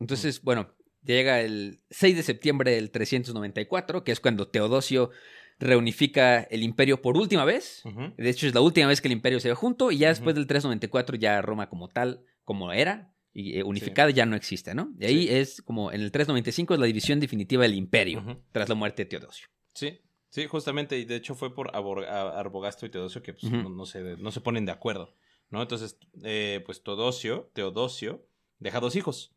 Entonces, 0.00 0.42
bueno, 0.42 0.74
llega 1.02 1.40
el 1.40 1.82
6 1.90 2.16
de 2.16 2.22
septiembre 2.22 2.72
del 2.72 2.90
394, 2.90 4.04
que 4.04 4.12
es 4.12 4.20
cuando 4.20 4.48
Teodosio 4.48 5.10
reunifica 5.58 6.42
el 6.42 6.62
imperio 6.62 7.00
por 7.00 7.16
última 7.16 7.44
vez. 7.44 7.82
De 8.16 8.28
hecho, 8.30 8.46
es 8.46 8.54
la 8.54 8.60
última 8.60 8.88
vez 8.88 9.00
que 9.00 9.08
el 9.08 9.12
imperio 9.12 9.40
se 9.40 9.48
ve 9.48 9.54
junto 9.54 9.90
y 9.92 9.98
ya 9.98 10.08
después 10.08 10.34
del 10.34 10.46
394 10.46 11.16
ya 11.16 11.40
Roma 11.42 11.68
como 11.68 11.88
tal, 11.88 12.24
como 12.42 12.72
era, 12.72 13.12
y 13.32 13.58
eh, 13.58 13.62
unificada 13.64 14.10
ya 14.10 14.26
no 14.26 14.36
existe, 14.36 14.74
¿no? 14.74 14.92
Y 14.98 15.04
ahí 15.06 15.22
Sí. 15.26 15.34
es 15.34 15.62
como 15.62 15.92
en 15.92 16.00
el 16.00 16.10
395 16.12 16.74
es 16.74 16.80
la 16.80 16.86
división 16.86 17.20
definitiva 17.20 17.62
del 17.62 17.74
imperio, 17.74 18.42
tras 18.52 18.68
la 18.68 18.74
muerte 18.74 19.04
de 19.04 19.10
Teodosio. 19.10 19.48
Sí, 19.74 20.00
sí, 20.34 20.46
justamente, 20.48 20.98
y 20.98 21.04
de 21.04 21.14
hecho 21.14 21.36
fue 21.36 21.54
por 21.54 21.74
Arbogasto 21.76 22.86
y 22.86 22.90
Teodosio 22.90 23.22
que 23.22 23.34
pues, 23.34 23.52
no, 23.52 23.68
no 23.68 23.86
se, 23.86 24.16
no 24.16 24.32
se 24.32 24.40
ponen 24.40 24.66
de 24.66 24.72
acuerdo, 24.72 25.14
¿no? 25.50 25.62
Entonces, 25.62 25.96
eh, 26.24 26.60
pues 26.66 26.82
Teodosio, 26.82 27.50
Teodosio, 27.54 28.26
deja 28.58 28.80
dos 28.80 28.96
hijos. 28.96 29.30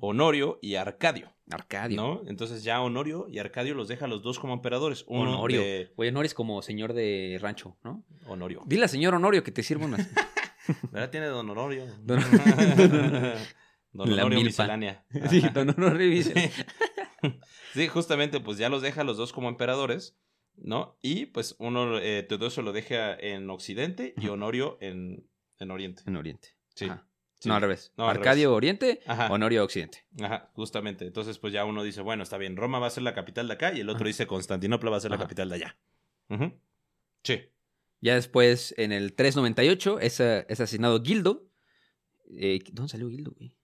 Honorio 0.00 0.58
y 0.62 0.76
Arcadio, 0.76 1.34
Arcadio. 1.50 1.96
¿no? 2.00 2.22
Entonces 2.28 2.64
ya 2.64 2.80
Honorio 2.80 3.26
y 3.28 3.40
Arcadio 3.40 3.74
los 3.74 3.88
deja 3.88 4.06
los 4.06 4.22
dos 4.22 4.38
como 4.38 4.54
emperadores. 4.54 5.04
Uno 5.06 5.32
Honorio. 5.34 5.60
de- 5.60 5.92
Güey, 5.96 6.08
Honorio 6.08 6.28
es 6.28 6.32
como 6.34 6.62
señor 6.62 6.94
de 6.94 7.36
rancho, 7.42 7.76
¿no? 7.84 8.02
Honorio. 8.26 8.62
Dile 8.64 8.84
al 8.84 8.88
señor 8.88 9.12
Honorio 9.14 9.42
que 9.44 9.52
te 9.52 9.62
sirva 9.62 9.84
unas. 9.84 10.08
¿Verdad? 10.92 11.10
Tiene 11.10 11.26
Don 11.26 11.50
Honorio. 11.50 11.84
Don- 12.02 12.20
Don 13.92 14.12
Honorio 14.12 14.40
miscelánea. 14.40 15.04
sí, 15.28 15.42
don 15.52 15.68
Honorio. 15.70 16.24
Sí, 17.74 17.88
justamente, 17.88 18.40
pues 18.40 18.56
ya 18.56 18.68
los 18.70 18.80
deja 18.80 19.04
los 19.04 19.16
dos 19.18 19.32
como 19.34 19.48
emperadores, 19.50 20.16
¿no? 20.56 20.96
Y 21.02 21.26
pues 21.26 21.56
uno, 21.58 21.98
eh, 21.98 22.22
Teodosio 22.22 22.62
lo 22.62 22.72
deja 22.72 23.14
en 23.14 23.48
Occidente 23.50 24.14
y. 24.16 24.28
Honorio 24.28 24.78
en, 24.80 25.28
en 25.58 25.70
Oriente. 25.70 26.02
En 26.06 26.16
Oriente. 26.16 26.50
Sí. 26.74 26.88
No, 27.44 27.54
al 27.54 27.60
revés. 27.60 27.92
No, 27.96 28.04
al 28.08 28.16
Arcadio 28.16 28.48
revés. 28.48 28.56
Oriente, 28.56 29.00
Ajá. 29.06 29.30
Honorio 29.30 29.62
Occidente. 29.62 30.04
Ajá, 30.20 30.50
justamente. 30.54 31.06
Entonces, 31.06 31.38
pues 31.38 31.52
ya 31.52 31.64
uno 31.64 31.82
dice, 31.82 32.00
bueno, 32.00 32.22
está 32.22 32.38
bien, 32.38 32.56
Roma 32.56 32.78
va 32.78 32.86
a 32.88 32.90
ser 32.90 33.02
la 33.02 33.14
capital 33.14 33.46
de 33.46 33.54
acá 33.54 33.72
y 33.72 33.80
el 33.80 33.88
otro 33.88 34.00
Ajá. 34.00 34.08
dice 34.08 34.26
Constantinopla 34.26 34.90
va 34.90 34.96
a 34.96 35.00
ser 35.00 35.10
la 35.10 35.18
capital 35.18 35.48
de 35.50 35.54
allá. 35.54 35.76
Sí. 37.22 37.40
Ya 38.00 38.14
después, 38.14 38.74
en 38.78 38.92
el 38.92 39.14
398, 39.14 40.00
es, 40.00 40.20
eh, 40.20 40.46
es 40.48 40.60
asesinado 40.60 41.02
Gildo. 41.02 41.46
Eh, 42.30 42.60
¿Dónde 42.72 42.90
salió 42.90 43.08
Gildo, 43.08 43.32
güey? 43.36 43.54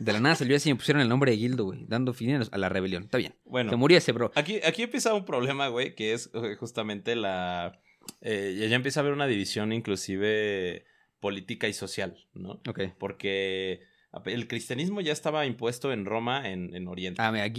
De 0.00 0.12
la 0.12 0.20
nada 0.20 0.34
salió 0.34 0.56
así 0.56 0.68
y 0.68 0.72
me 0.72 0.78
pusieron 0.78 1.00
el 1.02 1.08
nombre 1.08 1.30
de 1.32 1.38
Gildo, 1.38 1.64
güey. 1.64 1.84
Dando 1.86 2.12
fin 2.12 2.40
a 2.50 2.58
la 2.58 2.68
rebelión. 2.68 3.04
Está 3.04 3.18
bien. 3.18 3.34
Bueno, 3.44 3.70
Se 3.70 3.76
murió 3.76 3.98
ese, 3.98 4.12
bro. 4.12 4.30
aquí, 4.34 4.60
aquí 4.64 4.82
empieza 4.82 5.14
un 5.14 5.24
problema, 5.24 5.68
güey, 5.68 5.94
que 5.94 6.12
es 6.12 6.30
eh, 6.34 6.56
justamente 6.58 7.16
la... 7.16 7.80
eh, 8.20 8.56
ya- 8.68 8.74
empieza 8.74 9.00
a 9.00 9.02
haber 9.02 9.12
una 9.14 9.26
división 9.26 9.72
inclusive 9.72 10.84
política 11.20 11.68
y 11.68 11.72
social, 11.72 12.16
¿no? 12.34 12.60
Ok. 12.68 12.80
Porque 12.98 13.80
el 14.26 14.46
cristianismo 14.48 15.00
ya 15.00 15.12
estaba 15.12 15.46
impuesto 15.46 15.92
en 15.92 16.04
Roma, 16.04 16.50
en, 16.50 16.74
en 16.74 16.88
Oriente. 16.88 17.22
Ah, 17.22 17.32
mira. 17.32 17.50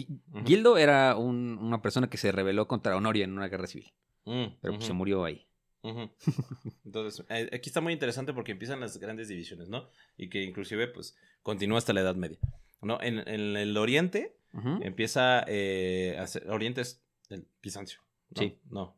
Gildo 0.46 0.78
era 0.78 1.16
un- 1.16 1.58
una 1.60 1.82
persona 1.82 2.10
que 2.10 2.18
se 2.18 2.32
rebeló 2.32 2.68
contra 2.68 2.96
Honorio 2.96 3.24
en 3.24 3.34
una 3.34 3.48
guerra 3.48 3.68
civil. 3.68 3.94
Mm, 4.26 4.46
Pero 4.62 4.74
pues, 4.76 4.86
se 4.86 4.94
murió 4.94 5.26
ahí. 5.26 5.48
Entonces, 6.86 7.26
eh, 7.30 7.50
aquí 7.54 7.70
está 7.70 7.82
muy 7.82 7.94
interesante 7.94 8.34
porque 8.34 8.52
empiezan 8.54 8.80
las 8.80 8.98
grandes 8.98 9.28
divisiones, 9.28 9.70
¿no? 9.70 9.90
Y 10.18 10.30
que 10.30 10.44
inclusive, 10.44 10.88
pues, 10.88 11.16
continúa 11.42 11.78
hasta 11.78 11.94
la 11.94 12.02
Edad 12.02 12.16
Media, 12.16 12.40
¿no? 12.82 13.00
En, 13.02 13.20
en 13.28 13.58
el 13.58 13.76
Oriente 13.78 14.38
empieza 14.82 15.44
eh, 15.48 16.16
a 16.20 16.28
ser- 16.28 16.48
Oriente 16.50 16.82
es 16.82 17.04
el 17.30 17.48
Bizancio. 17.62 18.00
¿no? 18.36 18.42
Sí. 18.42 18.58
No. 18.70 18.98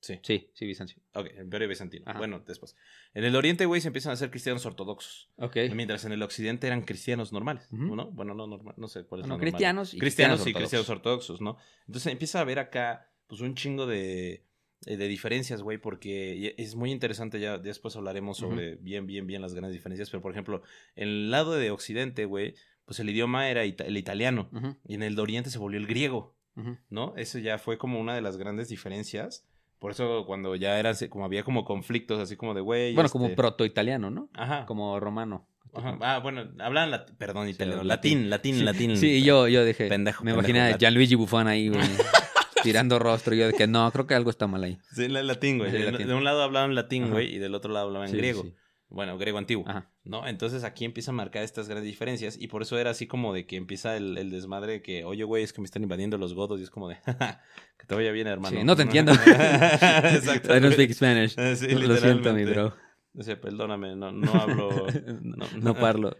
Sí. 0.00 0.18
Sí, 0.22 0.50
sí, 0.54 0.66
Bizancio. 0.66 1.00
Ok, 1.14 1.28
Imperio 1.40 1.66
Bizantino. 1.68 2.04
Ajá. 2.06 2.18
Bueno, 2.18 2.42
después. 2.46 2.76
En 3.14 3.24
el 3.24 3.34
Oriente, 3.36 3.64
güey, 3.64 3.80
se 3.80 3.88
empiezan 3.88 4.12
a 4.12 4.16
ser 4.16 4.30
cristianos 4.30 4.66
ortodoxos. 4.66 5.30
Ok. 5.36 5.56
Mientras 5.74 6.04
en 6.04 6.12
el 6.12 6.22
Occidente 6.22 6.66
eran 6.66 6.82
cristianos 6.82 7.32
normales. 7.32 7.66
¿no? 7.70 8.10
Bueno, 8.10 8.34
no 8.34 8.46
normal, 8.46 8.74
no 8.76 8.88
sé 8.88 9.04
cuál 9.04 9.20
es 9.20 9.26
Bueno, 9.26 9.36
normal. 9.36 9.40
cristianos 9.52 9.94
y 9.94 9.98
cristianos, 9.98 10.40
y 10.40 10.42
ortodoxos. 10.50 10.60
cristianos 10.60 10.90
ortodoxos, 10.90 11.40
¿no? 11.40 11.56
Entonces 11.86 12.12
empieza 12.12 12.38
a 12.38 12.42
haber 12.42 12.58
acá, 12.58 13.10
pues, 13.26 13.40
un 13.40 13.54
chingo 13.54 13.86
de, 13.86 14.44
eh, 14.86 14.96
de 14.96 15.08
diferencias, 15.08 15.62
güey, 15.62 15.78
porque 15.78 16.54
es 16.58 16.74
muy 16.76 16.90
interesante, 16.90 17.40
ya 17.40 17.58
después 17.58 17.96
hablaremos 17.96 18.36
sobre 18.38 18.76
bien, 18.76 19.06
bien, 19.06 19.26
bien 19.26 19.42
las 19.42 19.54
grandes 19.54 19.72
diferencias, 19.72 20.10
pero, 20.10 20.20
por 20.22 20.32
ejemplo, 20.32 20.62
en 20.96 21.08
el 21.08 21.30
lado 21.30 21.52
de 21.54 21.70
Occidente, 21.70 22.24
güey, 22.26 22.54
pues 22.84 23.00
el 23.00 23.08
idioma 23.10 23.48
era 23.48 23.64
ita- 23.64 23.84
el 23.86 23.96
italiano, 23.96 24.50
y 24.86 24.94
en 24.94 25.02
el 25.02 25.16
de 25.16 25.22
Oriente 25.22 25.50
se 25.50 25.58
volvió 25.58 25.78
el 25.80 25.86
griego. 25.86 26.34
¿no? 26.88 27.14
Eso 27.16 27.40
ya 27.40 27.58
fue 27.58 27.78
como 27.78 27.98
una 27.98 28.14
de 28.14 28.20
las 28.22 28.36
grandes 28.36 28.68
diferencias. 28.68 29.44
Por 29.80 29.90
eso 29.90 30.24
cuando 30.24 30.54
ya 30.54 30.78
eran, 30.78 30.94
como 31.10 31.24
había 31.24 31.42
como 31.42 31.64
conflictos, 31.64 32.20
así 32.20 32.36
como 32.36 32.54
de, 32.54 32.60
güey... 32.60 32.94
Bueno, 32.94 33.10
como 33.10 33.24
este- 33.24 33.36
proto-italiano, 33.36 34.08
¿no? 34.10 34.28
Ajá. 34.34 34.64
Como 34.64 35.00
romano. 35.00 35.48
Ajá. 35.74 35.98
Ah, 36.00 36.20
bueno, 36.22 36.48
hablan, 36.60 36.92
perdón, 37.18 37.48
italiano, 37.48 37.82
latín. 37.82 38.30
latín, 38.30 38.64
latín, 38.64 38.88
latín. 38.90 38.96
Sí, 38.96 39.16
y 39.16 39.22
yo, 39.24 39.48
yo 39.48 39.64
dije. 39.64 39.88
Pendejo, 39.88 40.22
Me 40.22 40.30
pendejo, 40.30 40.48
imaginé 40.50 40.72
a 40.74 40.78
Gianluigi 40.78 41.16
Buffon 41.16 41.48
ahí, 41.48 41.68
güey. 41.68 41.80
tirando 42.72 42.98
rostro. 42.98 43.34
Y 43.34 43.38
yo 43.38 43.46
de 43.46 43.52
que 43.52 43.66
no, 43.66 43.90
creo 43.92 44.06
que 44.06 44.14
algo 44.14 44.30
está 44.30 44.46
mal 44.46 44.64
ahí. 44.64 44.78
Sí, 44.94 45.08
la- 45.08 45.22
latín, 45.22 45.58
güey. 45.58 45.70
Sí, 45.70 45.78
de, 45.78 45.92
latín. 45.92 46.08
de 46.08 46.14
un 46.14 46.24
lado 46.24 46.42
hablaban 46.42 46.74
latín, 46.74 47.04
Ajá. 47.04 47.12
güey, 47.12 47.34
y 47.34 47.38
del 47.38 47.54
otro 47.54 47.72
lado 47.72 47.86
hablaban 47.86 48.08
Sí, 48.08 48.16
griego. 48.16 48.42
sí. 48.42 48.54
Bueno, 48.88 49.18
griego 49.18 49.38
antiguo. 49.38 49.64
Ajá. 49.68 49.90
¿No? 50.04 50.26
Entonces 50.26 50.62
aquí 50.62 50.84
empieza 50.84 51.10
a 51.10 51.14
marcar 51.14 51.42
estas 51.42 51.66
grandes 51.68 51.86
diferencias 51.90 52.36
y 52.38 52.46
por 52.48 52.62
eso 52.62 52.78
era 52.78 52.90
así 52.90 53.06
como 53.08 53.32
de 53.32 53.44
que 53.46 53.56
empieza 53.56 53.96
el, 53.96 54.18
el 54.18 54.30
desmadre 54.30 54.72
de 54.74 54.82
que, 54.82 55.04
oye, 55.04 55.24
güey, 55.24 55.42
es 55.42 55.52
que 55.52 55.60
me 55.60 55.64
están 55.64 55.82
invadiendo 55.82 56.16
los 56.18 56.34
godos 56.34 56.60
y 56.60 56.62
es 56.62 56.70
como 56.70 56.88
de, 56.88 56.96
"Jaja, 56.96 57.40
que 57.78 57.86
te 57.86 57.94
vaya 57.94 58.12
bien, 58.12 58.26
hermano. 58.28 58.56
Sí, 58.56 58.62
no 58.64 58.76
te 58.76 58.82
entiendo. 58.82 59.12
Exacto. 59.12 60.54
I 60.56 60.60
don't 60.60 60.72
speak 60.74 60.92
Spanish. 60.92 61.36
Lo 61.36 61.96
siento, 61.96 62.32
mi 62.34 62.44
bro. 62.44 62.74
Dice, 63.14 63.36
perdóname, 63.36 63.94
no, 63.96 64.10
no 64.12 64.32
hablo. 64.34 64.86
No, 65.22 65.46
no 65.60 65.74
parlo. 65.74 66.16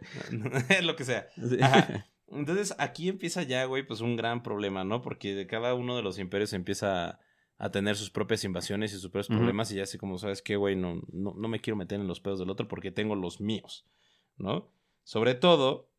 lo 0.83 0.97
que 0.97 1.05
sea. 1.05 1.27
Ajá. 1.61 2.07
Entonces 2.29 2.75
aquí 2.79 3.09
empieza 3.09 3.43
ya, 3.43 3.65
güey, 3.65 3.87
pues 3.87 4.01
un 4.01 4.17
gran 4.17 4.43
problema, 4.43 4.85
¿no? 4.85 5.03
Porque 5.03 5.35
de 5.35 5.47
cada 5.47 5.75
uno 5.75 5.97
de 5.97 6.03
los 6.03 6.19
imperios 6.19 6.53
empieza 6.53 7.09
a, 7.09 7.21
a 7.59 7.71
tener 7.71 7.97
sus 7.97 8.11
propias 8.11 8.45
invasiones 8.45 8.93
y 8.93 8.95
sus 8.95 9.11
propios 9.11 9.29
problemas 9.29 9.71
y 9.71 9.77
ya 9.77 9.85
así 9.85 9.99
como, 9.99 10.19
¿sabes 10.19 10.43
qué, 10.43 10.57
güey? 10.57 10.77
No, 10.77 11.03
no, 11.13 11.35
no 11.37 11.49
me 11.49 11.61
quiero 11.61 11.77
meter 11.77 12.01
en 12.01 12.07
los 12.07 12.21
pedos 12.21 12.39
del 12.39 12.51
otro 12.51 12.67
porque 12.67 12.91
tengo 12.91 13.15
los 13.15 13.41
míos, 13.41 13.87
¿no? 14.37 14.71
Sobre 15.05 15.35
todo 15.35 15.91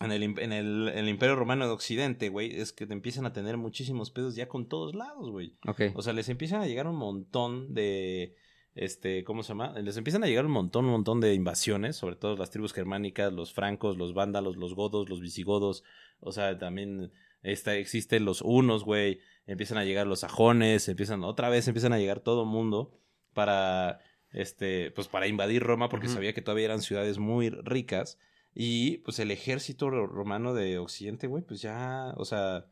en 0.00 0.12
el, 0.12 0.22
en 0.22 0.52
el, 0.52 0.88
en 0.88 0.98
el 0.98 1.08
Imperio 1.08 1.36
Romano 1.36 1.66
de 1.66 1.72
Occidente, 1.72 2.28
güey, 2.28 2.54
es 2.60 2.72
que 2.72 2.86
te 2.86 2.92
empiezan 2.92 3.26
a 3.26 3.32
tener 3.32 3.56
muchísimos 3.56 4.10
pedos 4.10 4.34
ya 4.34 4.48
con 4.48 4.68
todos 4.68 4.94
lados, 4.94 5.30
güey. 5.30 5.56
Ok. 5.66 5.82
O 5.94 6.02
sea, 6.02 6.12
les 6.12 6.28
empiezan 6.28 6.60
a 6.60 6.66
llegar 6.66 6.86
un 6.86 6.96
montón 6.96 7.74
de. 7.74 8.36
Este, 8.74 9.22
¿cómo 9.24 9.42
se 9.42 9.50
llama? 9.50 9.78
Les 9.80 9.96
empiezan 9.96 10.24
a 10.24 10.26
llegar 10.26 10.46
un 10.46 10.52
montón, 10.52 10.86
un 10.86 10.92
montón 10.92 11.20
de 11.20 11.34
invasiones, 11.34 11.96
sobre 11.96 12.16
todo 12.16 12.36
las 12.36 12.50
tribus 12.50 12.72
germánicas, 12.72 13.32
los 13.32 13.52
francos, 13.52 13.98
los 13.98 14.14
vándalos, 14.14 14.56
los 14.56 14.74
godos, 14.74 15.08
los 15.10 15.20
visigodos. 15.20 15.84
O 16.20 16.32
sea, 16.32 16.58
también 16.58 17.12
está, 17.42 17.74
existen 17.76 18.24
los 18.24 18.40
hunos, 18.42 18.84
güey. 18.84 19.20
Empiezan 19.46 19.76
a 19.78 19.84
llegar 19.84 20.06
los 20.06 20.20
sajones, 20.20 20.88
empiezan, 20.88 21.22
otra 21.24 21.48
vez 21.50 21.68
empiezan 21.68 21.92
a 21.92 21.98
llegar 21.98 22.20
todo 22.20 22.44
mundo 22.44 22.98
para. 23.34 24.00
Este, 24.30 24.90
pues 24.92 25.08
para 25.08 25.26
invadir 25.26 25.62
Roma, 25.62 25.90
porque 25.90 26.08
sabía 26.08 26.32
que 26.32 26.40
todavía 26.40 26.64
eran 26.64 26.80
ciudades 26.80 27.18
muy 27.18 27.50
ricas. 27.50 28.18
Y 28.54 28.98
pues 28.98 29.18
el 29.18 29.30
ejército 29.30 29.90
ro- 29.90 30.06
romano 30.06 30.54
de 30.54 30.78
Occidente, 30.78 31.26
güey, 31.26 31.42
pues 31.42 31.60
ya, 31.60 32.14
o 32.16 32.24
sea, 32.24 32.64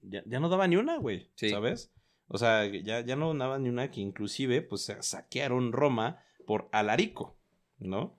ya, 0.00 0.22
ya 0.24 0.40
no 0.40 0.48
daba 0.48 0.66
ni 0.66 0.76
una, 0.76 0.96
güey, 0.96 1.28
Sí. 1.34 1.50
¿sabes? 1.50 1.90
O 2.28 2.38
sea, 2.38 2.66
ya, 2.66 3.00
ya 3.00 3.16
no 3.16 3.32
daba 3.34 3.58
ni 3.58 3.68
una 3.68 3.90
que 3.90 4.00
inclusive, 4.00 4.62
pues 4.62 4.84
sa- 4.84 5.02
saquearon 5.02 5.72
Roma 5.72 6.22
por 6.46 6.68
Alarico, 6.72 7.38
¿no? 7.78 8.18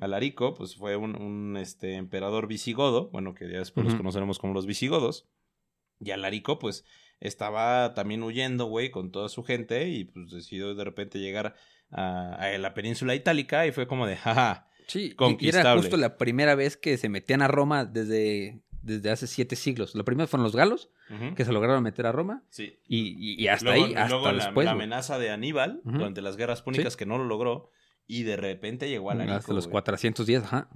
Alarico, 0.00 0.54
pues 0.54 0.74
fue 0.76 0.96
un, 0.96 1.20
un, 1.20 1.56
este, 1.58 1.96
emperador 1.96 2.46
visigodo, 2.46 3.10
bueno, 3.10 3.34
que 3.34 3.50
ya 3.50 3.58
después 3.58 3.84
los 3.84 3.94
conoceremos 3.94 4.38
como 4.38 4.54
los 4.54 4.64
visigodos. 4.66 5.28
Y 6.00 6.10
Alarico, 6.12 6.58
pues, 6.58 6.84
estaba 7.20 7.92
también 7.94 8.22
huyendo, 8.22 8.64
güey, 8.66 8.90
con 8.90 9.12
toda 9.12 9.28
su 9.28 9.44
gente 9.44 9.88
y 9.88 10.04
pues 10.06 10.30
decidió 10.30 10.74
de 10.74 10.82
repente 10.84 11.18
llegar 11.20 11.54
a, 11.90 12.34
a 12.36 12.58
la 12.58 12.72
península 12.74 13.14
itálica 13.14 13.66
y 13.66 13.72
fue 13.72 13.86
como 13.86 14.06
de, 14.06 14.16
jaja, 14.16 14.68
Sí, 14.88 14.98
y- 15.00 15.02
y 15.04 15.08
era 15.08 15.14
Conquistable. 15.16 15.80
justo 15.82 15.96
la 15.98 16.16
primera 16.16 16.54
vez 16.54 16.76
que 16.76 16.96
se 16.96 17.08
metían 17.08 17.40
a 17.42 17.48
Roma 17.48 17.84
desde, 17.84 18.62
desde 18.82 19.10
hace 19.10 19.26
siete 19.26 19.56
siglos. 19.56 19.94
Lo 19.94 20.04
primero 20.04 20.26
fueron 20.28 20.44
los 20.44 20.56
galos, 20.56 20.90
que 21.36 21.44
se 21.44 21.52
lograron 21.52 21.82
meter 21.82 22.06
a 22.06 22.12
Roma, 22.12 22.42
sí. 22.48 22.78
y, 22.88 23.14
y- 23.34 23.42
y 23.42 23.48
hasta 23.48 23.66
luego, 23.70 23.84
ahí, 23.86 23.94
hasta 23.94 24.08
luego 24.08 24.32
después. 24.32 24.64
la 24.64 24.72
amenaza 24.72 25.18
de 25.18 25.30
Aníbal 25.30 25.80
durante 25.84 26.22
las 26.22 26.36
guerras 26.36 26.62
púnicas 26.62 26.94
Sí. 26.94 26.98
que 26.98 27.06
no 27.06 27.18
lo 27.18 27.24
logró 27.24 27.70
y 28.06 28.22
de 28.24 28.36
repente 28.36 28.88
llegó 28.88 29.10
Alarico. 29.10 29.36
hasta 29.36 29.52
los 29.52 29.66
güey. 29.66 29.72
410, 29.72 30.42
ajá. 30.44 30.68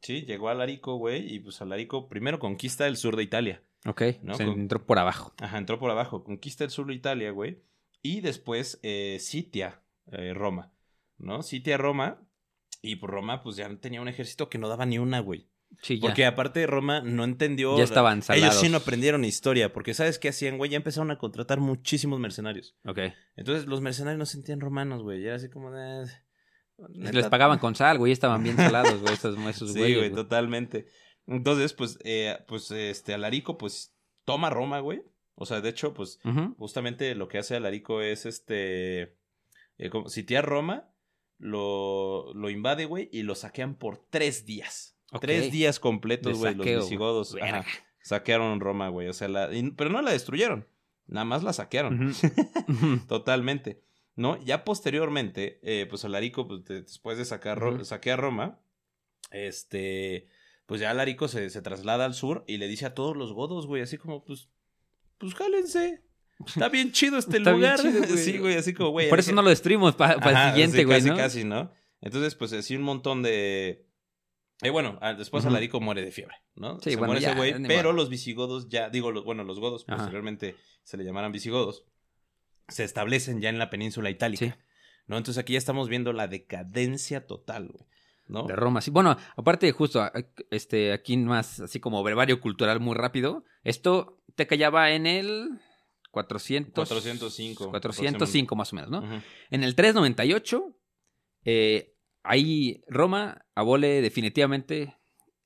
Sí, 0.00 0.22
llegó 0.26 0.48
Alarico, 0.48 0.96
güey, 0.96 1.34
y 1.34 1.40
pues 1.40 1.60
Alarico 1.62 2.08
primero 2.08 2.38
conquista 2.38 2.86
el 2.86 2.96
sur 2.96 3.16
de 3.16 3.22
Italia. 3.22 3.62
Ok, 3.86 4.02
No, 4.22 4.34
se 4.34 4.44
con- 4.46 4.60
entró 4.60 4.84
por 4.86 4.98
abajo. 4.98 5.34
Ajá, 5.40 5.58
entró 5.58 5.78
por 5.78 5.90
abajo, 5.90 6.24
conquista 6.24 6.64
el 6.64 6.70
sur 6.70 6.86
de 6.86 6.94
Italia, 6.94 7.30
güey, 7.32 7.62
y 8.02 8.20
después 8.20 8.78
eh, 8.82 9.18
sitia 9.20 9.80
eh, 10.12 10.32
Roma, 10.34 10.72
¿no? 11.18 11.42
Sitia 11.42 11.76
Roma 11.78 12.20
y 12.82 12.96
por 12.96 13.10
Roma 13.10 13.42
pues 13.42 13.56
ya 13.56 13.68
tenía 13.76 14.00
un 14.02 14.08
ejército 14.08 14.48
que 14.50 14.58
no 14.58 14.68
daba 14.68 14.84
ni 14.86 14.98
una, 14.98 15.20
güey. 15.20 15.48
Sí, 15.82 15.96
ya. 15.96 16.00
Porque 16.02 16.24
aparte 16.26 16.66
Roma 16.66 17.00
no 17.00 17.24
entendió... 17.24 17.76
Ya 17.76 17.84
estaban 17.84 18.18
Ellos 18.18 18.26
salados. 18.26 18.60
sí 18.60 18.68
no 18.68 18.78
aprendieron 18.78 19.24
historia, 19.24 19.72
porque 19.72 19.94
¿sabes 19.94 20.18
qué 20.18 20.28
hacían, 20.28 20.56
güey? 20.58 20.70
Ya 20.70 20.76
empezaron 20.76 21.10
a 21.10 21.18
contratar 21.18 21.60
muchísimos 21.60 22.20
mercenarios. 22.20 22.76
Ok. 22.84 22.98
Entonces 23.36 23.66
los 23.66 23.80
mercenarios 23.80 24.18
no 24.18 24.26
se 24.26 24.32
sentían 24.32 24.60
romanos, 24.60 25.02
güey. 25.02 25.22
Y 25.22 25.26
era 25.26 25.36
así 25.36 25.48
como 25.48 25.70
de. 25.70 26.06
Les 26.94 27.26
pagaban 27.28 27.58
con 27.58 27.74
sal, 27.74 27.98
güey, 27.98 28.12
estaban 28.12 28.42
bien 28.42 28.56
salados, 28.56 29.00
güey, 29.00 29.14
esos, 29.14 29.38
esos 29.48 29.72
Sí, 29.72 29.78
güeyes, 29.78 29.98
güey, 29.98 30.10
güey. 30.10 30.22
totalmente. 30.22 30.86
Entonces, 31.26 31.72
pues, 31.72 31.98
eh, 32.04 32.36
pues, 32.48 32.70
este, 32.70 33.14
Alarico, 33.14 33.56
pues, 33.56 33.94
toma 34.24 34.50
Roma, 34.50 34.80
güey. 34.80 35.02
O 35.36 35.46
sea, 35.46 35.60
de 35.60 35.68
hecho, 35.68 35.94
pues, 35.94 36.18
justamente 36.58 37.14
lo 37.14 37.28
que 37.28 37.38
hace 37.38 37.56
Alarico 37.56 38.00
es 38.02 38.26
este. 38.26 39.16
Eh, 39.78 39.90
como, 39.90 40.08
sitiar 40.08 40.44
Roma, 40.46 40.90
lo, 41.38 42.32
lo 42.34 42.50
invade, 42.50 42.84
güey, 42.84 43.08
y 43.12 43.22
lo 43.22 43.34
saquean 43.34 43.74
por 43.76 43.98
tres 44.10 44.44
días. 44.46 44.93
Tres 45.20 45.52
días 45.52 45.78
completos, 45.80 46.38
güey, 46.38 46.54
los 46.54 46.66
visigodos. 46.66 47.36
ajá, 47.40 47.64
saquearon 48.02 48.60
Roma, 48.60 48.88
güey. 48.88 49.08
O 49.08 49.12
sea, 49.12 49.28
la, 49.28 49.52
y- 49.54 49.70
pero 49.70 49.90
no 49.90 50.02
la 50.02 50.10
destruyeron. 50.12 50.66
Nada 51.06 51.24
más 51.24 51.42
la 51.42 51.52
saquearon. 51.52 52.14
Totalmente. 53.08 53.82
¿No? 54.16 54.42
Ya 54.44 54.64
posteriormente, 54.64 55.58
eh, 55.62 55.86
pues 55.88 56.04
Alarico, 56.04 56.46
pues, 56.46 56.64
de- 56.64 56.82
después 56.82 57.18
de 57.18 57.24
sacar 57.24 57.62
Ujú. 57.62 57.84
saquear 57.84 58.20
Roma, 58.20 58.60
este, 59.30 60.28
pues 60.66 60.80
ya 60.80 60.90
Alarico 60.90 61.28
se, 61.28 61.50
se 61.50 61.62
traslada 61.62 62.04
al 62.04 62.14
sur 62.14 62.44
y 62.46 62.58
le 62.58 62.68
dice 62.68 62.86
a 62.86 62.94
todos 62.94 63.16
los 63.16 63.32
godos, 63.32 63.66
güey, 63.66 63.82
así 63.82 63.98
como, 63.98 64.24
pues, 64.24 64.48
pues 65.18 65.34
jálense. 65.34 66.02
Está 66.46 66.68
bien 66.68 66.92
chido 66.92 67.18
este 67.18 67.36
Está 67.38 67.52
lugar. 67.52 67.80
chido, 67.80 67.98
güey. 68.02 68.18
sí, 68.18 68.38
güey, 68.38 68.56
así 68.56 68.72
como, 68.74 68.90
güey. 68.90 69.08
Por 69.08 69.18
eso 69.18 69.32
no 69.32 69.42
lo 69.42 69.50
destruimos 69.50 69.94
para 69.96 70.14
el 70.14 70.50
siguiente, 70.52 70.78
sí, 70.78 70.84
güey, 70.84 70.98
casi, 70.98 71.10
¿no? 71.10 71.16
casi, 71.16 71.44
¿no? 71.44 71.72
Entonces, 72.00 72.34
pues 72.34 72.52
así 72.52 72.76
un 72.76 72.82
montón 72.82 73.22
de... 73.22 73.86
Eh, 74.62 74.70
bueno, 74.70 74.98
ah, 75.02 75.14
después 75.14 75.44
Ujú. 75.44 75.50
Alarico 75.50 75.80
muere 75.80 76.02
de 76.02 76.12
fiebre, 76.12 76.36
¿no? 76.54 76.78
Sí, 76.80 76.90
se 76.90 76.96
bueno, 76.96 77.12
muere 77.12 77.26
ese 77.26 77.34
güey, 77.36 77.52
pero 77.66 77.90
modo. 77.90 77.92
los 77.94 78.08
visigodos 78.08 78.68
ya, 78.68 78.88
digo, 78.88 79.10
los, 79.12 79.24
bueno, 79.24 79.44
los 79.44 79.58
godos 79.60 79.84
Ajá. 79.88 79.96
posteriormente 79.96 80.56
se 80.84 80.96
le 80.96 81.04
llamaran 81.04 81.32
visigodos, 81.32 81.84
se 82.68 82.84
establecen 82.84 83.40
ya 83.40 83.48
en 83.48 83.58
la 83.58 83.68
península 83.68 84.10
itálica, 84.10 84.44
Sí. 84.46 84.52
¿no? 85.06 85.16
Entonces 85.18 85.40
aquí 85.40 85.52
ya 85.54 85.58
estamos 85.58 85.88
viendo 85.88 86.12
la 86.12 86.28
decadencia 86.28 87.26
total, 87.26 87.68
güey, 87.68 87.84
¿no? 88.28 88.44
De 88.44 88.54
Roma, 88.56 88.80
sí. 88.80 88.90
Bueno, 88.90 89.16
aparte, 89.36 89.70
justo, 89.72 90.02
este, 90.50 90.92
aquí 90.92 91.16
más, 91.16 91.60
así 91.60 91.80
como 91.80 92.02
brevario 92.02 92.40
cultural 92.40 92.80
muy 92.80 92.94
rápido. 92.94 93.44
Esto 93.64 94.20
te 94.36 94.46
callaba 94.46 94.92
en 94.92 95.06
el 95.06 95.60
400... 96.12 96.72
405, 96.74 97.70
405 97.70 98.56
más 98.56 98.72
o 98.72 98.76
menos, 98.76 98.90
¿no? 98.90 98.98
Ujú. 99.00 99.20
En 99.50 99.64
el 99.64 99.74
398, 99.74 100.74
eh, 101.44 101.93
ahí 102.24 102.82
Roma 102.88 103.46
abole 103.54 104.02
definitivamente 104.02 104.96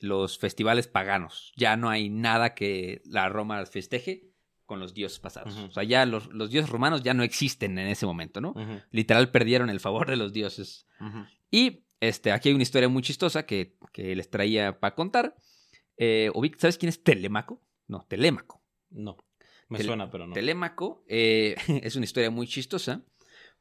los 0.01 0.39
festivales 0.39 0.87
paganos. 0.89 1.53
Ya 1.57 1.77
no 1.77 1.91
hay 1.91 2.09
nada 2.09 2.55
que 2.55 3.03
la 3.05 3.29
Roma 3.29 3.65
festeje 3.67 4.25
con 4.65 4.81
los 4.81 4.95
dioses 4.95 5.19
pasados. 5.19 5.57
O 5.57 5.71
sea, 5.73 5.83
ya 5.83 6.07
los, 6.07 6.29
los 6.33 6.51
dioses 6.51 6.71
romanos 6.71 7.03
ya 7.03 7.15
no 7.15 7.23
existen 7.23 7.79
en 7.79 7.89
ese 7.89 8.07
momento, 8.07 8.41
¿no? 8.41 8.55
Literal 8.91 9.31
perdieron 9.31 9.71
el 9.71 9.81
favor 9.81 10.09
de 10.09 10.17
los 10.17 10.33
dioses. 10.33 10.87
Y 11.51 11.85
este, 12.01 12.33
aquí 12.33 12.49
hay 12.51 12.55
una 12.55 12.63
historia 12.63 12.89
muy 12.89 13.03
chistosa 13.03 13.45
que, 13.47 13.77
que 13.93 14.15
les 14.15 14.31
traía 14.31 14.79
para 14.79 14.95
contar. 14.95 15.35
Eh, 15.97 16.31
¿Sabes 16.59 16.79
quién 16.79 16.89
es 16.91 17.03
Telemaco? 17.03 17.63
No, 17.89 18.05
Telémaco. 18.09 18.63
No, 18.91 19.17
me 19.69 19.79
Tel- 19.79 19.87
suena, 19.87 20.11
pero 20.11 20.27
no. 20.27 20.35
Telémaco 20.35 21.03
eh, 21.09 21.57
es 21.83 21.97
una 21.97 22.05
historia 22.05 22.31
muy 22.31 22.47
chistosa 22.47 23.03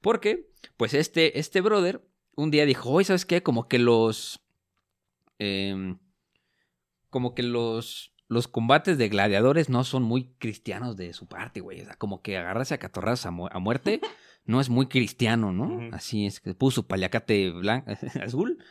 porque, 0.02 0.50
pues, 0.76 0.94
este, 0.94 1.40
este 1.40 1.62
brother 1.62 2.06
un 2.38 2.50
día 2.52 2.66
dijo, 2.66 2.90
oye, 2.92 3.04
¿sabes 3.06 3.26
qué? 3.26 3.44
Como 3.44 3.68
que 3.68 3.80
los... 3.80 4.40
em, 5.40 6.00
como 7.10 7.34
que 7.36 7.44
los... 7.44 8.14
Los 8.30 8.50
combates 8.50 8.98
de 8.98 9.08
gladiadores 9.08 9.70
no 9.70 9.86
son 9.86 10.04
muy 10.04 10.34
cristianos 10.38 10.98
de 10.98 11.14
su 11.14 11.28
parte, 11.28 11.62
güey. 11.62 11.80
O 11.80 11.86
sea, 11.86 11.96
como 11.96 12.22
que 12.22 12.36
agarrarse 12.38 12.74
a 12.74 12.78
catorrazos 12.78 13.26
a, 13.26 13.32
mu- 13.32 13.48
a 13.50 13.60
muerte 13.60 14.02
no 14.44 14.60
es 14.60 14.68
muy 14.68 14.88
cristiano, 14.88 15.54
¿no? 15.54 15.96
Así 15.96 16.26
es 16.26 16.42
que 16.42 16.54
puso 16.54 16.82
su 16.82 16.88
paliacate 16.88 17.52
blanco, 17.52 17.90
azul. 18.22 18.62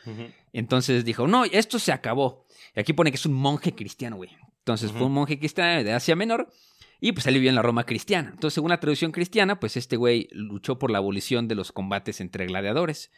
Entonces 0.53 1.03
dijo, 1.05 1.25
no, 1.27 1.43
esto 1.45 1.79
se 1.79 1.91
acabó. 1.91 2.45
Y 2.75 2.79
aquí 2.81 2.93
pone 2.93 3.09
que 3.09 3.15
es 3.17 3.25
un 3.25 3.33
monje 3.33 3.73
cristiano, 3.73 4.17
güey. 4.17 4.29
Entonces 4.59 4.91
fue 4.91 5.07
un 5.07 5.13
monje 5.13 5.39
cristiano 5.39 5.83
de 5.83 5.91
Asia 5.91 6.15
Menor 6.15 6.51
y 6.99 7.11
pues 7.11 7.27
él 7.27 7.35
vivió 7.35 7.49
en 7.49 7.55
la 7.55 7.61
Roma 7.61 7.85
cristiana. 7.85 8.29
Entonces, 8.33 8.55
según 8.55 8.69
la 8.69 8.79
traducción 8.79 9.11
cristiana, 9.11 9.59
pues 9.59 9.77
este 9.77 9.97
güey 9.97 10.27
luchó 10.31 10.79
por 10.79 10.89
la 10.91 10.97
abolición 10.97 11.47
de 11.47 11.55
los 11.55 11.71
combates 11.71 12.21
entre 12.21 12.45
gladiadores. 12.47 13.11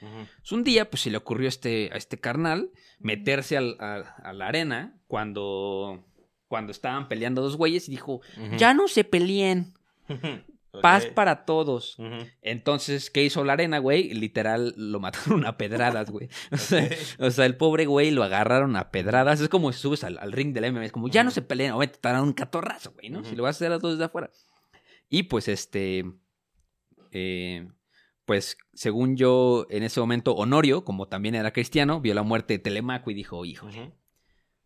Un 0.51 0.64
día, 0.64 0.89
pues 0.89 1.01
se 1.03 1.10
le 1.11 1.18
ocurrió 1.18 1.47
a 1.47 1.49
este, 1.49 1.89
a 1.93 1.97
este 1.97 2.19
carnal 2.19 2.72
meterse 2.99 3.56
al- 3.57 3.77
a, 3.80 3.95
a 4.23 4.34
la 4.34 4.47
arena 4.47 4.99
cuando, 5.07 6.03
cuando 6.47 6.72
estaban 6.72 7.07
peleando 7.07 7.41
dos 7.41 7.56
güeyes 7.57 7.88
y 7.88 7.91
dijo, 7.91 8.22
ya 8.57 8.73
no 8.73 8.88
se 8.88 9.03
peleen, 9.03 9.73
Paz 10.82 11.08
para 11.08 11.46
todos. 11.46 11.98
Entonces, 12.41 13.10
¿qué 13.10 13.24
hizo 13.24 13.44
la 13.44 13.54
arena, 13.54 13.80
güey? 13.80 14.14
Literal, 14.14 14.74
lo 14.78 15.00
mataron 15.00 15.46
a 15.46 15.58
pedradas, 15.58 16.10
güey. 16.12 16.30
O 16.52 16.58
sea, 16.58 16.84
Ok. 16.86 16.91
o 17.20 17.32
sea, 17.32 17.46
el 17.46 17.58
pobre 17.58 17.86
güey 17.88 18.12
lo 18.12 18.24
agarraron 18.24 18.76
a 18.76 18.91
pedradas. 18.91 19.41
Es 19.41 19.50
como 19.50 19.72
si 19.74 19.80
subes 19.80 20.04
al, 20.04 20.18
al 20.20 20.32
ring 20.32 20.54
del 20.54 20.72
MMA. 20.72 20.86
Es 20.86 20.91
como, 20.91 21.08
ya 21.08 21.24
no 21.24 21.32
se 21.32 21.41
peleen, 21.41 21.72
o 21.74 21.80
te 21.80 21.98
darán 22.02 22.24
un 22.24 22.34
catorrazo, 22.34 22.91
güey, 22.94 23.10
¿no? 23.10 23.24
Si 23.24 23.36
lo 23.36 23.44
vas 23.44 23.56
a 23.56 23.58
hacer 23.58 23.72
a 23.72 23.80
todos 23.80 23.96
desde 23.96 24.06
afuera. 24.06 24.30
Y 25.10 25.24
pues, 25.24 25.48
este. 25.48 26.06
eh, 27.12 27.68
pues, 28.26 28.58
según 28.74 29.18
yo, 29.18 29.66
en 29.72 29.82
ese 29.84 30.00
momento, 30.00 30.34
Honorio, 30.36 30.86
como 30.86 31.08
también 31.08 31.34
era 31.34 31.52
cristiano, 31.52 32.00
vio 32.00 32.14
la 32.14 32.22
muerte 32.24 32.54
de 32.54 32.60
Telemaco 32.60 33.10
y 33.10 33.16
dijo, 33.16 33.44
hijo, 33.44 33.68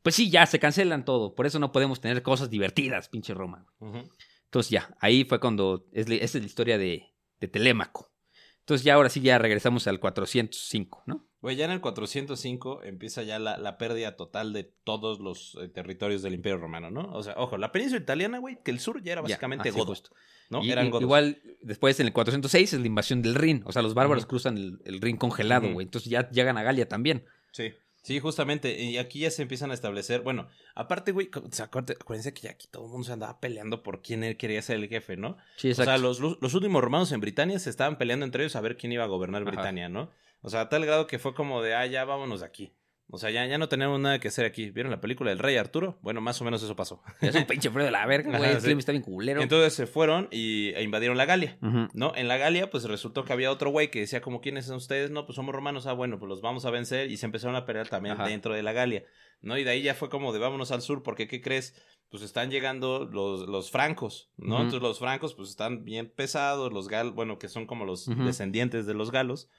pues 0.01 0.15
sí, 0.15 0.29
ya 0.29 0.45
se 0.45 0.59
cancelan 0.59 1.05
todo. 1.05 1.33
Por 1.33 1.45
eso 1.45 1.59
no 1.59 1.71
podemos 1.71 2.01
tener 2.01 2.21
cosas 2.23 2.49
divertidas, 2.49 3.07
pinche 3.07 3.33
Roma. 3.33 3.65
Ujú. 3.79 4.09
Entonces 4.53 4.69
ya, 4.69 4.95
ahí 4.99 5.23
fue 5.23 5.39
cuando, 5.39 5.87
es, 5.93 6.07
esa 6.07 6.37
es 6.37 6.43
la 6.43 6.45
historia 6.45 6.77
de, 6.77 7.07
de 7.39 7.47
Telémaco. 7.47 8.11
Entonces 8.59 8.85
ya 8.85 8.93
ahora 8.93 9.09
sí 9.09 9.19
ya 9.19 9.39
regresamos 9.39 9.87
al 9.87 9.99
405, 9.99 11.01
¿no? 11.07 11.27
Güey, 11.41 11.55
ya 11.55 11.65
en 11.65 11.71
el 11.71 11.81
405 11.81 12.83
empieza 12.83 13.23
ya 13.23 13.39
la, 13.39 13.57
la 13.57 13.79
pérdida 13.79 14.15
total 14.15 14.53
de 14.53 14.63
todos 14.83 15.19
los 15.19 15.57
eh, 15.59 15.69
territorios 15.69 16.21
del 16.21 16.35
Imperio 16.35 16.59
Romano, 16.59 16.91
¿no? 16.91 17.11
O 17.13 17.23
sea, 17.23 17.33
ojo, 17.35 17.57
la 17.57 17.71
península 17.71 17.99
italiana, 17.99 18.37
güey, 18.37 18.59
que 18.63 18.69
el 18.69 18.79
sur 18.79 19.01
ya 19.01 19.13
era 19.13 19.21
Ya, 19.21 19.23
básicamente 19.23 19.69
así 19.69 19.77
godo, 19.79 19.87
justo. 19.87 20.11
¿no? 20.51 20.63
Y- 20.63 20.69
Eran 20.71 20.91
godos. 20.91 21.01
igual 21.01 21.41
después 21.63 21.99
en 21.99 22.05
el 22.05 22.13
406 22.13 22.73
es 22.73 22.79
la 22.79 22.85
invasión 22.85 23.23
del 23.23 23.33
Rin, 23.33 23.63
o 23.65 23.71
sea, 23.71 23.81
los 23.81 23.95
bárbaros 23.95 24.27
cruzan 24.27 24.55
el, 24.59 24.79
el 24.85 25.01
Rin 25.01 25.17
congelado, 25.17 25.73
güey. 25.73 25.85
Entonces 25.85 26.11
ya 26.11 26.29
llegan 26.29 26.59
a 26.59 26.63
Galia 26.63 26.87
también. 26.87 27.25
Sí. 27.51 27.73
Sí, 28.03 28.19
justamente. 28.19 28.79
Y 28.81 28.97
aquí 28.97 29.19
ya 29.19 29.31
se 29.31 29.41
empiezan 29.41 29.71
a 29.71 29.73
establecer. 29.73 30.21
Bueno, 30.21 30.49
aparte, 30.75 31.13
güey, 31.13 31.29
acuérdense 31.59 32.33
que 32.33 32.41
ya 32.41 32.51
aquí 32.51 32.67
todo 32.67 32.85
el 32.85 32.91
mundo 32.91 33.05
se 33.07 33.13
andaba 33.13 33.39
peleando 33.39 33.81
por 33.81 34.01
quién 34.01 34.23
él 34.23 34.35
quería 34.37 34.61
ser 34.61 34.75
el 34.75 34.89
jefe, 34.89 35.15
¿no? 35.15 35.37
Sí, 35.55 35.71
O 35.71 35.75
sea, 35.75 35.97
los, 35.97 36.19
los 36.19 36.37
los 36.41 36.53
últimos 36.53 36.83
romanos 36.83 37.11
en 37.13 37.21
Britania 37.21 37.57
se 37.59 37.69
estaban 37.69 37.97
peleando 37.97 38.25
entre 38.25 38.43
ellos 38.43 38.55
a 38.57 38.61
ver 38.61 38.75
quién 38.77 38.91
iba 38.91 39.05
a 39.05 39.07
gobernar 39.07 39.41
Ajá. 39.43 39.51
Britania, 39.51 39.87
¿no? 39.87 40.11
O 40.41 40.49
sea, 40.49 40.61
a 40.61 40.69
tal 40.69 40.85
grado 40.85 41.07
que 41.07 41.17
fue 41.17 41.33
como 41.33 41.61
de, 41.61 41.73
ah, 41.73 41.85
ya 41.85 42.03
vámonos 42.03 42.41
de 42.41 42.45
aquí. 42.45 42.73
O 43.09 43.17
sea, 43.17 43.29
ya, 43.29 43.45
ya 43.45 43.57
no 43.57 43.69
tenemos 43.69 43.99
nada 43.99 44.19
que 44.19 44.29
hacer 44.29 44.45
aquí. 44.45 44.71
¿Vieron 44.71 44.91
la 44.91 44.99
película 44.99 45.29
del 45.29 45.39
Rey 45.39 45.57
Arturo? 45.57 45.99
Bueno, 46.01 46.19
más 46.19 46.41
o 46.41 46.45
menos 46.45 46.63
eso 46.63 46.75
pasó. 46.75 47.03
Es 47.21 47.35
un 47.35 47.45
pinche 47.45 47.69
frío 47.69 47.85
de 47.85 47.91
la 47.91 48.05
verga, 48.05 48.37
güey. 48.37 48.49
El 48.49 48.57
sí. 48.57 48.65
clima 48.65 48.79
está 48.79 48.91
bien 48.91 49.03
culero. 49.03 49.41
Entonces 49.41 49.73
se 49.73 49.85
fueron 49.85 50.27
y, 50.31 50.69
e 50.69 50.81
invadieron 50.81 51.17
la 51.17 51.25
Galia. 51.25 51.57
¿No? 51.93 52.13
En 52.15 52.27
la 52.27 52.37
Galia, 52.37 52.69
pues 52.69 52.85
resultó 52.85 53.23
que 53.23 53.33
había 53.33 53.51
otro 53.51 53.69
güey 53.69 53.91
que 53.91 53.99
decía 53.99 54.21
como, 54.21 54.41
¿quiénes 54.41 54.65
son 54.65 54.77
ustedes? 54.77 55.11
No, 55.11 55.25
pues 55.25 55.35
somos 55.35 55.53
romanos. 55.53 55.85
Ah, 55.85 55.93
bueno, 55.93 56.17
pues 56.17 56.27
los 56.27 56.41
vamos 56.41 56.65
a 56.65 56.71
vencer. 56.71 57.11
Y 57.11 57.17
se 57.17 57.25
empezaron 57.25 57.55
a 57.55 57.65
pelear 57.65 57.87
también 57.87 58.15
Ajá. 58.15 58.27
dentro 58.27 58.55
de 58.55 58.63
la 58.63 58.73
Galia, 58.73 59.03
¿no? 59.41 59.57
Y 59.57 59.63
de 59.63 59.71
ahí 59.71 59.81
ya 59.83 59.93
fue 59.93 60.09
como 60.09 60.33
de 60.33 60.39
vámonos 60.39 60.71
al 60.71 60.81
sur, 60.81 61.03
porque 61.03 61.27
¿qué 61.27 61.41
crees? 61.41 61.75
Pues 62.09 62.23
están 62.23 62.49
llegando 62.49 63.05
los, 63.11 63.47
los 63.47 63.69
francos, 63.69 64.31
¿no? 64.37 64.57
Entonces 64.57 64.81
los 64.81 64.99
francos, 64.99 65.35
pues 65.35 65.49
están 65.49 65.83
bien 65.83 66.11
pesados, 66.15 66.71
los 66.71 66.87
galos, 66.87 67.13
bueno, 67.13 67.37
que 67.37 67.47
son 67.47 67.65
como 67.67 67.85
los 67.85 68.07
descendientes 68.07 68.85
de 68.85 68.93
los 68.93 69.11
galos. 69.11 69.49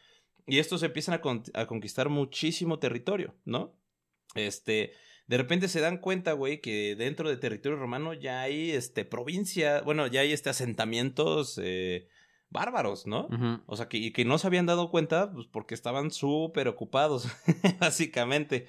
Y 0.46 0.58
estos 0.58 0.82
empiezan 0.82 1.14
a, 1.14 1.20
con- 1.20 1.42
a 1.54 1.66
conquistar 1.66 2.08
muchísimo 2.08 2.78
territorio, 2.78 3.34
¿no? 3.44 3.74
Este, 4.34 4.92
de 5.26 5.36
repente 5.38 5.68
se 5.68 5.80
dan 5.80 5.98
cuenta, 5.98 6.32
güey, 6.32 6.60
que 6.60 6.96
dentro 6.96 7.28
de 7.30 7.36
territorio 7.36 7.78
romano 7.78 8.12
ya 8.14 8.42
hay, 8.42 8.72
este, 8.72 9.04
provincia, 9.04 9.80
bueno, 9.82 10.06
ya 10.06 10.20
hay, 10.20 10.32
este, 10.32 10.50
asentamientos 10.50 11.58
eh, 11.62 12.08
bárbaros, 12.50 13.06
¿no? 13.06 13.28
O 13.66 13.76
sea, 13.76 13.88
que, 13.88 13.96
y 13.96 14.12
que 14.12 14.24
no 14.24 14.38
se 14.38 14.46
habían 14.46 14.66
dado 14.66 14.90
cuenta, 14.90 15.32
pues 15.32 15.46
porque 15.46 15.74
estaban 15.74 16.10
súper 16.10 16.68
ocupados, 16.68 17.26
básicamente, 17.80 18.66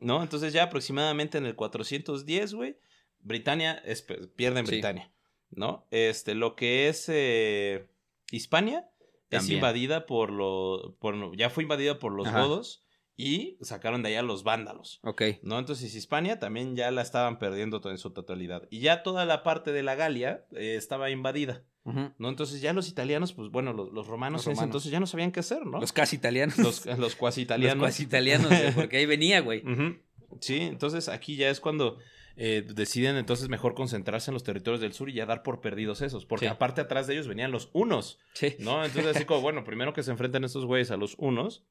¿no? 0.00 0.22
Entonces 0.22 0.52
ya 0.52 0.64
aproximadamente 0.64 1.38
en 1.38 1.46
el 1.46 1.54
410, 1.56 2.54
güey, 2.54 2.76
Britania, 3.20 3.80
es, 3.86 4.02
pierde 4.02 4.60
en 4.60 4.66
Sí. 4.66 4.72
Britania, 4.72 5.10
¿no? 5.50 5.86
Este, 5.90 6.34
lo 6.34 6.54
que 6.54 6.88
es 6.88 7.06
eh, 7.08 7.86
Hispania 8.30 8.90
es 9.38 9.50
invadida 9.50 10.06
por 10.06 10.30
los, 10.30 10.94
por, 10.98 11.36
ya 11.36 11.50
fue 11.50 11.62
invadida 11.62 11.98
por 11.98 12.12
los 12.12 12.28
Ajá. 12.28 12.42
godos 12.42 12.84
y 13.16 13.58
sacaron 13.60 14.02
de 14.02 14.08
allá 14.10 14.22
los 14.22 14.42
vándalos. 14.42 15.00
Ok. 15.02 15.22
¿no? 15.42 15.58
Entonces 15.58 15.94
Hispania 15.94 16.38
también 16.38 16.76
ya 16.76 16.90
la 16.90 17.02
estaban 17.02 17.38
perdiendo 17.38 17.80
en 17.88 17.98
su 17.98 18.10
totalidad. 18.10 18.66
Y 18.70 18.80
ya 18.80 19.02
toda 19.02 19.24
la 19.24 19.42
parte 19.42 19.72
de 19.72 19.82
la 19.82 19.94
Galia 19.94 20.44
eh, 20.52 20.74
estaba 20.76 21.10
invadida. 21.10 21.64
¿no? 21.84 22.30
Entonces 22.30 22.62
ya 22.62 22.72
los 22.72 22.88
italianos, 22.88 23.34
pues 23.34 23.50
bueno, 23.50 23.74
los, 23.74 23.92
los 23.92 24.06
romanos 24.06 24.46
Los 24.46 24.54
ese 24.54 24.64
entonces 24.64 24.90
ya 24.90 25.00
no 25.00 25.06
sabían 25.06 25.32
qué 25.32 25.40
hacer, 25.40 25.66
¿no? 25.66 25.80
Los 25.80 25.92
casi 25.92 26.16
italianos. 26.16 26.58
los, 26.58 26.86
los 26.98 27.14
cuasi 27.14 27.42
italianos. 27.42 27.76
Los 27.76 27.84
cuasi 27.84 28.04
italianos, 28.04 28.50
porque 28.74 28.96
ahí 28.96 29.06
venía, 29.06 29.40
güey. 29.40 29.62
Sí, 30.40 30.58
entonces 30.62 31.08
aquí 31.08 31.36
ya 31.36 31.48
es 31.48 31.60
cuando 31.60 31.98
eh, 32.36 32.66
deciden 32.68 33.16
entonces 33.16 33.48
mejor 33.48 33.74
concentrarse 33.74 34.30
en 34.30 34.34
los 34.34 34.42
territorios 34.42 34.80
del 34.80 34.92
sur 34.92 35.08
y 35.08 35.14
ya 35.14 35.26
dar 35.26 35.42
por 35.42 35.60
perdidos 35.60 36.00
esos, 36.02 36.26
porque 36.26 36.46
Sí. 36.46 36.50
aparte 36.52 36.80
atrás 36.80 37.06
de 37.06 37.14
ellos 37.14 37.28
venían 37.28 37.50
los 37.52 37.70
unos, 37.72 38.18
Sí. 38.32 38.56
¿no? 38.58 38.84
Entonces 38.84 39.14
así 39.16 39.24
como, 39.24 39.40
bueno, 39.42 39.64
primero 39.64 39.92
que 39.92 40.02
se 40.02 40.10
enfrenten 40.10 40.44
estos 40.44 40.64
güeyes 40.66 40.90
a 40.90 40.96
los 40.96 41.14
unos, 41.18 41.64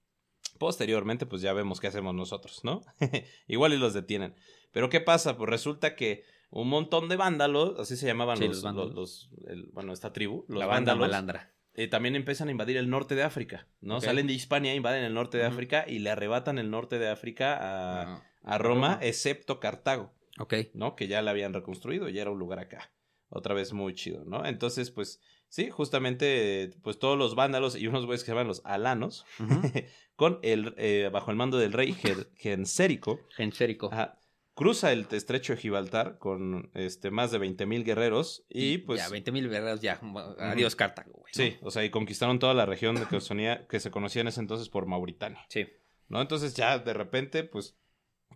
posteriormente 0.57 1.25
pues 1.25 1.41
ya 1.41 1.53
vemos 1.53 1.79
qué 1.79 1.87
hacemos 1.87 2.13
nosotros, 2.15 2.61
¿no? 2.63 2.81
Igual 3.47 3.73
y 3.73 3.77
los 3.77 3.93
detienen. 3.93 4.35
Pero 4.71 4.89
¿qué 4.89 4.99
pasa? 5.01 5.37
Pues 5.37 5.49
resulta 5.49 5.95
que 5.95 6.23
un 6.49 6.69
montón 6.69 7.09
de 7.09 7.15
vándalos, 7.15 7.79
así 7.79 7.95
se 7.97 8.05
llamaban 8.05 8.37
Sí, 8.37 8.45
los, 8.47 8.57
los 8.57 8.63
vándalos. 8.63 8.93
los- 8.95 9.29
los- 9.31 9.49
el- 9.49 9.69
bueno, 9.73 9.93
esta 9.93 10.13
tribu, 10.13 10.45
los 10.47 10.59
la 10.59 10.65
banda 10.67 10.93
vándalos, 10.93 11.11
malandra. 11.11 11.53
eh, 11.73 11.87
también 11.87 12.15
empiezan 12.15 12.47
a 12.47 12.51
invadir 12.51 12.77
el 12.77 12.89
norte 12.89 13.15
de 13.15 13.23
África, 13.23 13.67
¿no? 13.81 13.99
Salen 14.01 14.27
de 14.27 14.33
Hispania, 14.33 14.75
invaden 14.75 15.03
el 15.03 15.13
norte 15.13 15.39
de. 15.39 15.45
África 15.45 15.85
y 15.87 15.99
le 15.99 16.11
arrebatan 16.11 16.59
el 16.59 16.69
norte 16.69 16.99
de 16.99 17.09
África 17.09 17.57
a, 17.59 18.23
a 18.43 18.57
Roma, 18.59 18.89
Roma. 18.93 18.99
excepto 19.01 19.59
Cartago, 19.59 20.13
Ok. 20.39 20.53
¿no? 20.73 20.95
Que 20.95 21.07
ya 21.07 21.21
la 21.21 21.31
habían 21.31 21.53
reconstruido, 21.53 22.09
ya 22.09 22.21
era 22.21 22.31
un 22.31 22.39
lugar 22.39 22.59
acá. 22.59 22.91
Otra 23.29 23.53
vez 23.55 23.73
muy 23.73 23.93
chido, 23.95 24.23
¿no? 24.25 24.45
Entonces, 24.45 24.91
pues, 24.91 25.19
sí, 25.49 25.69
justamente, 25.71 26.69
pues 26.83 26.99
todos 26.99 27.17
los 27.17 27.33
vándalos 27.33 27.75
y 27.75 27.87
unos 27.87 28.05
güeyes 28.05 28.21
que 28.21 28.27
se 28.27 28.31
llaman 28.33 28.47
los 28.47 28.61
alanos, 28.63 29.25
con 30.15 30.39
el, 30.43 30.75
eh, 30.77 31.09
bajo 31.11 31.31
el 31.31 31.37
mando 31.37 31.57
del 31.57 31.73
rey 31.73 31.95
Gensérico, 32.35 33.19
Gensérico. 33.35 33.89
ajá, 33.91 34.19
cruza 34.53 34.91
el 34.91 35.07
estrecho 35.11 35.53
de 35.53 35.59
Gibraltar 35.59 36.19
con 36.19 36.69
este, 36.75 37.09
más 37.09 37.31
de 37.31 37.39
20 37.39 37.65
mil 37.65 37.83
guerreros 37.83 38.45
y 38.49 38.77
pues... 38.79 38.99
Ya, 39.01 39.09
20 39.09 39.31
mil 39.31 39.49
guerreros, 39.49 39.81
ya. 39.81 39.99
Adiós, 40.37 40.75
Cartago, 40.75 41.13
güey. 41.13 41.33
Sí, 41.33 41.57
o 41.61 41.71
sea, 41.71 41.83
y 41.83 41.89
conquistaron 41.89 42.37
toda 42.37 42.53
la 42.53 42.67
región 42.67 42.95
de 42.95 43.05
que, 43.07 43.19
sonía- 43.19 43.65
que 43.67 43.79
se 43.79 43.89
conocía 43.89 44.21
en 44.21 44.27
ese 44.27 44.41
entonces 44.41 44.69
por 44.69 44.85
Mauritania, 44.85 45.43
Sí. 45.49 45.67
¿no? 46.07 46.21
Entonces 46.21 46.53
ya 46.53 46.77
de 46.77 46.93
repente, 46.93 47.43
pues, 47.43 47.75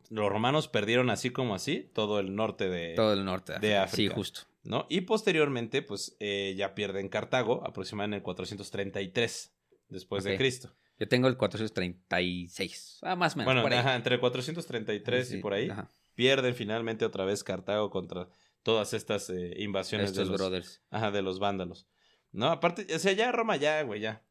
los 0.09 0.29
romanos 0.29 0.67
perdieron 0.67 1.09
así 1.09 1.29
como 1.29 1.55
así 1.55 1.89
todo 1.93 2.19
el 2.19 2.35
norte 2.35 2.69
de, 2.69 2.93
Todo 2.95 3.13
el 3.13 3.23
norte 3.25 3.53
de 3.59 3.67
Sí, 3.69 3.73
África. 3.73 4.15
justo. 4.15 4.41
¿no? 4.63 4.85
Y 4.89 5.01
posteriormente, 5.01 5.81
pues, 5.81 6.17
eh, 6.19 6.53
ya 6.57 6.75
pierden 6.75 7.07
Cartago, 7.09 7.65
aproximadamente 7.65 8.15
en 8.17 8.19
el 8.19 8.23
433 8.23 9.53
después 9.89 10.23
de 10.25 10.35
Cristo. 10.37 10.73
Yo 10.99 11.07
tengo 11.07 11.27
el 11.27 11.37
436. 11.37 12.99
Ah, 13.03 13.15
más 13.15 13.33
o 13.35 13.37
menos. 13.37 13.45
Bueno, 13.47 13.61
por 13.61 13.71
ahí. 13.73 13.79
ajá, 13.79 13.95
entre 13.95 14.15
el 14.15 14.21
433 14.21 15.27
Sí, 15.27 15.37
y 15.37 15.41
por 15.41 15.53
ahí, 15.53 15.69
ajá. 15.69 15.89
pierden 16.15 16.55
finalmente 16.55 17.05
otra 17.05 17.25
vez 17.25 17.43
Cartago 17.43 17.89
contra 17.89 18.27
todas 18.63 18.93
estas 18.93 19.29
eh, 19.29 19.53
invasiones 19.57 20.09
Estos 20.09 20.25
de 20.27 20.31
los, 20.31 20.41
brothers. 20.41 20.81
ajá, 20.89 21.11
de 21.11 21.21
los 21.21 21.39
vándalos. 21.39 21.87
No, 22.31 22.47
aparte, 22.47 22.87
o 22.93 22.99
sea, 22.99 23.13
ya 23.13 23.31
Roma 23.31 23.55
ya, 23.55 23.81
güey, 23.83 24.01
ya. 24.01 24.23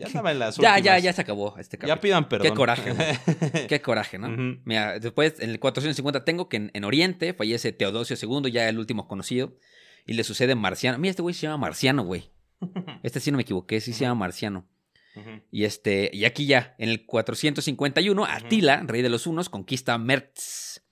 Ya 0.00 0.06
andaba 0.06 0.32
en 0.32 0.38
las 0.38 0.56
Ya, 0.56 0.70
últimas. 0.72 0.82
ya, 0.84 0.98
ya 0.98 1.12
se 1.12 1.20
acabó 1.20 1.56
este 1.58 1.78
capítulo. 1.78 1.94
Ya 1.96 2.00
pidan 2.00 2.28
perdón. 2.28 2.48
Qué 2.48 2.54
coraje, 2.54 2.92
güey. 2.92 3.66
Qué 3.68 3.80
coraje, 3.80 4.18
¿no? 4.18 4.28
Mira, 4.64 4.98
después 4.98 5.38
en 5.40 5.50
el 5.50 5.60
450 5.60 6.24
tengo 6.24 6.48
que 6.48 6.56
en, 6.56 6.70
en 6.74 6.84
Oriente 6.84 7.34
fallece 7.34 7.72
Teodosio 7.72 8.16
II, 8.20 8.50
ya 8.50 8.68
el 8.68 8.78
último 8.78 9.06
conocido, 9.06 9.56
y 10.06 10.14
le 10.14 10.24
sucede 10.24 10.54
Marciano. 10.54 10.98
Mira, 10.98 11.10
este 11.10 11.22
güey 11.22 11.34
se 11.34 11.42
llama 11.42 11.58
Marciano, 11.58 12.02
güey. 12.04 12.30
Este 13.02 13.20
sí 13.20 13.30
no 13.30 13.36
me 13.36 13.42
equivoqué, 13.42 13.80
sí 13.80 13.92
se 13.92 14.00
llama 14.00 14.16
Marciano. 14.20 14.66
Y 15.50 15.64
este, 15.64 16.08
y 16.12 16.24
aquí 16.24 16.46
ya, 16.46 16.74
en 16.78 16.88
el 16.88 17.04
451, 17.04 18.24
Atila, 18.26 18.82
rey 18.86 19.02
de 19.02 19.08
los 19.08 19.26
hunos, 19.26 19.48
conquista 19.48 19.98
Mertz 19.98 20.82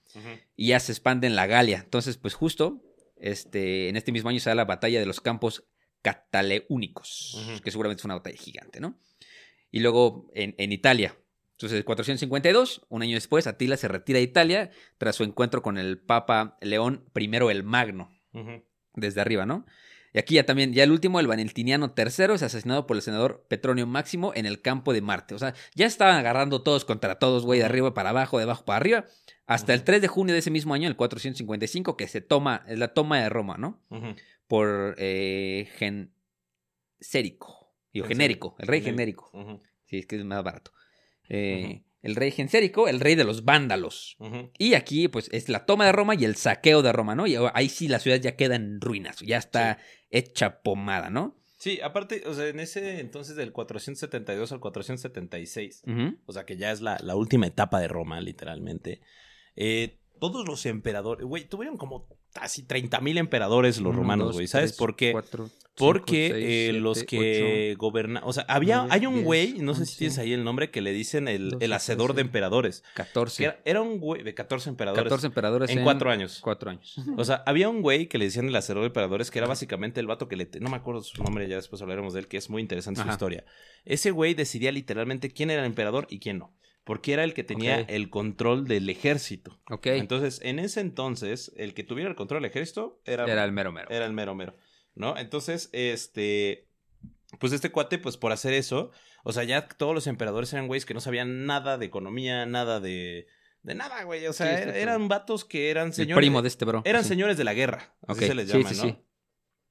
y 0.57 0.67
ya 0.67 0.79
se 0.79 0.91
expande 0.91 1.25
en 1.27 1.35
la 1.35 1.47
Galia. 1.47 1.81
Entonces, 1.83 2.17
pues 2.17 2.33
justo, 2.33 2.81
este, 3.15 3.87
en 3.89 3.95
este 3.95 4.11
mismo 4.11 4.29
año 4.29 4.39
se 4.39 4.49
da 4.49 4.55
la 4.55 4.65
batalla 4.65 4.99
de 4.99 5.05
los 5.05 5.21
campos 5.21 5.63
cataleúnicos, 6.01 7.59
que 7.63 7.71
seguramente 7.71 8.01
fue 8.01 8.07
una 8.07 8.15
batalla 8.15 8.37
gigante, 8.37 8.79
¿no? 8.79 8.97
Y 9.71 9.79
luego 9.79 10.27
en, 10.33 10.55
en 10.57 10.71
Italia. 10.71 11.15
Entonces, 11.51 11.83
452, 11.83 12.85
un 12.89 13.01
año 13.03 13.15
después, 13.15 13.45
Atila 13.45 13.75
se 13.77 13.87
retira 13.89 14.17
de 14.17 14.23
Italia 14.23 14.71
tras 14.97 15.17
su 15.17 15.23
encuentro 15.23 15.61
con 15.61 15.77
el 15.77 15.99
Papa 15.99 16.57
León 16.61 17.05
I 17.15 17.29
el 17.51 17.63
Magno, 17.63 18.17
desde 18.93 19.21
arriba, 19.21 19.45
¿no? 19.45 19.65
Y 20.11 20.17
aquí 20.17 20.35
ya 20.35 20.45
también, 20.45 20.73
ya 20.73 20.83
el 20.83 20.91
último, 20.91 21.19
el 21.19 21.27
Valentiniano 21.27 21.93
III, 21.95 22.33
es 22.33 22.41
asesinado 22.43 22.87
por 22.87 22.95
el 22.97 23.03
senador 23.03 23.45
Petronio 23.47 23.85
Máximo 23.85 24.31
en 24.33 24.47
el 24.47 24.61
campo 24.61 24.91
de 24.91 25.01
Marte. 25.01 25.35
O 25.35 25.39
sea, 25.39 25.53
ya 25.75 25.85
estaban 25.85 26.15
agarrando 26.15 26.63
todos 26.63 26.83
contra 26.83 27.19
todos, 27.19 27.45
güey, 27.45 27.59
de 27.59 27.65
arriba 27.65 27.93
para 27.93 28.09
abajo, 28.09 28.37
de 28.37 28.45
abajo 28.45 28.65
para 28.65 28.77
arriba. 28.77 29.05
Hasta 29.45 29.73
el 29.73 29.79
Ujú. 29.79 29.85
3 29.85 30.01
de 30.01 30.07
junio 30.07 30.33
de 30.33 30.39
ese 30.39 30.49
mismo 30.49 30.73
año, 30.73 30.87
el 30.87 30.95
455, 30.95 31.95
que 31.95 32.07
se 32.07 32.21
toma, 32.21 32.63
es 32.67 32.79
la 32.79 32.93
toma 32.93 33.19
de 33.21 33.29
Roma, 33.29 33.57
¿no? 33.57 33.83
Ujú. 33.89 34.15
Por 34.49 34.95
eh, 34.97 35.69
Gensérico. 36.99 37.73
Digo, 37.93 38.05
genérico, 38.07 38.55
el 38.59 38.67
rey 38.67 38.81
genérico. 38.81 39.31
Sí, 39.85 39.99
es 39.99 40.05
que 40.05 40.17
es 40.17 40.25
más 40.25 40.43
barato. 40.43 40.71
Eh, 41.29 41.83
El 42.01 42.15
rey 42.15 42.31
Gensérico, 42.31 42.87
el 42.87 42.99
rey 42.99 43.15
de 43.15 43.23
los 43.23 43.45
vándalos. 43.45 44.17
Y 44.57 44.73
aquí, 44.73 45.07
pues, 45.07 45.29
es 45.31 45.49
la 45.49 45.65
toma 45.65 45.85
de 45.85 45.91
Roma 45.91 46.15
y 46.15 46.23
el 46.25 46.35
saqueo 46.35 46.81
de 46.81 46.91
Roma, 46.91 47.15
¿no? 47.15 47.25
Y 47.27 47.35
ahí 47.53 47.69
sí 47.69 47.87
la 47.87 47.99
ciudad 47.99 48.17
ya 48.19 48.35
queda 48.35 48.55
en 48.55 48.79
ruinas, 48.81 49.19
ya 49.19 49.37
está 49.37 49.79
hecha 50.09 50.61
pomada, 50.61 51.09
¿no? 51.09 51.35
Sí, 51.57 51.79
aparte, 51.81 52.23
o 52.25 52.33
sea, 52.33 52.47
en 52.47 52.59
ese 52.61 53.01
entonces 53.01 53.35
del 53.35 53.51
472 53.51 54.51
al 54.53 54.59
476, 54.61 55.83
Ujú. 55.87 56.17
o 56.25 56.31
sea, 56.31 56.45
que 56.45 56.55
ya 56.55 56.71
es 56.71 56.79
la, 56.79 56.97
la 57.03 57.15
última 57.17 57.47
etapa 57.47 57.81
de 57.81 57.89
Roma, 57.89 58.21
literalmente, 58.21 59.01
eh, 59.57 59.99
todos 60.21 60.47
los 60.47 60.65
emperadores, 60.65 61.25
güey, 61.27 61.49
tuvieron 61.49 61.75
como 61.75 62.07
casi 62.33 62.63
30 62.63 62.99
mil 63.01 63.17
emperadores 63.17 63.79
los 63.79 63.91
Uno, 63.91 63.99
romanos, 63.99 64.33
güey. 64.33 64.47
¿Sabes 64.47 64.73
por 64.73 64.95
qué? 64.95 65.11
cuatro, 65.11 65.49
Porque 65.75 66.25
cinco, 66.27 66.35
seis, 66.35 66.45
eh, 66.45 66.63
siete, 66.65 66.79
los 66.79 67.03
que 67.03 67.75
gobernan, 67.77 68.21
o 68.25 68.33
sea, 68.33 68.45
había, 68.49 68.85
hay 68.89 69.05
un 69.05 69.23
güey, 69.23 69.53
no 69.59 69.73
sé 69.73 69.85
si 69.85 69.97
tienes 69.97 70.17
ahí 70.17 70.33
el 70.33 70.43
nombre, 70.43 70.69
que 70.71 70.81
le 70.81 70.91
dicen 70.91 71.27
el, 71.27 71.51
doce, 71.51 71.65
el 71.65 71.73
hacedor 71.73 72.13
de 72.13 72.21
emperadores. 72.21 72.83
14. 72.95 73.37
Que 73.37 73.43
era, 73.45 73.59
era 73.65 73.81
un 73.81 73.99
güey 73.99 74.23
de 74.23 74.33
14 74.33 74.69
emperadores. 74.69 75.03
14 75.03 75.27
emperadores 75.27 75.69
en 75.71 75.83
cuatro 75.83 76.11
años. 76.11 76.39
Cuatro 76.41 76.69
años. 76.69 76.95
O 77.17 77.23
sea, 77.23 77.43
había 77.45 77.69
un 77.69 77.81
güey 77.81 78.07
que 78.07 78.17
le 78.17 78.25
decían 78.25 78.47
el 78.47 78.55
hacedor 78.55 78.81
de 78.81 78.87
emperadores, 78.87 79.31
que 79.31 79.39
era 79.39 79.47
básicamente 79.47 79.99
el 79.99 80.07
vato 80.07 80.27
que 80.27 80.35
le... 80.35 80.45
te- 80.45 80.59
No 80.59 80.69
me 80.69 80.77
acuerdo 80.77 81.01
su 81.01 81.23
nombre, 81.23 81.47
ya 81.47 81.55
después 81.55 81.81
hablaremos 81.81 82.13
de 82.13 82.19
él, 82.21 82.27
que 82.27 82.37
es 82.37 82.49
muy 82.49 82.61
interesante 82.61 83.01
su 83.01 83.07
historia. 83.09 83.45
Ese 83.85 84.11
güey 84.11 84.33
decidía 84.33 84.71
literalmente 84.71 85.31
quién 85.31 85.49
era 85.49 85.61
el 85.61 85.67
emperador 85.67 86.07
y 86.09 86.19
quién 86.19 86.37
no. 86.39 86.53
Porque 86.89 87.13
era 87.13 87.23
el 87.23 87.35
que 87.35 87.43
tenía 87.43 87.81
el 87.81 88.09
control 88.09 88.67
del 88.67 88.89
ejército. 88.89 89.59
Ok. 89.69 89.85
Entonces, 89.87 90.41
en 90.43 90.57
ese 90.57 90.79
entonces, 90.81 91.51
el 91.55 91.75
que 91.75 91.83
tuviera 91.83 92.09
el 92.09 92.15
control 92.15 92.41
del 92.41 92.49
ejército 92.49 92.99
era, 93.05 93.25
Era 93.25 93.45
el 93.45 93.51
mero 93.51 93.71
mero. 93.71 93.87
era 93.91 94.07
el 94.07 94.13
mero 94.13 94.33
mero, 94.33 94.57
¿no? 94.95 95.15
Entonces, 95.15 95.69
este, 95.71 96.67
pues 97.39 97.53
este 97.53 97.71
cuate, 97.71 97.99
pues 97.99 98.17
por 98.17 98.31
hacer 98.31 98.53
eso, 98.55 98.89
o 99.23 99.31
sea, 99.33 99.43
ya 99.43 99.67
todos 99.67 99.93
los 99.93 100.07
emperadores 100.07 100.51
eran 100.51 100.65
güeyes 100.65 100.87
que 100.87 100.95
no 100.95 100.99
sabían 100.99 101.45
nada 101.45 101.77
de 101.77 101.85
economía, 101.85 102.47
nada 102.47 102.79
de, 102.79 103.27
de 103.61 103.75
nada, 103.75 104.01
güey, 104.03 104.25
o 104.25 104.33
sea, 104.33 104.57
Sí, 104.63 104.69
eran 104.73 105.07
vatos 105.09 105.45
que 105.45 105.69
eran 105.69 105.89
el 105.89 105.93
señores, 105.93 106.17
primo 106.17 106.41
de 106.41 106.47
este 106.47 106.65
bro. 106.65 106.81
eran 106.85 107.03
Sí. 107.03 107.09
señores 107.09 107.37
de 107.37 107.43
la 107.43 107.53
guerra, 107.53 107.93
así 108.07 108.25
se 108.25 108.33
les 108.33 108.47
llama, 108.47 108.67
sí, 108.73 108.77
¿no? 108.77 108.81
sí. 108.81 108.97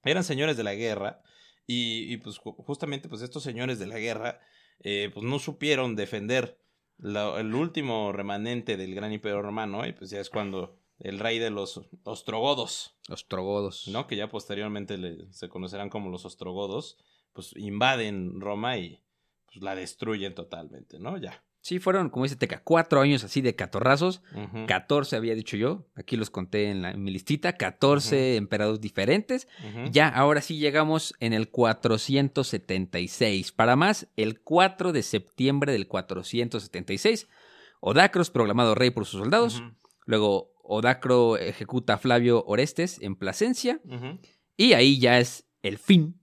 Eran 0.05 0.23
señores 0.23 0.57
de 0.57 0.63
la 0.63 0.75
guerra 0.77 1.21
y, 1.67 2.13
y, 2.15 2.19
pues 2.19 2.37
ju- 2.39 2.55
justamente, 2.65 3.09
pues 3.09 3.23
estos 3.23 3.43
señores 3.43 3.81
de 3.81 3.89
la 3.89 3.99
guerra, 3.99 4.39
eh, 4.85 5.11
pues 5.13 5.27
no 5.27 5.41
supieron 5.41 5.97
defender 5.97 6.61
la- 6.99 7.39
el 7.41 7.55
último 7.55 8.13
remanente 8.13 8.77
del 8.77 8.95
gran 8.95 9.13
imperio 9.13 9.43
romano 9.43 9.87
y 9.87 9.93
pues 9.93 10.11
ya 10.11 10.21
es 10.21 10.31
cuando 10.31 10.77
el 10.99 11.19
rey 11.19 11.39
de 11.39 11.51
los 11.51 11.81
ostrogodos, 12.05 12.95
Ostrogodos. 13.09 13.89
¿no? 13.89 14.07
Que 14.07 14.17
ya 14.17 14.29
posteriormente 14.29 14.99
le- 14.99 15.33
se 15.33 15.49
conocerán 15.49 15.91
como 15.91 16.11
los 16.11 16.25
ostrogodos, 16.25 16.97
pues 17.33 17.55
invaden 17.57 18.41
Roma 18.41 18.77
y 18.79 19.01
pues 19.47 19.63
la 19.63 19.75
destruyen 19.75 20.35
totalmente, 20.35 20.99
¿no? 20.99 21.17
Ya. 21.19 21.43
Sí, 21.61 21.81
fueron, 21.81 22.09
como 22.09 22.25
dice 22.25 22.37
Teca, 22.37 22.63
cuatro 22.65 23.01
años 23.01 23.25
así 23.25 23.41
de 23.41 23.57
catorrazos. 23.57 24.23
Ujú. 24.35 24.67
14 24.67 25.17
había 25.17 25.35
dicho 25.35 25.57
yo. 25.57 25.87
Aquí 25.97 26.17
los 26.17 26.31
conté 26.31 26.71
en, 26.71 26.83
la, 26.83 26.93
en 26.93 27.03
mi 27.03 27.11
listita. 27.11 27.55
14 27.55 28.37
emperadores 28.37 28.81
diferentes. 28.81 29.49
Ya, 29.91 30.09
ahora 30.09 30.41
sí 30.41 30.59
llegamos 30.59 31.15
en 31.21 31.33
el 31.33 31.51
476. 31.51 33.53
Para 33.53 33.77
más, 33.77 34.09
el 34.17 34.41
4 34.41 34.93
de 34.93 35.03
septiembre 35.03 35.73
del 35.73 35.89
476, 35.89 37.29
Odacros, 37.81 38.31
proclamado 38.31 38.75
rey 38.75 38.91
por 38.91 39.07
sus 39.07 39.21
soldados. 39.21 39.63
Luego, 40.05 40.53
Odacro 40.63 41.37
ejecuta 41.37 41.95
a 41.95 41.99
Flavio 41.99 42.45
Orestes 42.47 42.99
en 43.03 43.17
Plasencia. 43.17 43.81
Y 44.57 44.73
ahí 44.73 44.99
ya 44.99 45.19
es 45.19 45.47
el 45.63 45.79
fin 45.79 46.21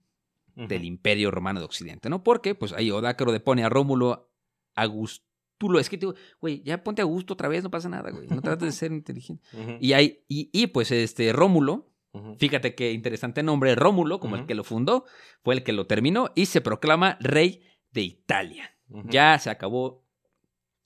del 0.55 0.85
Imperio 0.85 1.31
Romano 1.31 1.59
de 1.59 1.65
Occidente, 1.65 2.09
¿no? 2.09 2.23
Porque, 2.23 2.55
pues 2.55 2.73
ahí 2.73 2.89
Odacro 2.89 3.31
depone 3.31 3.63
a 3.63 3.69
Rómulo 3.69 4.31
Augustulo. 4.75 5.79
Es 5.79 5.89
que, 5.89 5.97
te 5.97 6.05
digo, 6.05 6.17
güey, 6.41 6.61
ya 6.63 6.83
ponte 6.83 7.01
Augusto 7.01 7.33
otra 7.33 7.47
vez, 7.47 7.63
no 7.63 7.71
pasa 7.71 7.89
nada, 7.89 8.11
güey. 8.11 8.27
No 8.27 8.41
trates 8.41 8.67
de 8.67 8.71
ser 8.71 8.91
inteligente. 8.91 9.43
Y 9.79 9.93
ahí, 9.93 10.23
y, 10.27 10.49
y, 10.51 10.67
pues 10.67 10.91
este 10.91 11.31
Rómulo, 11.33 11.91
fíjate 12.37 12.75
qué 12.75 12.91
interesante 12.91 13.43
nombre, 13.43 13.75
Rómulo, 13.75 14.19
como 14.19 14.35
el 14.35 14.45
que 14.45 14.55
lo 14.55 14.63
fundó, 14.63 15.05
fue 15.43 15.55
el 15.55 15.63
que 15.63 15.73
lo 15.73 15.87
terminó 15.87 16.31
y 16.35 16.45
se 16.45 16.61
proclama 16.61 17.17
rey 17.19 17.61
de 17.91 18.01
Italia. 18.01 18.71
Ya 19.05 19.37
se 19.39 19.49
acabó. 19.49 20.03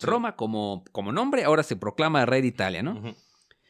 Roma 0.01 0.37
como, 0.37 0.85
como 0.93 1.11
nombre, 1.11 1.43
ahora 1.43 1.61
se 1.61 1.75
proclama 1.75 2.25
rey 2.25 2.41
de 2.41 2.47
Italia, 2.47 2.81
¿no? 2.81 3.13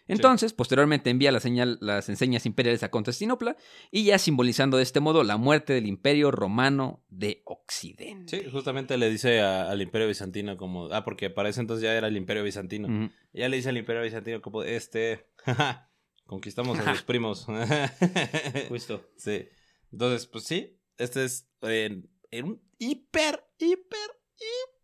Entonces, 0.10 0.53
posteriormente 0.53 1.10
envía 1.10 1.31
la 1.31 1.40
señal, 1.40 1.77
las 1.81 2.10
enseñas 2.10 2.45
imperiales 2.45 2.84
a 2.84 2.90
Constantinopla 2.91 3.56
y 3.91 4.03
ya 4.03 4.18
simbolizando 4.19 4.77
de 4.77 4.84
este 4.84 4.99
modo 4.99 5.23
la 5.23 5.38
muerte 5.38 5.73
del 5.73 5.86
imperio 5.88 6.31
romano 6.31 7.03
de 7.10 7.41
Occidente. 7.45 8.41
Sí, 8.44 8.49
justamente 8.52 8.98
le 8.98 9.10
dice 9.10 9.40
a- 9.40 9.69
al 9.69 9.81
Imperio 9.81 10.07
Bizantino 10.07 10.57
como, 10.57 10.86
ah, 10.91 11.03
porque 11.03 11.30
para 11.30 11.49
ese 11.49 11.61
entonces 11.61 11.84
ya 11.84 11.94
era 11.95 12.07
el 12.07 12.18
Imperio 12.18 12.44
Bizantino. 12.44 13.10
Ya 13.34 13.48
le 13.49 13.57
dice 13.57 13.69
al 13.69 13.77
Imperio 13.77 14.02
Bizantino 14.02 14.41
como, 14.41 14.64
este, 14.64 15.27
jaja, 15.45 15.91
conquistamos 16.26 16.77
a 16.80 16.94
sus 16.94 17.03
primos. 17.03 17.45
Justo. 18.69 19.10
Sí. 19.18 19.48
Entonces, 19.91 20.27
pues 20.27 20.44
sí, 20.44 20.80
este 20.98 21.23
es 21.26 21.48
eh, 21.64 22.03
en 22.31 22.45
un 22.45 22.61
hiper, 22.77 23.44
hiper, 23.57 24.10
hiper 24.36 24.79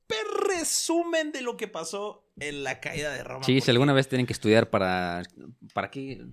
resumen 0.48 1.32
de 1.32 1.42
lo 1.42 1.58
que 1.58 1.68
pasó 1.68 2.28
en 2.40 2.64
la 2.64 2.80
caída 2.80 3.12
de 3.14 3.24
Roma. 3.24 3.44
Sí, 3.44 3.62
si 3.62 3.72
alguna 3.72 3.94
vez 3.94 4.08
tienen 4.08 4.26
que 4.26 4.34
estudiar 4.34 4.70
para... 4.70 5.24
¿Para 5.74 5.90
qué? 5.90 6.26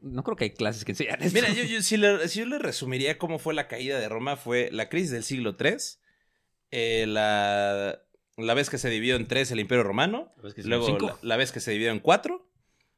No 0.00 0.22
creo 0.22 0.36
que 0.36 0.44
hay 0.44 0.50
clases 0.50 0.84
que 0.84 0.92
enseñan 0.92 1.22
esto. 1.22 1.34
Mira, 1.34 1.52
yo, 1.52 1.64
yo, 1.64 1.82
si, 1.82 1.96
le, 1.96 2.28
si 2.28 2.40
yo 2.40 2.46
le 2.46 2.58
resumiría 2.58 3.18
cómo 3.18 3.38
fue 3.38 3.54
la 3.54 3.68
caída 3.68 3.98
de 3.98 4.08
Roma, 4.08 4.36
fue 4.36 4.70
la 4.72 4.88
crisis 4.88 5.10
del 5.10 5.24
siglo 5.24 5.56
III, 5.58 5.76
eh, 6.70 7.06
la, 7.06 8.02
la 8.36 8.54
vez 8.54 8.70
que 8.70 8.78
se 8.78 8.88
dividió 8.88 9.16
en 9.16 9.26
tres 9.26 9.50
el 9.50 9.60
Imperio 9.60 9.84
Romano, 9.84 10.32
La 10.36 10.42
vez 10.42 10.54
que 10.54 10.62
se 10.62 10.68
luego 10.68 10.86
dividió 10.86 11.10
en 11.10 11.28
la, 11.28 11.36
vez 11.36 11.52
que 11.52 11.60
se 11.60 11.70
dividió 11.72 11.92
en 11.92 12.00
cuatro, 12.00 12.50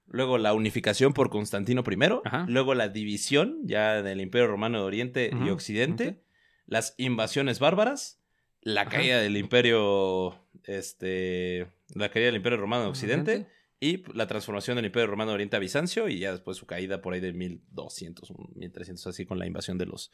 luego 0.06 0.38
la 0.38 0.54
unificación 0.54 1.12
por 1.12 1.30
Constantino 1.30 1.82
I, 1.88 1.96
Ajá. 2.24 2.46
luego 2.48 2.74
la 2.74 2.88
división 2.88 3.60
ya 3.64 4.02
del 4.02 4.20
Imperio 4.20 4.46
Romano 4.46 4.78
de 4.78 4.84
Oriente 4.84 5.30
y 5.44 5.50
Occidente, 5.50 6.22
las 6.66 6.94
invasiones 6.98 7.58
bárbaras, 7.58 8.20
la 8.64 8.82
Ajá. 8.82 8.90
caída 8.90 9.20
del 9.20 9.36
Imperio, 9.36 10.36
este, 10.64 11.68
la 11.94 12.08
caída 12.10 12.26
del 12.26 12.36
Imperio 12.36 12.58
Romano 12.58 12.82
de 12.84 12.88
Occidente. 12.90 13.46
Y 13.80 14.02
la 14.14 14.26
transformación 14.26 14.76
del 14.76 14.86
Imperio 14.86 15.08
Romano 15.08 15.32
de 15.32 15.34
Oriente 15.34 15.56
a 15.56 15.58
Bizancio 15.58 16.08
y 16.08 16.18
ya 16.18 16.32
después 16.32 16.56
su 16.56 16.64
caída 16.64 17.02
por 17.02 17.12
ahí 17.12 17.20
de 17.20 17.34
1200, 17.34 18.32
1300, 18.54 19.06
así 19.08 19.26
con 19.26 19.38
la 19.38 19.46
invasión 19.46 19.76
de 19.76 19.84
los 19.84 20.10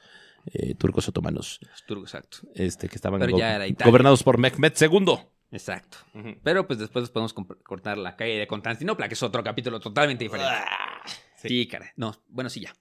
eh, 0.53 0.75
turcos 0.75 1.07
otomanos, 1.09 1.61
Los 1.71 1.85
turcos, 1.87 2.13
Exacto. 2.15 2.39
este, 2.57 2.89
que 2.89 2.97
estaban 2.97 3.21
go- 3.31 3.39
gobernados 3.85 4.25
por 4.25 4.39
Mehmed 4.39 4.73
II. 4.81 5.15
Exacto. 5.53 5.99
Pero 6.43 6.67
pues 6.67 6.81
después 6.81 7.11
podemos 7.11 7.33
cortar 7.63 7.97
la 7.99 8.17
caída 8.17 8.41
de 8.41 8.49
Constantinopla, 8.49 9.07
que 9.07 9.15
es 9.15 9.23
otro 9.23 9.45
capítulo 9.45 9.79
totalmente 9.79 10.25
diferente. 10.25 10.53
Ah, 10.53 11.03
Sí, 11.37 11.49
sí. 11.49 11.69
cara. 11.69 11.93
No, 11.97 12.17
bueno, 12.29 12.51
sí, 12.51 12.61
ya. 12.63 12.75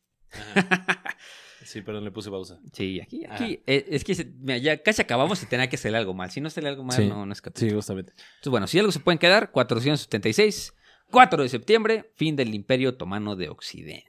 Sí, 1.69 1.81
perdón, 1.83 2.03
le 2.03 2.09
puse 2.11 2.31
pausa. 2.31 2.59
Sí, 2.73 2.99
aquí, 2.99 3.25
Ajá. 3.25 3.35
aquí. 3.35 3.61
eh, 3.67 3.85
es 3.89 4.03
que 4.03 4.15
se- 4.15 4.25
mira, 4.25 4.57
ya 4.57 4.81
casi 4.81 5.03
acabamos 5.03 5.43
y 5.43 5.45
tenía 5.45 5.69
que 5.69 5.75
hacer 5.75 5.95
algo 5.95 6.15
mal. 6.15 6.31
Si 6.31 6.41
no 6.41 6.49
sale 6.49 6.67
algo 6.67 6.83
mal, 6.83 6.97
Sí. 6.97 7.05
no, 7.07 7.27
no 7.27 7.31
es 7.31 7.41
capítulo. 7.43 7.69
Sí, 7.69 7.75
justamente. 7.75 8.11
Entonces, 8.13 8.49
bueno, 8.49 8.65
si 8.65 8.79
algo 8.79 8.91
se 8.91 8.99
pueden 8.99 9.19
quedar, 9.19 9.51
476, 9.51 10.73
4 11.11 11.43
de 11.43 11.49
septiembre, 11.49 12.11
fin 12.15 12.35
del 12.35 12.55
Imperio 12.55 12.89
Otomano 12.89 13.35
de 13.35 13.49
Occidente. 13.49 14.07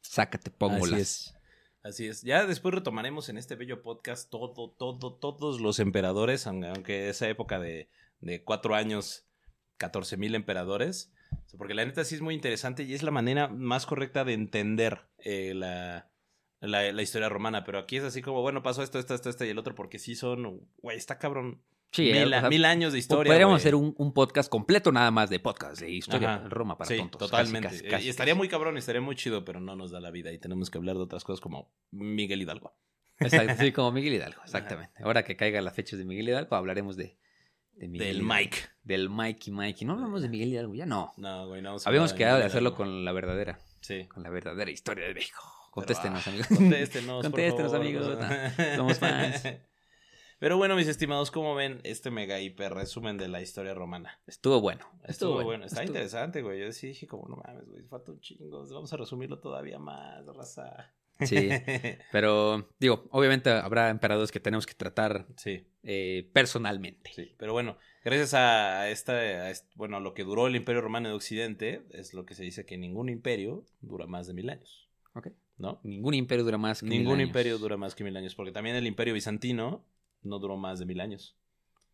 Sácate, 0.00 0.50
pongo 0.50 0.84
Así 0.86 0.94
es. 0.94 1.34
Así 1.82 2.06
es. 2.06 2.22
Ya 2.22 2.46
después 2.46 2.74
retomaremos 2.74 3.28
en 3.28 3.36
este 3.36 3.56
bello 3.56 3.82
podcast 3.82 4.30
todo, 4.30 4.70
todo, 4.78 5.18
todos 5.18 5.60
los 5.60 5.78
emperadores, 5.80 6.46
aunque- 6.46 6.68
aunque 6.68 7.08
esa 7.10 7.28
época 7.28 7.58
de, 7.60 7.90
de 8.20 8.42
cuatro 8.42 8.74
años, 8.74 9.26
14 9.76 10.16
mil 10.16 10.34
emperadores. 10.34 11.12
Porque 11.56 11.74
la 11.74 11.84
neta 11.84 12.04
sí 12.04 12.14
es 12.16 12.20
muy 12.20 12.34
interesante 12.34 12.82
y 12.82 12.94
es 12.94 13.02
la 13.02 13.10
manera 13.10 13.48
más 13.48 13.86
correcta 13.86 14.24
de 14.24 14.32
entender 14.32 15.00
eh, 15.18 15.52
la, 15.54 16.10
la, 16.60 16.92
la 16.92 17.02
historia 17.02 17.28
romana. 17.28 17.64
Pero 17.64 17.78
aquí 17.78 17.96
es 17.96 18.04
así 18.04 18.22
como, 18.22 18.42
bueno, 18.42 18.62
pasó 18.62 18.82
esto, 18.82 18.98
esto, 18.98 19.14
esto, 19.14 19.30
esto 19.30 19.44
y 19.44 19.50
el 19.50 19.58
otro, 19.58 19.74
porque 19.74 19.98
sí 19.98 20.14
son, 20.14 20.66
güey, 20.78 20.96
está 20.96 21.18
cabrón. 21.18 21.62
Sí, 21.92 22.10
mil, 22.10 22.32
eh, 22.32 22.36
o 22.38 22.40
sea, 22.40 22.48
mil 22.48 22.64
años 22.64 22.92
de 22.92 22.98
historia. 22.98 23.30
Podríamos 23.30 23.56
hacer 23.60 23.76
un, 23.76 23.94
un 23.96 24.12
podcast 24.12 24.50
completo 24.50 24.90
nada 24.90 25.12
más 25.12 25.30
de 25.30 25.38
podcast 25.38 25.80
de 25.80 25.90
historia 25.92 26.34
Ajá. 26.34 26.48
Roma 26.48 26.76
para 26.76 26.88
sí, 26.88 26.96
tontos. 26.96 27.20
Totalmente. 27.20 27.68
casi, 27.68 27.86
Eh, 27.86 27.88
casi, 27.88 28.06
y 28.06 28.08
estaría 28.08 28.34
muy 28.34 28.48
cabrón, 28.48 28.74
y 28.74 28.80
estaría 28.80 29.00
muy 29.00 29.14
chido, 29.14 29.44
pero 29.44 29.60
no 29.60 29.76
nos 29.76 29.92
da 29.92 30.00
la 30.00 30.10
vida 30.10 30.32
y 30.32 30.38
tenemos 30.38 30.70
que 30.70 30.78
hablar 30.78 30.96
de 30.96 31.02
otras 31.02 31.22
cosas 31.22 31.40
como 31.40 31.72
Miguel 31.92 32.42
Hidalgo. 32.42 32.76
Exacto, 33.20 33.54
sí, 33.62 33.70
como 33.70 33.92
Miguel 33.92 34.14
Hidalgo, 34.14 34.42
exactamente. 34.42 35.04
Ahora 35.04 35.22
que 35.22 35.36
caigan 35.36 35.64
las 35.64 35.72
fechas 35.74 36.00
de 36.00 36.04
Miguel 36.04 36.28
Hidalgo, 36.30 36.56
hablaremos 36.56 36.96
de, 36.96 37.16
de 37.76 37.88
Del. 37.88 38.22
Mike. 38.22 38.58
Del 38.82 39.08
Mikey 39.10 39.52
Mikey. 39.52 39.86
No 39.86 39.94
hablamos 39.94 40.22
de 40.22 40.28
Miguel 40.28 40.48
Hidalgo, 40.50 40.74
ya 40.74 40.86
no. 40.86 41.12
No, 41.16 41.48
güey, 41.48 41.62
no. 41.62 41.70
vamos 41.70 41.86
a 41.86 41.90
Habíamos 41.90 42.12
quedado 42.12 42.38
de 42.38 42.44
hacerlo 42.44 42.74
con 42.74 43.04
la 43.04 43.12
verdadera, 43.12 43.58
Sí. 43.80 44.06
con 44.06 44.22
la 44.22 44.30
verdadera 44.30 44.70
historia 44.70 45.06
de 45.06 45.14
México. 45.14 45.40
Pero, 45.42 45.72
Contéstenos, 45.72 46.26
ah, 46.26 46.30
amigos. 46.30 46.46
Contéstenos, 46.48 47.26
por 47.30 47.40
favor. 47.40 47.76
amigos. 47.76 48.06
No, 48.18 48.76
somos 48.76 48.98
fans. 48.98 49.42
Pero 50.38 50.56
bueno, 50.58 50.76
mis 50.76 50.88
estimados, 50.88 51.30
¿cómo 51.30 51.54
ven 51.54 51.80
este 51.84 52.10
mega 52.10 52.38
hiper 52.40 52.74
resumen 52.74 53.16
de 53.16 53.28
la 53.28 53.40
historia 53.40 53.72
romana? 53.72 54.20
Estuvo 54.26 54.60
bueno. 54.60 54.84
Estuvo, 55.04 55.42
bueno, 55.42 55.64
está 55.64 55.80
estuvo- 55.82 55.94
interesante, 55.94 56.42
güey. 56.42 56.60
Yo 56.60 56.70
sí 56.72 56.88
dije, 56.88 57.06
como 57.06 57.28
no 57.28 57.36
mames, 57.36 57.66
güey, 57.66 57.82
falta 57.84 58.12
un 58.12 58.20
chingo. 58.20 58.66
Vamos 58.68 58.92
a 58.92 58.96
resumirlo 58.96 59.38
todavía 59.38 59.78
más, 59.78 60.26
raza. 60.26 60.92
Sí, 61.20 61.48
pero 62.12 62.68
digo, 62.80 63.06
obviamente 63.10 63.50
habrá 63.50 63.90
emperadores 63.90 64.32
que 64.32 64.40
tenemos 64.40 64.66
que 64.66 64.74
tratar 64.74 65.26
sí, 65.36 65.64
eh, 65.82 66.28
personalmente. 66.32 67.12
sí. 67.14 67.34
Pero 67.36 67.52
bueno, 67.52 67.78
gracias 68.04 68.34
a 68.34 68.90
esta, 68.90 69.48
a 69.48 69.52
bueno, 69.76 69.96
a 69.96 70.00
lo 70.00 70.12
que 70.14 70.24
duró 70.24 70.46
el 70.46 70.56
Imperio 70.56 70.80
Romano 70.80 71.08
de 71.08 71.14
Occidente, 71.14 71.82
es 71.90 72.14
lo 72.14 72.26
que 72.26 72.34
se 72.34 72.42
dice 72.42 72.66
que 72.66 72.76
ningún 72.76 73.08
imperio 73.08 73.64
dura 73.80 74.06
más 74.06 74.26
de 74.26 74.34
mil 74.34 74.50
años. 74.50 74.88
Ok. 75.14 75.28
¿No? 75.56 75.80
Ningún 75.84 76.14
imperio 76.14 76.44
dura 76.44 76.58
más 76.58 76.80
que 76.80 76.86
mil 76.86 76.98
Ningún 76.98 77.20
años. 77.20 77.28
imperio 77.28 77.58
dura 77.58 77.76
más 77.76 77.94
que 77.94 78.02
mil 78.02 78.16
años, 78.16 78.34
porque 78.34 78.50
también 78.50 78.74
el 78.74 78.86
Imperio 78.86 79.14
Bizantino 79.14 79.84
no 80.22 80.38
duró 80.40 80.56
más 80.56 80.80
de 80.80 80.86
mil 80.86 81.00
años. 81.00 81.36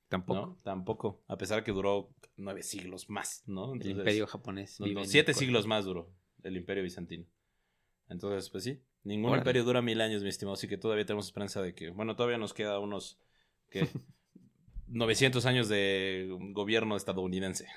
Tampoco. 0.09 0.41
¿no? 0.41 0.57
Tampoco. 0.65 1.23
A 1.29 1.37
pesar 1.37 1.63
que 1.63 1.73
duró 1.73 2.09
nueve 2.37 2.63
siglos 2.63 3.11
más, 3.11 3.45
¿no? 3.47 3.75
El 3.75 3.87
imperio 3.91 4.27
japonés. 4.27 4.81
no, 4.81 5.05
siete 5.05 5.35
siglos 5.35 5.67
más 5.67 5.85
duró 5.85 6.11
el 6.43 6.57
imperio 6.57 6.83
bizantino. 6.83 7.27
Entonces, 8.09 8.51
pues 8.51 8.65
sí. 8.65 8.83
Ningún 9.05 9.31
Órale. 9.31 9.41
imperio 9.41 9.65
dura 9.65 9.81
mil 9.83 10.01
años, 10.01 10.23
mi 10.23 10.29
estimado. 10.29 10.55
Así 10.55 10.69
que 10.69 10.77
todavía 10.77 11.05
tenemos 11.07 11.27
esperanza 11.27 11.63
de 11.63 11.75
que. 11.75 11.91
Bueno, 11.91 12.17
todavía 12.17 12.39
nos 12.39 12.53
queda 12.55 12.79
unos. 12.79 13.19
¿Qué? 13.71 13.89
900 14.93 15.47
años 15.47 15.69
de 15.69 16.27
gobierno 16.53 16.97
estadounidense. 16.97 17.67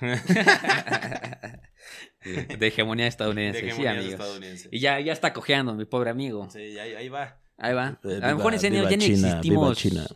De 2.58 2.66
hegemonía 2.68 3.06
estadounidense, 3.06 3.58
De 3.60 3.64
sí, 3.66 3.68
hegemonía 3.68 3.90
amigos. 4.00 4.12
estadounidense. 4.14 4.68
Y 4.72 4.80
ya, 4.80 4.98
ya 5.00 5.12
está 5.12 5.32
cojeando, 5.32 5.74
mi 5.74 5.84
pobre 5.84 6.10
amigo. 6.10 6.48
Sí, 6.50 6.78
ahí, 6.78 6.94
ahí 6.94 7.08
va. 7.08 7.40
Ahí 7.58 7.74
va. 7.74 8.00
Eh, 8.04 8.20
a 8.22 8.30
lo 8.30 8.36
mejor 8.36 8.52
viva- 8.52 8.54
en 8.54 8.60
serio 8.60 8.78
viva 8.80 8.90
ya 8.90 8.96
ni 8.96 9.04
existimos. 9.04 9.42
viva 9.42 9.74
China. 9.74 10.06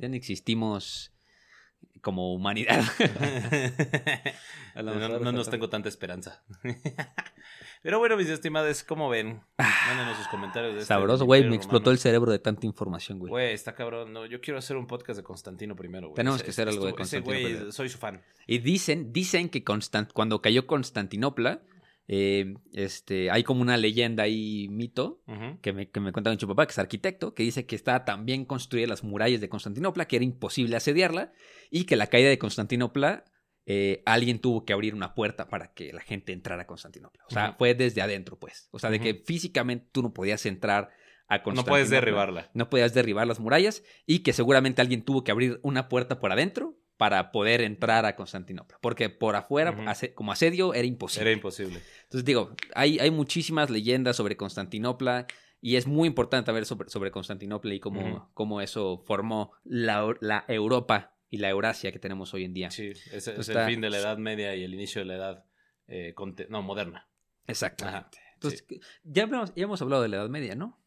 Ya 0.00 0.08
ni 0.08 0.16
existimos 0.16 1.12
como 2.02 2.34
humanidad. 2.34 2.82
No 4.76 5.18
no 5.18 5.32
nos 5.32 5.50
tengo 5.50 5.68
tanta 5.68 5.88
esperanza. 5.88 6.42
Pero 7.82 7.98
bueno, 7.98 8.16
mis 8.16 8.28
estimados, 8.28 8.82
¿cómo 8.84 9.08
ven? 9.08 9.40
Mándenos 9.56 10.16
sus 10.18 10.28
comentarios. 10.28 10.74
De 10.74 10.80
este 10.80 10.88
Sabroso, 10.88 11.24
güey. 11.24 11.48
Me 11.48 11.56
explotó 11.56 11.90
el 11.90 11.98
cerebro 11.98 12.30
de 12.30 12.38
tanta 12.38 12.66
información, 12.66 13.18
güey. 13.18 13.30
Güey, 13.30 13.52
está 13.54 13.74
cabrón. 13.74 14.12
No, 14.12 14.26
yo 14.26 14.40
quiero 14.40 14.58
hacer 14.58 14.76
un 14.76 14.86
podcast 14.86 15.16
de 15.16 15.22
Constantino 15.24 15.74
primero, 15.76 16.08
güey. 16.08 16.16
Tenemos 16.16 16.36
Ese- 16.36 16.44
que 16.44 16.50
hacer 16.50 16.68
algo 16.68 16.84
de 16.84 16.90
ese 16.90 16.96
Constantino 16.96 17.24
güey, 17.34 17.44
primero. 17.52 17.72
soy 17.72 17.88
su 17.88 17.98
fan. 17.98 18.22
Y 18.46 18.58
dicen, 18.58 19.12
dicen 19.12 19.48
que 19.48 19.64
Constant- 19.64 20.12
cuando 20.12 20.40
cayó 20.42 20.66
Constantinopla, 20.66 21.60
eh, 22.10 22.54
este, 22.72 23.30
hay 23.30 23.44
como 23.44 23.60
una 23.60 23.76
leyenda 23.76 24.22
ahí, 24.22 24.66
mito, 24.70 25.22
que 25.60 25.72
me, 25.74 25.90
que 25.90 26.00
me 26.00 26.10
cuenta 26.10 26.30
mucho 26.30 26.48
papá, 26.48 26.66
que 26.66 26.72
es 26.72 26.78
arquitecto, 26.78 27.34
que 27.34 27.42
dice 27.42 27.66
que 27.66 27.76
estaba 27.76 28.06
tan 28.06 28.24
bien 28.24 28.46
construidas 28.46 28.88
las 28.88 29.04
murallas 29.04 29.42
de 29.42 29.50
Constantinopla 29.50 30.08
que 30.08 30.16
era 30.16 30.24
imposible 30.24 30.74
asediarla 30.76 31.32
y 31.70 31.84
que 31.84 31.96
la 31.96 32.06
caída 32.06 32.30
de 32.30 32.38
Constantinopla 32.38 33.24
eh, 33.66 34.02
alguien 34.06 34.38
tuvo 34.38 34.64
que 34.64 34.72
abrir 34.72 34.94
una 34.94 35.14
puerta 35.14 35.48
para 35.48 35.74
que 35.74 35.92
la 35.92 36.00
gente 36.00 36.32
entrara 36.32 36.62
a 36.62 36.66
Constantinopla. 36.66 37.22
O 37.28 37.30
sea, 37.30 37.52
fue 37.58 37.74
desde 37.74 38.00
adentro, 38.00 38.38
pues. 38.38 38.70
O 38.72 38.78
sea, 38.78 38.88
de 38.88 38.98
que 38.98 39.22
físicamente 39.26 39.86
tú 39.92 40.00
no 40.02 40.14
podías 40.14 40.46
entrar 40.46 40.88
a 41.28 41.36
No 41.36 41.42
Constantinopla. 41.42 41.70
puedes 41.70 41.90
derribarla. 41.90 42.50
No 42.54 42.70
podías 42.70 42.94
derribar 42.94 43.26
las 43.26 43.38
murallas 43.38 43.82
y 44.06 44.20
que 44.20 44.32
seguramente 44.32 44.80
alguien 44.80 45.02
tuvo 45.02 45.22
que 45.24 45.32
abrir 45.32 45.60
una 45.62 45.90
puerta 45.90 46.18
por 46.20 46.32
adentro 46.32 46.77
para 46.98 47.32
poder 47.32 47.62
entrar 47.62 48.04
a 48.04 48.14
Constantinopla. 48.16 48.76
Porque 48.82 49.08
por 49.08 49.34
afuera, 49.36 49.70
ase- 49.86 50.12
como 50.12 50.32
asedio, 50.32 50.74
era 50.74 50.86
imposible. 50.86 51.30
Era 51.30 51.32
imposible. 51.36 51.80
Entonces 52.02 52.24
digo, 52.26 52.54
hay, 52.74 52.98
hay 52.98 53.10
muchísimas 53.10 53.70
leyendas 53.70 54.16
sobre 54.16 54.36
Constantinopla 54.36 55.26
y 55.60 55.76
es 55.76 55.86
muy 55.86 56.06
importante 56.08 56.46
saber 56.46 56.66
sobre, 56.66 56.90
sobre 56.90 57.10
Constantinopla 57.10 57.72
y 57.72 57.80
cómo, 57.80 58.30
cómo 58.34 58.60
eso 58.60 59.02
formó 59.06 59.52
la, 59.64 60.14
la 60.20 60.44
Europa 60.48 61.14
y 61.30 61.38
la 61.38 61.48
Eurasia 61.48 61.92
que 61.92 61.98
tenemos 61.98 62.34
hoy 62.34 62.44
en 62.44 62.52
día. 62.52 62.70
Sí, 62.70 62.88
es, 62.88 63.06
es 63.06 63.28
Entonces 63.28 63.48
el 63.54 63.56
está- 63.56 63.66
fin 63.68 63.80
de 63.80 63.90
la 63.90 63.98
Edad 63.98 64.18
Media 64.18 64.54
y 64.56 64.64
el 64.64 64.74
inicio 64.74 65.00
de 65.00 65.04
la 65.06 65.14
Edad 65.14 65.44
eh, 65.86 66.14
no, 66.48 66.62
moderna. 66.62 67.08
Exactamente. 67.46 68.18
Ajá, 68.18 68.30
Entonces, 68.34 68.64
ya, 69.04 69.22
hablamos- 69.22 69.52
ya 69.54 69.64
hemos 69.64 69.80
hablado 69.80 70.02
de 70.02 70.08
la 70.08 70.16
Edad 70.18 70.28
Media, 70.28 70.54
¿no? 70.54 70.80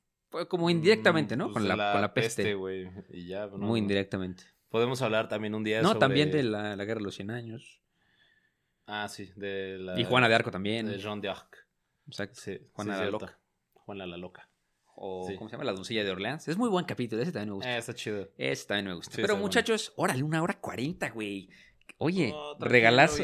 Como 0.47 0.69
indirectamente, 0.69 1.35
¿no? 1.35 1.49
Mm, 1.49 1.53
con, 1.53 1.63
pues 1.63 1.65
la, 1.77 1.87
de 1.87 1.91
con 1.93 2.01
la 2.01 2.13
peste. 2.13 2.55
Y 3.09 3.27
ya, 3.27 3.47
no, 3.47 3.57
muy 3.57 3.79
indirectamente. 3.79 4.43
Podemos 4.71 5.01
hablar 5.03 5.29
también 5.29 5.53
un 5.53 5.63
día 5.63 5.81
No, 5.83 5.89
sobre- 5.89 5.99
también 5.99 6.31
de 6.31 6.41
la, 6.43 6.75
la 6.75 6.83
Guerra 6.85 6.97
de 6.99 7.03
los 7.05 7.15
100 7.15 7.29
Años. 7.29 7.81
Ah, 8.87 9.07
sí, 9.07 9.31
de 9.35 9.77
la... 9.79 9.99
Y 9.99 10.03
Juana 10.05 10.27
de 10.27 10.33
Arco 10.35 10.49
también. 10.49 10.87
De 10.87 10.97
Jean 10.97 11.21
d'Arc. 11.21 11.67
Exacto. 12.07 12.39
Sí, 12.41 12.57
Juana 12.73 12.97
sí, 12.97 13.03
la. 13.03 13.09
Loca. 13.11 13.37
Juana 13.73 14.05
la 14.07 14.17
Loca. 14.17 14.49
O, 14.95 15.25
Sí. 15.27 15.35
¿cómo 15.35 15.49
se 15.49 15.53
llama? 15.53 15.65
La 15.65 15.73
doncella 15.73 16.03
de 16.03 16.11
Orleans. 16.11 16.47
Es 16.47 16.57
muy 16.57 16.69
buen 16.69 16.85
capítulo. 16.85 17.21
Ese 17.21 17.31
también 17.31 17.49
me 17.49 17.55
gusta. 17.55 17.71
Eh, 17.75 17.77
está 17.77 17.93
chido. 17.93 18.29
Ese 18.37 18.65
también 18.67 18.87
me 18.87 18.93
gusta. 18.95 19.11
Pero 19.13 19.25
está 19.25 19.33
bueno. 19.33 19.45
muchachos, 19.45 19.93
órale, 19.95 20.23
una 20.23 20.41
hora 20.41 20.59
cuarenta, 20.59 21.09
güey. 21.11 21.49
Oye, 21.97 22.31
Oh, 22.33 22.57
regalazo, 22.59 23.23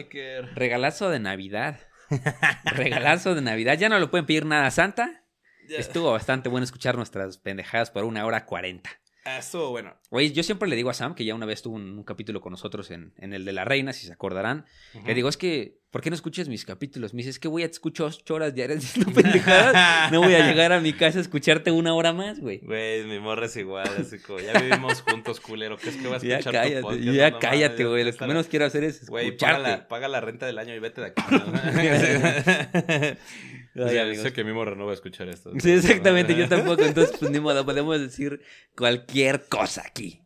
regalazo 0.53 1.09
de 1.09 1.19
Navidad. 1.19 1.79
regalazo 2.75 3.35
de 3.35 3.41
Navidad. 3.41 3.77
Ya 3.77 3.89
no 3.89 3.99
le 3.99 4.07
pueden 4.07 4.25
pedir 4.25 4.45
nada 4.45 4.67
a 4.67 4.71
Santa. 4.71 5.25
Estuvo 5.69 6.11
bastante 6.11 6.47
bueno 6.49 6.63
escuchar 6.63 6.95
nuestras 6.95 7.37
pendejadas 7.37 7.91
por 7.91 8.03
una 8.05 8.25
hora 8.25 8.45
cuarenta. 8.45 8.89
Ah, 9.29 9.39
estuvo 9.39 9.71
bueno. 9.71 9.93
Oye, 10.09 10.31
yo 10.31 10.41
siempre 10.41 10.69
le 10.69 10.77
digo 10.77 10.89
a 10.89 10.93
Sam, 10.93 11.13
que 11.13 11.25
ya 11.25 11.35
una 11.35 11.45
vez 11.45 11.61
tuvo 11.61 11.75
un, 11.75 11.97
un 11.97 12.03
capítulo 12.05 12.39
con 12.39 12.51
nosotros 12.51 12.89
en, 12.91 13.13
en 13.17 13.33
el 13.33 13.43
de 13.43 13.51
la 13.51 13.65
reina, 13.65 13.91
si 13.91 14.07
se 14.07 14.13
acordarán. 14.13 14.65
Le 15.05 15.13
digo, 15.13 15.27
es 15.27 15.35
que, 15.35 15.79
¿por 15.91 16.01
qué 16.01 16.09
no 16.09 16.15
escuchas 16.15 16.47
mis 16.47 16.63
capítulos? 16.63 17.13
Me 17.13 17.17
dice, 17.17 17.31
es 17.31 17.39
que 17.39 17.49
voy 17.49 17.63
a 17.63 17.65
escuchar 17.65 18.07
ocho 18.07 18.35
horas 18.35 18.55
diarias 18.55 18.79
diciendo 18.79 19.11
pendejadas. 19.21 20.11
No 20.13 20.21
voy 20.21 20.33
a 20.35 20.47
llegar 20.47 20.71
a 20.71 20.79
mi 20.79 20.93
casa 20.93 21.17
a 21.17 21.21
escucharte 21.21 21.71
una 21.71 21.93
hora 21.93 22.13
más, 22.13 22.39
güey. 22.39 22.59
Güey, 22.59 23.03
mi 23.03 23.19
morra 23.19 23.47
es 23.47 23.57
igual, 23.57 23.89
así 23.99 24.17
como, 24.19 24.39
ya 24.39 24.53
vivimos 24.61 25.01
juntos, 25.01 25.41
culero. 25.41 25.75
¿Qué 25.77 25.89
es 25.89 25.97
que 25.97 26.07
vas 26.07 26.23
a 26.23 26.25
Ya 26.25 26.37
escuchar 26.39 26.53
tu 26.63 26.69
cállate, 26.69 26.81
podcast? 26.83 27.03
ya 27.03 27.29
No 27.31 27.39
cállate, 27.39 27.83
güey. 27.85 28.03
ya 28.05 28.11
Lo 28.11 28.17
que 28.17 28.21
la- 28.21 28.27
menos 28.27 28.47
quiero 28.47 28.65
hacer 28.65 28.83
es 28.85 29.09
Güey, 29.09 29.31
paga 29.37 29.51
escucharte. 29.57 29.69
la, 29.81 29.87
paga 29.89 30.07
la 30.07 30.21
renta 30.21 30.45
del 30.45 30.57
año 30.57 30.73
y 30.73 30.79
vete 30.79 31.01
de 31.01 31.07
aquí. 31.07 31.21
¿no? 33.77 33.83
Ay, 33.85 33.89
O 33.89 33.93
sea, 33.93 34.03
amigos. 34.03 34.23
sé 34.23 34.33
que 34.33 34.43
mi 34.43 34.51
morra 34.53 34.75
no 34.75 34.85
va 34.85 34.91
a 34.91 34.95
escuchar 34.95 35.29
esto. 35.29 35.51
Sí, 35.59 35.71
exactamente, 35.71 36.35
yo 36.35 36.47
tampoco. 36.49 36.81
Entonces, 36.83 37.15
pues 37.19 37.31
ni 37.31 37.39
modo, 37.39 37.65
podemos 37.65 37.99
decir 37.99 38.41
cualquier 38.75 39.45
cosa 39.45 39.83
aquí. 39.85 40.21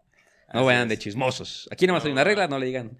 No 0.53 0.65
vayan 0.65 0.89
de 0.89 0.97
chismosos. 0.97 1.69
Aquí 1.71 1.87
nomás 1.87 2.03
No, 2.03 2.07
hay 2.07 2.11
una 2.13 2.23
regla, 2.25 2.47
no. 2.47 2.59
le 2.59 2.65
digan. 2.65 2.97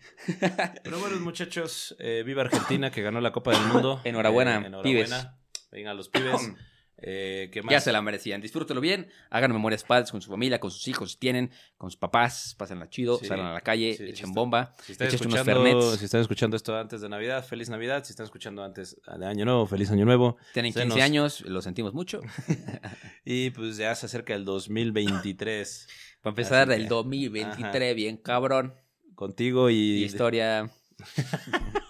Pero 0.84 1.00
bueno, 1.00 1.20
muchachos, 1.20 1.96
eh, 2.00 2.24
viva 2.26 2.44
Argentina 2.44 2.92
que 2.92 3.02
ganó 3.02 3.20
la 3.20 3.32
Copa 3.34 3.52
del 3.52 3.62
Mundo. 3.68 4.00
Enhorabuena, 4.06 4.56
Eh, 4.56 4.72
pibes. 4.84 5.10
enhorabuena. 5.12 5.38
Vengan 5.72 5.98
los 5.98 6.08
pibes. 6.10 6.52
Eh, 7.04 7.50
¿Qué 7.52 7.62
más? 7.64 7.72
Ya 7.72 7.80
se 7.82 7.92
la 7.92 8.02
merecían. 8.02 8.42
Disfrútelo 8.42 8.80
bien, 8.82 9.08
hagan 9.30 9.52
memorias 9.52 9.84
padres 9.84 10.12
con 10.12 10.22
su 10.22 10.30
familia, 10.30 10.60
con 10.60 10.70
sus 10.72 10.88
hijos, 10.88 11.12
si 11.14 11.18
tienen, 11.18 11.50
con 11.78 11.90
sus 11.90 11.98
papás, 11.98 12.56
pásenla 12.58 12.90
chido, 12.90 13.18
Sí, 13.18 13.26
salgan 13.26 13.48
a 13.48 13.54
la 13.54 13.62
calle, 13.62 13.96
sí, 13.96 14.04
echen 14.04 14.32
bomba, 14.34 14.76
Si 14.84 14.92
están, 14.92 15.08
escuchando, 15.08 15.98
si 15.98 16.06
están 16.06 16.22
escuchando 16.22 16.56
esto 16.58 16.78
antes 16.78 17.02
de 17.02 17.10
Navidad, 17.10 17.46
feliz 17.46 17.70
Navidad. 17.70 18.04
Si 18.04 18.12
están 18.12 18.26
escuchando 18.26 18.64
antes 18.64 18.96
de 19.18 19.26
Año 19.26 19.46
Nuevo, 19.46 19.66
feliz 19.66 19.90
Año 19.92 20.06
Nuevo. 20.06 20.38
tienen 20.54 20.74
se 20.74 20.82
15 20.82 20.96
nos- 20.96 21.04
años, 21.04 21.42
lo 21.42 21.62
sentimos 21.62 21.94
mucho. 21.94 22.22
Y 23.26 23.52
pues 23.52 23.78
ya 23.78 23.94
se 23.96 24.06
acerca 24.08 24.34
el 24.34 24.46
2023 24.46 25.88
Para 26.22 26.32
empezar 26.32 26.70
Así 26.72 26.82
el 26.82 26.88
que, 26.88 26.90
2023, 26.90 27.96
bien 27.96 28.18
cabrón. 28.18 28.76
contigo 29.16 29.70
y... 29.72 30.04
Historia. 30.04 30.70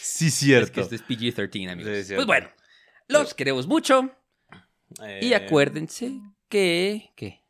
Sí, 0.00 0.26
Es 0.26 0.34
cierto. 0.34 0.72
que 0.72 0.80
este 0.80 0.96
es 0.96 1.02
PG-13, 1.06 1.70
amigos. 1.70 1.92
Sí, 1.92 1.98
es 2.00 2.12
pues 2.14 2.26
bueno, 2.26 2.48
los 3.08 3.34
queremos 3.34 3.66
mucho. 3.66 4.10
Y 5.20 5.32
Eh, 5.32 5.34
acuérdense 5.34 6.12
que, 6.48 7.12
que 7.16 7.42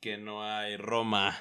Que 0.00 0.16
no 0.16 0.42
hay 0.42 0.76
Roma. 0.76 1.36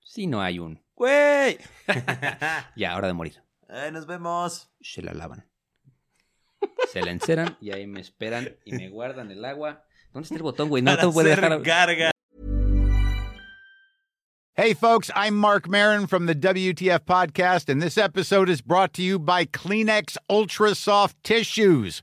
si 0.00 0.26
no 0.26 0.40
hay 0.40 0.58
un 0.58 0.80
¡Güey! 0.94 1.58
ya 2.76 2.96
hora 2.96 3.08
de 3.08 3.12
morir, 3.14 3.42
Ay, 3.68 3.90
nos 3.90 4.06
vemos. 4.06 4.70
se 4.80 5.02
la 5.02 5.12
lavan. 5.14 5.48
Se 6.92 7.00
la 7.02 7.10
enceran 7.10 7.56
y 7.60 7.72
ahí 7.72 7.86
me 7.86 8.00
esperan 8.00 8.56
y 8.64 8.72
me 8.72 8.88
guardan 8.88 9.30
el 9.32 9.44
agua. 9.44 9.84
¿Dónde 10.12 10.24
está 10.26 10.36
el 10.36 10.42
botón, 10.42 10.68
güey? 10.68 10.82
No 10.82 10.92
Para 10.92 11.02
te 11.08 11.12
puede 11.12 11.32
hacer 11.32 11.44
dejar. 11.50 11.62
garga. 11.62 12.10
Hey, 14.54 14.74
folks, 14.74 15.10
I'm 15.16 15.34
Mark 15.34 15.66
Marin 15.66 16.06
from 16.06 16.26
the 16.26 16.34
WTF 16.34 17.00
Podcast, 17.06 17.68
and 17.70 17.80
this 17.82 17.96
episode 17.96 18.50
is 18.50 18.60
brought 18.60 18.92
to 18.94 19.02
you 19.02 19.18
by 19.18 19.46
Kleenex 19.46 20.18
Ultra 20.28 20.74
Soft 20.74 21.16
Tissues, 21.24 22.02